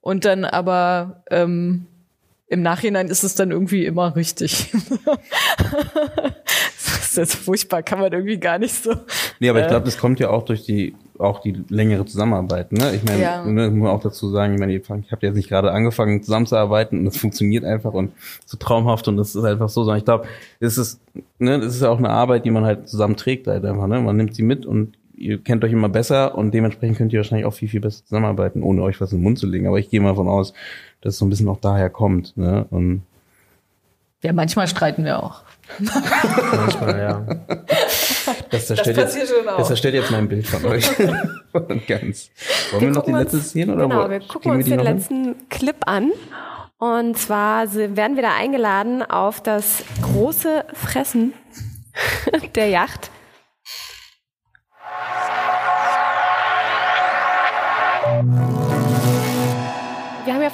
und 0.00 0.24
dann 0.24 0.44
aber 0.44 1.22
ähm, 1.30 1.86
im 2.46 2.62
Nachhinein 2.62 3.08
ist 3.08 3.24
es 3.24 3.34
dann 3.34 3.50
irgendwie 3.50 3.86
immer 3.86 4.14
richtig. 4.16 4.72
das 6.96 7.10
ist 7.10 7.16
jetzt 7.16 7.34
furchtbar, 7.36 7.82
kann 7.82 7.98
man 8.00 8.12
irgendwie 8.12 8.38
gar 8.38 8.58
nicht 8.58 8.74
so. 8.74 8.94
Nee, 9.40 9.48
aber 9.50 9.60
ich 9.60 9.66
Äh. 9.66 9.68
glaube, 9.70 9.84
das 9.84 9.98
kommt 9.98 10.20
ja 10.20 10.30
auch 10.30 10.44
durch 10.44 10.64
die 10.64 10.94
auch 11.16 11.40
die 11.40 11.62
längere 11.68 12.04
Zusammenarbeit. 12.06 12.72
Ne? 12.72 12.92
Ich 12.92 13.04
meine, 13.04 13.22
Ja. 13.22 13.44
ne, 13.44 13.70
muss 13.70 13.82
man 13.84 13.90
auch 13.92 14.00
dazu 14.02 14.30
sagen, 14.30 14.54
ich 14.54 14.58
meine, 14.58 14.74
ich 14.74 14.88
habe 14.88 15.24
jetzt 15.24 15.36
nicht 15.36 15.48
gerade 15.48 15.70
angefangen 15.70 16.24
zusammenzuarbeiten 16.24 16.98
und 16.98 17.06
es 17.06 17.16
funktioniert 17.16 17.64
einfach 17.64 17.92
und 17.92 18.10
so 18.44 18.56
traumhaft 18.56 19.06
und 19.06 19.16
das 19.16 19.36
ist 19.36 19.44
einfach 19.44 19.68
so, 19.68 19.84
sondern 19.84 19.98
ich 19.98 20.04
glaube, 20.04 20.24
es 20.58 20.76
ist, 20.76 21.00
ne, 21.38 21.60
das 21.60 21.76
ist 21.76 21.82
ja 21.82 21.90
auch 21.90 21.98
eine 21.98 22.10
Arbeit, 22.10 22.44
die 22.44 22.50
man 22.50 22.64
halt 22.64 22.88
zusammen 22.88 23.14
trägt 23.16 23.46
halt 23.46 23.64
einfach. 23.64 23.86
Ne? 23.86 24.00
Man 24.00 24.16
nimmt 24.16 24.34
sie 24.34 24.42
mit 24.42 24.66
und 24.66 24.98
ihr 25.16 25.38
kennt 25.38 25.62
euch 25.62 25.70
immer 25.70 25.88
besser 25.88 26.34
und 26.36 26.52
dementsprechend 26.52 26.98
könnt 26.98 27.12
ihr 27.12 27.20
wahrscheinlich 27.20 27.46
auch 27.46 27.54
viel, 27.54 27.68
viel 27.68 27.80
besser 27.80 28.04
zusammenarbeiten, 28.04 28.64
ohne 28.64 28.82
euch 28.82 29.00
was 29.00 29.12
in 29.12 29.18
den 29.18 29.22
Mund 29.22 29.38
zu 29.38 29.46
legen. 29.46 29.68
Aber 29.68 29.78
ich 29.78 29.90
gehe 29.90 30.00
mal 30.00 30.08
davon 30.10 30.26
aus, 30.26 30.52
dass 31.00 31.14
es 31.14 31.18
so 31.20 31.24
ein 31.26 31.30
bisschen 31.30 31.48
auch 31.48 31.60
daher 31.60 31.90
kommt. 31.90 32.36
Ne? 32.36 32.66
Und 32.70 33.02
Ja, 34.24 34.32
manchmal 34.32 34.66
streiten 34.66 35.04
wir 35.04 35.22
auch. 35.22 35.42
Manchmal, 35.78 36.98
ja. 36.98 37.26
Das 38.50 38.66
zerstört, 38.66 38.96
passiert 38.96 39.28
jetzt, 39.28 39.34
schon 39.36 39.48
auch. 39.48 39.56
das 39.58 39.66
zerstört 39.68 39.94
jetzt 39.94 40.10
mein 40.10 40.28
Bild 40.28 40.46
von 40.46 40.64
euch. 40.66 40.88
ganz. 41.86 42.30
Wollen 42.72 42.82
wir, 42.82 42.90
noch 42.90 43.04
die 43.04 43.12
letzte 43.12 43.40
Szene 43.40 43.74
oder 43.74 43.88
Genau, 43.88 44.04
wo- 44.04 44.10
wir 44.10 44.20
gucken 44.20 44.52
uns 44.52 44.64
den 44.66 44.76
noch 44.76 44.84
hin? 44.86 44.96
letzten 44.96 45.48
Clip 45.48 45.76
an. 45.86 46.10
Und 46.78 47.16
zwar 47.18 47.72
werden 47.74 48.16
wir 48.16 48.22
da 48.22 48.34
eingeladen 48.34 49.02
auf 49.02 49.40
das 49.42 49.84
große 50.02 50.64
Fressen 50.74 51.32
der 52.54 52.68
Yacht. 52.68 53.10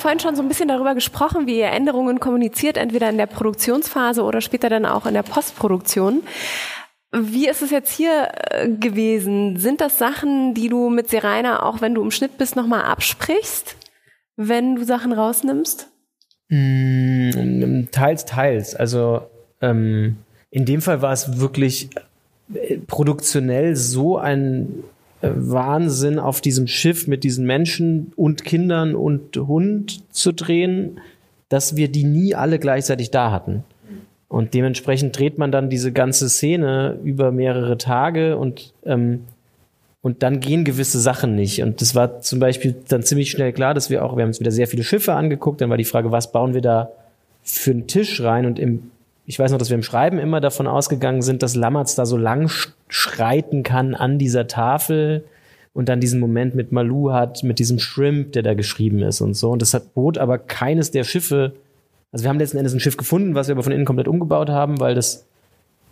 Vorhin 0.00 0.18
schon 0.18 0.34
so 0.34 0.40
ein 0.40 0.48
bisschen 0.48 0.68
darüber 0.68 0.94
gesprochen, 0.94 1.46
wie 1.46 1.58
ihr 1.58 1.66
Änderungen 1.66 2.20
kommuniziert, 2.20 2.78
entweder 2.78 3.10
in 3.10 3.18
der 3.18 3.26
Produktionsphase 3.26 4.22
oder 4.22 4.40
später 4.40 4.70
dann 4.70 4.86
auch 4.86 5.04
in 5.04 5.12
der 5.12 5.22
Postproduktion. 5.22 6.22
Wie 7.12 7.46
ist 7.46 7.60
es 7.60 7.70
jetzt 7.70 7.92
hier 7.92 8.30
äh, 8.50 8.70
gewesen? 8.70 9.58
Sind 9.58 9.82
das 9.82 9.98
Sachen, 9.98 10.54
die 10.54 10.70
du 10.70 10.88
mit 10.88 11.10
Serena, 11.10 11.62
auch 11.64 11.82
wenn 11.82 11.94
du 11.94 12.02
im 12.02 12.10
Schnitt 12.10 12.38
bist, 12.38 12.56
nochmal 12.56 12.84
absprichst, 12.84 13.76
wenn 14.36 14.76
du 14.76 14.84
Sachen 14.86 15.12
rausnimmst? 15.12 15.90
Mm, 16.48 17.88
Teils, 17.92 18.24
teils. 18.24 18.74
Also 18.74 19.26
ähm, 19.60 20.16
in 20.50 20.64
dem 20.64 20.80
Fall 20.80 21.02
war 21.02 21.12
es 21.12 21.38
wirklich 21.38 21.90
äh, 22.54 22.78
produktionell 22.78 23.76
so 23.76 24.16
ein 24.16 24.82
Wahnsinn 25.22 26.18
auf 26.18 26.40
diesem 26.40 26.66
Schiff 26.66 27.06
mit 27.06 27.24
diesen 27.24 27.46
Menschen 27.46 28.12
und 28.16 28.44
Kindern 28.44 28.94
und 28.94 29.36
Hund 29.36 30.02
zu 30.12 30.32
drehen, 30.32 31.00
dass 31.48 31.76
wir 31.76 31.88
die 31.88 32.04
nie 32.04 32.34
alle 32.34 32.58
gleichzeitig 32.58 33.10
da 33.10 33.30
hatten. 33.30 33.64
Und 34.28 34.54
dementsprechend 34.54 35.18
dreht 35.18 35.38
man 35.38 35.50
dann 35.50 35.70
diese 35.70 35.92
ganze 35.92 36.28
Szene 36.28 36.98
über 37.02 37.32
mehrere 37.32 37.76
Tage 37.76 38.36
und 38.36 38.72
ähm, 38.84 39.24
und 40.02 40.22
dann 40.22 40.40
gehen 40.40 40.64
gewisse 40.64 40.98
Sachen 40.98 41.34
nicht. 41.34 41.62
Und 41.62 41.80
das 41.80 41.94
war 41.94 42.20
zum 42.20 42.38
Beispiel 42.38 42.74
dann 42.88 43.02
ziemlich 43.02 43.30
schnell 43.30 43.52
klar, 43.52 43.74
dass 43.74 43.90
wir 43.90 44.04
auch, 44.04 44.16
wir 44.16 44.22
haben 44.22 44.30
uns 44.30 44.40
wieder 44.40 44.50
sehr 44.50 44.66
viele 44.66 44.82
Schiffe 44.82 45.12
angeguckt, 45.12 45.60
dann 45.60 45.68
war 45.68 45.76
die 45.76 45.84
Frage, 45.84 46.10
was 46.10 46.32
bauen 46.32 46.54
wir 46.54 46.62
da 46.62 46.90
für 47.42 47.72
einen 47.72 47.86
Tisch 47.86 48.22
rein? 48.22 48.46
Und 48.46 48.58
im, 48.58 48.90
ich 49.26 49.38
weiß 49.38 49.50
noch, 49.52 49.58
dass 49.58 49.70
wir 49.70 49.76
im 49.76 49.82
Schreiben 49.82 50.18
immer 50.18 50.40
davon 50.40 50.66
ausgegangen 50.66 51.22
sind, 51.22 51.42
dass 51.42 51.54
Lammertz 51.54 51.94
da 51.94 52.06
so 52.06 52.16
lang 52.16 52.46
sch- 52.46 52.70
schreiten 52.88 53.62
kann 53.62 53.94
an 53.94 54.18
dieser 54.18 54.46
Tafel 54.46 55.24
und 55.72 55.88
dann 55.88 56.00
diesen 56.00 56.18
Moment 56.18 56.54
mit 56.54 56.72
Malu 56.72 57.12
hat, 57.12 57.44
mit 57.44 57.58
diesem 57.58 57.78
Shrimp, 57.78 58.32
der 58.32 58.42
da 58.42 58.54
geschrieben 58.54 59.02
ist 59.02 59.20
und 59.20 59.34
so. 59.34 59.50
Und 59.50 59.62
das 59.62 59.72
hat 59.72 59.94
bot 59.94 60.18
aber 60.18 60.38
keines 60.38 60.90
der 60.90 61.04
Schiffe, 61.04 61.52
also 62.12 62.24
wir 62.24 62.28
haben 62.28 62.40
letzten 62.40 62.58
Endes 62.58 62.74
ein 62.74 62.80
Schiff 62.80 62.96
gefunden, 62.96 63.36
was 63.36 63.46
wir 63.46 63.54
aber 63.54 63.62
von 63.62 63.72
innen 63.72 63.84
komplett 63.84 64.08
umgebaut 64.08 64.50
haben, 64.50 64.80
weil 64.80 64.96
das 64.96 65.26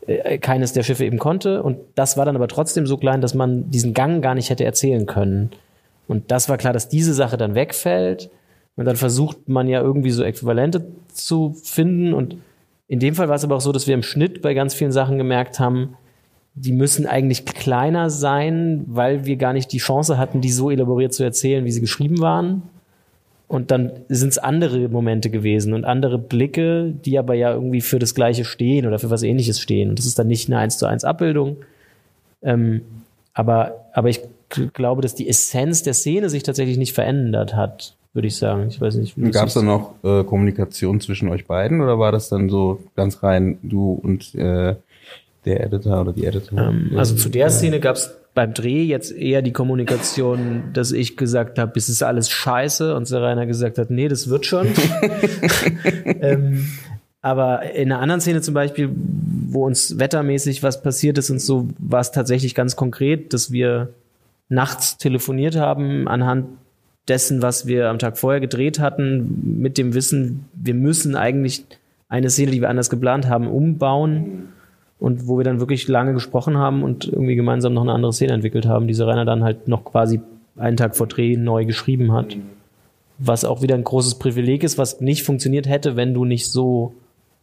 äh, 0.09 0.39
keines 0.39 0.72
der 0.72 0.83
Schiffe 0.83 1.05
eben 1.05 1.18
konnte. 1.18 1.62
Und 1.62 1.79
das 1.95 2.16
war 2.16 2.24
dann 2.24 2.35
aber 2.35 2.49
trotzdem 2.49 2.89
so 2.89 2.97
klein, 2.97 3.20
dass 3.20 3.35
man 3.35 3.70
diesen 3.70 3.95
Gang 3.95 4.20
gar 4.20 4.35
nicht 4.35 4.51
hätte 4.51 4.64
erzählen 4.64 5.07
können. 5.07 5.51
Und 6.09 6.33
das 6.33 6.49
war 6.49 6.57
klar, 6.57 6.72
dass 6.72 6.89
diese 6.89 7.14
Sache 7.14 7.37
dann 7.37 7.55
wegfällt. 7.55 8.31
Und 8.74 8.85
dann 8.85 8.97
versucht 8.97 9.49
man 9.49 9.68
ja 9.68 9.81
irgendwie 9.81 10.11
so 10.11 10.24
Äquivalente 10.24 10.87
zu 11.12 11.55
finden. 11.62 12.14
Und 12.14 12.39
in 12.89 12.99
dem 12.99 13.14
Fall 13.14 13.28
war 13.28 13.36
es 13.36 13.45
aber 13.45 13.57
auch 13.57 13.61
so, 13.61 13.70
dass 13.70 13.86
wir 13.86 13.95
im 13.95 14.03
Schnitt 14.03 14.43
bei 14.43 14.55
ganz 14.55 14.74
vielen 14.74 14.93
Sachen 14.93 15.18
gemerkt 15.18 15.61
haben, 15.61 15.97
die 16.55 16.72
müssen 16.72 17.07
eigentlich 17.07 17.45
kleiner 17.45 18.11
sein, 18.11 18.84
weil 18.86 19.26
wir 19.26 19.36
gar 19.36 19.53
nicht 19.53 19.70
die 19.72 19.78
Chance 19.78 20.18
hatten, 20.18 20.41
die 20.41 20.51
so 20.51 20.70
elaboriert 20.70 21.12
zu 21.12 21.22
erzählen, 21.22 21.64
wie 21.64 21.70
sie 21.70 21.80
geschrieben 21.80 22.18
waren. 22.20 22.62
Und 23.47 23.70
dann 23.70 23.93
sind 24.09 24.30
es 24.30 24.39
andere 24.39 24.89
Momente 24.89 25.30
gewesen 25.30 25.72
und 25.72 25.84
andere 25.84 26.18
Blicke, 26.18 26.93
die 27.05 27.18
aber 27.18 27.34
ja 27.34 27.53
irgendwie 27.53 27.80
für 27.80 27.99
das 27.99 28.14
Gleiche 28.14 28.45
stehen 28.45 28.86
oder 28.86 28.99
für 28.99 29.11
was 29.11 29.22
Ähnliches 29.22 29.61
stehen. 29.61 29.91
Und 29.91 29.99
das 29.99 30.07
ist 30.07 30.18
dann 30.18 30.26
nicht 30.26 30.49
eine 30.49 30.59
1 30.59 30.78
zu 30.78 30.86
1 30.86 31.05
Abbildung. 31.05 31.59
Ähm, 32.43 32.82
aber, 33.32 33.86
aber 33.93 34.09
ich 34.09 34.20
glaube, 34.72 35.03
dass 35.03 35.14
die 35.14 35.28
Essenz 35.28 35.82
der 35.82 35.95
Szene 35.95 36.28
sich 36.28 36.43
tatsächlich 36.43 36.76
nicht 36.76 36.93
verändert 36.93 37.55
hat, 37.55 37.97
würde 38.19 38.27
ich 38.27 38.37
sagen. 38.37 38.66
Ich 38.66 38.81
weiß 38.81 38.97
nicht. 38.97 39.14
Gab 39.31 39.47
es 39.47 39.55
siehst. 39.55 39.57
da 39.57 39.62
noch 39.62 39.95
äh, 40.03 40.25
Kommunikation 40.25 41.01
zwischen 41.01 41.29
euch 41.29 41.47
beiden 41.47 41.81
oder 41.81 42.01
war 42.01 42.11
das 42.11 42.29
dann 42.29 42.51
so 42.51 42.81
ganz 42.97 43.23
rein 43.23 43.59
du 43.62 43.93
und 43.93 44.35
äh, 44.35 44.75
der 45.45 45.64
Editor 45.64 46.01
oder 46.01 46.12
die 46.12 46.27
Editorin? 46.27 46.91
Ähm, 46.91 46.99
also 46.99 47.14
zu 47.14 47.29
der 47.29 47.49
Szene 47.51 47.79
gab 47.79 47.95
es 47.95 48.19
beim 48.35 48.55
Dreh 48.55 48.83
jetzt 48.83 49.12
eher 49.12 49.41
die 49.41 49.53
Kommunikation, 49.53 50.64
dass 50.73 50.91
ich 50.91 51.16
gesagt 51.16 51.61
habe, 51.61 51.73
es 51.77 51.89
ist 51.89 52.03
alles 52.03 52.29
scheiße 52.29 52.97
und 52.97 53.07
Serena 53.07 53.45
gesagt 53.45 53.79
hat, 53.79 53.89
nee, 53.89 54.09
das 54.09 54.29
wird 54.29 54.45
schon. 54.45 54.66
ähm, 56.21 56.66
aber 57.23 57.71
in 57.73 57.93
einer 57.93 58.01
anderen 58.01 58.21
Szene 58.21 58.41
zum 58.41 58.55
Beispiel, 58.55 58.91
wo 59.51 59.64
uns 59.64 59.97
wettermäßig 60.01 60.64
was 60.64 60.83
passiert 60.83 61.19
ist 61.19 61.31
und 61.31 61.41
so, 61.41 61.69
war 61.79 62.01
es 62.01 62.11
tatsächlich 62.11 62.57
ganz 62.57 62.75
konkret, 62.75 63.33
dass 63.33 63.53
wir 63.53 63.91
nachts 64.49 64.97
telefoniert 64.99 65.55
haben 65.55 66.09
anhand 66.09 66.47
dessen, 67.09 67.43
was 67.43 67.67
wir 67.67 67.89
am 67.89 67.99
Tag 67.99 68.19
vorher 68.19 68.41
gedreht 68.41 68.79
hatten, 68.79 69.59
mit 69.61 69.79
dem 69.79 69.95
Wissen, 69.95 70.45
wir 70.55 70.75
müssen 70.75 71.17
eigentlich 71.17 71.65
eine 72.09 72.31
Szene, 72.31 72.53
die 72.53 72.61
wir 72.61 72.71
anders 72.71 72.91
geplant 72.91 73.29
haben, 73.29 73.49
umbauen 73.49 74.49
und 74.99 75.29
wo 75.29 75.39
wir 75.39 75.45
dann 75.45 75.61
wirklich 75.61 75.89
lange 75.89 76.13
gesprochen 76.13 76.57
haben 76.57 76.83
und 76.83 77.07
irgendwie 77.07 77.37
gemeinsam 77.37 77.75
noch 77.75 77.83
eine 77.83 77.93
andere 77.93 78.13
Szene 78.13 78.33
entwickelt 78.33 78.67
haben, 78.67 78.89
die 78.89 79.01
Rainer 79.01 79.25
dann 79.25 79.45
halt 79.45 79.69
noch 79.69 79.85
quasi 79.85 80.21
einen 80.57 80.77
Tag 80.77 80.97
vor 80.97 81.07
Dreh 81.07 81.37
neu 81.37 81.65
geschrieben 81.65 82.13
hat. 82.13 82.37
Was 83.19 83.45
auch 83.45 83.63
wieder 83.63 83.75
ein 83.75 83.85
großes 83.85 84.17
Privileg 84.17 84.65
ist, 84.65 84.79
was 84.79 85.01
nicht 85.01 85.23
funktioniert 85.23 85.69
hätte, 85.69 85.97
wenn 85.97 86.15
du 86.15 86.25
nicht 86.25 86.51
so 86.51 86.95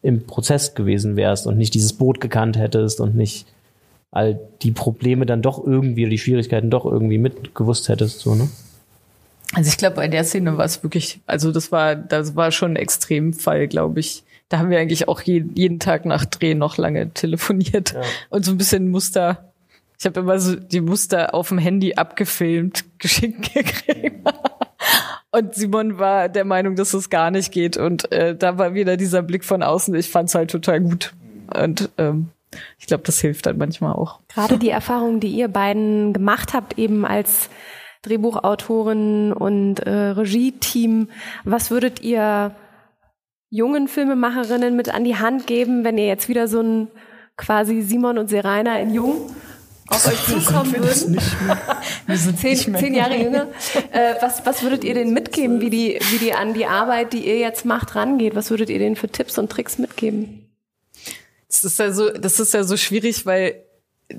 im 0.01 0.25
Prozess 0.25 0.75
gewesen 0.75 1.15
wärst 1.15 1.47
und 1.47 1.57
nicht 1.57 1.73
dieses 1.73 1.93
Boot 1.93 2.21
gekannt 2.21 2.57
hättest 2.57 2.99
und 3.01 3.15
nicht 3.15 3.47
all 4.11 4.39
die 4.61 4.71
Probleme 4.71 5.25
dann 5.25 5.41
doch 5.41 5.65
irgendwie, 5.65 6.07
die 6.07 6.17
Schwierigkeiten 6.17 6.69
doch 6.69 6.85
irgendwie 6.85 7.17
mitgewusst 7.17 7.89
hättest, 7.89 8.19
so, 8.19 8.35
ne? 8.35 8.47
Also 9.53 9.69
ich 9.69 9.77
glaube, 9.77 9.97
bei 9.97 10.07
der 10.07 10.23
Szene 10.23 10.57
war 10.57 10.65
es 10.65 10.83
wirklich, 10.83 11.21
also 11.27 11.51
das 11.51 11.71
war, 11.71 11.95
das 11.95 12.35
war 12.35 12.51
schon 12.51 12.73
ein 12.73 12.75
Extremfall, 12.77 13.67
glaube 13.67 13.99
ich. 13.99 14.23
Da 14.49 14.59
haben 14.59 14.69
wir 14.69 14.79
eigentlich 14.79 15.07
auch 15.07 15.21
je, 15.21 15.43
jeden 15.55 15.79
Tag 15.79 16.05
nach 16.05 16.25
Dreh 16.25 16.55
noch 16.55 16.77
lange 16.77 17.11
telefoniert 17.13 17.93
ja. 17.93 18.01
und 18.29 18.45
so 18.45 18.51
ein 18.51 18.57
bisschen 18.57 18.89
Muster. 18.89 19.51
Ich 19.97 20.05
habe 20.05 20.19
immer 20.19 20.39
so 20.39 20.55
die 20.55 20.81
Muster 20.81 21.33
auf 21.33 21.49
dem 21.49 21.57
Handy 21.57 21.95
abgefilmt, 21.95 22.85
geschickt 22.99 23.53
gekriegt. 23.53 24.27
Und 25.31 25.53
Simon 25.53 25.99
war 25.99 26.29
der 26.29 26.45
Meinung, 26.45 26.75
dass 26.75 26.93
es 26.93 27.09
gar 27.09 27.31
nicht 27.31 27.51
geht. 27.51 27.75
Und 27.75 28.11
äh, 28.11 28.35
da 28.35 28.57
war 28.57 28.73
wieder 28.73 28.97
dieser 28.97 29.21
Blick 29.21 29.43
von 29.43 29.63
außen. 29.63 29.93
Ich 29.95 30.09
fand 30.09 30.29
es 30.29 30.35
halt 30.35 30.51
total 30.51 30.79
gut. 30.81 31.13
Und 31.53 31.89
ähm, 31.97 32.29
ich 32.79 32.87
glaube, 32.87 33.03
das 33.03 33.19
hilft 33.19 33.45
dann 33.45 33.57
manchmal 33.57 33.93
auch. 33.93 34.19
Gerade 34.29 34.57
die 34.57 34.69
Erfahrung, 34.69 35.19
die 35.19 35.29
ihr 35.29 35.47
beiden 35.47 36.13
gemacht 36.13 36.53
habt, 36.53 36.77
eben 36.77 37.05
als 37.05 37.49
Drehbuchautorin 38.05 39.33
und 39.33 39.79
äh, 39.79 39.89
Regie-Team, 39.89 41.09
was 41.43 41.71
würdet 41.71 42.01
ihr 42.01 42.55
jungen 43.49 43.87
Filmemacherinnen 43.87 44.75
mit 44.75 44.93
an 44.93 45.03
die 45.03 45.17
Hand 45.17 45.47
geben, 45.47 45.83
wenn 45.83 45.97
ihr 45.97 46.07
jetzt 46.07 46.29
wieder 46.29 46.47
so 46.47 46.61
ein 46.61 46.87
quasi 47.37 47.81
Simon 47.81 48.17
und 48.17 48.29
Serena 48.29 48.79
in 48.79 48.93
Jung 48.93 49.35
auf 49.87 50.07
euch 50.07 50.25
zukommen 50.25 50.73
würden. 50.73 51.19
Wir 52.07 52.17
sind 52.17 52.39
zehn, 52.39 52.75
zehn 52.75 52.95
Jahre 52.95 53.17
jünger. 53.17 53.47
Äh, 53.91 54.15
was, 54.19 54.45
was 54.45 54.63
würdet 54.63 54.83
ihr 54.83 54.95
denen 54.95 55.13
mitgeben, 55.13 55.61
wie 55.61 55.69
die, 55.69 55.99
wie 56.11 56.17
die 56.17 56.33
an 56.33 56.53
die 56.53 56.65
Arbeit, 56.65 57.13
die 57.13 57.27
ihr 57.27 57.37
jetzt 57.37 57.65
macht, 57.65 57.95
rangeht? 57.95 58.35
Was 58.35 58.49
würdet 58.49 58.69
ihr 58.69 58.79
denen 58.79 58.95
für 58.95 59.09
Tipps 59.09 59.37
und 59.37 59.51
Tricks 59.51 59.77
mitgeben? 59.77 60.49
Das 61.47 61.63
ist 61.63 61.79
ja 61.79 61.91
so, 61.91 62.09
das 62.09 62.39
ist 62.39 62.53
ja 62.53 62.63
so 62.63 62.77
schwierig, 62.77 63.25
weil 63.25 63.64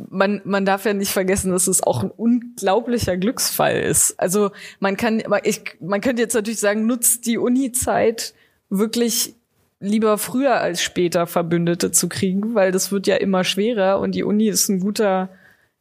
man, 0.09 0.41
man 0.45 0.65
darf 0.65 0.85
ja 0.85 0.95
nicht 0.95 1.13
vergessen, 1.13 1.53
dass 1.53 1.67
es 1.67 1.83
auch 1.83 2.03
ein 2.03 2.11
unglaublicher 2.11 3.17
Glücksfall 3.17 3.81
ist. 3.81 4.19
Also 4.19 4.51
man 4.81 4.97
kann, 4.97 5.23
ich, 5.45 5.63
man 5.81 6.01
könnte 6.01 6.23
jetzt 6.23 6.35
natürlich 6.35 6.61
sagen, 6.61 6.87
nutzt 6.87 7.27
die 7.27 7.39
Uni-Zeit 7.39 8.35
wirklich 8.69 9.35
lieber 9.79 10.19
früher 10.19 10.61
als 10.61 10.83
später 10.83 11.27
Verbündete 11.27 11.93
zu 11.93 12.09
kriegen, 12.09 12.55
weil 12.55 12.73
das 12.73 12.91
wird 12.91 13.07
ja 13.07 13.17
immer 13.17 13.45
schwerer 13.45 14.01
und 14.01 14.15
die 14.15 14.25
Uni 14.25 14.49
ist 14.49 14.69
ein 14.69 14.81
guter 14.81 15.31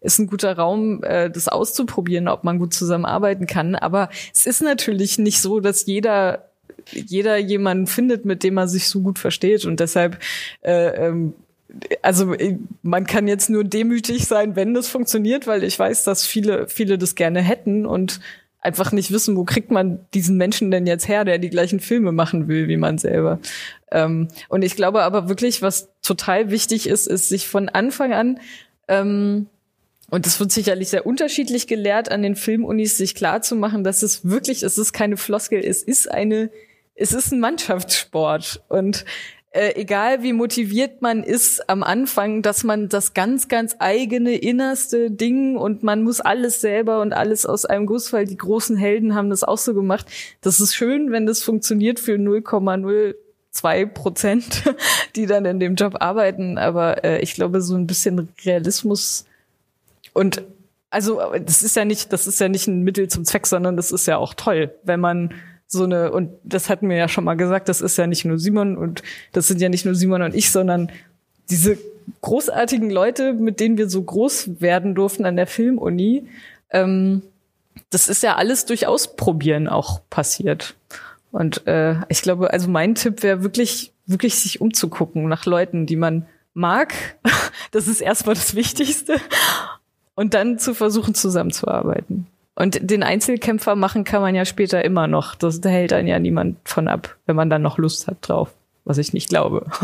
ist 0.01 0.19
ein 0.19 0.27
guter 0.27 0.55
Raum, 0.55 1.01
äh, 1.03 1.31
das 1.31 1.47
auszuprobieren, 1.47 2.27
ob 2.27 2.43
man 2.43 2.59
gut 2.59 2.75
zusammenarbeiten 2.75 3.47
kann. 3.47 3.73
Aber 3.73 4.09
es 4.31 4.45
ist 4.45 4.61
natürlich 4.61 5.17
nicht 5.17 5.41
so, 5.41 5.59
dass 5.59 5.87
jeder 5.87 6.49
jeder 6.91 7.37
jemanden 7.37 7.87
findet, 7.87 8.25
mit 8.25 8.43
dem 8.43 8.53
man 8.53 8.67
sich 8.67 8.87
so 8.87 9.01
gut 9.01 9.17
versteht 9.17 9.65
und 9.65 9.79
deshalb 9.79 10.19
äh, 10.61 11.07
ähm, 11.07 11.33
also 12.01 12.33
äh, 12.33 12.57
man 12.81 13.05
kann 13.05 13.27
jetzt 13.27 13.49
nur 13.49 13.63
demütig 13.63 14.27
sein, 14.27 14.55
wenn 14.55 14.73
das 14.73 14.87
funktioniert, 14.87 15.47
weil 15.47 15.63
ich 15.63 15.77
weiß, 15.77 16.03
dass 16.03 16.25
viele 16.25 16.67
viele 16.67 16.97
das 16.97 17.15
gerne 17.15 17.41
hätten 17.41 17.85
und 17.85 18.19
einfach 18.59 18.91
nicht 18.91 19.11
wissen, 19.11 19.37
wo 19.37 19.43
kriegt 19.43 19.69
man 19.71 19.99
diesen 20.13 20.37
Menschen 20.37 20.71
denn 20.71 20.87
jetzt 20.87 21.07
her, 21.07 21.23
der 21.23 21.37
die 21.37 21.51
gleichen 21.51 21.79
Filme 21.79 22.11
machen 22.11 22.47
will 22.47 22.67
wie 22.67 22.77
man 22.77 22.97
selber. 22.97 23.39
Ähm, 23.91 24.27
und 24.49 24.63
ich 24.63 24.75
glaube 24.75 25.03
aber 25.03 25.29
wirklich, 25.29 25.61
was 25.61 25.89
total 26.01 26.49
wichtig 26.49 26.87
ist, 26.87 27.07
ist 27.07 27.29
sich 27.29 27.47
von 27.47 27.69
Anfang 27.69 28.13
an 28.13 28.39
ähm, 28.87 29.47
und 30.09 30.25
das 30.25 30.39
wird 30.39 30.51
sicherlich 30.51 30.89
sehr 30.89 31.05
unterschiedlich 31.05 31.67
gelehrt 31.67 32.11
an 32.11 32.21
den 32.21 32.35
Filmunis, 32.35 32.97
sich 32.97 33.15
klar 33.15 33.41
zu 33.41 33.55
machen, 33.55 33.83
dass 33.83 34.03
es 34.03 34.23
wirklich, 34.27 34.63
es 34.63 34.77
ist 34.77 34.93
keine 34.93 35.17
Floskel, 35.17 35.59
es 35.59 35.81
ist 35.81 36.11
eine, 36.11 36.51
es 36.93 37.11
ist 37.11 37.31
ein 37.31 37.39
Mannschaftssport. 37.39 38.63
Und 38.69 39.03
äh, 39.55 39.79
egal 39.79 40.21
wie 40.21 40.33
motiviert 40.33 41.01
man 41.01 41.23
ist 41.23 41.69
am 41.69 41.81
Anfang, 41.81 42.41
dass 42.41 42.65
man 42.65 42.89
das 42.89 43.13
ganz, 43.13 43.47
ganz 43.47 43.77
eigene 43.79 44.35
innerste 44.35 45.09
Ding 45.09 45.55
und 45.55 45.81
man 45.81 46.03
muss 46.03 46.19
alles 46.19 46.59
selber 46.59 46.99
und 46.99 47.13
alles 47.13 47.45
aus 47.45 47.63
einem 47.65 47.85
Guss, 47.85 48.11
weil 48.11 48.25
die 48.25 48.37
großen 48.37 48.75
Helden 48.75 49.15
haben 49.15 49.29
das 49.29 49.45
auch 49.45 49.57
so 49.57 49.73
gemacht. 49.73 50.07
Das 50.41 50.59
ist 50.59 50.75
schön, 50.75 51.11
wenn 51.11 51.25
das 51.25 51.41
funktioniert 51.41 52.01
für 52.01 52.15
0,02 52.15 53.85
Prozent, 53.85 54.63
die 55.15 55.25
dann 55.25 55.45
in 55.45 55.61
dem 55.61 55.75
Job 55.75 55.95
arbeiten. 56.01 56.57
Aber 56.57 57.05
äh, 57.05 57.21
ich 57.21 57.33
glaube, 57.33 57.61
so 57.61 57.75
ein 57.75 57.87
bisschen 57.87 58.27
Realismus 58.43 59.25
und 60.11 60.43
also 60.89 61.21
das 61.45 61.63
ist 61.63 61.77
ja 61.77 61.85
nicht, 61.85 62.11
das 62.11 62.27
ist 62.27 62.41
ja 62.41 62.49
nicht 62.49 62.67
ein 62.67 62.83
Mittel 62.83 63.07
zum 63.07 63.23
Zweck, 63.23 63.47
sondern 63.47 63.77
das 63.77 63.91
ist 63.91 64.05
ja 64.05 64.17
auch 64.17 64.33
toll, 64.33 64.75
wenn 64.83 64.99
man 64.99 65.33
so 65.67 65.83
eine, 65.83 66.11
und 66.11 66.31
das 66.43 66.69
hatten 66.69 66.89
wir 66.89 66.95
ja 66.95 67.07
schon 67.07 67.23
mal 67.23 67.35
gesagt, 67.35 67.69
das 67.69 67.81
ist 67.81 67.97
ja 67.97 68.07
nicht 68.07 68.25
nur 68.25 68.37
Simon 68.37 68.77
und 68.77 69.03
das 69.31 69.47
sind 69.47 69.61
ja 69.61 69.69
nicht 69.69 69.85
nur 69.85 69.95
Simon 69.95 70.21
und 70.21 70.35
ich, 70.35 70.51
sondern 70.51 70.91
diese 71.49 71.77
großartigen 72.21 72.89
Leute, 72.89 73.33
mit 73.33 73.59
denen 73.59 73.77
wir 73.77 73.89
so 73.89 74.01
groß 74.01 74.61
werden 74.61 74.95
durften 74.95 75.25
an 75.25 75.35
der 75.35 75.47
Filmuni, 75.47 76.27
ähm, 76.71 77.21
das 77.89 78.07
ist 78.07 78.23
ja 78.23 78.35
alles 78.35 78.65
durch 78.65 78.87
Ausprobieren 78.87 79.67
auch 79.67 80.01
passiert. 80.09 80.75
Und 81.31 81.67
äh, 81.67 81.95
ich 82.09 82.21
glaube, 82.21 82.51
also 82.51 82.69
mein 82.69 82.95
Tipp 82.95 83.21
wäre 83.23 83.43
wirklich, 83.43 83.91
wirklich 84.05 84.35
sich 84.35 84.61
umzugucken 84.61 85.27
nach 85.27 85.45
Leuten, 85.45 85.85
die 85.85 85.97
man 85.97 86.25
mag. 86.53 86.93
Das 87.71 87.87
ist 87.87 87.99
erstmal 87.99 88.35
das 88.35 88.55
Wichtigste 88.55 89.19
und 90.13 90.33
dann 90.33 90.59
zu 90.59 90.73
versuchen 90.73 91.13
zusammenzuarbeiten. 91.13 92.27
Und 92.55 92.89
den 92.89 93.03
Einzelkämpfer 93.03 93.75
machen 93.75 94.05
kann 94.05 94.21
man 94.21 94.33
ja 94.33 94.45
später 94.45 94.83
immer 94.83 95.07
noch. 95.07 95.35
Das, 95.35 95.59
da 95.59 95.69
hält 95.69 95.91
einen 95.91 96.07
ja 96.07 96.19
niemand 96.19 96.57
von 96.63 96.87
ab, 96.87 97.15
wenn 97.25 97.35
man 97.35 97.49
dann 97.49 97.61
noch 97.61 97.77
Lust 97.77 98.07
hat 98.07 98.17
drauf. 98.21 98.53
Was 98.85 98.99
ich 98.99 99.13
nicht 99.13 99.29
glaube. 99.29 99.65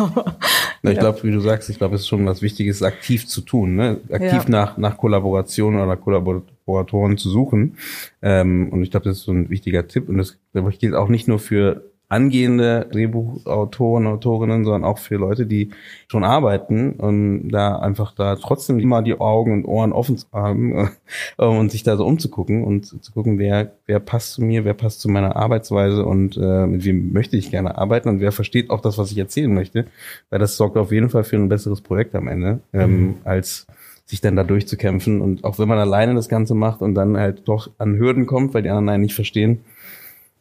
Na, 0.84 0.92
ich 0.92 0.98
ja. 0.98 1.02
glaube, 1.02 1.24
wie 1.24 1.32
du 1.32 1.40
sagst, 1.40 1.70
ich 1.72 1.80
glaube, 1.80 1.96
es 1.96 2.02
ist 2.02 2.08
schon 2.08 2.26
was 2.28 2.44
Wichtiges, 2.44 2.84
aktiv 2.84 3.28
zu 3.28 3.42
tun, 3.42 3.76
ne? 3.76 4.00
Aktiv 4.12 4.44
ja. 4.44 4.50
nach, 4.50 4.78
nach 4.78 4.96
Kollaboration 4.96 5.80
oder 5.80 5.98
Kollaboratoren 5.98 7.18
zu 7.18 7.30
suchen. 7.30 7.78
Ähm, 8.22 8.70
und 8.70 8.84
ich 8.84 8.92
glaube, 8.92 9.06
das 9.06 9.18
ist 9.18 9.24
so 9.24 9.32
ein 9.32 9.50
wichtiger 9.50 9.88
Tipp. 9.88 10.08
Und 10.08 10.20
das, 10.20 10.38
gilt 10.78 10.94
auch 10.94 11.10
nicht 11.10 11.28
nur 11.28 11.40
für 11.40 11.91
angehende 12.12 12.88
Drehbuchautoren, 12.92 14.06
Autorinnen, 14.06 14.66
sondern 14.66 14.84
auch 14.84 14.98
für 14.98 15.16
Leute, 15.16 15.46
die 15.46 15.72
schon 16.10 16.26
arbeiten 16.26 16.92
und 16.94 17.50
da 17.50 17.78
einfach 17.78 18.14
da 18.14 18.36
trotzdem 18.36 18.80
immer 18.80 19.02
die 19.02 19.18
Augen 19.18 19.54
und 19.54 19.66
Ohren 19.66 19.94
offen 19.94 20.18
zu 20.18 20.28
haben 20.34 20.90
äh, 21.38 21.46
und 21.46 21.72
sich 21.72 21.84
da 21.84 21.96
so 21.96 22.06
umzugucken 22.06 22.66
und 22.66 22.86
zu 22.86 23.12
gucken, 23.14 23.40
wer, 23.40 23.72
wer 23.88 24.02
passt 24.02 24.34
zu 24.34 24.44
mir, 24.44 24.66
wer 24.66 24.74
passt 24.74 25.00
zu 25.00 25.10
meiner 25.10 25.38
Arbeitsweise 25.38 26.06
und 26.06 26.36
äh, 26.36 26.68
mit 26.68 26.84
wem 26.84 27.14
möchte 27.14 27.38
ich 27.38 27.50
gerne 27.50 27.78
arbeiten 27.78 28.10
und 28.10 28.20
wer 28.20 28.34
versteht 28.34 28.72
auch 28.72 28.82
das, 28.82 28.98
was 28.98 29.12
ich 29.12 29.18
erzählen 29.18 29.54
möchte, 29.54 29.86
weil 30.30 30.40
das 30.40 30.58
sorgt 30.58 30.76
auf 30.76 30.92
jeden 30.92 31.10
Fall 31.10 31.24
für 31.24 31.38
ein 31.38 31.48
besseres 31.48 31.80
Projekt 31.80 32.14
am 32.16 32.28
Ende, 32.28 32.60
ähm, 32.74 33.02
mhm. 33.02 33.16
als 33.24 33.68
sich 34.06 34.20
dann 34.20 34.36
da 34.36 34.44
durchzukämpfen 34.44 35.22
und 35.22 35.46
auch 35.46 35.60
wenn 35.60 35.70
man 35.70 35.80
alleine 35.80 36.14
das 36.14 36.28
Ganze 36.28 36.56
macht 36.56 36.82
und 36.82 36.94
dann 36.94 37.16
halt 37.16 37.48
doch 37.48 37.70
an 37.78 37.98
Hürden 37.98 38.26
kommt, 38.26 38.54
weil 38.54 38.64
die 38.64 38.70
anderen 38.70 38.90
einen 38.90 39.04
nicht 39.04 39.16
verstehen, 39.16 39.62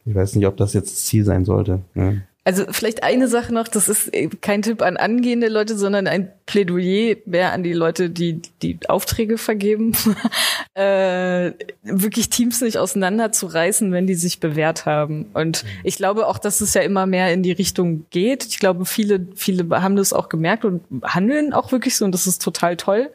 ich 0.05 0.15
weiß 0.15 0.35
nicht, 0.37 0.47
ob 0.47 0.57
das 0.57 0.73
jetzt 0.73 0.91
das 0.91 1.05
Ziel 1.05 1.25
sein 1.25 1.45
sollte. 1.45 1.81
Ne? 1.95 2.23
Also 2.43 2.65
vielleicht 2.71 3.03
eine 3.03 3.29
Sache 3.29 3.53
noch, 3.53 3.69
das 3.69 3.89
ist 3.89 4.11
kein 4.41 4.63
Tipp 4.63 4.81
an 4.81 4.97
angehende 4.97 5.49
Leute, 5.49 5.77
sondern 5.77 6.07
ein 6.07 6.33
Plädoyer 6.47 7.17
mehr 7.27 7.53
an 7.53 7.63
die 7.63 7.75
Leute, 7.75 8.09
die 8.09 8.41
die 8.63 8.79
Aufträge 8.89 9.37
vergeben, 9.37 9.93
äh, 10.75 11.53
wirklich 11.83 12.31
Teams 12.31 12.63
nicht 12.63 12.79
auseinanderzureißen, 12.79 13.93
wenn 13.93 14.07
die 14.07 14.15
sich 14.15 14.41
bewährt 14.41 14.87
haben. 14.87 15.27
Und 15.35 15.67
ich 15.85 15.97
glaube 15.97 16.27
auch, 16.27 16.39
dass 16.39 16.63
es 16.63 16.73
ja 16.73 16.81
immer 16.81 17.05
mehr 17.05 17.31
in 17.31 17.43
die 17.43 17.53
Richtung 17.53 18.07
geht. 18.09 18.47
Ich 18.47 18.59
glaube, 18.59 18.87
viele, 18.87 19.27
viele 19.35 19.83
haben 19.83 19.97
das 19.97 20.15
auch 20.15 20.31
gemerkt 20.31 20.65
und 20.65 20.83
handeln 21.05 21.53
auch 21.53 21.73
wirklich 21.73 21.95
so 21.95 22.07
und 22.07 22.13
das 22.13 22.27
ist 22.27 22.41
total 22.41 22.79
toll. 22.79 23.11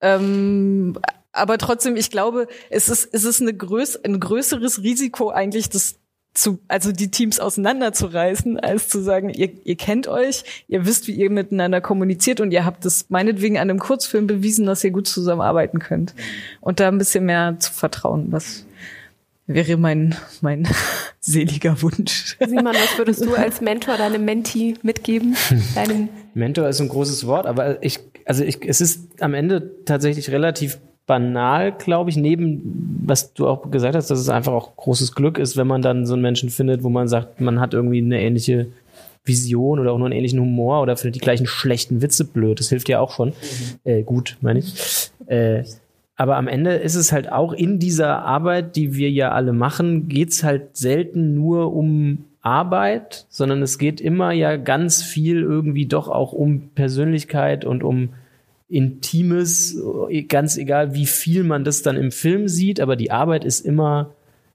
Ähm, 0.00 0.98
aber 1.32 1.58
trotzdem, 1.58 1.96
ich 1.96 2.10
glaube, 2.10 2.48
es 2.70 2.88
ist, 2.88 3.10
es 3.12 3.24
ist 3.24 3.42
eine 3.42 3.52
größ 3.52 4.04
ein 4.04 4.18
größeres 4.20 4.82
Risiko 4.82 5.30
eigentlich, 5.30 5.68
dass 5.68 5.96
zu, 6.34 6.58
also 6.66 6.90
die 6.90 7.10
Teams 7.10 7.38
auseinanderzureißen, 7.38 8.58
als 8.58 8.88
zu 8.88 9.00
sagen, 9.00 9.30
ihr, 9.30 9.50
ihr 9.64 9.76
kennt 9.76 10.08
euch, 10.08 10.42
ihr 10.66 10.84
wisst, 10.84 11.06
wie 11.06 11.12
ihr 11.12 11.30
miteinander 11.30 11.80
kommuniziert 11.80 12.40
und 12.40 12.50
ihr 12.50 12.64
habt 12.64 12.84
es 12.84 13.08
meinetwegen 13.08 13.56
an 13.56 13.70
einem 13.70 13.78
Kurzfilm 13.78 14.26
bewiesen, 14.26 14.66
dass 14.66 14.82
ihr 14.82 14.90
gut 14.90 15.06
zusammenarbeiten 15.06 15.78
könnt. 15.78 16.14
Und 16.60 16.80
da 16.80 16.88
ein 16.88 16.98
bisschen 16.98 17.24
mehr 17.24 17.56
zu 17.60 17.72
vertrauen, 17.72 18.32
was 18.32 18.66
wäre 19.46 19.76
mein, 19.76 20.16
mein 20.40 20.66
seliger 21.20 21.80
Wunsch. 21.82 22.36
Simon, 22.44 22.74
was 22.74 22.98
würdest 22.98 23.24
du 23.24 23.34
als 23.34 23.60
Mentor 23.60 23.96
deinem 23.96 24.24
Menti 24.24 24.76
mitgeben? 24.82 25.36
Deinem 25.74 26.08
Mentor 26.34 26.68
ist 26.68 26.80
ein 26.80 26.88
großes 26.88 27.26
Wort, 27.26 27.46
aber 27.46 27.82
ich, 27.82 28.00
also 28.24 28.42
ich, 28.42 28.58
es 28.66 28.80
ist 28.80 29.22
am 29.22 29.34
Ende 29.34 29.84
tatsächlich 29.84 30.30
relativ 30.30 30.78
banal, 31.06 31.72
glaube 31.72 32.10
ich, 32.10 32.16
neben, 32.16 33.02
was 33.04 33.34
du 33.34 33.46
auch 33.46 33.70
gesagt 33.70 33.94
hast, 33.94 34.10
dass 34.10 34.18
es 34.18 34.28
einfach 34.28 34.52
auch 34.52 34.76
großes 34.76 35.14
Glück 35.14 35.38
ist, 35.38 35.56
wenn 35.56 35.66
man 35.66 35.82
dann 35.82 36.06
so 36.06 36.14
einen 36.14 36.22
Menschen 36.22 36.50
findet, 36.50 36.82
wo 36.82 36.88
man 36.88 37.08
sagt, 37.08 37.40
man 37.40 37.60
hat 37.60 37.74
irgendwie 37.74 37.98
eine 37.98 38.20
ähnliche 38.20 38.68
Vision 39.24 39.78
oder 39.78 39.92
auch 39.92 39.98
nur 39.98 40.06
einen 40.06 40.16
ähnlichen 40.16 40.40
Humor 40.40 40.82
oder 40.82 40.96
findet 40.96 41.16
die 41.16 41.24
gleichen 41.24 41.46
schlechten 41.46 42.02
Witze 42.02 42.24
blöd. 42.24 42.60
Das 42.60 42.68
hilft 42.68 42.88
ja 42.88 43.00
auch 43.00 43.12
schon. 43.12 43.32
Äh, 43.84 44.02
gut, 44.02 44.36
meine 44.40 44.58
ich. 44.58 45.10
Äh, 45.26 45.64
aber 46.16 46.36
am 46.36 46.46
Ende 46.46 46.74
ist 46.74 46.94
es 46.94 47.10
halt 47.10 47.32
auch 47.32 47.52
in 47.52 47.78
dieser 47.78 48.24
Arbeit, 48.24 48.76
die 48.76 48.94
wir 48.94 49.10
ja 49.10 49.32
alle 49.32 49.52
machen, 49.52 50.08
geht's 50.08 50.44
halt 50.44 50.76
selten 50.76 51.34
nur 51.34 51.74
um 51.74 52.24
Arbeit, 52.40 53.26
sondern 53.30 53.62
es 53.62 53.78
geht 53.78 54.00
immer 54.00 54.30
ja 54.32 54.56
ganz 54.56 55.02
viel 55.02 55.40
irgendwie 55.40 55.86
doch 55.86 56.08
auch 56.08 56.32
um 56.32 56.68
Persönlichkeit 56.74 57.64
und 57.64 57.82
um 57.82 58.10
Intimes, 58.74 59.80
ganz 60.28 60.56
egal, 60.56 60.94
wie 60.94 61.06
viel 61.06 61.44
man 61.44 61.62
das 61.62 61.82
dann 61.82 61.96
im 61.96 62.10
Film 62.10 62.48
sieht, 62.48 62.80
aber 62.80 62.96
die 62.96 63.12
Arbeit 63.12 63.44
ist 63.44 63.60
immer, 63.60 64.10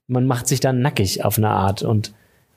man 0.08 0.26
macht 0.26 0.46
sich 0.46 0.60
dann 0.60 0.82
nackig 0.82 1.24
auf 1.24 1.38
eine 1.38 1.48
Art 1.48 1.82
und 1.82 2.12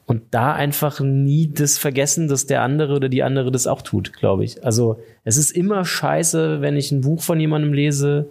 und 0.06 0.22
da 0.32 0.52
einfach 0.52 1.00
nie 1.00 1.50
das 1.54 1.78
vergessen, 1.78 2.28
dass 2.28 2.46
der 2.46 2.62
andere 2.62 2.96
oder 2.96 3.08
die 3.08 3.24
andere 3.24 3.52
das 3.52 3.68
auch 3.68 3.82
tut, 3.82 4.12
glaube 4.12 4.44
ich. 4.44 4.64
Also 4.66 5.00
es 5.24 5.38
ist 5.38 5.52
immer 5.52 5.86
scheiße, 5.86 6.60
wenn 6.60 6.76
ich 6.76 6.92
ein 6.92 7.02
Buch 7.02 7.22
von 7.22 7.40
jemandem 7.40 7.72
lese, 7.72 8.30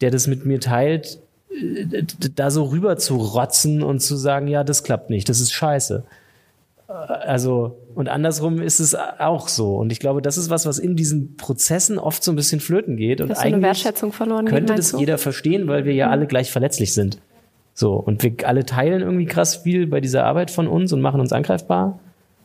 der 0.00 0.10
das 0.10 0.26
mit 0.26 0.44
mir 0.44 0.58
teilt, 0.58 1.20
äh, 1.50 2.02
da 2.34 2.50
so 2.50 2.64
rüber 2.64 2.96
zu 2.96 3.16
rotzen 3.18 3.84
und 3.84 4.00
zu 4.00 4.16
sagen, 4.16 4.48
ja, 4.48 4.64
das 4.64 4.82
klappt 4.82 5.10
nicht, 5.10 5.28
das 5.28 5.40
ist 5.40 5.52
scheiße. 5.52 6.04
Also, 6.88 7.78
und 7.96 8.08
andersrum 8.08 8.60
ist 8.60 8.78
es 8.78 8.94
auch 8.94 9.48
so. 9.48 9.76
Und 9.76 9.90
ich 9.90 9.98
glaube, 9.98 10.22
das 10.22 10.38
ist 10.38 10.50
was, 10.50 10.66
was 10.66 10.78
in 10.78 10.94
diesen 10.94 11.36
Prozessen 11.36 11.98
oft 11.98 12.22
so 12.22 12.30
ein 12.30 12.36
bisschen 12.36 12.60
flöten 12.60 12.96
geht. 12.96 13.20
Und 13.20 13.32
eigentlich 13.32 13.54
eine 13.54 13.62
Wertschätzung 13.62 14.12
verloren? 14.12 14.46
könnte 14.46 14.74
das 14.74 14.92
du? 14.92 14.98
jeder 14.98 15.18
verstehen, 15.18 15.66
weil 15.66 15.84
wir 15.84 15.94
ja 15.94 16.10
alle 16.10 16.26
gleich 16.26 16.52
verletzlich 16.52 16.94
sind. 16.94 17.18
So. 17.74 17.94
Und 17.94 18.22
wir 18.22 18.34
alle 18.44 18.64
teilen 18.64 19.02
irgendwie 19.02 19.26
krass 19.26 19.56
viel 19.56 19.88
bei 19.88 20.00
dieser 20.00 20.24
Arbeit 20.24 20.52
von 20.52 20.68
uns 20.68 20.92
und 20.92 21.00
machen 21.00 21.20
uns 21.20 21.32
angreifbar. 21.32 21.98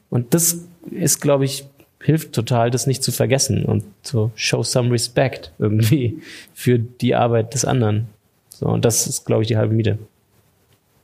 Und 0.09 0.34
das 0.34 0.65
ist, 0.89 1.22
glaube 1.22 1.45
ich, 1.45 1.65
hilft 2.01 2.34
total, 2.34 2.72
das 2.72 2.88
nicht 2.88 3.03
zu 3.03 3.11
vergessen 3.11 3.63
und 3.63 3.84
so 4.01 4.31
show 4.34 4.63
some 4.63 4.91
respect 4.91 5.51
irgendwie 5.59 6.19
für 6.55 6.80
die 6.80 7.13
Arbeit 7.13 7.53
des 7.53 7.63
anderen. 7.63 8.07
So. 8.49 8.65
Und 8.65 8.85
das 8.85 9.05
ist, 9.05 9.26
glaube 9.26 9.43
ich, 9.43 9.47
die 9.47 9.57
halbe 9.57 9.76
Miete. 9.76 9.99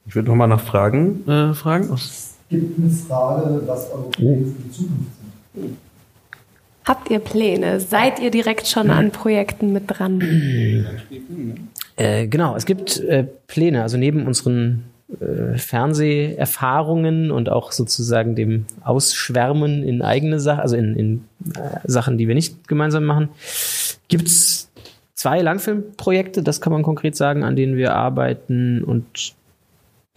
Ich 0.07 0.15
würde 0.15 0.29
nochmal 0.29 0.47
nach 0.47 0.61
Fragen 0.61 1.27
äh, 1.27 1.53
fragen. 1.53 1.91
Aus 1.91 2.26
gibt 2.49 2.79
eine 2.79 2.89
Frage, 2.89 3.61
was 3.65 3.91
eure 3.91 4.09
Pläne 4.09 4.45
für 4.45 4.61
die 4.63 4.71
Zukunft 4.71 5.11
sind. 5.53 5.77
Habt 6.85 7.09
ihr 7.09 7.19
Pläne? 7.19 7.81
Seid 7.81 8.19
ihr 8.19 8.31
direkt 8.31 8.67
schon 8.67 8.89
an 8.89 9.11
Projekten 9.11 9.73
mit 9.73 9.83
dran? 9.87 10.23
Äh, 11.97 12.27
genau, 12.27 12.55
es 12.55 12.65
gibt 12.65 12.99
äh, 12.99 13.25
Pläne, 13.47 13.81
also 13.81 13.97
neben 13.97 14.25
unseren 14.25 14.85
äh, 15.19 15.57
Fernseherfahrungen 15.57 17.29
und 17.31 17.49
auch 17.49 17.73
sozusagen 17.73 18.35
dem 18.35 18.65
Ausschwärmen 18.85 19.83
in 19.83 20.01
eigene 20.01 20.39
Sachen, 20.39 20.61
also 20.61 20.77
in, 20.77 20.95
in 20.95 21.25
äh, 21.55 21.79
Sachen, 21.85 22.17
die 22.17 22.29
wir 22.29 22.35
nicht 22.35 22.69
gemeinsam 22.69 23.03
machen, 23.03 23.29
gibt's 24.07 24.69
zwei 25.13 25.41
Langfilmprojekte, 25.41 26.43
das 26.43 26.61
kann 26.61 26.71
man 26.71 26.83
konkret 26.83 27.17
sagen, 27.17 27.43
an 27.43 27.55
denen 27.55 27.75
wir 27.75 27.95
arbeiten 27.95 28.83
und 28.83 29.33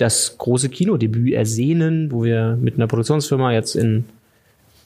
das 0.00 0.38
große 0.38 0.68
Kinodebüt 0.68 1.34
ersehnen, 1.34 2.10
wo 2.10 2.24
wir 2.24 2.56
mit 2.60 2.74
einer 2.74 2.86
Produktionsfirma 2.86 3.52
jetzt 3.52 3.76
in 3.76 4.04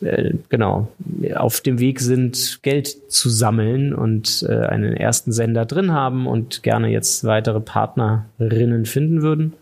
äh, 0.00 0.34
genau 0.48 0.88
auf 1.34 1.60
dem 1.60 1.78
Weg 1.78 2.00
sind, 2.00 2.60
Geld 2.62 3.10
zu 3.10 3.30
sammeln 3.30 3.94
und 3.94 4.44
äh, 4.48 4.66
einen 4.66 4.94
ersten 4.94 5.32
Sender 5.32 5.66
drin 5.66 5.92
haben 5.92 6.26
und 6.26 6.62
gerne 6.62 6.88
jetzt 6.88 7.24
weitere 7.24 7.60
Partnerinnen 7.60 8.86
finden 8.86 9.22
würden 9.22 9.52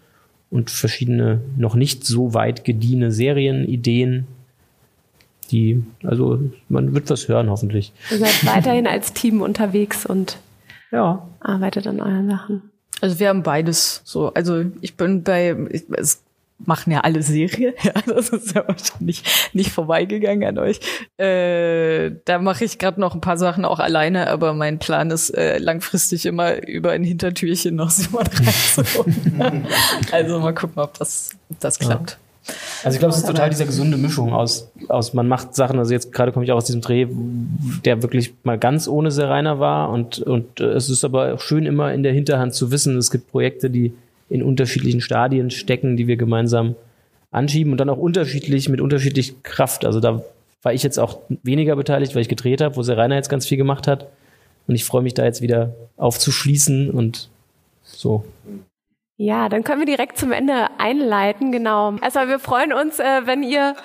und 0.51 0.70
verschiedene 0.70 1.41
noch 1.57 1.74
nicht 1.74 2.05
so 2.05 2.35
weit 2.35 2.65
gediehene 2.65 3.12
Serienideen, 3.12 4.27
die 5.51 5.83
also 6.03 6.41
man 6.69 6.95
wird 6.95 7.11
was 7.11 7.29
hören 7.29 7.51
hoffentlich. 7.51 7.93
Ihr 8.11 8.19
seid 8.19 8.47
weiterhin 8.47 8.87
als 8.87 9.12
Team 9.12 9.43
unterwegs 9.43 10.07
und 10.07 10.39
Ja, 10.91 11.29
arbeitet 11.41 11.87
an 11.87 12.01
euren 12.01 12.29
Sachen. 12.29 12.72
Also 13.03 13.19
wir 13.19 13.29
haben 13.29 13.43
beides 13.43 14.01
so. 14.05 14.33
Also 14.33 14.65
ich 14.81 14.97
bin 14.97 15.24
bei, 15.24 15.57
ich, 15.70 15.85
es 15.91 16.23
machen 16.59 16.93
ja 16.93 17.01
alle 17.01 17.20
Serie, 17.20 17.74
ja, 17.83 17.93
das 18.07 18.29
ist 18.29 18.55
ja 18.55 18.66
wahrscheinlich 18.66 19.24
nicht 19.53 19.73
vorbeigegangen 19.73 20.49
an 20.49 20.59
euch. 20.59 20.79
Äh, 21.19 22.12
da 22.24 22.39
mache 22.39 22.65
ich 22.65 22.79
gerade 22.79 23.01
noch 23.01 23.15
ein 23.15 23.20
paar 23.20 23.37
Sachen 23.37 23.65
auch 23.65 23.81
alleine, 23.81 24.31
aber 24.31 24.55
mein 24.55 24.79
Plan 24.79 25.11
ist 25.11 25.31
äh, 25.31 25.59
langfristig 25.59 26.27
immer 26.27 26.65
über 26.65 26.93
ein 26.93 27.03
Hintertürchen 27.03 27.74
noch 27.74 27.91
Simon 27.91 28.24
reinzuholen. 28.29 29.66
also 30.12 30.39
mal 30.39 30.55
gucken, 30.55 30.81
ob 30.81 30.97
das, 30.97 31.31
ob 31.51 31.59
das 31.59 31.81
klappt. 31.81 32.19
Also 32.82 32.97
ich 32.97 32.98
glaube, 32.98 33.12
es 33.12 33.19
ist 33.19 33.27
total 33.27 33.51
diese 33.51 33.66
gesunde 33.66 33.97
Mischung 33.97 34.32
aus, 34.32 34.70
aus 34.89 35.14
man 35.14 35.28
macht 35.28 35.55
Sachen, 35.55 35.78
also 35.78 35.93
jetzt 35.93 36.12
gerade 36.12 36.32
komme 36.32 36.44
ich 36.44 36.51
auch 36.51 36.56
aus 36.56 36.64
diesem 36.64 36.81
Dreh, 36.81 37.06
der 37.85 38.02
wirklich 38.02 38.35
mal 38.43 38.59
ganz 38.59 38.89
ohne 38.89 39.12
Serena 39.12 39.60
war 39.60 39.90
und, 39.90 40.19
und 40.19 40.60
äh, 40.60 40.64
es 40.73 40.90
ist 40.90 41.05
aber 41.05 41.35
auch 41.35 41.40
schön 41.40 41.66
immer 41.66 41.93
in 41.93 42.02
der 42.02 42.12
Hinterhand 42.12 42.55
zu 42.55 42.73
wissen, 42.73 42.97
es 42.97 43.10
gibt 43.12 43.31
Projekte, 43.31 43.70
die 43.70 43.94
in 44.28 44.43
unterschiedlichen 44.43 45.01
Stadien 45.01 45.51
stecken, 45.51 45.97
die 45.97 46.09
wir 46.09 46.16
gemeinsam 46.16 46.74
anschieben 47.31 47.73
und 47.73 47.78
dann 47.78 47.89
auch 47.89 47.98
unterschiedlich, 47.98 48.69
mit 48.69 48.81
unterschiedlich 48.81 49.43
Kraft. 49.43 49.85
Also 49.85 50.01
da 50.01 50.23
war 50.62 50.73
ich 50.73 50.82
jetzt 50.82 50.98
auch 50.98 51.19
weniger 51.43 51.77
beteiligt, 51.77 52.14
weil 52.14 52.23
ich 52.23 52.28
gedreht 52.28 52.60
habe, 52.60 52.77
wo 52.77 52.82
Serena 52.82 53.14
jetzt 53.14 53.28
ganz 53.28 53.47
viel 53.47 53.59
gemacht 53.59 53.86
hat 53.86 54.09
und 54.66 54.74
ich 54.74 54.85
freue 54.85 55.02
mich 55.02 55.14
da 55.14 55.24
jetzt 55.24 55.43
wieder 55.43 55.74
aufzuschließen 55.97 56.90
und 56.90 57.28
so. 57.82 58.24
Ja, 59.19 59.49
dann 59.51 59.63
können 59.63 59.81
wir 59.81 59.87
direkt 59.87 60.17
zum 60.17 60.33
Ende 60.33 60.69
einleiten, 60.79 61.53
genau. 61.53 61.95
Erstmal, 62.01 62.29
wir 62.29 62.39
freuen 62.39 62.73
uns, 62.73 62.99
äh, 62.99 63.27
wenn 63.27 63.43
ihr 63.43 63.77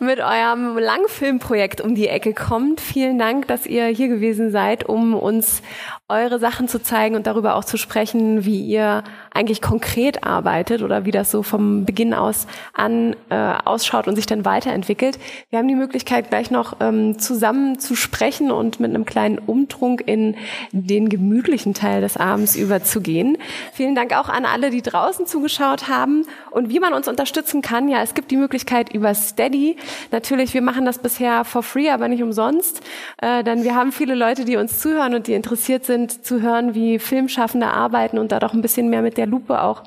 mit 0.00 0.18
eurem 0.18 0.76
Langfilmprojekt 0.76 1.80
um 1.80 1.94
die 1.94 2.08
Ecke 2.08 2.34
kommt. 2.34 2.80
Vielen 2.80 3.16
Dank, 3.18 3.46
dass 3.46 3.64
ihr 3.64 3.86
hier 3.86 4.08
gewesen 4.08 4.50
seid, 4.50 4.88
um 4.88 5.14
uns 5.14 5.62
eure 6.08 6.40
Sachen 6.40 6.66
zu 6.66 6.82
zeigen 6.82 7.14
und 7.14 7.28
darüber 7.28 7.54
auch 7.54 7.64
zu 7.64 7.76
sprechen, 7.76 8.44
wie 8.44 8.60
ihr 8.60 9.04
eigentlich 9.34 9.62
konkret 9.62 10.24
arbeitet 10.24 10.82
oder 10.82 11.04
wie 11.04 11.10
das 11.10 11.30
so 11.30 11.42
vom 11.42 11.84
Beginn 11.84 12.14
aus 12.14 12.46
an 12.72 13.16
äh, 13.30 13.34
ausschaut 13.64 14.08
und 14.08 14.16
sich 14.16 14.26
dann 14.26 14.44
weiterentwickelt. 14.44 15.18
Wir 15.50 15.58
haben 15.58 15.68
die 15.68 15.74
Möglichkeit, 15.74 16.30
gleich 16.30 16.50
noch 16.50 16.76
ähm, 16.80 17.18
zusammen 17.18 17.78
zu 17.78 17.94
sprechen 17.94 18.50
und 18.50 18.80
mit 18.80 18.90
einem 18.90 19.04
kleinen 19.04 19.38
Umtrunk 19.38 20.02
in 20.06 20.36
den 20.72 21.08
gemütlichen 21.08 21.74
Teil 21.74 22.00
des 22.00 22.16
Abends 22.16 22.56
überzugehen. 22.56 23.38
Vielen 23.72 23.94
Dank 23.94 24.14
auch 24.16 24.28
an 24.28 24.44
alle, 24.44 24.70
die 24.70 24.82
draußen 24.82 25.26
zugeschaut 25.26 25.88
haben 25.88 26.24
und 26.50 26.68
wie 26.68 26.80
man 26.80 26.92
uns 26.92 27.08
unterstützen 27.08 27.62
kann. 27.62 27.88
Ja, 27.88 28.02
es 28.02 28.14
gibt 28.14 28.30
die 28.30 28.36
Möglichkeit 28.36 28.92
über 28.92 29.14
Steady. 29.14 29.76
Natürlich, 30.10 30.54
wir 30.54 30.62
machen 30.62 30.84
das 30.84 30.98
bisher 30.98 31.44
for 31.44 31.62
free, 31.62 31.90
aber 31.90 32.08
nicht 32.08 32.22
umsonst, 32.22 32.80
äh, 33.20 33.42
denn 33.44 33.64
wir 33.64 33.74
haben 33.74 33.92
viele 33.92 34.14
Leute, 34.14 34.44
die 34.44 34.56
uns 34.56 34.78
zuhören 34.78 35.14
und 35.14 35.26
die 35.26 35.34
interessiert 35.34 35.84
sind, 35.84 36.24
zu 36.24 36.42
hören, 36.42 36.74
wie 36.74 36.98
Filmschaffende 36.98 37.68
arbeiten 37.68 38.18
und 38.18 38.32
da 38.32 38.38
doch 38.38 38.52
ein 38.52 38.62
bisschen 38.62 38.90
mehr 38.90 39.02
mit 39.02 39.16
der 39.16 39.21
Lupe 39.26 39.62
auch 39.62 39.82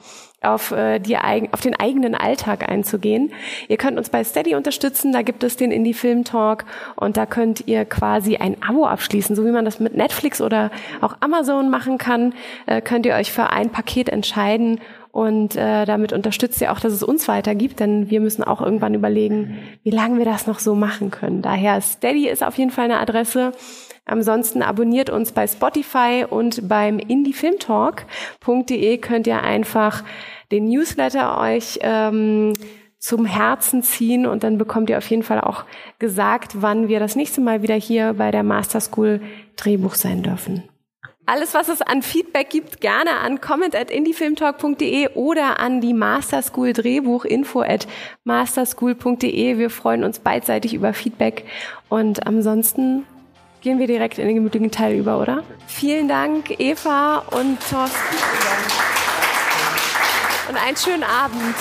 auf, 0.45 0.71
äh, 0.71 0.99
die, 0.99 1.17
auf 1.17 1.61
den 1.61 1.75
eigenen 1.75 2.15
Alltag 2.15 2.69
einzugehen. 2.69 3.31
Ihr 3.67 3.77
könnt 3.77 3.97
uns 3.97 4.09
bei 4.09 4.23
Steady 4.23 4.55
unterstützen, 4.55 5.11
da 5.11 5.21
gibt 5.21 5.43
es 5.43 5.57
den 5.57 5.71
Indie 5.71 5.93
Film 5.93 6.23
Talk 6.23 6.65
und 6.95 7.17
da 7.17 7.25
könnt 7.25 7.67
ihr 7.67 7.85
quasi 7.85 8.37
ein 8.37 8.57
Abo 8.61 8.85
abschließen, 8.85 9.35
so 9.35 9.45
wie 9.45 9.51
man 9.51 9.65
das 9.65 9.79
mit 9.79 9.95
Netflix 9.95 10.41
oder 10.41 10.71
auch 11.01 11.15
Amazon 11.19 11.69
machen 11.69 11.97
kann, 11.97 12.33
äh, 12.65 12.81
könnt 12.81 13.05
ihr 13.05 13.15
euch 13.15 13.31
für 13.31 13.49
ein 13.49 13.71
Paket 13.71 14.09
entscheiden 14.09 14.79
und 15.11 15.55
äh, 15.55 15.85
damit 15.85 16.11
unterstützt 16.11 16.59
ihr 16.59 16.73
auch, 16.73 16.79
dass 16.81 16.91
es 16.91 17.01
uns 17.01 17.29
weitergibt, 17.29 17.79
denn 17.79 18.09
wir 18.09 18.19
müssen 18.19 18.43
auch 18.43 18.61
irgendwann 18.61 18.93
überlegen, 18.93 19.57
wie 19.83 19.89
lange 19.91 20.17
wir 20.17 20.25
das 20.25 20.45
noch 20.45 20.59
so 20.59 20.75
machen 20.75 21.09
können. 21.09 21.41
Daher 21.41 21.79
Steady 21.79 22.27
ist 22.27 22.43
auf 22.43 22.57
jeden 22.57 22.71
Fall 22.71 22.85
eine 22.85 22.99
Adresse. 22.99 23.53
Ansonsten 24.05 24.61
abonniert 24.61 25.09
uns 25.09 25.31
bei 25.31 25.47
Spotify 25.47 26.25
und 26.29 26.67
beim 26.67 26.99
indiefilmtalk.de 26.99 28.97
könnt 28.99 29.27
ihr 29.27 29.41
einfach 29.41 30.03
den 30.51 30.69
Newsletter 30.69 31.39
euch 31.39 31.79
ähm, 31.81 32.53
zum 32.99 33.25
Herzen 33.25 33.83
ziehen 33.83 34.25
und 34.25 34.43
dann 34.43 34.57
bekommt 34.57 34.89
ihr 34.89 34.97
auf 34.97 35.09
jeden 35.09 35.23
Fall 35.23 35.41
auch 35.41 35.65
gesagt, 35.99 36.61
wann 36.61 36.87
wir 36.87 36.99
das 36.99 37.15
nächste 37.15 37.41
Mal 37.41 37.61
wieder 37.63 37.75
hier 37.75 38.13
bei 38.13 38.31
der 38.31 38.43
Master 38.43 38.79
School 38.79 39.21
Drehbuch 39.55 39.95
sein 39.95 40.21
dürfen. 40.23 40.63
Alles, 41.27 41.55
was 41.55 41.69
es 41.69 41.81
an 41.81 42.03
Feedback 42.03 42.51
gibt, 42.51 42.81
gerne 42.81 43.17
an 43.17 43.41
comment 43.41 43.75
at 43.75 43.89
indiefilmtalk.de 43.89 45.09
oder 45.15 45.59
an 45.59 45.81
die 45.81 45.95
Masterschool 45.95 46.73
Drehbuch 46.73 47.25
info 47.25 47.61
at 47.61 47.87
masterschool.de. 48.25 49.57
Wir 49.57 49.71
freuen 49.71 50.03
uns 50.03 50.19
beidseitig 50.19 50.75
über 50.75 50.93
Feedback 50.93 51.45
und 51.89 52.27
ansonsten 52.27 53.05
gehen 53.65 53.79
wir 53.79 53.87
direkt 53.87 54.19
in 54.19 54.27
den 54.27 54.35
gemütlichen 54.35 54.69
Teil 54.69 54.93
über, 54.93 55.19
oder? 55.19 55.43
Vielen 55.65 56.07
Dank, 56.07 56.59
Eva 56.59 57.23
und 57.31 57.57
Thorsten. 57.67 58.15
Und 60.47 60.55
einen 60.55 60.77
schönen 60.77 61.03
Abend. 61.03 61.55